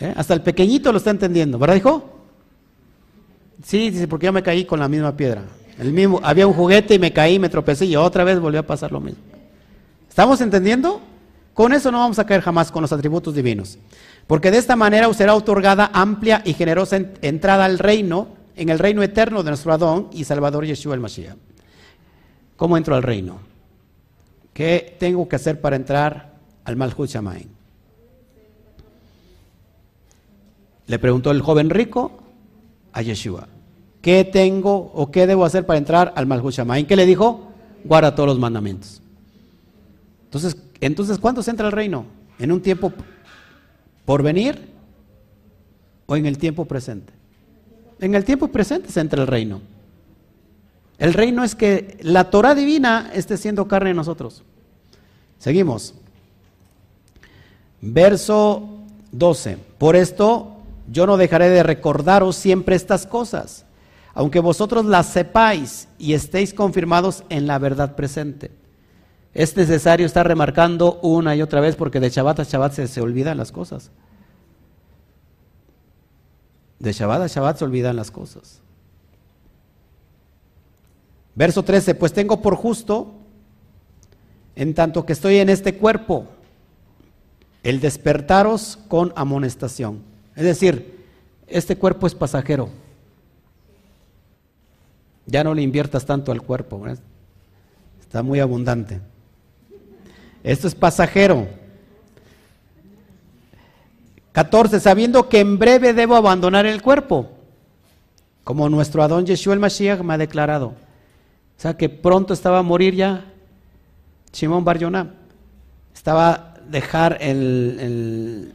¿Eh? 0.00 0.12
Hasta 0.16 0.34
el 0.34 0.42
pequeñito 0.42 0.92
lo 0.92 0.98
está 0.98 1.10
entendiendo, 1.10 1.58
¿verdad, 1.58 1.76
hijo? 1.76 2.10
Sí, 3.64 3.90
dice, 3.90 4.08
porque 4.08 4.26
yo 4.26 4.32
me 4.32 4.42
caí 4.42 4.64
con 4.64 4.80
la 4.80 4.88
misma 4.88 5.16
piedra. 5.16 5.44
El 5.78 5.92
mismo, 5.92 6.20
había 6.22 6.46
un 6.46 6.52
juguete 6.52 6.94
y 6.94 6.98
me 6.98 7.12
caí, 7.12 7.38
me 7.38 7.48
tropecé 7.48 7.86
y 7.86 7.96
otra 7.96 8.24
vez 8.24 8.38
volvió 8.38 8.60
a 8.60 8.64
pasar 8.64 8.92
lo 8.92 9.00
mismo. 9.00 9.22
¿Estamos 10.14 10.40
entendiendo? 10.40 11.00
Con 11.54 11.72
eso 11.72 11.90
no 11.90 11.98
vamos 11.98 12.20
a 12.20 12.24
caer 12.24 12.40
jamás 12.40 12.70
con 12.70 12.82
los 12.82 12.92
atributos 12.92 13.34
divinos. 13.34 13.78
Porque 14.28 14.52
de 14.52 14.58
esta 14.58 14.76
manera 14.76 15.08
os 15.08 15.16
será 15.16 15.34
otorgada 15.34 15.90
amplia 15.92 16.40
y 16.44 16.52
generosa 16.54 17.00
entrada 17.20 17.64
al 17.64 17.80
reino, 17.80 18.28
en 18.54 18.68
el 18.68 18.78
reino 18.78 19.02
eterno 19.02 19.42
de 19.42 19.50
nuestro 19.50 19.72
Adón 19.72 20.10
y 20.12 20.22
Salvador 20.22 20.66
Yeshua 20.66 20.94
el 20.94 21.00
Mashiach. 21.00 21.34
¿Cómo 22.54 22.76
entro 22.76 22.94
al 22.94 23.02
reino? 23.02 23.40
¿Qué 24.52 24.96
tengo 25.00 25.26
que 25.26 25.34
hacer 25.34 25.60
para 25.60 25.74
entrar 25.74 26.34
al 26.64 26.76
Malhut 26.76 27.10
Shamain. 27.10 27.48
Le 30.86 30.98
preguntó 31.00 31.32
el 31.32 31.42
joven 31.42 31.70
rico 31.70 32.12
a 32.92 33.02
Yeshua, 33.02 33.48
¿qué 34.00 34.22
tengo 34.22 34.92
o 34.94 35.10
qué 35.10 35.26
debo 35.26 35.44
hacer 35.44 35.66
para 35.66 35.78
entrar 35.80 36.12
al 36.14 36.26
Malhut 36.26 36.52
Shamain? 36.52 36.86
¿Qué 36.86 36.94
le 36.94 37.04
dijo? 37.04 37.48
Guarda 37.82 38.14
todos 38.14 38.28
los 38.28 38.38
mandamientos. 38.38 39.00
Entonces, 40.34 40.56
entonces 40.80 41.18
¿cuándo 41.18 41.44
se 41.44 41.52
entra 41.52 41.66
al 41.66 41.72
reino? 41.72 42.06
¿En 42.40 42.50
un 42.50 42.60
tiempo 42.60 42.92
por 44.04 44.20
venir 44.20 44.68
o 46.06 46.16
en 46.16 46.26
el 46.26 46.38
tiempo 46.38 46.64
presente? 46.64 47.12
En 48.00 48.16
el 48.16 48.24
tiempo 48.24 48.48
presente 48.48 48.90
se 48.90 48.98
entra 48.98 49.20
el 49.20 49.28
reino. 49.28 49.60
El 50.98 51.14
reino 51.14 51.44
es 51.44 51.54
que 51.54 51.98
la 52.00 52.30
Torah 52.30 52.56
divina 52.56 53.12
esté 53.14 53.36
siendo 53.36 53.68
carne 53.68 53.90
en 53.90 53.96
nosotros. 53.96 54.42
Seguimos. 55.38 55.94
Verso 57.80 58.80
12. 59.12 59.56
Por 59.78 59.94
esto 59.94 60.56
yo 60.90 61.06
no 61.06 61.16
dejaré 61.16 61.48
de 61.48 61.62
recordaros 61.62 62.34
siempre 62.34 62.74
estas 62.74 63.06
cosas, 63.06 63.66
aunque 64.14 64.40
vosotros 64.40 64.84
las 64.84 65.06
sepáis 65.06 65.86
y 65.96 66.14
estéis 66.14 66.52
confirmados 66.52 67.22
en 67.28 67.46
la 67.46 67.60
verdad 67.60 67.94
presente. 67.94 68.63
Es 69.34 69.56
necesario 69.56 70.06
estar 70.06 70.26
remarcando 70.26 71.00
una 71.02 71.34
y 71.34 71.42
otra 71.42 71.60
vez 71.60 71.74
porque 71.74 71.98
de 71.98 72.08
Shabbat 72.08 72.40
a 72.40 72.44
Shabbat 72.44 72.72
se, 72.72 73.00
olvidan 73.00 73.36
las 73.36 73.50
cosas. 73.50 73.90
De 76.78 76.92
Shabbat 76.92 77.22
a 77.22 77.26
Shabbat 77.26 77.58
se 77.58 77.64
olvidan 77.64 77.96
las 77.96 78.12
cosas. 78.12 78.60
Verso 81.34 81.64
13, 81.64 81.96
pues 81.96 82.12
tengo 82.12 82.40
por 82.40 82.54
justo, 82.54 83.12
en 84.54 84.72
tanto 84.72 85.04
que 85.04 85.12
estoy 85.12 85.38
en 85.38 85.48
este 85.48 85.76
cuerpo, 85.78 86.26
el 87.64 87.80
despertaros 87.80 88.78
con 88.86 89.12
amonestación. 89.16 90.00
Es 90.36 90.44
decir, 90.44 91.04
este 91.48 91.76
cuerpo 91.76 92.06
es 92.06 92.14
pasajero. 92.14 92.68
Ya 95.26 95.42
no 95.42 95.54
le 95.54 95.62
inviertas 95.62 96.06
tanto 96.06 96.30
al 96.30 96.42
cuerpo, 96.42 96.84
está 98.00 98.22
muy 98.22 98.38
abundante. 98.38 99.00
Esto 100.44 100.68
es 100.68 100.74
pasajero. 100.74 101.48
14. 104.32 104.78
Sabiendo 104.78 105.28
que 105.28 105.40
en 105.40 105.58
breve 105.58 105.94
debo 105.94 106.14
abandonar 106.14 106.66
el 106.66 106.82
cuerpo, 106.82 107.30
como 108.44 108.68
nuestro 108.68 109.02
Adón 109.02 109.24
Yeshua 109.24 109.54
el 109.54 109.60
Mashiach 109.60 110.00
me 110.02 110.14
ha 110.14 110.18
declarado. 110.18 110.66
O 111.56 111.60
sea 111.60 111.76
que 111.76 111.88
pronto 111.88 112.34
estaba 112.34 112.58
a 112.58 112.62
morir 112.62 112.94
ya 112.94 113.24
Shimon 114.32 114.64
Bar 114.64 114.78
Estaba 115.94 116.30
a 116.30 116.54
dejar 116.68 117.16
el, 117.20 118.52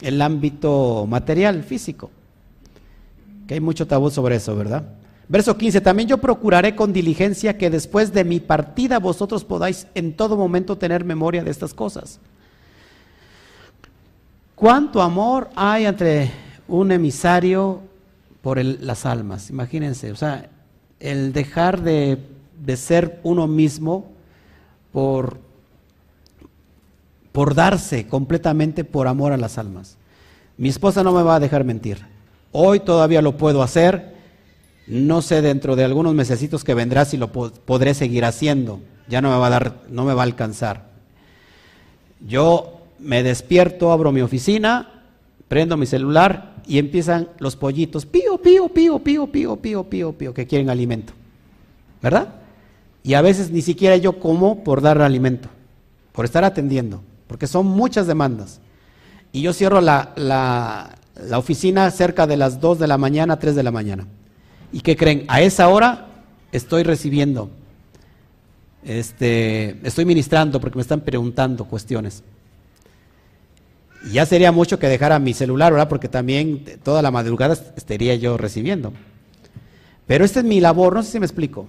el, 0.00 0.22
ámbito 0.22 1.06
material, 1.08 1.64
físico. 1.64 2.10
Que 3.48 3.54
hay 3.54 3.60
mucho 3.60 3.86
tabú 3.86 4.10
sobre 4.10 4.36
eso, 4.36 4.54
¿verdad? 4.54 4.84
Verso 5.32 5.56
15, 5.56 5.80
también 5.80 6.10
yo 6.10 6.18
procuraré 6.18 6.76
con 6.76 6.92
diligencia 6.92 7.56
que 7.56 7.70
después 7.70 8.12
de 8.12 8.22
mi 8.22 8.38
partida 8.38 8.98
vosotros 8.98 9.46
podáis 9.46 9.86
en 9.94 10.12
todo 10.12 10.36
momento 10.36 10.76
tener 10.76 11.06
memoria 11.06 11.42
de 11.42 11.50
estas 11.50 11.72
cosas. 11.72 12.20
¿Cuánto 14.54 15.00
amor 15.00 15.48
hay 15.56 15.86
entre 15.86 16.30
un 16.68 16.92
emisario 16.92 17.80
por 18.42 18.62
las 18.62 19.06
almas? 19.06 19.48
Imagínense, 19.48 20.12
o 20.12 20.16
sea, 20.16 20.50
el 21.00 21.32
dejar 21.32 21.80
de, 21.80 22.18
de 22.62 22.76
ser 22.76 23.18
uno 23.22 23.46
mismo 23.46 24.12
por, 24.92 25.38
por 27.32 27.54
darse 27.54 28.06
completamente 28.06 28.84
por 28.84 29.08
amor 29.08 29.32
a 29.32 29.38
las 29.38 29.56
almas. 29.56 29.96
Mi 30.58 30.68
esposa 30.68 31.02
no 31.02 31.14
me 31.14 31.22
va 31.22 31.36
a 31.36 31.40
dejar 31.40 31.64
mentir. 31.64 32.04
Hoy 32.52 32.80
todavía 32.80 33.22
lo 33.22 33.38
puedo 33.38 33.62
hacer 33.62 34.11
no 34.92 35.22
sé 35.22 35.40
dentro 35.40 35.74
de 35.74 35.84
algunos 35.84 36.14
mesecitos 36.14 36.64
que 36.64 36.74
vendrá 36.74 37.06
si 37.06 37.16
lo 37.16 37.32
podré 37.32 37.94
seguir 37.94 38.26
haciendo. 38.26 38.80
Ya 39.08 39.22
no 39.22 39.30
me 39.30 39.38
va 39.38 39.46
a 39.46 39.50
dar, 39.50 39.76
no 39.88 40.04
me 40.04 40.12
va 40.12 40.22
a 40.22 40.24
alcanzar. 40.24 40.90
Yo 42.20 42.82
me 42.98 43.22
despierto, 43.22 43.90
abro 43.90 44.12
mi 44.12 44.20
oficina, 44.20 45.02
prendo 45.48 45.78
mi 45.78 45.86
celular 45.86 46.56
y 46.66 46.78
empiezan 46.78 47.28
los 47.38 47.56
pollitos, 47.56 48.04
pío, 48.04 48.36
pío, 48.36 48.68
pío, 48.68 48.98
pío, 48.98 49.26
pío, 49.26 49.56
pío, 49.56 49.84
pío, 49.84 50.12
pío, 50.12 50.34
que 50.34 50.46
quieren 50.46 50.68
alimento. 50.68 51.14
¿Verdad? 52.02 52.28
Y 53.02 53.14
a 53.14 53.22
veces 53.22 53.50
ni 53.50 53.62
siquiera 53.62 53.96
yo 53.96 54.20
como 54.20 54.62
por 54.62 54.82
dar 54.82 55.00
alimento, 55.00 55.48
por 56.12 56.26
estar 56.26 56.44
atendiendo, 56.44 57.02
porque 57.26 57.46
son 57.46 57.66
muchas 57.66 58.06
demandas. 58.06 58.60
Y 59.32 59.40
yo 59.40 59.54
cierro 59.54 59.80
la, 59.80 60.12
la, 60.16 61.38
oficina 61.38 61.90
cerca 61.90 62.26
de 62.26 62.36
las 62.36 62.60
2 62.60 62.78
de 62.78 62.86
la 62.86 62.98
mañana, 62.98 63.38
3 63.38 63.54
de 63.54 63.62
la 63.62 63.70
mañana. 63.70 64.06
¿Y 64.72 64.80
qué 64.80 64.96
creen? 64.96 65.24
A 65.28 65.42
esa 65.42 65.68
hora 65.68 66.08
estoy 66.50 66.82
recibiendo, 66.82 67.50
este, 68.84 69.78
estoy 69.86 70.04
ministrando 70.04 70.60
porque 70.60 70.76
me 70.76 70.82
están 70.82 71.02
preguntando 71.02 71.66
cuestiones. 71.66 72.22
Y 74.06 74.14
ya 74.14 74.26
sería 74.26 74.50
mucho 74.50 74.78
que 74.78 74.88
dejara 74.88 75.18
mi 75.18 75.34
celular, 75.34 75.72
¿verdad? 75.72 75.88
Porque 75.88 76.08
también 76.08 76.64
toda 76.82 77.02
la 77.02 77.10
madrugada 77.10 77.56
estaría 77.76 78.14
yo 78.16 78.36
recibiendo. 78.36 78.92
Pero 80.06 80.24
esta 80.24 80.40
es 80.40 80.46
mi 80.46 80.60
labor, 80.60 80.94
no 80.94 81.02
sé 81.02 81.12
si 81.12 81.20
me 81.20 81.26
explico. 81.26 81.66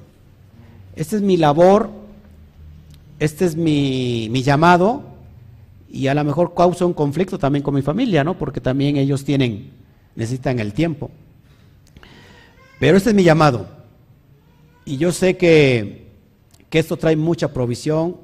Esta 0.96 1.16
es 1.16 1.22
mi 1.22 1.38
labor, 1.38 1.92
este 3.20 3.46
es 3.46 3.56
mi, 3.56 4.28
mi 4.32 4.42
llamado 4.42 5.04
y 5.90 6.08
a 6.08 6.16
lo 6.16 6.24
mejor 6.24 6.54
causa 6.56 6.86
un 6.86 6.94
conflicto 6.94 7.38
también 7.38 7.62
con 7.62 7.76
mi 7.76 7.82
familia, 7.82 8.24
¿no? 8.24 8.38
Porque 8.38 8.60
también 8.60 8.98
ellos 8.98 9.24
tienen, 9.24 9.72
necesitan 10.16 10.60
el 10.60 10.74
tiempo. 10.74 11.12
Pero 12.84 12.98
este 12.98 13.12
es 13.12 13.16
mi 13.16 13.24
llamado. 13.24 13.66
Y 14.84 14.98
yo 14.98 15.14
sé 15.14 15.38
que, 15.38 16.12
que 16.70 16.80
esto 16.80 16.98
trae 16.98 17.16
mucha 17.16 17.54
provisión 17.54 18.18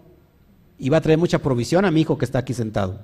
y 0.77 0.89
va 0.89 0.97
a 0.97 1.01
traer 1.01 1.17
mucha 1.17 1.39
provisión 1.39 1.85
a 1.85 1.91
mi 1.91 2.01
hijo 2.01 2.17
que 2.17 2.25
está 2.25 2.39
aquí 2.39 2.53
sentado. 2.53 2.99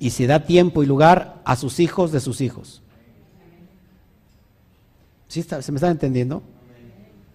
Y 0.00 0.10
si 0.10 0.26
da 0.26 0.44
tiempo 0.44 0.82
y 0.82 0.86
lugar 0.86 1.40
a 1.44 1.54
sus 1.54 1.78
hijos 1.78 2.10
de 2.10 2.18
sus 2.18 2.40
hijos. 2.40 2.82
¿Sí 5.28 5.44
¿Se 5.44 5.70
me 5.70 5.76
está 5.76 5.92
entendiendo? 5.92 6.42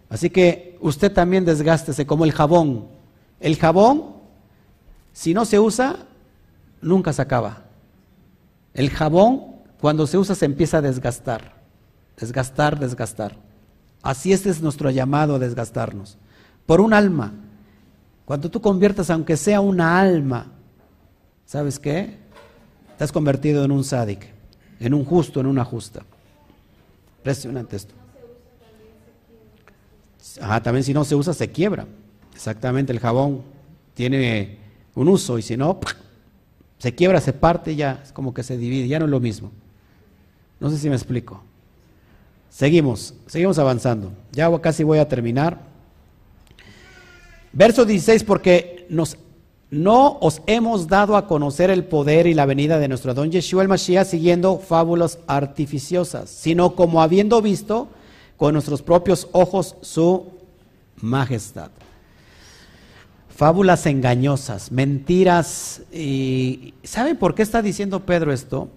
Así 0.09 0.29
que 0.29 0.77
usted 0.81 1.13
también 1.13 1.45
desgástese 1.45 2.05
como 2.05 2.25
el 2.25 2.33
jabón. 2.33 2.89
El 3.39 3.55
jabón, 3.55 4.17
si 5.13 5.33
no 5.33 5.45
se 5.45 5.61
usa, 5.61 6.07
nunca 6.81 7.13
se 7.13 7.21
acaba. 7.21 7.63
El 8.73 8.89
jabón, 8.89 9.45
cuando 9.79 10.05
se 10.07 10.17
usa, 10.17 10.35
se 10.35 10.43
empieza 10.43 10.79
a 10.79 10.81
desgastar 10.81 11.60
desgastar, 12.17 12.79
desgastar. 12.79 13.37
Así 14.01 14.33
este 14.33 14.49
es 14.49 14.61
nuestro 14.61 14.89
llamado 14.89 15.35
a 15.35 15.39
desgastarnos. 15.39 16.17
Por 16.65 16.81
un 16.81 16.93
alma. 16.93 17.33
Cuando 18.25 18.49
tú 18.49 18.61
conviertas, 18.61 19.09
aunque 19.09 19.37
sea 19.37 19.61
una 19.61 19.99
alma, 19.99 20.47
¿sabes 21.45 21.79
qué? 21.79 22.17
Te 22.97 23.03
has 23.03 23.11
convertido 23.11 23.65
en 23.65 23.71
un 23.71 23.83
sádic, 23.83 24.27
en 24.79 24.93
un 24.93 25.03
justo, 25.03 25.39
en 25.39 25.47
una 25.47 25.65
justa. 25.65 26.03
Impresionante 27.17 27.75
esto. 27.75 27.93
Ajá, 30.39 30.63
también 30.63 30.83
si 30.83 30.93
no 30.93 31.03
se 31.03 31.15
usa, 31.15 31.33
se 31.33 31.51
quiebra. 31.51 31.85
Exactamente, 32.33 32.93
el 32.93 32.99
jabón 32.99 33.41
tiene 33.93 34.57
un 34.95 35.07
uso 35.07 35.37
y 35.37 35.41
si 35.41 35.57
no, 35.57 35.79
se 36.77 36.95
quiebra, 36.95 37.21
se 37.21 37.33
parte, 37.33 37.75
ya 37.75 38.01
es 38.03 38.11
como 38.11 38.33
que 38.33 38.43
se 38.43 38.57
divide, 38.57 38.87
ya 38.87 38.99
no 38.99 39.05
es 39.05 39.11
lo 39.11 39.19
mismo. 39.19 39.51
No 40.59 40.69
sé 40.69 40.77
si 40.77 40.89
me 40.89 40.95
explico. 40.95 41.43
Seguimos, 42.51 43.13
seguimos 43.27 43.57
avanzando. 43.57 44.11
Ya 44.33 44.51
casi 44.59 44.83
voy 44.83 44.99
a 44.99 45.07
terminar. 45.07 45.57
Verso 47.53 47.85
16, 47.85 48.25
porque 48.25 48.85
nos, 48.89 49.17
no 49.69 50.17
os 50.19 50.41
hemos 50.47 50.87
dado 50.87 51.15
a 51.15 51.27
conocer 51.27 51.69
el 51.69 51.85
poder 51.85 52.27
y 52.27 52.33
la 52.33 52.45
venida 52.45 52.77
de 52.77 52.89
nuestro 52.89 53.13
don 53.13 53.31
Yeshua 53.31 53.63
el 53.63 53.69
Mashiach 53.69 54.05
siguiendo 54.05 54.59
fábulas 54.59 55.19
artificiosas, 55.27 56.29
sino 56.29 56.75
como 56.75 57.01
habiendo 57.01 57.41
visto 57.41 57.87
con 58.35 58.53
nuestros 58.53 58.81
propios 58.81 59.29
ojos 59.31 59.77
su 59.81 60.27
majestad. 60.97 61.71
Fábulas 63.29 63.85
engañosas, 63.85 64.71
mentiras. 64.71 65.81
Y 65.91 66.73
¿Saben 66.83 67.17
por 67.17 67.33
qué 67.33 67.43
está 67.43 67.61
diciendo 67.61 68.05
Pedro 68.05 68.33
esto? 68.33 68.69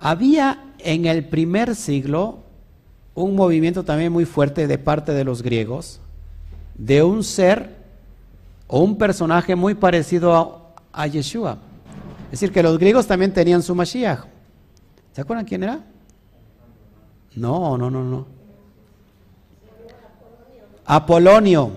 Había 0.00 0.69
en 0.84 1.06
el 1.06 1.24
primer 1.24 1.74
siglo 1.74 2.40
un 3.14 3.34
movimiento 3.34 3.84
también 3.84 4.12
muy 4.12 4.24
fuerte 4.24 4.66
de 4.66 4.78
parte 4.78 5.12
de 5.12 5.24
los 5.24 5.42
griegos 5.42 6.00
de 6.74 7.02
un 7.02 7.22
ser 7.22 7.76
o 8.66 8.80
un 8.80 8.96
personaje 8.96 9.54
muy 9.54 9.74
parecido 9.74 10.72
a, 10.92 11.06
Yeshua. 11.06 11.58
Es 12.26 12.40
decir, 12.40 12.52
que 12.52 12.62
los 12.62 12.78
griegos 12.78 13.06
también 13.06 13.32
tenían 13.32 13.62
su 13.62 13.74
Mashiach. 13.74 14.24
¿Se 15.12 15.20
acuerdan 15.20 15.44
quién 15.44 15.62
era? 15.64 15.84
No, 17.34 17.76
no, 17.76 17.90
no, 17.90 18.02
no. 18.04 18.26
Apolonio 20.86 21.72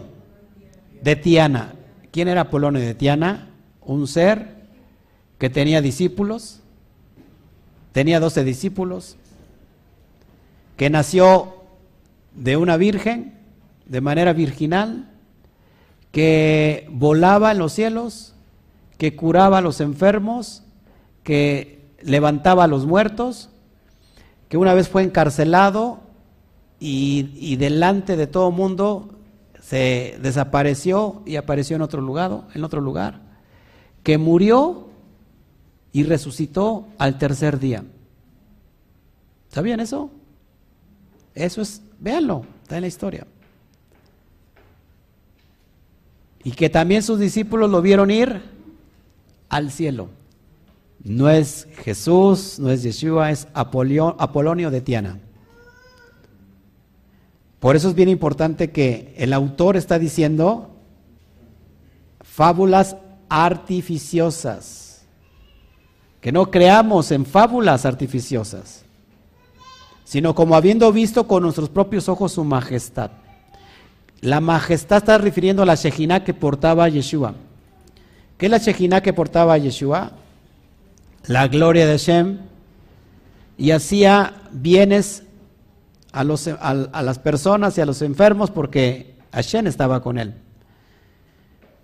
de 1.01 1.15
Tiana. 1.15 1.73
¿Quién 2.11 2.27
era 2.27 2.41
Apolonio 2.41 2.81
de 2.81 2.95
Tiana? 2.95 3.49
Un 3.81 4.07
ser 4.07 4.55
que 5.37 5.49
tenía 5.49 5.81
discípulos 5.81 6.62
tenía 7.93 8.19
doce 8.19 8.43
discípulos, 8.43 9.15
que 10.75 10.89
nació 10.89 11.55
de 12.35 12.57
una 12.57 12.75
virgen, 12.75 13.39
de 13.85 14.01
manera 14.01 14.33
virginal, 14.33 15.09
que 16.11 16.87
volaba 16.91 17.51
en 17.51 17.59
los 17.59 17.71
cielos, 17.71 18.33
que 18.97 19.15
curaba 19.15 19.59
a 19.59 19.61
los 19.61 19.79
enfermos, 19.79 20.63
que 21.21 21.81
levantaba 22.01 22.65
a 22.65 22.67
los 22.67 22.85
muertos, 22.85 23.49
que 24.49 24.57
una 24.57 24.73
vez 24.73 24.89
fue 24.89 25.03
encarcelado 25.03 26.01
y, 26.79 27.31
y 27.35 27.55
delante 27.55 28.17
de 28.17 28.27
todo 28.27 28.51
mundo 28.51 29.15
se 29.61 30.17
desapareció 30.21 31.21
y 31.25 31.35
apareció 31.35 31.75
en 31.75 31.83
otro 31.83 32.01
lugar, 32.01 32.41
en 32.53 32.63
otro 32.63 32.81
lugar, 32.81 33.21
que 34.01 34.17
murió 34.17 34.89
y 35.93 36.03
resucitó 36.03 36.87
al 36.97 37.17
tercer 37.17 37.59
día. 37.59 37.85
¿Sabían 39.49 39.79
eso? 39.79 40.09
Eso 41.35 41.61
es, 41.61 41.81
véanlo, 41.99 42.45
está 42.63 42.75
en 42.75 42.81
la 42.81 42.87
historia. 42.87 43.27
Y 46.43 46.51
que 46.51 46.69
también 46.69 47.03
sus 47.03 47.19
discípulos 47.19 47.69
lo 47.69 47.81
vieron 47.81 48.11
ir 48.11 48.41
al 49.49 49.71
cielo. 49.71 50.09
No 51.03 51.29
es 51.29 51.67
Jesús, 51.83 52.59
no 52.59 52.71
es 52.71 52.81
Yeshua, 52.81 53.29
es 53.29 53.47
Apolonio 53.53 54.71
de 54.71 54.81
Tiana. 54.81 55.19
Por 57.59 57.75
eso 57.75 57.89
es 57.89 57.95
bien 57.95 58.09
importante 58.09 58.71
que 58.71 59.13
el 59.17 59.31
autor 59.31 59.77
está 59.77 59.99
diciendo 59.99 60.75
fábulas 62.21 62.97
artificiosas. 63.29 64.82
Que 66.23 66.31
no 66.31 66.49
creamos 66.49 67.11
en 67.11 67.25
fábulas 67.25 67.85
artificiosas, 67.85 68.85
sino 70.05 70.33
como 70.33 70.55
habiendo 70.55 70.89
visto 70.93 71.27
con 71.27 71.43
nuestros 71.43 71.67
propios 71.67 72.07
ojos 72.07 72.31
su 72.31 72.45
majestad. 72.45 73.11
La 74.21 74.39
majestad 74.39 74.99
está 74.99 75.17
refiriendo 75.17 75.63
a 75.63 75.65
la 75.65 75.75
Shejinah 75.75 76.23
que 76.23 76.33
portaba 76.33 76.87
Yeshua. 76.87 77.33
¿Qué 78.37 78.45
es 78.45 78.49
la 78.49 78.59
Shejinah 78.59 79.01
que 79.01 79.11
portaba 79.11 79.57
Yeshua? 79.57 80.13
La 81.27 81.49
gloria 81.49 81.85
de 81.85 81.91
Hashem. 81.91 82.37
Y 83.57 83.71
hacía 83.71 84.43
bienes 84.53 85.23
a, 86.13 86.23
los, 86.23 86.47
a, 86.47 87.01
las 87.01 87.19
personas 87.19 87.77
y 87.77 87.81
a 87.81 87.85
los 87.85 88.01
enfermos 88.01 88.49
porque 88.49 89.17
Hashem 89.33 89.67
estaba 89.67 90.01
con 90.01 90.17
él. 90.17 90.35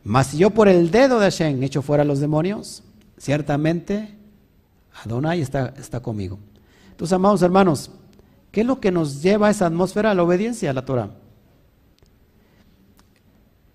Mas 0.06 0.28
si 0.28 0.38
yo 0.38 0.52
por 0.52 0.70
el 0.70 0.92
dedo 0.92 1.20
de 1.20 1.26
Hashem 1.26 1.62
echo 1.62 1.82
fuera 1.82 2.04
a 2.04 2.06
los 2.06 2.22
demonios, 2.22 2.84
ciertamente 3.18 4.18
Adonai 5.04 5.42
está, 5.42 5.74
está 5.78 6.00
conmigo. 6.02 6.40
Entonces, 6.92 7.14
amados 7.14 7.42
hermanos, 7.42 7.92
¿qué 8.52 8.62
es 8.62 8.68
lo 8.68 8.80
que 8.80 8.92
nos 8.92 9.22
lleva 9.22 9.48
a 9.48 9.52
esa 9.52 9.68
atmósfera? 9.68 10.14
La 10.14 10.24
obediencia 10.24 10.70
a 10.70 10.74
la 10.74 10.86
Torah. 10.86 11.12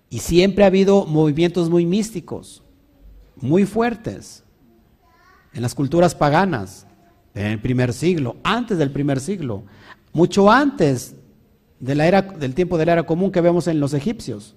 Y 0.09 0.19
siempre 0.19 0.63
ha 0.63 0.67
habido 0.67 1.05
movimientos 1.05 1.69
muy 1.69 1.85
místicos, 1.85 2.63
muy 3.35 3.65
fuertes, 3.65 4.43
en 5.53 5.61
las 5.61 5.73
culturas 5.73 6.13
paganas, 6.13 6.85
en 7.33 7.47
el 7.47 7.59
primer 7.59 7.93
siglo, 7.93 8.37
antes 8.43 8.77
del 8.77 8.91
primer 8.91 9.19
siglo, 9.19 9.63
mucho 10.13 10.51
antes 10.51 11.15
de 11.79 11.95
la 11.95 12.07
era, 12.07 12.21
del 12.21 12.53
tiempo 12.53 12.77
de 12.77 12.85
la 12.85 12.93
era 12.93 13.03
común 13.03 13.31
que 13.31 13.41
vemos 13.41 13.67
en 13.67 13.79
los 13.79 13.93
egipcios. 13.93 14.55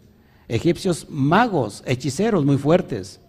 Egipcios 0.49 1.07
magos, 1.11 1.83
hechiceros 1.87 2.45
muy 2.45 2.57
fuertes. 2.57 3.21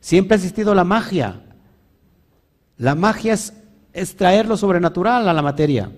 Siempre 0.00 0.34
ha 0.34 0.38
existido 0.38 0.74
la 0.74 0.84
magia. 0.84 1.42
La 2.82 2.96
magia 2.96 3.34
es, 3.34 4.16
traer 4.16 4.48
lo 4.48 4.56
sobrenatural 4.56 5.28
a 5.28 5.32
la 5.32 5.40
materia. 5.40 5.92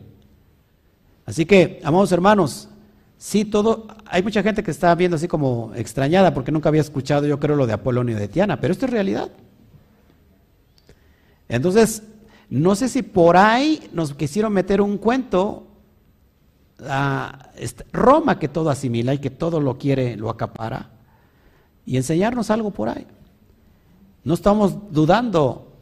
Así 1.24 1.46
que, 1.46 1.80
amados 1.82 2.12
hermanos, 2.12 2.68
Sí, 3.16 3.46
todo, 3.46 3.86
hay 4.04 4.22
mucha 4.22 4.42
gente 4.42 4.62
que 4.62 4.70
está 4.70 4.94
viendo 4.94 5.16
así 5.16 5.28
como 5.28 5.72
extrañada 5.76 6.34
porque 6.34 6.52
nunca 6.52 6.68
había 6.68 6.82
escuchado, 6.82 7.26
yo 7.26 7.40
creo, 7.40 7.56
lo 7.56 7.66
de 7.66 7.72
Apolonio 7.72 8.18
de 8.18 8.28
Tiana, 8.28 8.60
pero 8.60 8.72
esto 8.72 8.84
es 8.84 8.92
realidad. 8.92 9.30
Entonces, 11.48 12.02
no 12.50 12.74
sé 12.74 12.90
si 12.90 13.00
por 13.02 13.38
ahí 13.38 13.88
nos 13.94 14.12
quisieron 14.12 14.52
meter 14.52 14.82
un 14.82 14.98
cuento 14.98 15.66
a 16.86 17.50
Roma 17.92 18.38
que 18.38 18.48
todo 18.48 18.68
asimila 18.68 19.14
y 19.14 19.18
que 19.20 19.30
todo 19.30 19.58
lo 19.58 19.78
quiere, 19.78 20.16
lo 20.16 20.28
acapara, 20.28 20.90
y 21.86 21.96
enseñarnos 21.96 22.50
algo 22.50 22.72
por 22.72 22.90
ahí. 22.90 23.06
No 24.22 24.34
estamos 24.34 24.92
dudando 24.92 25.73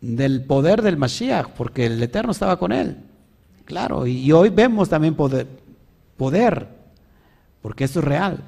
del 0.00 0.44
poder 0.44 0.82
del 0.82 0.96
Mashiach, 0.96 1.48
porque 1.50 1.86
el 1.86 2.02
Eterno 2.02 2.32
estaba 2.32 2.58
con 2.58 2.72
él. 2.72 2.96
Claro, 3.64 4.06
y, 4.06 4.30
hoy 4.32 4.48
vemos 4.48 4.88
también 4.88 5.14
poder, 5.14 5.46
poder 6.16 6.68
porque 7.60 7.84
eso 7.84 7.98
es 8.00 8.04
real. 8.04 8.38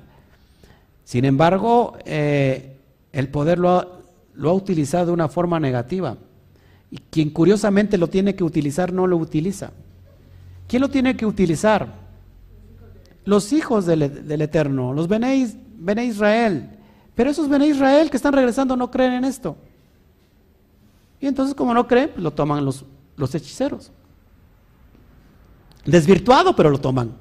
Sin 1.05 1.25
embargo, 1.25 1.99
eh, 2.05 2.77
el 3.13 3.29
poder 3.29 3.59
lo 3.59 3.71
ha, 3.71 3.89
lo 4.35 4.51
ha 4.51 4.55
utilizado 4.55 5.07
de 5.07 5.13
una 5.13 5.29
forma 5.29 5.61
negativa. 5.61 6.17
Y 6.91 6.99
quien 7.11 7.31
curiosamente 7.31 7.99
lo 7.99 8.09
tiene 8.09 8.35
que 8.35 8.45
utilizar 8.45 8.93
no 8.93 9.07
lo 9.07 9.17
utiliza. 9.17 9.73
¿Quién 10.67 10.83
lo 10.83 10.89
tiene 10.89 11.17
que 11.17 11.27
utilizar? 11.27 11.89
Los 13.25 13.53
hijos 13.53 13.87
del, 13.87 14.03
Eterno, 14.03 14.93
los 14.93 15.09
Bene, 15.09 16.05
Israel. 16.05 16.71
Pero 17.15 17.31
esos 17.31 17.49
Bene 17.49 17.67
Israel 17.67 18.09
que 18.09 18.17
están 18.17 18.33
regresando 18.33 18.77
no 18.77 18.91
creen 18.91 19.13
en 19.15 19.25
esto. 19.25 19.57
Y 21.21 21.27
entonces 21.27 21.55
como 21.55 21.75
no 21.75 21.87
creen, 21.87 22.11
pues 22.11 22.23
lo 22.23 22.31
toman 22.31 22.65
los, 22.65 22.85
los 23.17 23.35
hechiceros. 23.35 23.91
Desvirtuado, 25.85 26.57
pero 26.57 26.71
lo 26.71 26.79
toman. 26.79 27.13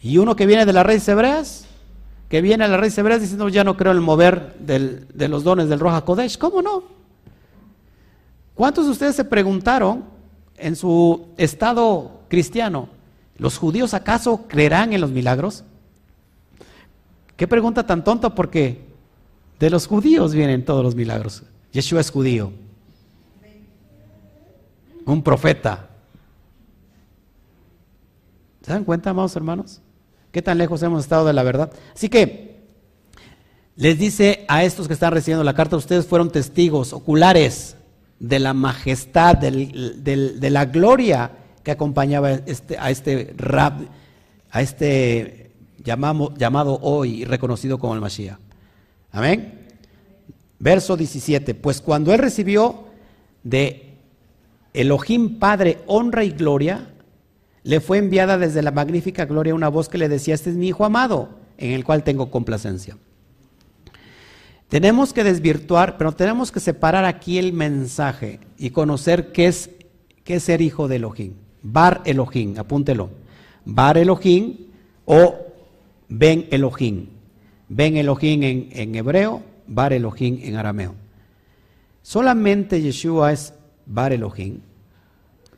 Y 0.00 0.18
uno 0.18 0.34
que 0.36 0.46
viene 0.46 0.66
de 0.66 0.72
las 0.72 0.84
raíces 0.84 1.08
hebreas, 1.08 1.66
que 2.28 2.40
viene 2.40 2.64
a 2.64 2.68
las 2.68 2.80
raíces 2.80 2.98
hebreas 2.98 3.20
diciendo, 3.20 3.48
ya 3.48 3.64
no 3.64 3.76
creo 3.76 3.92
en 3.92 3.98
el 3.98 4.02
mover 4.02 4.56
de 4.58 5.28
los 5.28 5.44
dones 5.44 5.68
del 5.68 5.80
Roja 5.80 6.04
Kodesh. 6.04 6.38
¿Cómo 6.38 6.62
no? 6.62 6.84
¿Cuántos 8.54 8.86
de 8.86 8.92
ustedes 8.92 9.16
se 9.16 9.24
preguntaron 9.24 10.04
en 10.56 10.76
su 10.76 11.28
estado 11.36 12.20
cristiano, 12.28 12.88
¿los 13.38 13.58
judíos 13.58 13.94
acaso 13.94 14.44
creerán 14.48 14.92
en 14.92 15.00
los 15.00 15.10
milagros? 15.10 15.64
Qué 17.36 17.48
pregunta 17.48 17.84
tan 17.86 18.04
tonta 18.04 18.34
porque 18.34 18.84
de 19.58 19.70
los 19.70 19.86
judíos 19.86 20.34
vienen 20.34 20.64
todos 20.64 20.84
los 20.84 20.94
milagros. 20.94 21.42
Yeshua 21.72 22.00
es 22.00 22.10
judío. 22.10 22.52
Un 25.04 25.22
profeta. 25.22 25.88
¿Se 28.62 28.72
dan 28.72 28.84
cuenta, 28.84 29.10
amados 29.10 29.34
hermanos? 29.34 29.80
¿Qué 30.30 30.40
tan 30.40 30.58
lejos 30.58 30.82
hemos 30.82 31.02
estado 31.02 31.26
de 31.26 31.32
la 31.32 31.42
verdad? 31.42 31.72
Así 31.94 32.08
que 32.08 32.62
les 33.76 33.98
dice 33.98 34.44
a 34.48 34.64
estos 34.64 34.86
que 34.86 34.94
están 34.94 35.12
recibiendo 35.12 35.44
la 35.44 35.54
carta, 35.54 35.76
ustedes 35.76 36.06
fueron 36.06 36.30
testigos 36.30 36.92
oculares 36.92 37.76
de 38.18 38.38
la 38.38 38.54
majestad, 38.54 39.36
de 39.36 40.50
la 40.50 40.64
gloria 40.66 41.32
que 41.62 41.70
acompañaba 41.70 42.32
este, 42.32 42.78
a 42.78 42.90
este 42.90 43.34
rab, 43.36 43.74
a 44.50 44.62
este 44.62 45.50
llamado 45.82 46.78
hoy 46.82 47.24
reconocido 47.24 47.78
como 47.78 47.94
el 47.94 48.00
Mashiach. 48.00 48.38
Amén. 49.10 49.61
Verso 50.62 50.96
17. 50.96 51.56
Pues 51.56 51.80
cuando 51.80 52.14
él 52.14 52.20
recibió 52.20 52.84
de 53.42 53.96
Elohim 54.72 55.40
Padre 55.40 55.80
honra 55.88 56.22
y 56.22 56.30
gloria, 56.30 56.88
le 57.64 57.80
fue 57.80 57.98
enviada 57.98 58.38
desde 58.38 58.62
la 58.62 58.70
magnífica 58.70 59.24
gloria 59.24 59.56
una 59.56 59.68
voz 59.68 59.88
que 59.88 59.98
le 59.98 60.08
decía, 60.08 60.34
este 60.34 60.50
es 60.50 60.56
mi 60.56 60.68
Hijo 60.68 60.84
amado, 60.84 61.30
en 61.58 61.72
el 61.72 61.84
cual 61.84 62.04
tengo 62.04 62.30
complacencia. 62.30 62.96
Tenemos 64.68 65.12
que 65.12 65.24
desvirtuar, 65.24 65.98
pero 65.98 66.12
tenemos 66.12 66.52
que 66.52 66.60
separar 66.60 67.06
aquí 67.06 67.38
el 67.38 67.52
mensaje 67.52 68.38
y 68.56 68.70
conocer 68.70 69.32
qué 69.32 69.48
es, 69.48 69.68
qué 70.22 70.36
es 70.36 70.44
ser 70.44 70.62
hijo 70.62 70.86
de 70.86 70.96
Elohim. 70.96 71.32
Bar 71.60 72.02
Elohim, 72.04 72.54
apúntelo. 72.56 73.10
Bar 73.64 73.98
Elohim 73.98 74.58
o 75.06 75.34
Ben 76.08 76.46
Elohim. 76.52 77.08
Ben 77.68 77.96
Elohim 77.96 78.42
en, 78.44 78.68
en 78.70 78.94
hebreo, 78.94 79.42
Bar 79.74 79.92
Elohim 79.92 80.38
en 80.42 80.56
arameo. 80.56 80.94
Solamente 82.02 82.80
Yeshua 82.80 83.32
es 83.32 83.54
Bar 83.86 84.12
Elohim 84.12 84.60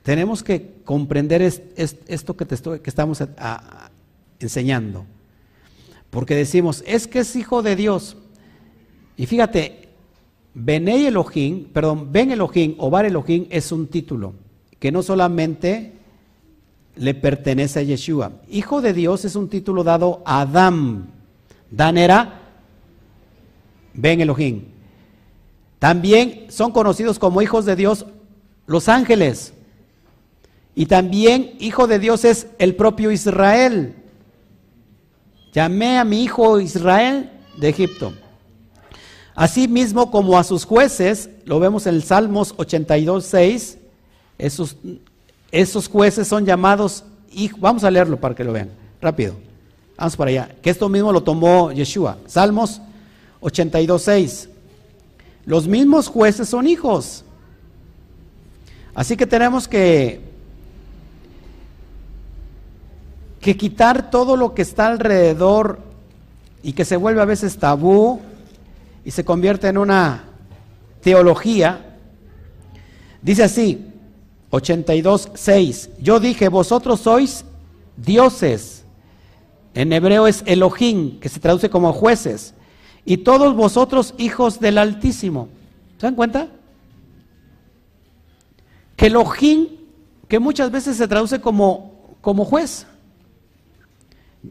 tenemos 0.05 0.43
que 0.43 0.83
comprender 0.85 1.41
esto 1.41 2.37
que, 2.37 2.45
te 2.45 2.55
estoy, 2.55 2.81
que 2.81 2.91
estamos 2.91 3.25
enseñando. 4.39 5.07
Porque 6.11 6.35
decimos, 6.37 6.85
es 6.87 7.07
que 7.07 7.21
es 7.21 7.35
hijo 7.35 7.63
de 7.63 7.75
Dios. 7.75 8.19
Y 9.17 9.25
fíjate, 9.25 9.89
Benei 10.53 11.07
Elohim, 11.07 11.65
perdón, 11.73 12.13
Ben 12.13 12.31
Elohim 12.31 12.75
o 12.79 12.91
Bar 12.91 13.07
Elohim 13.07 13.47
es 13.49 13.73
un 13.73 13.87
título 13.87 14.35
que 14.79 14.93
no 14.93 15.03
solamente 15.03 15.95
le 16.97 17.15
pertenece 17.15 17.81
a 17.81 17.83
Yeshua. 17.83 18.43
Hijo 18.51 18.83
de 18.83 18.93
Dios 18.93 19.25
es 19.25 19.35
un 19.37 19.49
título 19.49 19.85
dado 19.85 20.23
a 20.27 20.43
Adán. 20.43 21.07
Dan 21.71 21.97
era 21.97 22.43
Ben 23.95 24.21
Elohim. 24.21 24.65
También 25.79 26.47
son 26.51 26.73
conocidos 26.73 27.19
como 27.19 27.43
hijos 27.43 27.65
de 27.65 27.77
Dios 27.77 28.07
los 28.67 28.89
ángeles. 28.89 29.53
Y 30.75 30.87
también 30.87 31.55
hijo 31.61 31.87
de 31.87 31.99
Dios 31.99 32.25
es 32.25 32.49
el 32.59 32.75
propio 32.75 33.11
Israel. 33.11 33.95
Llamé 35.53 35.99
a 35.99 36.05
mi 36.05 36.25
hijo 36.25 36.59
Israel 36.61 37.31
de 37.57 37.69
Egipto. 37.69 38.13
Asimismo 39.35 40.11
como 40.11 40.39
a 40.39 40.45
sus 40.45 40.65
jueces, 40.65 41.29
lo 41.45 41.59
vemos 41.59 41.87
en 41.87 41.97
el 41.97 42.03
Salmos 42.05 42.55
82, 42.57 43.25
6, 43.25 43.79
esos, 44.39 44.77
esos 45.51 45.89
jueces 45.89 46.29
son 46.29 46.47
llamados, 46.47 47.05
vamos 47.59 47.83
a 47.83 47.91
leerlo 47.91 48.19
para 48.19 48.35
que 48.35 48.45
lo 48.45 48.53
vean, 48.53 48.71
rápido, 49.01 49.35
vamos 49.97 50.17
para 50.17 50.31
allá, 50.31 50.55
que 50.63 50.71
esto 50.71 50.89
mismo 50.89 51.13
lo 51.13 51.25
tomó 51.25 51.73
Yeshua, 51.73 52.19
Salmos 52.27 52.81
82, 53.45 54.03
6. 54.03 54.49
Los 55.45 55.69
mismos 55.69 56.09
jueces 56.09 56.49
son 56.49 56.67
hijos. 56.67 57.25
Así 58.95 59.19
que 59.19 59.27
tenemos 59.27 59.69
que, 59.69 60.23
que 63.41 63.55
quitar 63.55 64.11
todo 64.11 64.39
lo 64.39 64.55
que 64.55 64.63
está 64.63 64.87
alrededor 64.87 65.79
y 66.63 66.73
que 66.73 66.87
se 66.87 66.97
vuelve 66.97 67.21
a 67.21 67.27
veces 67.27 67.59
tabú 67.59 68.23
y 69.05 69.11
se 69.11 69.27
convierte 69.27 69.69
en 69.69 69.77
una 69.77 70.25
teología. 71.03 71.99
Dice 73.21 73.43
así, 73.43 73.93
82, 74.49 75.33
6, 75.35 75.91
yo 76.01 76.19
dije, 76.19 76.49
vosotros 76.49 77.01
sois 77.01 77.45
dioses. 77.99 78.85
En 79.75 79.93
hebreo 79.93 80.27
es 80.27 80.43
Elohim, 80.47 81.21
que 81.21 81.29
se 81.29 81.41
traduce 81.41 81.69
como 81.69 81.93
jueces. 81.93 82.55
Y 83.05 83.19
todos 83.19 83.55
vosotros 83.55 84.15
hijos 84.19 84.61
del 84.61 84.79
Altísimo. 84.79 85.49
¿Se 85.99 86.07
dan 86.07 86.15
cuenta? 86.15 86.49
Que 88.97 89.07
Elohim, 89.07 89.69
que 90.29 90.39
muchas 90.39 90.71
veces 90.71 90.97
se 90.97 91.09
traduce 91.09 91.41
como, 91.41 92.17
como 92.21 92.45
juez. 92.45 92.87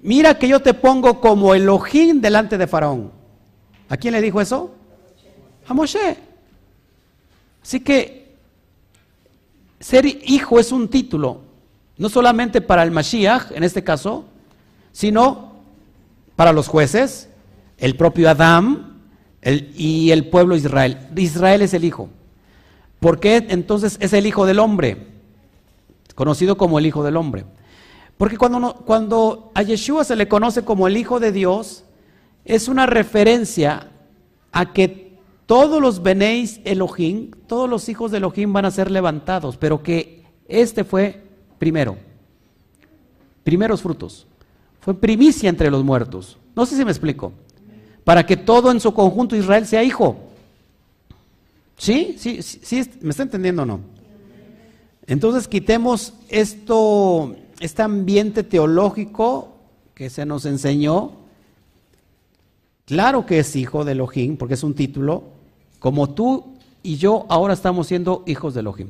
Mira 0.01 0.38
que 0.38 0.47
yo 0.47 0.59
te 0.59 0.73
pongo 0.73 1.19
como 1.19 1.53
Elohim 1.53 2.21
delante 2.21 2.57
de 2.57 2.67
Faraón. 2.67 3.11
¿A 3.89 3.97
quién 3.97 4.13
le 4.13 4.21
dijo 4.21 4.41
eso? 4.41 4.71
A 5.67 5.73
Moshe. 5.73 6.17
Así 7.61 7.80
que 7.80 8.35
ser 9.80 10.05
hijo 10.05 10.59
es 10.59 10.71
un 10.71 10.88
título, 10.88 11.41
no 11.97 12.09
solamente 12.09 12.61
para 12.61 12.84
el 12.84 12.91
Mashiach, 12.91 13.51
en 13.51 13.63
este 13.63 13.84
caso, 13.84 14.25
sino 14.91 15.53
para 16.35 16.53
los 16.53 16.67
jueces, 16.67 17.30
el 17.84 17.97
propio 17.97 18.30
Adán 18.30 18.93
y 19.43 20.11
el 20.11 20.30
pueblo 20.30 20.55
Israel. 20.55 20.99
Israel 21.18 21.61
es 21.61 21.73
el 21.73 21.84
hijo. 21.84 22.07
¿Por 23.01 23.19
qué 23.19 23.45
entonces 23.49 23.97
es 23.99 24.14
el 24.14 24.26
hijo 24.26 24.45
del 24.45 24.60
hombre? 24.60 25.05
Conocido 26.15 26.55
como 26.55 26.80
el 26.80 26.85
hijo 26.85 27.03
del 27.03 27.18
hombre. 27.18 27.43
Porque 28.18 28.38
cuando, 28.38 28.76
cuando 28.85 29.51
a 29.53 29.64
Yeshua 29.64 30.05
se 30.05 30.15
le 30.15 30.30
conoce 30.30 30.64
como 30.64 30.88
el 30.88 30.95
hijo 30.95 31.19
de 31.19 31.34
Dios, 31.34 31.84
es 32.45 32.69
una 32.69 32.85
referencia 32.85 33.91
a 34.53 34.72
que 34.72 35.18
todos 35.45 35.81
los 35.81 36.01
Benéis 36.01 36.61
Elohim, 36.64 37.31
todos 37.47 37.69
los 37.69 37.89
hijos 37.89 38.11
de 38.11 38.19
Elohim 38.19 38.53
van 38.53 38.64
a 38.64 38.72
ser 38.72 38.89
levantados, 38.91 39.57
pero 39.57 39.84
que 39.84 40.23
este 40.47 40.85
fue 40.85 41.22
primero. 41.60 41.97
Primeros 43.43 43.81
frutos. 43.81 44.26
Fue 44.80 44.93
primicia 44.93 45.49
entre 45.49 45.69
los 45.69 45.84
muertos. 45.84 46.38
No 46.55 46.65
sé 46.65 46.77
si 46.77 46.85
me 46.85 46.91
explico 46.91 47.34
para 48.03 48.25
que 48.25 48.38
todo 48.38 48.71
en 48.71 48.80
su 48.80 48.93
conjunto 48.93 49.35
Israel 49.35 49.65
sea 49.65 49.84
hijo. 49.84 50.17
¿Sí? 51.77 52.15
¿Sí? 52.17 52.41
¿Sí? 52.41 52.89
¿Me 53.01 53.11
está 53.11 53.23
entendiendo 53.23 53.63
o 53.63 53.65
no? 53.65 53.80
Entonces 55.07 55.47
quitemos 55.47 56.13
esto, 56.30 57.35
este 57.59 57.81
ambiente 57.81 58.43
teológico 58.43 59.53
que 59.93 60.09
se 60.09 60.25
nos 60.25 60.45
enseñó. 60.45 61.11
Claro 62.85 63.25
que 63.25 63.39
es 63.39 63.55
hijo 63.55 63.85
de 63.85 63.93
Elohim, 63.93 64.38
porque 64.38 64.55
es 64.55 64.63
un 64.63 64.73
título, 64.73 65.23
como 65.80 66.09
tú 66.09 66.53
y 66.84 66.97
yo 66.97 67.25
ahora 67.30 67.53
estamos 67.53 67.88
siendo 67.88 68.23
hijos 68.27 68.53
de 68.53 68.59
Elohim. 68.59 68.89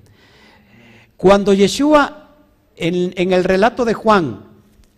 Cuando 1.16 1.54
Yeshua, 1.54 2.30
en, 2.76 3.34
el 3.34 3.44
relato 3.44 3.86
de 3.86 3.94
Juan, 3.94 4.42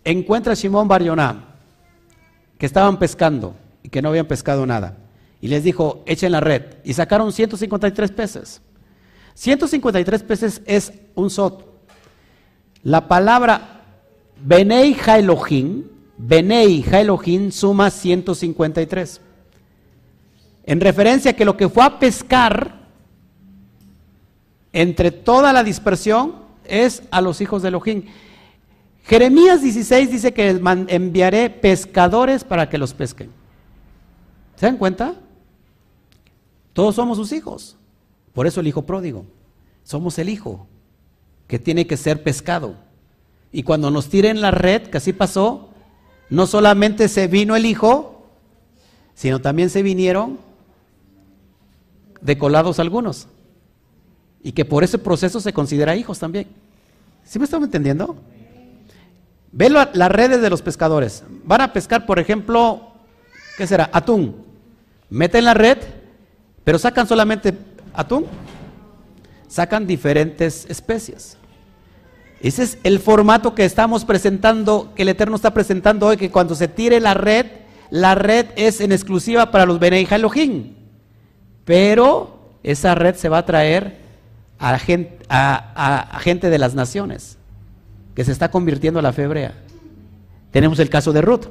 encuentra 0.02 0.54
a 0.54 0.56
Simón 0.56 0.88
Barioná, 0.88 1.54
que 2.58 2.66
estaban 2.66 2.98
pescando, 2.98 3.54
que 3.88 4.02
no 4.02 4.08
habían 4.10 4.26
pescado 4.26 4.66
nada. 4.66 4.96
Y 5.40 5.48
les 5.48 5.64
dijo, 5.64 6.02
echen 6.06 6.32
la 6.32 6.40
red. 6.40 6.62
Y 6.84 6.94
sacaron 6.94 7.32
153 7.32 8.10
peces. 8.12 8.60
153 9.34 10.22
peces 10.22 10.62
es 10.66 10.92
un 11.14 11.30
sot. 11.30 11.64
La 12.82 13.06
palabra 13.06 13.82
Benei 14.40 14.96
Elohim, 15.06 15.84
Benei 16.16 16.84
Elohim 16.90 17.50
suma 17.50 17.90
153. 17.90 19.20
En 20.64 20.80
referencia 20.80 21.32
a 21.32 21.34
que 21.34 21.44
lo 21.44 21.56
que 21.56 21.68
fue 21.68 21.84
a 21.84 21.98
pescar 21.98 22.86
entre 24.72 25.10
toda 25.10 25.52
la 25.52 25.62
dispersión 25.62 26.34
es 26.64 27.02
a 27.10 27.20
los 27.20 27.40
hijos 27.40 27.62
de 27.62 27.68
Elohim. 27.68 28.04
Jeremías 29.04 29.62
16 29.62 30.10
dice 30.10 30.34
que 30.34 30.48
enviaré 30.88 31.48
pescadores 31.50 32.42
para 32.42 32.68
que 32.68 32.78
los 32.78 32.92
pesquen. 32.92 33.30
¿Se 34.56 34.66
dan 34.66 34.78
cuenta? 34.78 35.14
Todos 36.72 36.94
somos 36.94 37.18
sus 37.18 37.32
hijos. 37.32 37.76
Por 38.32 38.46
eso 38.46 38.60
el 38.60 38.66
hijo 38.66 38.82
pródigo. 38.82 39.24
Somos 39.84 40.18
el 40.18 40.28
hijo 40.28 40.66
que 41.46 41.58
tiene 41.58 41.86
que 41.86 41.96
ser 41.96 42.22
pescado. 42.22 42.74
Y 43.52 43.62
cuando 43.62 43.90
nos 43.90 44.08
tiren 44.08 44.40
la 44.40 44.50
red, 44.50 44.88
que 44.88 44.98
así 44.98 45.12
pasó, 45.12 45.70
no 46.28 46.46
solamente 46.46 47.08
se 47.08 47.28
vino 47.28 47.54
el 47.54 47.66
hijo, 47.66 48.26
sino 49.14 49.40
también 49.40 49.70
se 49.70 49.82
vinieron 49.82 50.38
decolados 52.20 52.78
algunos. 52.78 53.28
Y 54.42 54.52
que 54.52 54.64
por 54.64 54.84
ese 54.84 54.98
proceso 54.98 55.40
se 55.40 55.52
considera 55.52 55.96
hijos 55.96 56.18
también. 56.18 56.48
¿Sí 57.24 57.38
me 57.38 57.44
están 57.44 57.62
entendiendo? 57.62 58.16
Ve 59.52 59.70
las 59.70 60.12
redes 60.12 60.42
de 60.42 60.50
los 60.50 60.62
pescadores. 60.62 61.24
Van 61.44 61.60
a 61.60 61.72
pescar, 61.72 62.06
por 62.06 62.18
ejemplo, 62.18 62.92
¿qué 63.56 63.66
será? 63.66 63.88
Atún 63.92 64.45
meten 65.10 65.44
la 65.44 65.54
red, 65.54 65.78
pero 66.64 66.78
sacan 66.78 67.06
solamente 67.06 67.54
atún, 67.94 68.26
sacan 69.48 69.86
diferentes 69.86 70.66
especies. 70.68 71.36
Ese 72.40 72.64
es 72.64 72.78
el 72.82 73.00
formato 73.00 73.54
que 73.54 73.64
estamos 73.64 74.04
presentando, 74.04 74.92
que 74.94 75.02
el 75.02 75.08
Eterno 75.08 75.36
está 75.36 75.54
presentando 75.54 76.06
hoy, 76.06 76.16
que 76.16 76.30
cuando 76.30 76.54
se 76.54 76.68
tire 76.68 77.00
la 77.00 77.14
red, 77.14 77.46
la 77.90 78.14
red 78.14 78.46
es 78.56 78.80
en 78.80 78.92
exclusiva 78.92 79.50
para 79.50 79.64
los 79.64 79.78
Benei 79.78 80.06
Elohim. 80.10 80.74
Pero 81.64 82.58
esa 82.62 82.94
red 82.94 83.14
se 83.14 83.28
va 83.28 83.38
a 83.38 83.46
traer 83.46 83.98
a 84.58 84.78
gente, 84.78 86.50
de 86.50 86.58
las 86.58 86.74
naciones, 86.74 87.38
que 88.14 88.24
se 88.24 88.32
está 88.32 88.50
convirtiendo 88.50 89.00
a 89.00 89.02
la 89.02 89.12
fe. 89.12 89.50
Tenemos 90.50 90.78
el 90.78 90.90
caso 90.90 91.12
de 91.12 91.22
Ruth. 91.22 91.46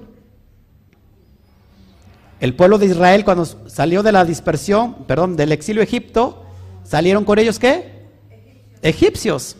El 2.40 2.56
pueblo 2.56 2.78
de 2.78 2.88
Israel 2.88 3.24
cuando 3.24 3.45
salió 3.45 4.03
de 4.03 4.12
la 4.12 4.26
dispersión, 4.26 5.06
perdón, 5.06 5.36
del 5.36 5.52
exilio 5.52 5.82
Egipto, 5.82 6.44
salieron 6.84 7.24
con 7.24 7.40
ellos 7.40 7.60
qué? 7.60 8.06
Egipcios 8.82 9.56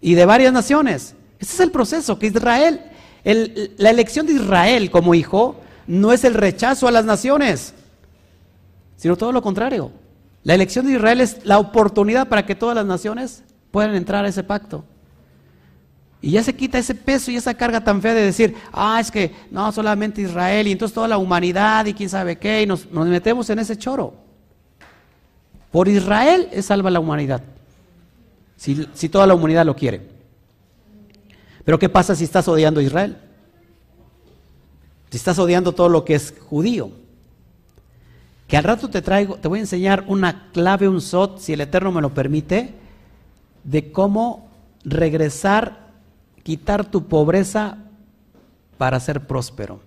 y 0.00 0.14
de 0.14 0.26
varias 0.26 0.52
naciones. 0.52 1.14
Ese 1.38 1.54
es 1.54 1.60
el 1.60 1.70
proceso 1.70 2.18
que 2.18 2.26
Israel, 2.26 2.80
la 3.24 3.90
elección 3.90 4.26
de 4.26 4.34
Israel 4.34 4.90
como 4.90 5.14
hijo 5.14 5.56
no 5.86 6.12
es 6.12 6.24
el 6.24 6.34
rechazo 6.34 6.86
a 6.86 6.92
las 6.92 7.04
naciones, 7.04 7.74
sino 8.96 9.16
todo 9.16 9.32
lo 9.32 9.42
contrario. 9.42 9.90
La 10.42 10.54
elección 10.54 10.86
de 10.86 10.92
Israel 10.92 11.22
es 11.22 11.38
la 11.44 11.58
oportunidad 11.58 12.28
para 12.28 12.44
que 12.44 12.54
todas 12.54 12.76
las 12.76 12.84
naciones 12.84 13.42
puedan 13.70 13.94
entrar 13.94 14.24
a 14.24 14.28
ese 14.28 14.44
pacto. 14.44 14.84
Y 16.24 16.30
ya 16.30 16.42
se 16.42 16.56
quita 16.56 16.78
ese 16.78 16.94
peso 16.94 17.30
y 17.30 17.36
esa 17.36 17.52
carga 17.52 17.84
tan 17.84 18.00
fea 18.00 18.14
de 18.14 18.22
decir, 18.22 18.56
ah, 18.72 18.98
es 18.98 19.10
que 19.10 19.30
no, 19.50 19.70
solamente 19.72 20.22
Israel 20.22 20.66
y 20.66 20.72
entonces 20.72 20.94
toda 20.94 21.06
la 21.06 21.18
humanidad 21.18 21.84
y 21.84 21.92
quién 21.92 22.08
sabe 22.08 22.38
qué, 22.38 22.62
y 22.62 22.66
nos, 22.66 22.90
metemos 22.90 23.50
en 23.50 23.58
ese 23.58 23.76
choro. 23.76 24.14
Por 25.70 25.86
Israel 25.86 26.48
es 26.50 26.64
salva 26.64 26.90
la 26.90 26.98
humanidad, 26.98 27.42
si, 28.56 28.88
si 28.94 29.10
toda 29.10 29.26
la 29.26 29.34
humanidad 29.34 29.66
lo 29.66 29.76
quiere. 29.76 30.00
Pero 31.62 31.78
¿qué 31.78 31.90
pasa 31.90 32.14
si 32.14 32.24
estás 32.24 32.48
odiando 32.48 32.80
a 32.80 32.84
Israel? 32.84 33.18
Si 35.10 35.18
estás 35.18 35.38
odiando 35.38 35.72
todo 35.72 35.90
lo 35.90 36.06
que 36.06 36.14
es 36.14 36.32
judío. 36.48 36.90
Que 38.48 38.56
al 38.56 38.64
rato 38.64 38.88
te 38.88 39.02
traigo, 39.02 39.36
te 39.36 39.48
voy 39.48 39.58
a 39.58 39.62
enseñar 39.62 40.04
una 40.08 40.50
clave, 40.52 40.88
un 40.88 41.02
sot, 41.02 41.38
si 41.38 41.52
el 41.52 41.60
Eterno 41.60 41.92
me 41.92 42.00
lo 42.00 42.14
permite, 42.14 42.72
de 43.62 43.92
cómo 43.92 44.48
regresar 44.86 45.83
quitar 46.44 46.84
tu 46.88 47.08
pobreza 47.08 47.78
para 48.78 49.00
ser 49.00 49.26
próspero. 49.26 49.80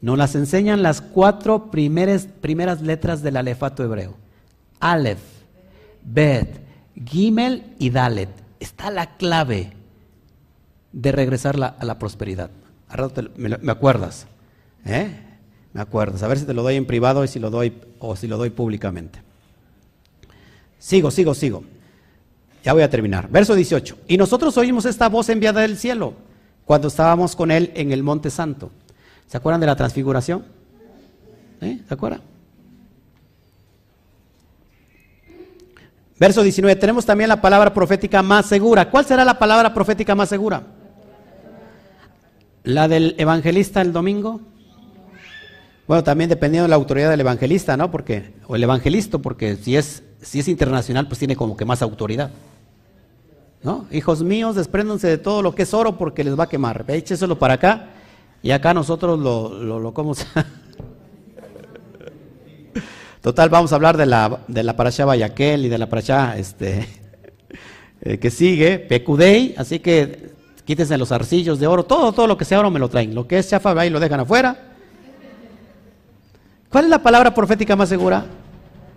Nos 0.00 0.16
las 0.16 0.36
enseñan 0.36 0.82
las 0.82 1.00
cuatro 1.00 1.70
primeras, 1.70 2.28
primeras 2.40 2.80
letras 2.82 3.22
del 3.22 3.36
alefato 3.36 3.82
hebreo. 3.82 4.14
Aleph, 4.78 5.20
Bet, 6.04 6.60
Gimel 7.04 7.74
y 7.78 7.90
Dalet. 7.90 8.28
Está 8.60 8.90
la 8.90 9.16
clave 9.16 9.72
de 10.92 11.12
regresar 11.12 11.56
a 11.62 11.84
la 11.84 11.98
prosperidad. 11.98 12.50
me, 13.36 13.72
acuerdas. 13.72 14.26
¿eh? 14.84 15.10
Me 15.72 15.80
acuerdas. 15.80 16.22
A 16.22 16.28
ver 16.28 16.38
si 16.38 16.44
te 16.44 16.54
lo 16.54 16.62
doy 16.62 16.76
en 16.76 16.86
privado 16.86 17.24
y 17.24 17.28
si 17.28 17.38
lo 17.38 17.50
doy, 17.50 17.72
o 17.98 18.14
si 18.14 18.26
lo 18.26 18.36
doy 18.36 18.50
públicamente. 18.50 19.20
Sigo, 20.78 21.10
sigo, 21.10 21.34
sigo. 21.34 21.64
Ya 22.62 22.72
voy 22.72 22.82
a 22.82 22.90
terminar. 22.90 23.28
Verso 23.28 23.54
18. 23.54 23.98
Y 24.08 24.16
nosotros 24.16 24.56
oímos 24.56 24.84
esta 24.84 25.08
voz 25.08 25.28
enviada 25.28 25.62
del 25.62 25.76
cielo 25.76 26.14
cuando 26.64 26.88
estábamos 26.88 27.34
con 27.34 27.50
él 27.50 27.72
en 27.74 27.92
el 27.92 28.02
Monte 28.02 28.30
Santo. 28.30 28.70
¿Se 29.26 29.36
acuerdan 29.36 29.60
de 29.60 29.66
la 29.66 29.76
transfiguración? 29.76 30.44
¿Eh? 31.60 31.80
¿Se 31.86 31.94
acuerdan? 31.94 32.20
Verso 36.18 36.42
19, 36.42 36.76
tenemos 36.76 37.04
también 37.04 37.28
la 37.28 37.40
palabra 37.40 37.74
profética 37.74 38.22
más 38.22 38.46
segura. 38.46 38.90
¿Cuál 38.90 39.04
será 39.04 39.24
la 39.24 39.40
palabra 39.40 39.74
profética 39.74 40.14
más 40.14 40.28
segura? 40.28 40.62
¿La 42.62 42.86
del 42.86 43.16
evangelista 43.18 43.80
el 43.80 43.92
domingo? 43.92 44.40
Bueno, 45.88 46.04
también 46.04 46.30
dependiendo 46.30 46.64
de 46.64 46.68
la 46.68 46.76
autoridad 46.76 47.10
del 47.10 47.20
evangelista, 47.20 47.76
¿no? 47.76 47.90
Porque, 47.90 48.34
o 48.46 48.54
el 48.54 48.62
evangelista, 48.62 49.18
porque 49.18 49.56
si 49.56 49.76
es, 49.76 50.04
si 50.20 50.38
es 50.38 50.46
internacional, 50.46 51.08
pues 51.08 51.18
tiene 51.18 51.34
como 51.34 51.56
que 51.56 51.64
más 51.64 51.82
autoridad. 51.82 52.30
¿No? 53.62 53.86
Hijos 53.92 54.22
míos, 54.22 54.56
despréndanse 54.56 55.06
de 55.06 55.18
todo 55.18 55.40
lo 55.40 55.54
que 55.54 55.62
es 55.62 55.72
oro 55.72 55.96
porque 55.96 56.24
les 56.24 56.38
va 56.38 56.44
a 56.44 56.48
quemar. 56.48 56.84
Écheselo 56.88 57.38
para 57.38 57.54
acá 57.54 57.90
y 58.42 58.50
acá 58.50 58.74
nosotros 58.74 59.20
lo, 59.20 59.62
lo, 59.62 59.78
lo 59.78 59.94
¿cómo 59.94 60.14
se... 60.14 60.26
Total, 63.20 63.48
vamos 63.50 63.72
a 63.72 63.76
hablar 63.76 63.96
de 63.96 64.06
la, 64.06 64.40
de 64.48 64.64
la 64.64 64.74
parasha 64.74 65.04
Bayaquel 65.04 65.66
y 65.66 65.68
de 65.68 65.78
la 65.78 65.88
parasha 65.88 66.36
este, 66.36 66.88
eh, 68.00 68.18
que 68.18 68.30
sigue, 68.32 68.80
Pecudei, 68.80 69.54
así 69.56 69.78
que 69.78 70.32
quítense 70.64 70.98
los 70.98 71.12
arcillos 71.12 71.60
de 71.60 71.68
oro, 71.68 71.84
todo, 71.84 72.12
todo 72.12 72.26
lo 72.26 72.36
que 72.36 72.44
sea 72.44 72.58
oro 72.58 72.70
me 72.72 72.80
lo 72.80 72.88
traen. 72.88 73.14
Lo 73.14 73.28
que 73.28 73.38
es 73.38 73.48
chafa, 73.48 73.78
ahí 73.80 73.90
lo 73.90 74.00
dejan 74.00 74.18
afuera. 74.18 74.72
¿Cuál 76.68 76.84
es 76.84 76.90
la 76.90 77.00
palabra 77.00 77.32
profética 77.32 77.76
más 77.76 77.90
segura? 77.90 78.26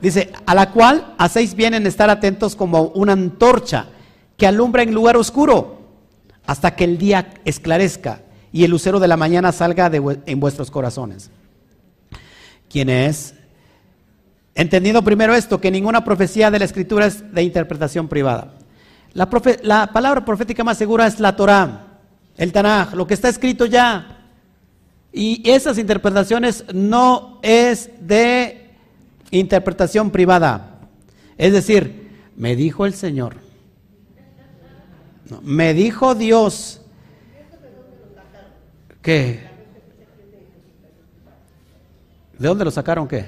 Dice, 0.02 0.32
a 0.46 0.56
la 0.56 0.72
cual 0.72 1.14
hacéis 1.20 1.54
bien 1.54 1.76
en 1.76 1.86
estar 1.86 2.10
atentos 2.10 2.56
como 2.56 2.84
una 2.96 3.14
antorcha 3.14 3.90
que 4.38 4.48
alumbra 4.48 4.84
en 4.84 4.94
lugar 4.94 5.18
oscuro 5.18 5.80
hasta 6.46 6.76
que 6.76 6.84
el 6.84 6.98
día 6.98 7.34
esclarezca 7.46 8.22
y 8.52 8.64
el 8.64 8.72
lucero 8.72 9.00
de 9.00 9.08
la 9.08 9.18
mañana 9.18 9.52
salga 9.52 9.92
en 9.94 10.40
vuestros 10.40 10.72
corazones. 10.72 11.30
¿Quién 12.70 12.90
es? 12.90 13.34
Entendiendo 14.54 15.04
primero 15.04 15.36
esto, 15.36 15.60
que 15.60 15.72
ninguna 15.72 16.04
profecía 16.06 16.50
de 16.50 16.60
la 16.60 16.66
escritura 16.66 17.06
es 17.06 17.34
de 17.34 17.44
interpretación 17.44 18.08
privada. 18.08 18.54
La, 19.14 19.30
la 19.64 19.88
palabra 19.88 20.24
profética 20.24 20.64
más 20.64 20.78
segura 20.78 21.08
es 21.08 21.20
la 21.20 21.36
Torah, 21.36 22.00
el 22.38 22.52
Tanaj, 22.52 22.94
lo 22.94 23.06
que 23.08 23.14
está 23.14 23.28
escrito 23.28 23.66
ya. 23.66 24.28
Y 25.12 25.50
esas 25.50 25.78
interpretaciones 25.78 26.66
no 26.74 27.40
es 27.42 27.90
de 28.00 28.72
interpretación 29.32 30.12
privada. 30.12 30.80
Es 31.38 31.52
decir, 31.52 32.12
me 32.38 32.56
dijo 32.56 32.86
el 32.86 32.94
Señor, 32.94 33.45
me 35.42 35.74
dijo 35.74 36.16
Dios, 36.16 36.82
¿qué? 39.02 39.56
¿De 42.38 42.48
dónde 42.48 42.66
lo 42.66 42.72
sacaron 42.72 43.08
qué? 43.08 43.26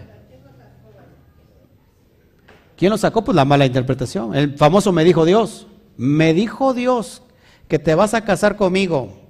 ¿Quién 2.77 2.91
lo 2.91 2.97
sacó? 2.97 3.23
Pues 3.23 3.35
la 3.35 3.45
mala 3.45 3.65
interpretación. 3.65 4.35
El 4.35 4.55
famoso 4.55 4.91
me 4.91 5.03
dijo 5.03 5.25
Dios. 5.25 5.65
Me 5.97 6.33
dijo 6.33 6.73
Dios 6.73 7.23
que 7.67 7.79
te 7.79 7.95
vas 7.95 8.13
a 8.13 8.23
casar 8.23 8.55
conmigo. 8.55 9.27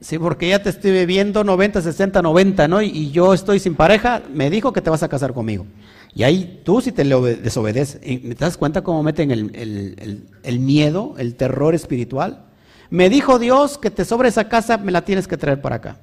Sí, 0.00 0.18
porque 0.18 0.48
ya 0.48 0.62
te 0.62 0.70
estoy 0.70 1.06
viendo 1.06 1.42
90, 1.42 1.82
60, 1.82 2.22
90, 2.22 2.68
¿no? 2.68 2.82
Y, 2.82 3.10
yo 3.10 3.34
estoy 3.34 3.58
sin 3.58 3.74
pareja, 3.74 4.22
me 4.32 4.48
dijo 4.48 4.72
que 4.72 4.80
te 4.80 4.90
vas 4.90 5.02
a 5.02 5.08
casar 5.08 5.32
conmigo. 5.32 5.66
Y 6.14 6.22
ahí 6.22 6.62
tú 6.64 6.80
si 6.80 6.92
te 6.92 7.04
desobedeces, 7.04 8.00
¿te 8.00 8.34
das 8.34 8.56
cuenta 8.56 8.82
cómo 8.82 9.02
meten 9.02 9.30
el, 9.30 10.58
miedo, 10.60 11.14
el 11.18 11.34
terror 11.34 11.74
espiritual? 11.74 12.46
Me 12.90 13.10
dijo 13.10 13.38
Dios 13.38 13.78
que 13.78 13.90
te 13.90 14.04
sobre 14.04 14.28
esa 14.28 14.48
casa, 14.48 14.78
me 14.78 14.92
la 14.92 15.04
tienes 15.04 15.28
que 15.28 15.36
traer 15.36 15.60
para 15.60 15.76
acá. 15.76 16.00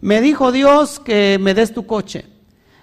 Me 0.00 0.20
dijo 0.20 0.50
Dios 0.50 0.98
que 0.98 1.38
me 1.40 1.54
des 1.54 1.72
tu 1.72 1.86
coche 1.86 2.32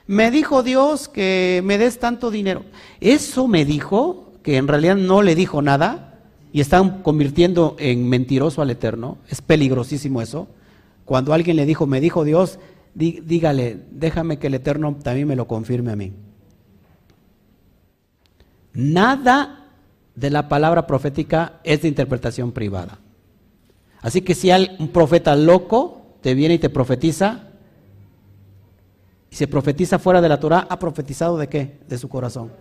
me 0.10 0.32
dijo 0.32 0.64
Dios 0.64 1.08
que 1.08 1.62
me 1.64 1.78
des 1.78 2.00
tanto 2.00 2.32
dinero. 2.32 2.66
Eso 3.00 3.48
me 3.48 3.64
dijo, 3.64 4.34
que 4.42 4.58
en 4.58 4.68
realidad 4.68 4.96
no 4.96 5.22
le 5.22 5.36
dijo 5.36 5.62
nada, 5.62 6.20
y 6.52 6.62
están 6.62 7.04
convirtiendo 7.04 7.76
en 7.78 8.10
mentiroso 8.10 8.64
al 8.64 8.72
Eterno. 8.72 9.20
Es 9.30 9.44
peligrosísimo 9.44 10.24
eso. 10.24 10.48
Cuando 11.06 11.32
alguien 11.32 11.58
le 11.58 11.68
dijo, 11.68 11.86
me 11.86 12.02
dijo 12.02 12.24
Dios, 12.24 12.58
dígale, 12.96 13.84
déjame 13.92 14.40
que 14.40 14.48
el 14.48 14.56
Eterno 14.56 14.98
también 15.04 15.28
me 15.28 15.36
lo 15.36 15.48
confirme 15.48 15.92
a 15.92 15.96
mí. 15.96 16.12
Nada 18.74 19.68
de 20.16 20.30
la 20.30 20.50
palabra 20.50 20.86
profética 20.86 21.60
es 21.64 21.82
de 21.82 21.88
interpretación 21.88 22.52
privada. 22.52 23.00
Así 24.02 24.22
que 24.22 24.36
si 24.36 24.52
hay 24.52 24.76
un 24.80 24.90
profeta 24.90 25.36
loco 25.36 26.00
te 26.22 26.34
viene 26.34 26.56
y 26.56 26.60
te 26.60 26.70
profetiza, 26.70 27.44
y 29.32 29.36
se 29.36 29.48
profetiza 29.48 30.00
fuera 30.00 30.22
de 30.22 30.30
la 30.30 30.40
Torah, 30.40 30.68
¿ha 30.70 30.80
profetizado 30.80 31.38
de 31.38 31.48
qué? 31.48 31.80
De 31.88 31.98
su 31.98 32.10
corazón. 32.10 32.52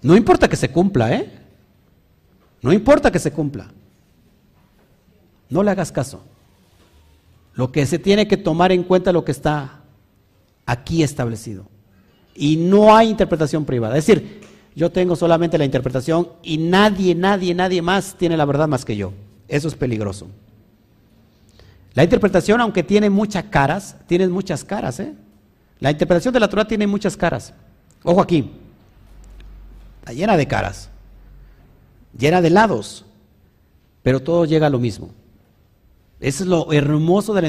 No 0.00 0.16
importa 0.16 0.48
que 0.48 0.56
se 0.56 0.70
cumpla, 0.70 1.14
¿eh? 1.14 1.30
No 2.62 2.72
importa 2.72 3.10
que 3.10 3.18
se 3.18 3.32
cumpla. 3.32 3.68
No 5.48 5.62
le 5.62 5.70
hagas 5.70 5.92
caso. 5.92 6.24
Lo 7.54 7.70
que 7.70 7.84
se 7.86 7.98
tiene 7.98 8.26
que 8.26 8.36
tomar 8.36 8.72
en 8.72 8.82
cuenta 8.82 9.10
es 9.10 9.14
lo 9.14 9.24
que 9.24 9.32
está 9.32 9.82
aquí 10.64 11.02
establecido. 11.02 11.66
Y 12.34 12.56
no 12.56 12.96
hay 12.96 13.10
interpretación 13.10 13.64
privada. 13.64 13.96
Es 13.96 14.06
decir, 14.06 14.40
yo 14.74 14.90
tengo 14.90 15.16
solamente 15.16 15.58
la 15.58 15.64
interpretación 15.64 16.28
y 16.42 16.58
nadie, 16.58 17.14
nadie, 17.14 17.54
nadie 17.54 17.82
más 17.82 18.14
tiene 18.16 18.36
la 18.36 18.44
verdad 18.44 18.68
más 18.68 18.84
que 18.84 18.96
yo. 18.96 19.12
Eso 19.48 19.68
es 19.68 19.74
peligroso. 19.74 20.28
La 21.94 22.04
interpretación, 22.04 22.60
aunque 22.60 22.82
tiene 22.82 23.10
muchas 23.10 23.44
caras, 23.44 23.96
tiene 24.06 24.26
muchas 24.28 24.64
caras. 24.64 24.98
¿eh? 25.00 25.14
La 25.80 25.90
interpretación 25.90 26.32
de 26.32 26.40
la 26.40 26.48
Torah 26.48 26.66
tiene 26.66 26.86
muchas 26.86 27.16
caras. 27.16 27.52
Ojo 28.02 28.20
aquí, 28.20 28.50
está 30.00 30.12
llena 30.12 30.36
de 30.36 30.48
caras, 30.48 30.88
llena 32.18 32.40
de 32.40 32.50
lados, 32.50 33.04
pero 34.02 34.20
todo 34.20 34.44
llega 34.44 34.66
a 34.66 34.70
lo 34.70 34.78
mismo. 34.78 35.10
Eso 36.18 36.44
es 36.44 36.48
lo 36.48 36.72
hermoso 36.72 37.34
de 37.34 37.42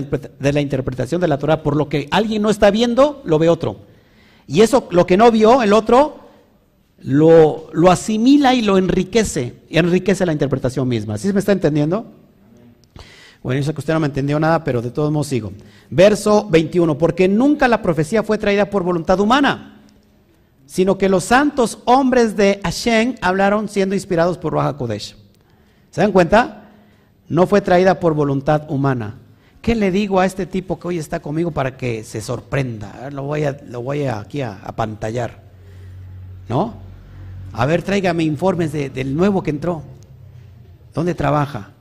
la, 0.51 0.61
interpretación 0.61 1.21
de 1.21 1.27
la 1.27 1.37
Torah. 1.37 1.61
Por 1.61 1.75
lo 1.75 1.89
que 1.89 2.07
alguien 2.09 2.41
no 2.41 2.49
está 2.49 2.71
viendo, 2.71 3.21
lo 3.23 3.37
ve 3.37 3.47
otro. 3.47 3.77
Y 4.47 4.61
eso, 4.61 4.87
lo 4.91 5.05
que 5.05 5.17
no 5.17 5.31
vio 5.31 5.61
el 5.61 5.73
otro, 5.73 6.19
lo, 6.99 7.69
lo 7.73 7.91
asimila 7.91 8.53
y 8.53 8.61
lo 8.61 8.77
enriquece. 8.77 9.55
Y 9.69 9.77
enriquece 9.77 10.25
la 10.25 10.33
interpretación 10.33 10.87
misma. 10.87 11.17
¿Sí 11.17 11.31
me 11.31 11.39
está 11.39 11.51
entendiendo? 11.51 12.05
Bueno, 13.43 13.59
yo 13.59 13.65
sé 13.65 13.73
que 13.73 13.81
usted 13.81 13.93
no 13.93 13.99
me 13.99 14.07
entendió 14.07 14.39
nada, 14.39 14.63
pero 14.63 14.81
de 14.81 14.89
todos 14.89 15.11
modos 15.11 15.27
sigo. 15.27 15.51
Verso 15.89 16.47
21, 16.49 16.97
porque 16.97 17.27
nunca 17.27 17.67
la 17.67 17.81
profecía 17.81 18.23
fue 18.23 18.37
traída 18.37 18.69
por 18.69 18.83
voluntad 18.83 19.19
humana, 19.19 19.81
sino 20.65 20.97
que 20.97 21.09
los 21.09 21.25
santos 21.25 21.79
hombres 21.83 22.37
de 22.37 22.61
Hashem 22.63 23.15
hablaron 23.21 23.67
siendo 23.67 23.95
inspirados 23.95 24.37
por 24.37 24.53
Raja 24.53 24.77
Kodesh. 24.77 25.17
¿Se 25.91 25.99
dan 25.99 26.13
cuenta? 26.13 26.69
No 27.27 27.45
fue 27.45 27.59
traída 27.59 27.99
por 27.99 28.13
voluntad 28.13 28.69
humana. 28.71 29.19
¿Qué 29.63 29.75
le 29.75 29.91
digo 29.91 30.19
a 30.19 30.25
este 30.25 30.45
tipo 30.45 30.77
que 30.77 30.89
hoy 30.89 30.97
está 30.97 31.21
conmigo 31.21 31.51
para 31.51 31.77
que 31.77 32.03
se 32.03 32.19
sorprenda? 32.19 33.09
Lo 33.11 33.23
voy, 33.23 33.45
a, 33.45 33.57
lo 33.65 33.81
voy 33.81 34.03
aquí 34.03 34.41
a, 34.41 34.59
pantallar. 34.75 35.41
¿No? 36.49 36.73
A 37.53 37.65
ver, 37.65 37.81
tráigame 37.81 38.25
informes 38.25 38.73
del 38.73 39.15
nuevo 39.15 39.41
que 39.41 39.51
entró. 39.51 39.81
¿Dónde 40.93 41.15
trabaja? 41.15 41.71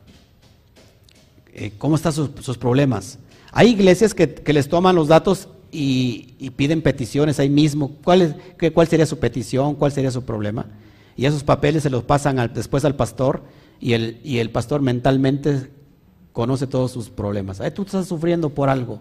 Eh, 1.53 1.73
cómo 1.77 1.97
están 1.97 2.13
sus, 2.13 2.57
problemas. 2.57 3.19
Hay 3.51 3.71
iglesias 3.71 4.15
que, 4.15 4.41
les 4.47 4.69
toman 4.69 4.95
los 4.95 5.09
datos 5.09 5.49
y, 5.73 6.51
piden 6.55 6.83
peticiones 6.83 7.41
ahí 7.41 7.51
mismo. 7.51 7.97
¿Cuál, 8.05 8.37
¿Cuál 8.73 8.87
sería 8.87 9.07
su 9.07 9.19
petición? 9.19 9.75
¿Cuál 9.75 9.91
sería 9.91 10.13
su 10.13 10.23
problema? 10.23 10.67
Y 11.17 11.27
esos 11.27 11.43
papeles 11.43 11.83
se 11.83 11.91
los 11.91 12.05
pasan 12.05 12.49
después 12.55 12.85
al 12.85 12.95
pastor 12.95 13.43
y 13.81 13.95
el, 13.95 14.21
y 14.23 14.39
el 14.39 14.51
pastor 14.51 14.83
mentalmente 14.83 15.82
conoce 16.33 16.67
todos 16.67 16.91
sus 16.91 17.09
problemas. 17.09 17.61
tú 17.75 17.83
estás 17.83 18.07
sufriendo 18.07 18.51
por 18.51 18.69
algo. 18.69 19.01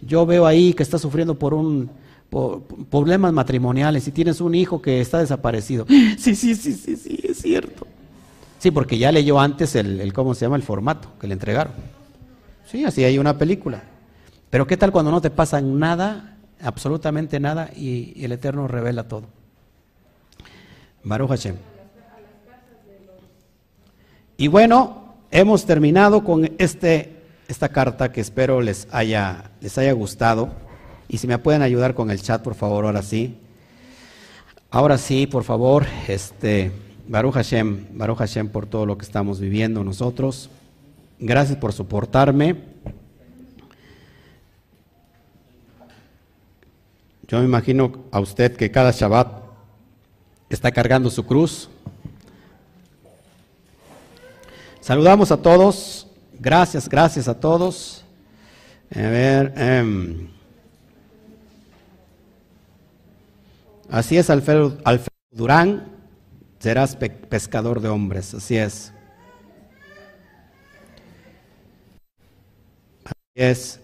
Yo 0.00 0.26
veo 0.26 0.46
ahí 0.46 0.72
que 0.72 0.82
estás 0.82 1.00
sufriendo 1.00 1.38
por 1.38 1.54
un 1.54 1.90
problemas 2.90 3.32
matrimoniales 3.32 4.08
y 4.08 4.10
tienes 4.10 4.40
un 4.40 4.54
hijo 4.54 4.80
que 4.80 5.00
está 5.00 5.18
desaparecido. 5.18 5.86
Sí, 6.18 6.34
sí, 6.34 6.54
sí, 6.54 6.72
sí, 6.72 6.96
sí, 6.96 7.20
es 7.22 7.38
cierto. 7.38 7.86
Sí, 8.58 8.70
porque 8.70 8.96
ya 8.96 9.12
leyó 9.12 9.40
antes 9.40 9.74
el, 9.74 10.12
¿cómo 10.12 10.34
se 10.34 10.44
llama? 10.44 10.56
El 10.56 10.62
formato 10.62 11.08
que 11.20 11.26
le 11.26 11.34
entregaron. 11.34 11.72
Sí, 12.70 12.84
así 12.84 13.04
hay 13.04 13.18
una 13.18 13.36
película. 13.36 13.82
Pero 14.50 14.66
¿qué 14.66 14.76
tal 14.76 14.92
cuando 14.92 15.10
no 15.10 15.20
te 15.20 15.30
pasa 15.30 15.60
nada, 15.60 16.38
absolutamente 16.60 17.40
nada, 17.40 17.70
y, 17.74 18.24
el 18.24 18.32
Eterno 18.32 18.68
revela 18.68 19.08
todo? 19.08 19.24
Baruch 21.02 21.30
Hashem. 21.30 21.56
Y 24.36 24.48
bueno, 24.48 25.01
hemos 25.32 25.64
terminado 25.64 26.22
con 26.22 26.52
este, 26.58 27.16
esta 27.48 27.70
carta 27.70 28.12
que 28.12 28.20
espero 28.20 28.60
les 28.60 28.86
haya, 28.92 29.50
les 29.60 29.76
haya 29.78 29.92
gustado. 29.92 30.50
Y 31.08 31.18
si 31.18 31.26
me 31.26 31.38
pueden 31.38 31.62
ayudar 31.62 31.94
con 31.94 32.10
el 32.10 32.22
chat, 32.22 32.42
por 32.42 32.54
favor, 32.54 32.84
ahora 32.84 33.02
sí. 33.02 33.36
Ahora 34.70 34.98
sí, 34.98 35.26
por 35.26 35.42
favor, 35.42 35.86
este. 36.06 36.70
Baruch 37.08 37.34
Hashem, 37.34 37.86
Baruch 37.94 38.18
Hashem 38.18 38.48
por 38.48 38.66
todo 38.66 38.86
lo 38.86 38.96
que 38.96 39.04
estamos 39.04 39.40
viviendo 39.40 39.82
nosotros. 39.82 40.48
Gracias 41.18 41.58
por 41.58 41.72
soportarme. 41.72 42.56
Yo 47.26 47.38
me 47.38 47.44
imagino 47.44 48.04
a 48.12 48.20
usted 48.20 48.56
que 48.56 48.70
cada 48.70 48.92
Shabbat 48.92 49.42
está 50.48 50.70
cargando 50.70 51.10
su 51.10 51.24
cruz. 51.26 51.70
Saludamos 54.82 55.30
a 55.30 55.36
todos. 55.36 56.08
Gracias, 56.40 56.88
gracias 56.88 57.28
a 57.28 57.38
todos. 57.38 58.04
A 58.92 58.98
ver. 58.98 59.54
Em, 59.56 60.28
así 63.88 64.16
es, 64.16 64.28
Alfredo, 64.28 64.76
Alfredo 64.82 65.16
Durán. 65.30 65.86
Serás 66.58 66.96
pescador 66.96 67.80
de 67.80 67.90
hombres. 67.90 68.34
Así 68.34 68.56
es. 68.56 68.92
Así 73.04 73.14
es. 73.36 73.80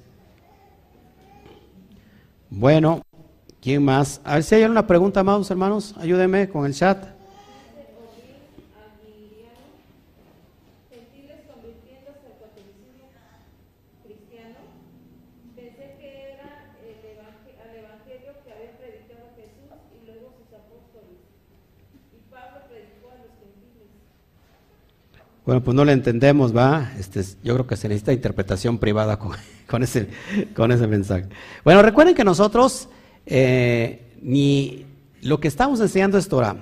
Bueno, 2.51 3.03
¿quién 3.63 3.85
más? 3.85 4.21
A 4.25 4.35
ver 4.35 4.43
si 4.43 4.57
hay 4.57 4.65
alguna 4.65 4.89
pregunta 4.89 5.23
más, 5.23 5.49
hermanos. 5.49 5.95
Ayúdenme 5.97 6.49
con 6.49 6.67
el 6.67 6.75
chat. 6.75 7.18
Bueno, 25.49 25.65
pues 25.65 25.75
no 25.75 25.87
le 25.87 25.93
entendemos, 25.93 26.55
va. 26.55 26.93
Este, 26.99 27.23
yo 27.43 27.55
creo 27.55 27.67
que 27.67 27.75
se 27.75 27.89
necesita 27.89 28.13
interpretación 28.13 28.77
privada 28.77 29.19
con, 29.67 29.83
ese, 29.83 30.11
con 30.55 30.71
ese 30.73 30.87
mensaje. 30.87 31.27
Bueno, 31.65 31.81
recuerden 31.81 32.15
que 32.15 32.23
nosotros 32.23 32.91
eh, 33.25 34.13
ni 34.21 34.85
lo 35.23 35.41
que 35.41 35.49
estamos 35.49 35.81
enseñando 35.81 36.19
es 36.19 36.29
Torah. 36.29 36.57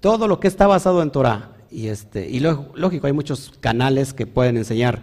Todo 0.00 0.26
lo 0.26 0.40
que 0.40 0.48
está 0.48 0.66
basado 0.66 1.02
en 1.02 1.10
Torah. 1.10 1.50
Y, 1.70 1.88
este, 1.88 2.26
y 2.26 2.40
lógico, 2.40 3.06
hay 3.06 3.12
muchos 3.12 3.52
canales 3.60 4.14
que 4.14 4.26
pueden 4.26 4.56
enseñar 4.56 5.02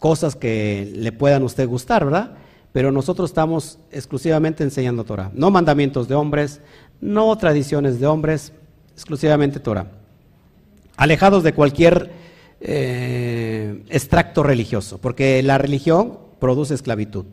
cosas 0.00 0.34
que 0.34 0.92
le 0.96 1.12
puedan 1.12 1.42
a 1.42 1.44
usted 1.44 1.68
gustar, 1.68 2.04
¿verdad? 2.04 2.38
Pero 2.72 2.90
nosotros 2.90 3.30
estamos 3.30 3.78
exclusivamente 3.92 4.64
enseñando 4.64 5.04
Torah. 5.04 5.30
No 5.32 5.52
mandamientos 5.52 6.08
de 6.08 6.16
hombres, 6.16 6.60
no 7.00 7.38
tradiciones 7.38 8.00
de 8.00 8.08
hombres, 8.08 8.52
exclusivamente 8.94 9.60
Torah. 9.60 9.92
Alejados 10.96 11.44
de 11.44 11.54
cualquier 11.54 12.20
eh, 12.64 13.82
extracto 13.88 14.42
religioso, 14.42 14.98
porque 14.98 15.42
la 15.42 15.58
religión 15.58 16.18
produce 16.38 16.74
esclavitud. 16.74 17.26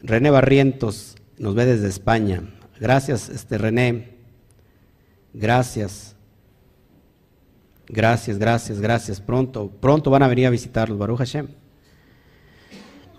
René 0.00 0.30
Barrientos 0.30 1.16
nos 1.38 1.54
ve 1.54 1.66
desde 1.66 1.88
España. 1.88 2.42
Gracias, 2.80 3.28
este 3.28 3.58
René. 3.58 4.16
Gracias. 5.34 6.16
Gracias, 7.88 8.38
gracias, 8.38 8.80
gracias. 8.80 9.20
Pronto, 9.20 9.70
pronto 9.80 10.10
van 10.10 10.22
a 10.22 10.28
venir 10.28 10.46
a 10.46 10.50
visitarlos, 10.50 10.98
Baruch 10.98 11.18
Hashem. 11.18 11.48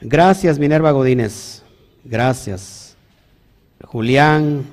Gracias, 0.02 0.60
Minerva 0.60 0.92
Godínez. 0.92 1.64
Gracias. 2.04 2.96
Julián, 3.84 4.66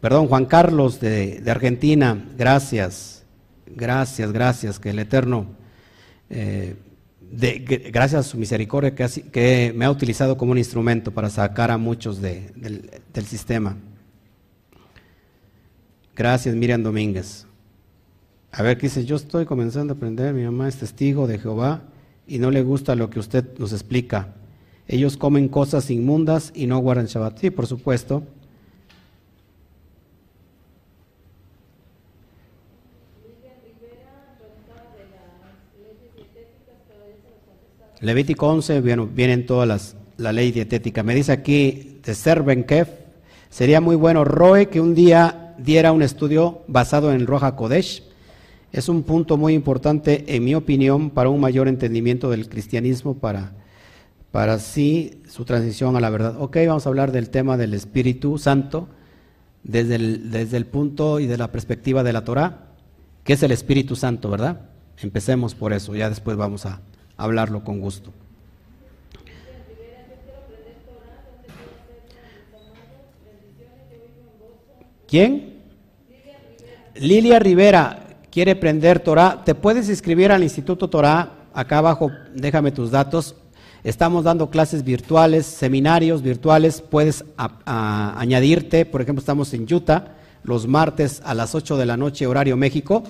perdón, 0.00 0.28
Juan 0.28 0.46
Carlos 0.46 1.00
de, 1.00 1.40
de 1.40 1.50
Argentina. 1.50 2.24
Gracias. 2.36 3.15
Gracias, 3.74 4.32
gracias, 4.32 4.78
que 4.78 4.90
el 4.90 4.98
Eterno, 4.98 5.46
eh, 6.30 6.76
gracias 7.92 8.26
a 8.26 8.28
su 8.28 8.38
misericordia 8.38 8.94
que, 8.94 9.72
me 9.74 9.84
ha 9.84 9.90
utilizado 9.90 10.36
como 10.36 10.52
un 10.52 10.58
instrumento 10.58 11.12
para 11.12 11.30
sacar 11.30 11.70
a 11.70 11.78
muchos 11.78 12.20
del, 12.20 12.90
sistema. 13.26 13.76
Gracias, 16.14 16.54
Miriam 16.54 16.82
Domínguez. 16.82 17.46
A 18.52 18.62
ver, 18.62 18.78
¿qué 18.78 18.86
dice? 18.86 19.04
Yo 19.04 19.16
estoy 19.16 19.44
comenzando 19.44 19.92
a 19.92 19.96
aprender, 19.96 20.32
mi 20.32 20.44
mamá 20.44 20.68
es 20.68 20.76
testigo 20.76 21.26
de 21.26 21.38
Jehová 21.38 21.82
y 22.26 22.38
no 22.38 22.50
le 22.50 22.62
gusta 22.62 22.94
lo 22.94 23.10
que 23.10 23.18
usted 23.18 23.44
nos 23.58 23.72
explica. 23.72 24.34
Ellos 24.88 25.16
comen 25.16 25.48
cosas 25.48 25.90
inmundas 25.90 26.52
y 26.54 26.66
no 26.66 26.78
guardan 26.78 27.06
Shabbat. 27.06 27.50
Por 27.50 27.66
supuesto. 27.66 28.22
Levítico 38.00 38.48
11, 38.48 38.82
bueno, 38.82 39.06
vienen 39.06 39.46
todas 39.46 39.66
las, 39.66 39.96
la 40.18 40.32
ley 40.32 40.52
dietética. 40.52 41.02
Me 41.02 41.14
dice 41.14 41.32
aquí 41.32 41.98
de 42.04 42.14
Serbenkef, 42.14 42.88
sería 43.48 43.80
muy 43.80 43.96
bueno 43.96 44.24
Roe 44.24 44.68
que 44.68 44.82
un 44.82 44.94
día 44.94 45.54
diera 45.58 45.92
un 45.92 46.02
estudio 46.02 46.62
basado 46.68 47.12
en 47.12 47.26
Roja 47.26 47.56
Kodesh. 47.56 48.02
Es 48.70 48.90
un 48.90 49.02
punto 49.02 49.38
muy 49.38 49.54
importante, 49.54 50.24
en 50.28 50.44
mi 50.44 50.54
opinión, 50.54 51.08
para 51.08 51.30
un 51.30 51.40
mayor 51.40 51.68
entendimiento 51.68 52.28
del 52.28 52.50
cristianismo, 52.50 53.14
para, 53.14 53.52
para 54.30 54.54
así 54.54 55.22
su 55.26 55.46
transición 55.46 55.96
a 55.96 56.00
la 56.00 56.10
verdad. 56.10 56.36
Ok, 56.38 56.58
vamos 56.66 56.84
a 56.84 56.90
hablar 56.90 57.12
del 57.12 57.30
tema 57.30 57.56
del 57.56 57.72
Espíritu 57.72 58.36
Santo 58.36 58.88
desde 59.62 59.94
el, 59.94 60.30
desde 60.30 60.58
el 60.58 60.66
punto 60.66 61.18
y 61.18 61.26
de 61.26 61.38
la 61.38 61.50
perspectiva 61.50 62.02
de 62.02 62.12
la 62.12 62.24
Torah, 62.24 62.72
que 63.24 63.32
es 63.32 63.42
el 63.42 63.52
Espíritu 63.52 63.96
Santo, 63.96 64.28
¿verdad? 64.28 64.60
Empecemos 64.98 65.54
por 65.54 65.72
eso, 65.72 65.94
ya 65.94 66.10
después 66.10 66.36
vamos 66.36 66.66
a, 66.66 66.82
hablarlo 67.16 67.64
con 67.64 67.80
gusto. 67.80 68.12
¿Quién? 75.08 75.56
Lilia 76.96 77.38
Rivera 77.38 78.18
quiere 78.30 78.52
aprender 78.52 79.00
Torah. 79.00 79.42
Te 79.44 79.54
puedes 79.54 79.88
inscribir 79.88 80.32
al 80.32 80.42
Instituto 80.42 80.88
Torah. 80.88 81.46
Acá 81.54 81.78
abajo, 81.78 82.10
déjame 82.34 82.72
tus 82.72 82.90
datos. 82.90 83.36
Estamos 83.84 84.24
dando 84.24 84.50
clases 84.50 84.82
virtuales, 84.82 85.46
seminarios 85.46 86.22
virtuales. 86.22 86.80
Puedes 86.80 87.24
añadirte. 87.36 88.84
Por 88.84 89.00
ejemplo, 89.00 89.20
estamos 89.20 89.54
en 89.54 89.72
Utah 89.72 90.16
los 90.42 90.66
martes 90.66 91.20
a 91.24 91.34
las 91.34 91.54
8 91.54 91.76
de 91.76 91.86
la 91.86 91.96
noche, 91.96 92.26
horario 92.26 92.56
México. 92.56 93.02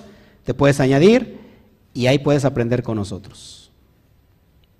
Te 0.43 0.53
puedes 0.53 0.79
añadir 0.79 1.39
y 1.93 2.07
ahí 2.07 2.19
puedes 2.19 2.45
aprender 2.45 2.83
con 2.83 2.97
nosotros. 2.97 3.66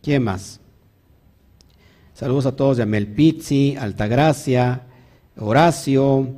¿Quién 0.07 0.23
más? 0.23 0.61
Saludos 2.13 2.45
a 2.45 2.55
todos 2.55 2.77
de 2.77 2.85
Melpizzi, 2.85 3.75
Altagracia, 3.75 4.84
Horacio. 5.35 6.29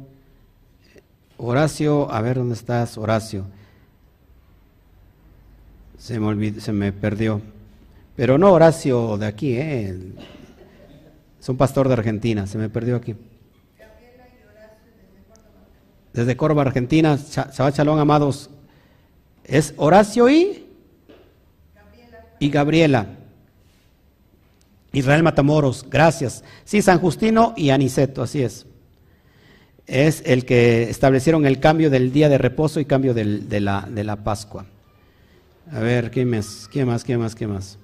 Horacio, 1.38 2.12
a 2.12 2.20
ver 2.22 2.38
dónde 2.38 2.56
estás, 2.56 2.98
Horacio. 2.98 3.46
Se 6.00 6.20
me, 6.20 6.26
olvidó, 6.26 6.60
se 6.62 6.72
me 6.72 6.92
perdió. 6.92 7.44
Pero 8.16 8.40
no 8.40 8.54
Horacio 8.54 9.20
de 9.20 9.28
aquí, 9.28 9.54
¿eh? 9.54 9.96
Es 11.40 11.48
un 11.48 11.56
pastor 11.56 11.90
de 11.90 11.94
Argentina, 11.94 12.48
se 12.48 12.58
me 12.58 12.70
perdió 12.70 12.96
aquí. 12.96 13.16
Desde 16.12 16.36
Córdoba, 16.36 16.64
Argentina, 16.64 17.18
Shabbat 17.18 17.78
Shalom, 17.78 18.00
amados. 18.00 18.50
Es 19.44 19.76
Horacio 19.78 20.28
y, 20.28 20.66
y 22.40 22.50
Gabriela. 22.50 23.19
Israel 24.92 25.24
Matamoros, 25.24 25.86
gracias. 25.90 26.44
Sí, 26.64 26.82
San 26.82 27.00
Justino 27.00 27.54
y 27.56 27.70
Aniceto, 27.70 28.24
así 28.24 28.42
es. 28.42 28.66
Es 29.86 30.22
el 30.26 30.46
que 30.46 30.90
establecieron 30.90 31.46
el 31.46 31.60
cambio 31.60 31.90
del 31.90 32.12
día 32.12 32.30
de 32.30 32.38
reposo 32.38 32.80
y 32.80 32.86
cambio 32.86 33.14
de, 33.14 33.26
la, 33.60 33.88
de, 33.90 34.04
la, 34.04 34.24
Pascua. 34.24 34.66
A 35.72 35.80
ver, 35.80 36.12
¿qué 36.12 36.26
más? 36.26 36.68
¿Qué 36.72 36.86
más? 36.86 37.04
¿Qué 37.04 37.18
más? 37.18 37.36
¿Qué 37.36 37.48
más? 37.48 37.78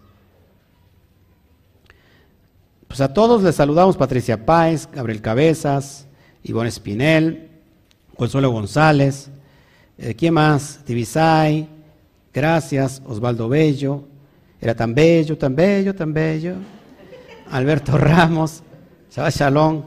Pues 2.88 3.02
a 3.02 3.14
todos 3.14 3.44
les 3.44 3.56
saludamos, 3.56 3.98
Patricia 3.98 4.46
Páez, 4.46 4.88
Gabriel 4.92 5.22
Cabezas, 5.22 6.08
Ivonne 6.44 6.70
Espinel, 6.70 7.50
Consuelo 8.16 8.52
González, 8.52 9.30
eh, 9.98 10.14
¿quién 10.16 10.36
más? 10.36 10.86
Divisay, 10.86 11.68
gracias, 12.34 13.02
Osvaldo 13.06 13.50
Bello, 13.50 14.04
era 14.62 14.76
tan 14.76 14.94
bello, 14.94 15.38
tan 15.38 15.56
bello, 15.56 15.94
tan 15.94 16.14
bello. 16.14 16.56
Alberto 17.52 17.98
Ramos, 17.98 18.64
Shabbat 19.12 19.86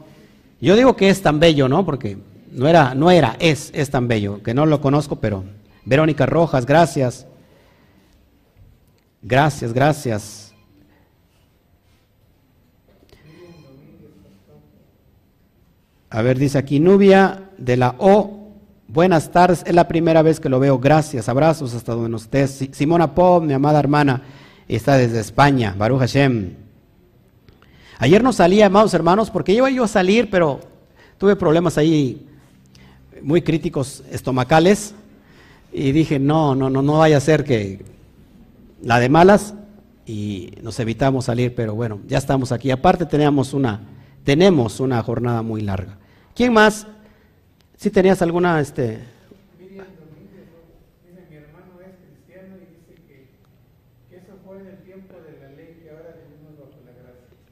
Yo 0.61 0.75
digo 0.75 0.95
que 0.95 1.09
es 1.09 1.21
tan 1.21 1.39
bello, 1.39 1.67
¿no? 1.67 1.85
Porque 1.85 2.17
no 2.51 2.67
era, 2.67 2.95
no 2.95 3.11
era, 3.11 3.35
es, 3.39 3.71
es 3.73 3.89
tan 3.89 4.07
bello, 4.07 4.41
que 4.41 4.53
no 4.53 4.65
lo 4.65 4.81
conozco, 4.81 5.17
pero 5.17 5.43
Verónica 5.85 6.25
Rojas, 6.25 6.65
gracias. 6.65 7.25
Gracias, 9.21 9.73
gracias. 9.73 10.53
A 16.09 16.21
ver, 16.21 16.39
dice 16.39 16.57
aquí 16.57 16.79
Nubia 16.79 17.49
de 17.57 17.77
la 17.77 17.95
O. 17.99 18.35
Buenas 18.87 19.31
tardes, 19.31 19.63
es 19.67 19.75
la 19.75 19.87
primera 19.87 20.23
vez 20.23 20.39
que 20.39 20.49
lo 20.49 20.59
veo. 20.59 20.79
Gracias, 20.79 21.29
abrazos 21.29 21.75
hasta 21.75 21.93
donde 21.93 22.17
estés. 22.17 22.69
Simona 22.71 23.13
Pop, 23.13 23.43
mi 23.43 23.53
amada 23.53 23.77
hermana, 23.77 24.23
está 24.67 24.97
desde 24.97 25.19
España. 25.19 25.75
Baruch 25.77 25.99
Hashem. 25.99 26.68
Ayer 28.01 28.23
no 28.23 28.31
salía, 28.31 28.67
amados 28.67 28.93
hermanos, 28.93 29.29
porque 29.29 29.51
iba 29.51 29.69
yo 29.69 29.83
a 29.83 29.87
salir, 29.89 30.29
pero 30.29 30.61
tuve 31.17 31.35
problemas 31.35 31.77
ahí 31.77 32.25
muy 33.21 33.41
críticos 33.41 34.05
estomacales 34.09 34.95
y 35.73 35.91
dije, 35.91 36.17
no, 36.17 36.55
no, 36.55 36.69
no, 36.69 36.81
no 36.81 36.99
vaya 36.99 37.17
a 37.17 37.19
ser 37.19 37.43
que 37.43 37.83
la 38.81 39.01
de 39.01 39.09
malas 39.09 39.53
y 40.05 40.53
nos 40.61 40.79
evitamos 40.79 41.25
salir, 41.25 41.53
pero 41.53 41.75
bueno, 41.75 41.99
ya 42.07 42.17
estamos 42.17 42.53
aquí. 42.53 42.71
Aparte 42.71 43.05
teníamos 43.05 43.53
una, 43.53 43.81
tenemos 44.23 44.79
una 44.79 45.03
jornada 45.03 45.41
muy 45.41 45.61
larga. 45.61 45.97
¿Quién 46.33 46.53
más? 46.53 46.87
Si 47.75 47.91
tenías 47.91 48.21
alguna, 48.21 48.61
este... 48.61 49.18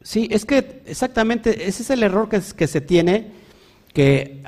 Sí, 0.07 0.29
es 0.31 0.45
que 0.45 0.83
exactamente 0.85 1.67
ese 1.67 1.83
es 1.83 1.89
el 1.89 2.01
error 2.01 2.29
que, 2.29 2.39
se 2.39 2.79
tiene, 2.79 3.33
que, 3.91 4.41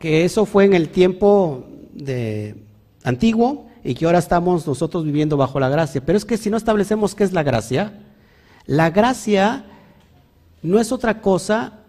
que 0.00 0.24
eso 0.24 0.46
fue 0.46 0.64
en 0.64 0.72
el 0.72 0.88
tiempo 0.88 1.66
de, 1.92 2.56
antiguo 3.04 3.66
y 3.84 3.94
que 3.94 4.06
ahora 4.06 4.20
estamos 4.20 4.66
nosotros 4.66 5.04
viviendo 5.04 5.36
bajo 5.36 5.60
la 5.60 5.68
gracia. 5.68 6.02
Pero 6.02 6.16
es 6.16 6.24
que 6.24 6.38
si 6.38 6.48
no 6.48 6.56
establecemos 6.56 7.14
qué 7.14 7.24
es 7.24 7.34
la 7.34 7.42
gracia, 7.42 7.92
la 8.64 8.88
gracia 8.88 9.66
no 10.62 10.80
es 10.80 10.92
otra 10.92 11.20
cosa 11.20 11.80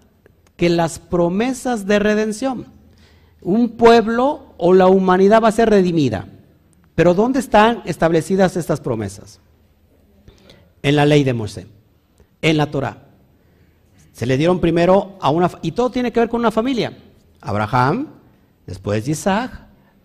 que 0.58 0.68
las 0.68 1.00
promesas 1.00 1.88
de 1.88 2.00
redención. 2.00 2.66
Un 3.42 3.78
pueblo 3.78 4.54
o 4.58 4.74
la 4.74 4.88
humanidad 4.88 5.42
va 5.42 5.48
a 5.48 5.54
ser 5.54 5.70
redimida. 5.70 6.28
Pero 6.94 7.14
¿dónde 7.14 7.40
están 7.40 7.84
establecidas 7.86 8.58
estas 8.58 8.82
promesas? 8.82 9.40
En 10.82 10.98
la 10.98 11.06
ley 11.06 11.24
de 11.24 11.32
Moisés, 11.32 11.68
en 12.42 12.58
la 12.58 12.70
Torah. 12.70 13.13
Se 14.14 14.26
le 14.26 14.38
dieron 14.38 14.60
primero 14.60 15.18
a 15.20 15.30
una... 15.30 15.52
Y 15.62 15.74
todo 15.74 15.90
tiene 15.90 16.14
que 16.14 16.22
ver 16.22 16.30
con 16.30 16.40
una 16.40 16.52
familia. 16.52 16.98
Abraham, 17.42 18.08
después 18.66 19.08
Isaac, 19.08 19.52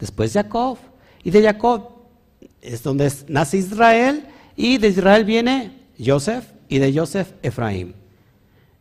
después 0.00 0.32
Jacob, 0.32 0.78
y 1.22 1.30
de 1.30 1.42
Jacob 1.42 1.90
es 2.60 2.82
donde 2.82 3.12
nace 3.28 3.58
Israel 3.58 4.26
y 4.56 4.78
de 4.78 4.88
Israel 4.88 5.24
viene 5.24 5.78
Joseph 6.04 6.44
y 6.68 6.78
de 6.78 6.92
Joseph 6.92 7.32
Efraín. 7.42 7.94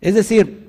Es 0.02 0.16
decir, 0.16 0.68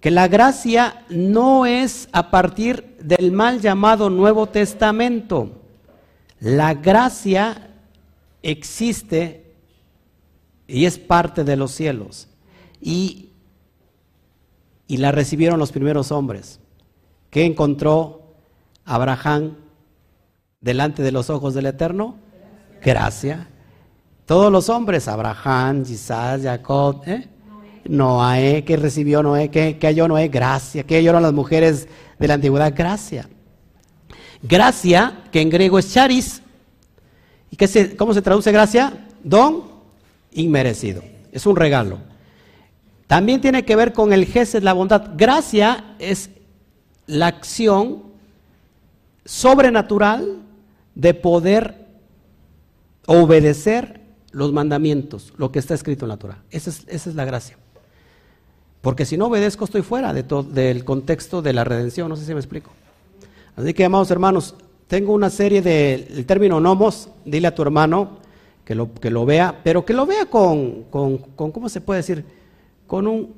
que 0.00 0.10
la 0.10 0.28
gracia 0.28 1.04
no 1.08 1.66
es 1.66 2.08
a 2.12 2.30
partir 2.30 2.96
del 3.00 3.32
mal 3.32 3.60
llamado 3.60 4.10
Nuevo 4.10 4.46
Testamento. 4.46 5.62
La 6.38 6.74
gracia 6.74 7.70
existe 8.42 9.54
y 10.68 10.84
es 10.84 10.98
parte 10.98 11.44
de 11.44 11.56
los 11.56 11.72
cielos. 11.72 12.28
Y, 12.80 13.30
y 14.88 14.98
la 14.98 15.12
recibieron 15.12 15.58
los 15.58 15.72
primeros 15.72 16.12
hombres. 16.12 16.60
¿Qué 17.30 17.44
encontró 17.44 18.34
Abraham 18.84 19.56
delante 20.60 21.02
de 21.02 21.12
los 21.12 21.30
ojos 21.30 21.54
del 21.54 21.66
Eterno? 21.66 22.16
Gracia. 22.82 23.48
Todos 24.26 24.50
los 24.50 24.68
hombres, 24.68 25.08
Abraham, 25.08 25.84
Isaac, 25.88 26.42
Jacob, 26.42 27.02
¿eh? 27.06 27.28
Noé, 27.88 28.64
que 28.64 28.76
recibió 28.76 29.22
Noé, 29.22 29.50
que, 29.50 29.78
que 29.78 29.86
halló 29.86 30.08
Noé, 30.08 30.28
gracia, 30.28 30.82
que 30.82 30.96
hallaron 30.96 31.22
las 31.22 31.32
mujeres 31.32 31.88
de 32.18 32.28
la 32.28 32.34
antigüedad, 32.34 32.72
gracia. 32.74 33.28
Gracia, 34.42 35.24
que 35.30 35.40
en 35.40 35.50
griego 35.50 35.78
es 35.78 35.92
charis, 35.92 36.42
¿y 37.50 37.56
que 37.56 37.68
se, 37.68 37.96
cómo 37.96 38.14
se 38.14 38.22
traduce 38.22 38.52
gracia? 38.52 39.06
Don 39.22 39.64
inmerecido, 40.32 41.02
es 41.32 41.46
un 41.46 41.56
regalo. 41.56 41.98
También 43.06 43.40
tiene 43.40 43.64
que 43.64 43.76
ver 43.76 43.92
con 43.92 44.12
el 44.12 44.26
gesed, 44.26 44.62
la 44.62 44.72
bondad. 44.72 45.12
Gracia 45.16 45.94
es 45.98 46.30
la 47.06 47.28
acción 47.28 48.02
sobrenatural 49.24 50.42
de 50.94 51.14
poder 51.14 51.86
obedecer 53.06 54.00
los 54.32 54.52
mandamientos, 54.52 55.32
lo 55.36 55.52
que 55.52 55.58
está 55.58 55.74
escrito 55.74 56.04
en 56.04 56.10
la 56.10 56.16
Torah. 56.16 56.42
Esa 56.50 56.70
es, 56.88 57.06
la 57.14 57.24
gracia. 57.24 57.56
Porque 58.80 59.04
si 59.04 59.16
no 59.16 59.26
obedezco 59.26 59.64
estoy 59.64 59.82
fuera 59.82 60.12
de 60.12 60.24
del 60.50 60.84
contexto 60.84 61.42
de 61.42 61.52
la 61.52 61.64
redención, 61.64 62.08
no 62.08 62.16
sé 62.16 62.24
si 62.24 62.34
me 62.34 62.40
explico. 62.40 62.70
Así 63.56 63.72
que, 63.72 63.84
amados 63.84 64.10
hermanos, 64.10 64.54
tengo 64.88 65.12
una 65.12 65.30
serie 65.30 65.62
del 65.62 66.26
término 66.26 66.60
nomos, 66.60 67.08
dile 67.24 67.48
a 67.48 67.54
tu 67.54 67.62
hermano 67.62 68.18
que 68.64 68.74
lo, 68.74 68.92
que 68.92 69.10
lo 69.10 69.24
vea, 69.24 69.60
pero 69.64 69.84
que 69.84 69.94
lo 69.94 70.06
vea 70.06 70.26
con, 70.26 70.84
con, 70.84 71.18
con 71.18 71.52
¿cómo 71.52 71.68
se 71.68 71.80
puede 71.80 72.00
decir? 72.00 72.24
Con 72.86 73.06
un, 73.06 73.34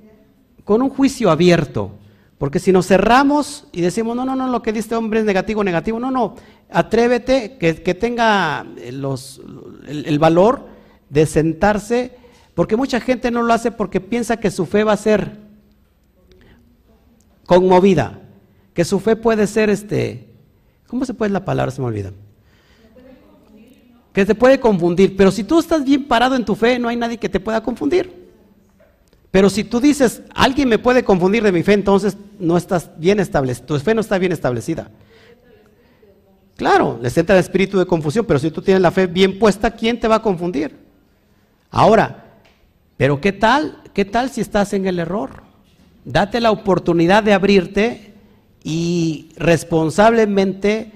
con 0.64 0.82
un 0.82 0.90
juicio 0.90 1.30
abierto. 1.30 1.92
Porque 2.38 2.60
si 2.60 2.70
nos 2.70 2.86
cerramos 2.86 3.66
y 3.72 3.80
decimos, 3.80 4.14
no, 4.14 4.24
no, 4.24 4.36
no, 4.36 4.46
lo 4.48 4.62
que 4.62 4.72
dice 4.72 4.80
este 4.80 4.94
hombre 4.94 5.20
es 5.20 5.26
negativo, 5.26 5.64
negativo, 5.64 5.98
no, 5.98 6.12
no, 6.12 6.36
atrévete, 6.70 7.58
que, 7.58 7.94
tenga 7.94 8.64
los, 8.92 9.42
el, 9.88 10.18
valor 10.20 10.66
de 11.10 11.26
sentarse, 11.26 12.16
porque 12.54 12.76
mucha 12.76 13.00
gente 13.00 13.32
no 13.32 13.42
lo 13.42 13.52
hace 13.52 13.72
porque 13.72 14.00
piensa 14.00 14.36
que 14.36 14.52
su 14.52 14.66
fe 14.66 14.84
va 14.84 14.92
a 14.92 14.96
ser 14.96 15.38
conmovida, 17.44 18.20
que 18.72 18.84
su 18.84 19.00
fe 19.00 19.16
puede 19.16 19.48
ser, 19.48 19.68
este, 19.68 20.28
¿cómo 20.86 21.04
se 21.04 21.14
puede 21.14 21.32
la 21.32 21.44
palabra? 21.44 21.72
Se 21.72 21.80
me 21.80 21.88
olvida. 21.88 22.12
Que 24.12 24.24
te 24.24 24.34
puede 24.36 24.60
confundir, 24.60 25.16
pero 25.16 25.32
si 25.32 25.42
tú 25.42 25.58
estás 25.58 25.84
bien 25.84 26.06
parado 26.06 26.36
en 26.36 26.44
tu 26.44 26.54
fe, 26.54 26.78
no 26.78 26.88
hay 26.88 26.96
nadie 26.96 27.18
que 27.18 27.28
te 27.28 27.40
pueda 27.40 27.62
confundir. 27.62 28.18
Pero 29.30 29.50
si 29.50 29.64
tú 29.64 29.80
dices, 29.80 30.22
alguien 30.34 30.68
me 30.68 30.78
puede 30.78 31.05
confundir 31.05 31.42
de 31.42 31.52
mi 31.52 31.62
fe, 31.62 31.74
entonces 31.74 32.16
no 32.38 32.56
estás 32.56 32.90
bien 32.96 33.20
establecida, 33.20 33.66
tu 33.66 33.78
fe 33.78 33.94
no 33.94 34.00
está 34.00 34.18
bien 34.18 34.32
establecida. 34.32 34.90
Claro, 36.56 36.98
les 37.00 37.16
entra 37.16 37.36
el 37.36 37.40
espíritu 37.40 37.78
de 37.78 37.86
confusión, 37.86 38.24
pero 38.24 38.38
si 38.38 38.50
tú 38.50 38.62
tienes 38.62 38.82
la 38.82 38.90
fe 38.90 39.06
bien 39.06 39.38
puesta, 39.38 39.70
¿quién 39.70 40.00
te 40.00 40.09
va 40.09 40.16
a 40.16 40.22
confundir? 40.22 40.76
Ahora, 41.70 42.24
pero 42.96 43.20
¿qué 43.20 43.32
tal? 43.32 43.82
¿Qué 43.92 44.05
tal 44.05 44.30
si 44.30 44.40
estás 44.40 44.72
en 44.72 44.86
el 44.86 44.98
error? 44.98 45.42
Date 46.05 46.40
la 46.40 46.50
oportunidad 46.50 47.22
de 47.22 47.32
abrirte 47.32 48.14
y 48.64 49.28
responsablemente 49.36 50.92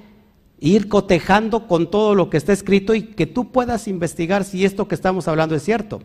ir 0.58 0.88
cotejando 0.88 1.68
con 1.68 1.90
todo 1.90 2.14
lo 2.14 2.30
que 2.30 2.38
está 2.38 2.52
escrito 2.52 2.94
y 2.94 3.02
que 3.02 3.26
tú 3.26 3.52
puedas 3.52 3.88
investigar 3.88 4.44
si 4.44 4.64
esto 4.64 4.88
que 4.88 4.94
estamos 4.94 5.28
hablando 5.28 5.54
es 5.54 5.62
cierto. 5.62 6.00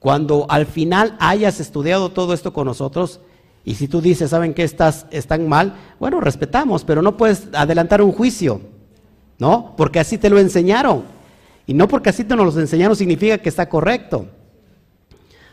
Cuando 0.00 0.46
al 0.48 0.66
final 0.66 1.16
hayas 1.18 1.60
estudiado 1.60 2.10
todo 2.10 2.32
esto 2.32 2.52
con 2.52 2.66
nosotros, 2.66 3.20
y 3.64 3.74
si 3.74 3.88
tú 3.88 4.00
dices, 4.00 4.30
¿saben 4.30 4.54
qué 4.54 4.62
estás, 4.62 5.06
están 5.10 5.48
mal? 5.48 5.74
Bueno, 5.98 6.20
respetamos, 6.20 6.84
pero 6.84 7.02
no 7.02 7.16
puedes 7.16 7.48
adelantar 7.52 8.00
un 8.00 8.12
juicio, 8.12 8.60
¿no? 9.38 9.74
Porque 9.76 9.98
así 10.00 10.16
te 10.16 10.30
lo 10.30 10.38
enseñaron. 10.38 11.02
Y 11.66 11.74
no 11.74 11.86
porque 11.86 12.10
así 12.10 12.24
te 12.24 12.34
nos 12.34 12.54
lo 12.54 12.60
enseñaron 12.60 12.96
significa 12.96 13.38
que 13.38 13.48
está 13.48 13.68
correcto. 13.68 14.26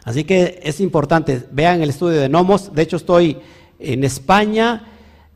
Así 0.03 0.23
que 0.23 0.61
es 0.63 0.79
importante, 0.79 1.43
vean 1.51 1.81
el 1.81 1.89
estudio 1.89 2.21
de 2.21 2.29
Nomos. 2.29 2.73
De 2.73 2.83
hecho, 2.83 2.95
estoy 2.95 3.39
en 3.79 4.03
España, 4.03 4.87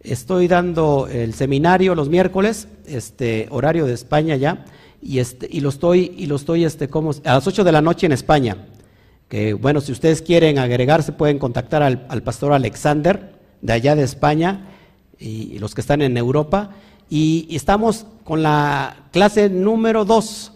estoy 0.01 0.47
dando 0.47 1.09
el 1.11 1.33
seminario 1.33 1.95
los 1.95 2.07
miércoles, 2.07 2.67
este 2.85 3.47
horario 3.49 3.87
de 3.87 3.93
España 3.93 4.35
ya, 4.37 4.63
y, 5.01 5.19
este, 5.19 5.49
y 5.51 5.59
lo 5.59 5.69
estoy, 5.69 6.13
y 6.15 6.27
lo 6.27 6.35
estoy 6.35 6.63
este, 6.63 6.87
como, 6.87 7.11
a 7.11 7.33
las 7.33 7.47
8 7.47 7.63
de 7.63 7.71
la 7.71 7.81
noche 7.81 8.05
en 8.05 8.13
España 8.13 8.55
que 9.29 9.53
bueno, 9.53 9.79
si 9.79 9.91
ustedes 9.91 10.23
quieren 10.23 10.57
agregarse 10.57 11.11
pueden 11.11 11.37
contactar 11.37 11.83
al, 11.83 12.23
pastor 12.23 12.51
Alexander 12.51 13.35
de 13.61 13.73
allá 13.73 13.95
de 13.95 14.03
España 14.03 14.65
y, 15.19 15.59
los 15.59 15.75
que 15.75 15.81
están 15.81 16.01
en 16.01 16.17
Europa. 16.17 16.71
Y, 17.09 17.47
estamos 17.51 18.07
con 18.23 18.41
la 18.41 19.05
clase 19.11 19.49
número 19.49 20.03
2 20.03 20.51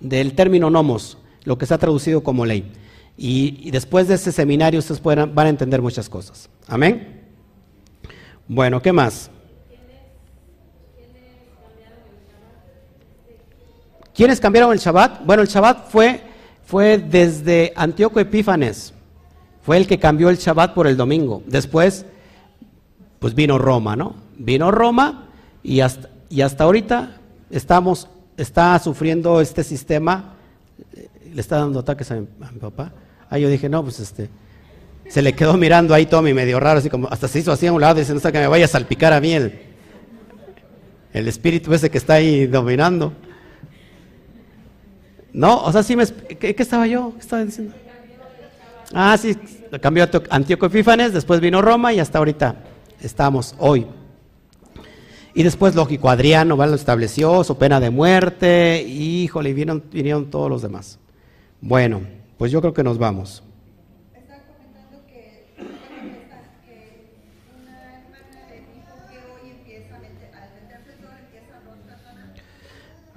del 0.00 0.34
término 0.34 0.70
nomos, 0.70 1.18
lo 1.44 1.58
que 1.58 1.64
está 1.64 1.78
traducido 1.78 2.22
como 2.22 2.46
ley. 2.46 2.70
Y, 3.18 3.70
después 3.72 4.06
de 4.06 4.14
ese 4.14 4.30
seminario 4.30 4.78
ustedes 4.78 5.02
van 5.02 5.46
a 5.46 5.48
entender 5.48 5.82
muchas 5.82 6.08
cosas. 6.08 6.48
Amén. 6.68 7.22
Bueno, 8.46 8.80
¿qué 8.80 8.92
más? 8.92 9.30
¿Quiénes 14.14 14.38
cambiaron 14.38 14.72
el 14.72 14.78
Shabbat? 14.78 15.24
Bueno, 15.24 15.42
el 15.42 15.48
Shabbat 15.48 15.90
fue 15.90 16.31
fue 16.64 16.98
desde 16.98 17.72
Antíoco 17.76 18.20
Epífanes, 18.20 18.94
fue 19.62 19.76
el 19.76 19.86
que 19.86 19.98
cambió 19.98 20.28
el 20.28 20.36
Shabbat 20.36 20.74
por 20.74 20.86
el 20.86 20.96
domingo. 20.96 21.42
Después, 21.46 22.04
pues 23.18 23.34
vino 23.34 23.58
Roma, 23.58 23.94
¿no? 23.96 24.16
Vino 24.36 24.70
Roma 24.70 25.28
y 25.62 25.80
hasta, 25.80 26.08
y 26.28 26.40
hasta 26.40 26.64
ahorita 26.64 27.16
estamos, 27.50 28.08
está 28.36 28.78
sufriendo 28.78 29.40
este 29.40 29.62
sistema, 29.62 30.34
le 31.32 31.40
está 31.40 31.58
dando 31.58 31.80
ataques 31.80 32.10
a 32.10 32.16
mi, 32.16 32.26
papá. 32.60 32.92
Ahí 33.30 33.42
yo 33.42 33.48
dije, 33.48 33.68
no, 33.68 33.82
pues 33.82 34.00
este, 34.00 34.28
se 35.08 35.22
le 35.22 35.34
quedó 35.34 35.56
mirando 35.56 35.94
ahí 35.94 36.06
Tommy 36.06 36.34
medio 36.34 36.58
raro, 36.58 36.80
así 36.80 36.90
como, 36.90 37.08
hasta 37.08 37.28
se 37.28 37.38
hizo 37.38 37.52
así 37.52 37.66
a 37.66 37.72
un 37.72 37.80
lado, 37.80 37.94
diciendo, 37.94 38.20
no 38.22 38.32
que 38.32 38.38
me 38.38 38.48
vaya 38.48 38.64
a 38.64 38.68
salpicar 38.68 39.12
a 39.12 39.20
mí 39.20 39.32
el, 39.32 39.60
el 41.12 41.28
espíritu 41.28 41.72
ese 41.72 41.90
que 41.90 41.98
está 41.98 42.14
ahí 42.14 42.46
dominando. 42.46 43.12
No, 45.32 45.62
o 45.62 45.72
sea, 45.72 45.82
sí 45.82 45.96
me... 45.96 46.06
¿Qué, 46.06 46.54
estaba 46.58 46.86
yo? 46.86 47.12
¿Qué 47.14 47.20
estaba 47.20 47.44
diciendo? 47.44 47.74
Ah, 48.92 49.16
sí, 49.16 49.36
cambió 49.80 50.06
Antíoco 50.28 50.66
Epífanes, 50.66 51.14
después 51.14 51.40
vino 51.40 51.62
Roma 51.62 51.92
y 51.94 52.00
hasta 52.00 52.18
ahorita 52.18 52.56
estamos 53.00 53.54
hoy. 53.58 53.86
Y 55.34 55.42
después, 55.42 55.74
lógico, 55.74 56.10
Adriano 56.10 56.56
¿vale? 56.56 56.70
lo 56.70 56.76
estableció, 56.76 57.42
su 57.42 57.56
pena 57.56 57.80
de 57.80 57.88
muerte, 57.88 58.84
y, 58.86 59.22
híjole, 59.22 59.54
vinieron, 59.54 59.82
vinieron 59.90 60.30
todos 60.30 60.50
los 60.50 60.60
demás. 60.60 60.98
Bueno, 61.62 62.02
pues 62.36 62.52
yo 62.52 62.60
creo 62.60 62.74
que 62.74 62.82
nos 62.82 62.98
vamos. 62.98 63.42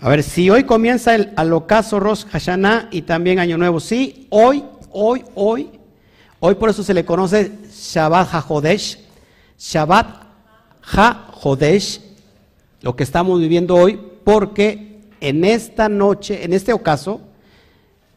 A 0.06 0.10
ver, 0.10 0.22
si 0.22 0.52
hoy 0.52 0.66
comienza 0.66 1.16
el 1.16 1.34
alocazo 1.36 2.00
Rosh 2.00 2.26
Hashanah 2.28 2.90
y 2.92 3.02
también 3.02 3.40
Año 3.40 3.58
Nuevo, 3.58 3.80
sí, 3.80 4.28
hoy, 4.30 4.64
hoy, 4.92 5.26
hoy, 5.34 5.72
hoy 6.40 6.54
por 6.54 6.70
eso 6.70 6.84
se 6.84 6.94
le 6.94 7.04
conoce 7.04 7.52
Shabbat 7.74 8.32
HaJodesh, 8.32 9.00
Shabbat 9.58 10.06
HaJodesh, 10.84 12.02
lo 12.82 12.96
que 12.96 13.02
estamos 13.02 13.40
viviendo 13.40 13.74
hoy, 13.74 14.00
porque 14.24 15.02
en 15.22 15.44
esta 15.44 15.90
noche, 15.90 16.46
en 16.46 16.54
este 16.54 16.72
ocaso, 16.72 17.22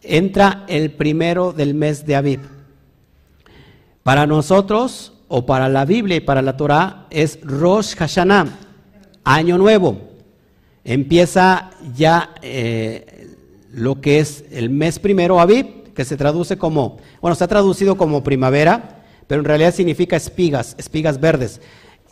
entra 0.03 0.67
el 0.69 0.91
primero 0.91 1.55
del 1.55 1.73
mes 1.73 2.05
de 2.05 2.17
Aviv. 2.17 2.41
Para 4.03 4.27
nosotros, 4.27 5.15
o 5.29 5.47
para 5.47 5.71
la 5.71 5.87
Biblia 5.87 6.19
y 6.19 6.21
para 6.21 6.43
la 6.43 6.55
Torah, 6.55 7.07
es 7.09 7.41
Rosh 7.41 7.95
Hashanah, 7.97 8.59
Año 9.25 9.57
Nuevo 9.57 10.08
empieza 10.85 11.71
ya 11.97 12.35
eh, 12.43 13.29
lo 13.73 14.01
que 14.01 14.21
es 14.21 14.45
el 14.51 14.71
mes 14.71 14.99
primero, 14.99 15.41
Aviv, 15.41 15.93
que 15.95 16.05
se 16.05 16.17
traduce 16.17 16.57
como, 16.57 16.99
bueno, 17.21 17.37
ha 17.39 17.47
traducido 17.47 17.97
como 17.97 18.23
primavera, 18.23 19.03
pero 19.27 19.41
en 19.41 19.45
realidad 19.45 19.75
significa 19.75 20.17
espigas, 20.17 20.75
espigas 20.79 21.21
verdes. 21.21 21.61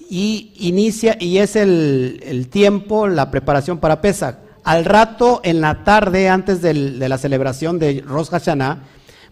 Y 0.09 0.53
inicia, 0.59 1.17
y 1.19 1.39
es 1.39 1.57
el, 1.57 2.49
tiempo, 2.51 3.09
la 3.09 3.31
preparación 3.31 3.79
para 3.79 4.01
Pesach. 4.01 4.37
Al 4.65 4.85
rato, 4.85 5.41
en 5.45 5.61
la 5.61 5.85
tarde, 5.85 6.29
antes 6.29 6.61
de 6.61 6.75
la 6.75 7.19
celebración 7.19 7.79
de 7.79 8.03
Rosh 8.07 8.29
Hashanah, 8.29 8.83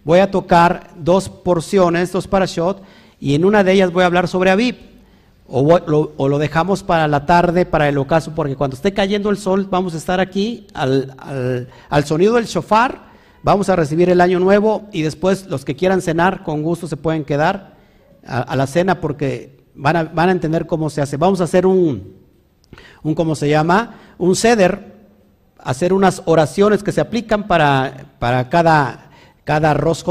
voy 0.05 0.19
a 0.19 0.31
tocar 0.31 0.91
dos 0.97 1.27
porciones, 1.29 2.11
dos 2.11 2.27
parashot, 2.27 2.81
y 3.19 3.35
en 3.35 3.43
una 3.43 3.63
de 3.63 3.73
ellas 3.73 3.91
voy 3.91 4.03
a 4.03 4.07
hablar 4.07 4.27
sobre 4.27 4.51
Aviv. 4.51 4.94
O 5.47 6.27
lo, 6.27 6.39
dejamos 6.39 6.81
para 6.81 7.07
la 7.07 7.27
tarde, 7.27 7.65
para 7.67 7.87
el 7.87 7.99
ocaso, 7.99 8.33
porque 8.33 8.55
cuando 8.55 8.75
esté 8.75 8.93
cayendo 8.93 9.29
el 9.29 9.37
sol 9.37 9.67
vamos 9.69 9.93
a 9.93 9.97
estar 9.97 10.19
aquí 10.19 10.65
al, 10.73 11.15
sonido 12.03 12.35
del 12.35 12.45
shofar, 12.45 13.11
vamos 13.43 13.69
a 13.69 13.75
recibir 13.75 14.09
el 14.09 14.21
año 14.21 14.39
nuevo 14.39 14.89
y 14.91 15.03
después 15.03 15.45
los 15.45 15.63
que 15.63 15.75
quieran 15.75 16.01
cenar 16.01 16.41
con 16.41 16.63
gusto 16.63 16.87
se 16.87 16.97
pueden 16.97 17.23
quedar 17.23 17.75
a, 18.25 18.55
la 18.55 18.65
cena 18.65 18.99
porque 18.99 19.63
van 19.75 19.95
a, 19.95 20.03
van 20.05 20.29
a, 20.29 20.31
entender 20.31 20.65
cómo 20.65 20.89
se 20.89 21.01
hace. 21.01 21.15
Vamos 21.15 21.41
a 21.41 21.43
hacer 21.43 21.67
un, 21.67 22.15
un, 23.03 23.13
¿cómo 23.13 23.35
se 23.35 23.47
llama? 23.47 23.99
Un 24.17 24.35
ceder, 24.35 24.95
hacer 25.59 25.93
unas 25.93 26.23
oraciones 26.25 26.81
que 26.81 26.91
se 26.91 27.01
aplican 27.01 27.45
para, 27.45 28.15
para 28.17 28.49
cada, 28.49 29.11
cada 29.43 29.75
Rosh 29.75 30.03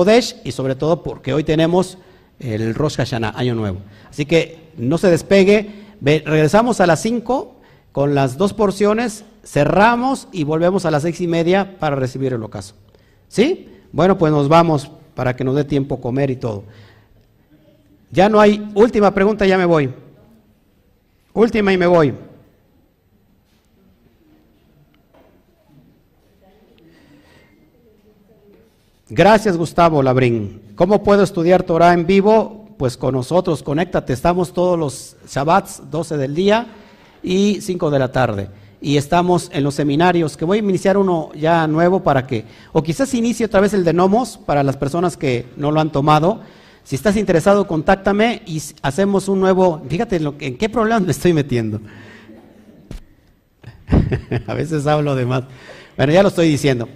y 0.44 0.52
sobre 0.52 0.77
todo 0.77 1.02
porque 1.02 1.35
hoy 1.35 1.43
tenemos 1.43 1.98
el 2.39 2.74
Rosh 2.74 2.97
Hashanah, 2.97 3.32
año 3.36 3.55
nuevo. 3.55 3.78
Así 4.11 4.27
que 4.27 4.70
no 4.77 4.98
se 4.98 5.11
despegue. 5.11 5.85
regresamos 6.01 6.81
a 6.81 6.86
las 6.86 7.01
5 7.01 7.55
con 7.94 8.15
las 8.15 8.36
dos 8.36 8.52
porciones, 8.52 9.24
cerramos 9.44 10.27
y 10.32 10.43
volvemos 10.43 10.85
a 10.85 10.90
las 10.90 11.02
seis 11.02 11.20
y 11.20 11.28
media 11.28 11.78
para 11.78 11.94
recibir 11.94 12.32
el 12.32 12.43
ocaso. 12.43 12.74
¿Sí? 13.28 13.69
Bueno, 13.93 14.19
pues 14.19 14.32
nos 14.32 14.48
vamos 14.48 14.90
para 15.15 15.36
que 15.36 15.44
nos 15.44 15.55
dé 15.55 15.62
tiempo 15.62 16.01
comer 16.01 16.31
y 16.31 16.35
todo. 16.35 16.65
Ya 18.11 18.28
no 18.28 18.40
hay 18.40 18.69
última 18.74 19.15
pregunta, 19.15 19.47
ya 19.47 19.56
me 19.56 19.65
voy. 19.65 19.94
Última 21.32 21.73
y 21.73 21.78
me 21.78 21.86
voy. 21.86 22.15
Gracias, 29.16 29.57
Gustavo 29.57 30.03
Labrín. 30.03 30.61
¿Cómo 30.74 31.05
puedo 31.05 31.23
estudiar 31.23 31.62
Torah 31.62 31.93
en 31.93 32.05
vivo? 32.05 32.65
pues 32.77 32.97
con 32.97 33.15
nosotros, 33.15 33.62
conéctate. 33.62 34.12
Estamos 34.12 34.53
todos 34.53 34.78
los 34.78 35.16
Shabbats, 35.28 35.82
12 35.91 36.16
del 36.16 36.35
día 36.35 36.66
y 37.23 37.61
5 37.61 37.91
de 37.91 37.99
la 37.99 38.11
tarde. 38.12 38.49
Y 38.81 38.97
estamos 38.97 39.51
en 39.53 39.65
los 39.65 39.74
seminarios, 39.74 40.36
que 40.36 40.45
voy 40.45 40.59
a 40.59 40.62
iniciar 40.62 40.99
uno 40.99 41.31
ya 41.35 41.66
nuevo 41.66 42.03
para 42.03 42.27
que, 42.27 42.45
o 42.73 42.82
quizás 42.82 43.15
inicie 43.15 43.47
otra 43.47 43.61
vez 43.61 43.73
el 43.73 43.85
de 43.85 43.93
Nomos 43.93 44.36
para 44.36 44.62
las 44.62 44.77
personas 44.77 45.16
que 45.16 45.47
no 45.57 45.70
lo 45.70 45.81
han 45.81 45.93
tomado. 45.93 46.41
Si 46.82 46.97
estás 46.97 47.16
interesado, 47.16 47.66
contáctame 47.66 48.43
y 48.45 48.61
hacemos 48.82 49.28
un 49.28 49.41
nuevo, 49.41 49.81
fíjate 49.89 50.16
en, 50.16 50.24
lo, 50.24 50.35
en 50.39 50.59
qué 50.59 50.69
problema 50.69 51.01
me 51.01 51.12
estoy 51.12 51.32
metiendo. 51.32 51.81
a 54.47 54.55
veces 54.55 54.86
hablo 54.86 55.15
de 55.15 55.24
más. 55.24 55.45
Bueno, 55.97 56.12
ya 56.12 56.23
lo 56.23 56.28
estoy 56.28 56.49
diciendo. 56.49 56.89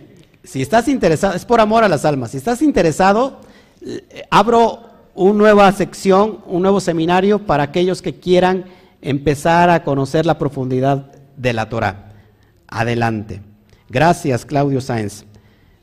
Si 0.49 0.63
estás 0.63 0.89
interesado, 0.89 1.35
es 1.35 1.45
por 1.45 1.61
amor 1.61 1.85
a 1.85 1.91
las 1.91 2.07
almas. 2.07 2.31
Si 2.31 2.39
estás 2.39 2.63
interesado, 2.63 3.39
eh, 3.83 4.25
abro 4.31 4.81
una 5.15 5.35
nueva 5.35 5.71
sección, 5.73 6.39
un 6.47 6.63
nuevo 6.63 6.81
seminario 6.81 7.45
para 7.45 7.65
aquellos 7.65 8.01
que 8.01 8.19
quieran 8.19 8.65
empezar 9.03 9.69
a 9.69 9.85
conocer 9.85 10.25
la 10.25 10.39
profundidad 10.39 11.13
de 11.37 11.53
la 11.53 11.69
Torah. 11.69 12.13
Adelante. 12.67 13.43
Gracias, 13.91 14.47
Claudio 14.47 14.81
Sáenz. 14.81 15.27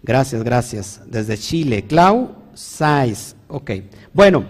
Gracias, 0.01 0.43
gracias. 0.43 1.01
Desde 1.05 1.37
Chile. 1.37 1.85
Clau 1.85 2.31
Sáenz. 2.55 3.35
Ok. 3.49 3.69
Bueno. 4.13 4.45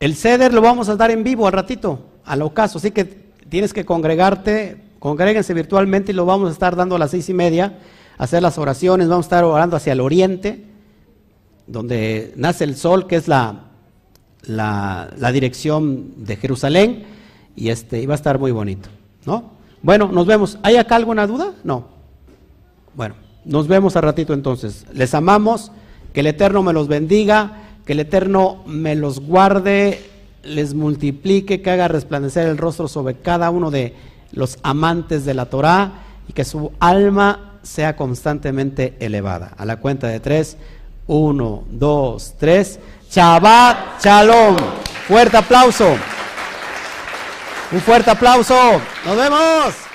El 0.00 0.16
ceder 0.16 0.54
lo 0.54 0.62
vamos 0.62 0.88
a 0.88 0.96
dar 0.96 1.10
en 1.10 1.22
vivo 1.22 1.46
al 1.46 1.52
ratito, 1.52 2.06
al 2.24 2.40
ocaso. 2.40 2.78
Así 2.78 2.90
que 2.90 3.27
tienes 3.48 3.72
que 3.72 3.84
congregarte, 3.84 4.76
congréguense 4.98 5.54
virtualmente 5.54 6.12
y 6.12 6.14
lo 6.14 6.26
vamos 6.26 6.48
a 6.50 6.52
estar 6.52 6.76
dando 6.76 6.96
a 6.96 6.98
las 6.98 7.10
seis 7.10 7.28
y 7.28 7.34
media 7.34 7.78
hacer 8.18 8.42
las 8.42 8.58
oraciones, 8.58 9.08
vamos 9.08 9.26
a 9.26 9.28
estar 9.28 9.44
orando 9.44 9.76
hacia 9.76 9.92
el 9.92 10.00
oriente, 10.00 10.64
donde 11.66 12.32
nace 12.36 12.64
el 12.64 12.76
sol, 12.76 13.06
que 13.06 13.16
es 13.16 13.28
la, 13.28 13.64
la, 14.42 15.32
dirección 15.32 16.24
de 16.24 16.36
Jerusalén, 16.36 17.04
y 17.54 17.70
este, 17.70 18.04
va 18.06 18.14
a 18.14 18.16
estar 18.16 18.38
muy 18.38 18.50
bonito, 18.50 18.88
¿no? 19.24 19.56
Bueno, 19.82 20.10
nos 20.10 20.26
vemos. 20.26 20.58
¿Hay 20.62 20.76
acá 20.76 20.96
alguna 20.96 21.26
duda? 21.26 21.52
No. 21.62 21.86
Bueno, 22.94 23.14
nos 23.44 23.68
vemos 23.68 23.94
a 23.94 24.00
ratito 24.00 24.34
entonces. 24.34 24.84
Les 24.92 25.14
amamos, 25.14 25.70
que 26.12 26.20
el 26.20 26.26
Eterno 26.26 26.64
me 26.64 26.72
los 26.72 26.88
bendiga, 26.88 27.62
que 27.86 27.92
el 27.92 28.00
Eterno 28.00 28.64
me 28.66 28.96
los 28.96 29.20
guarde, 29.20 30.04
les 30.48 30.74
multiplique, 30.74 31.62
que 31.62 31.70
haga 31.70 31.88
resplandecer 31.88 32.46
el 32.48 32.58
rostro 32.58 32.88
sobre 32.88 33.14
cada 33.14 33.50
uno 33.50 33.70
de 33.70 33.94
los 34.32 34.58
amantes 34.62 35.24
de 35.24 35.34
la 35.34 35.46
Torah 35.46 35.92
y 36.28 36.32
que 36.32 36.44
su 36.44 36.72
alma 36.80 37.60
sea 37.62 37.96
constantemente 37.96 38.96
elevada. 39.00 39.52
A 39.56 39.64
la 39.64 39.76
cuenta 39.76 40.08
de 40.08 40.20
tres, 40.20 40.56
uno, 41.06 41.64
dos, 41.70 42.34
tres. 42.38 42.78
Shabbat 43.10 44.02
Shalom. 44.02 44.56
Fuerte 45.06 45.38
aplauso. 45.38 45.96
Un 47.72 47.80
fuerte 47.80 48.10
aplauso. 48.10 48.54
Nos 49.04 49.16
vemos. 49.16 49.87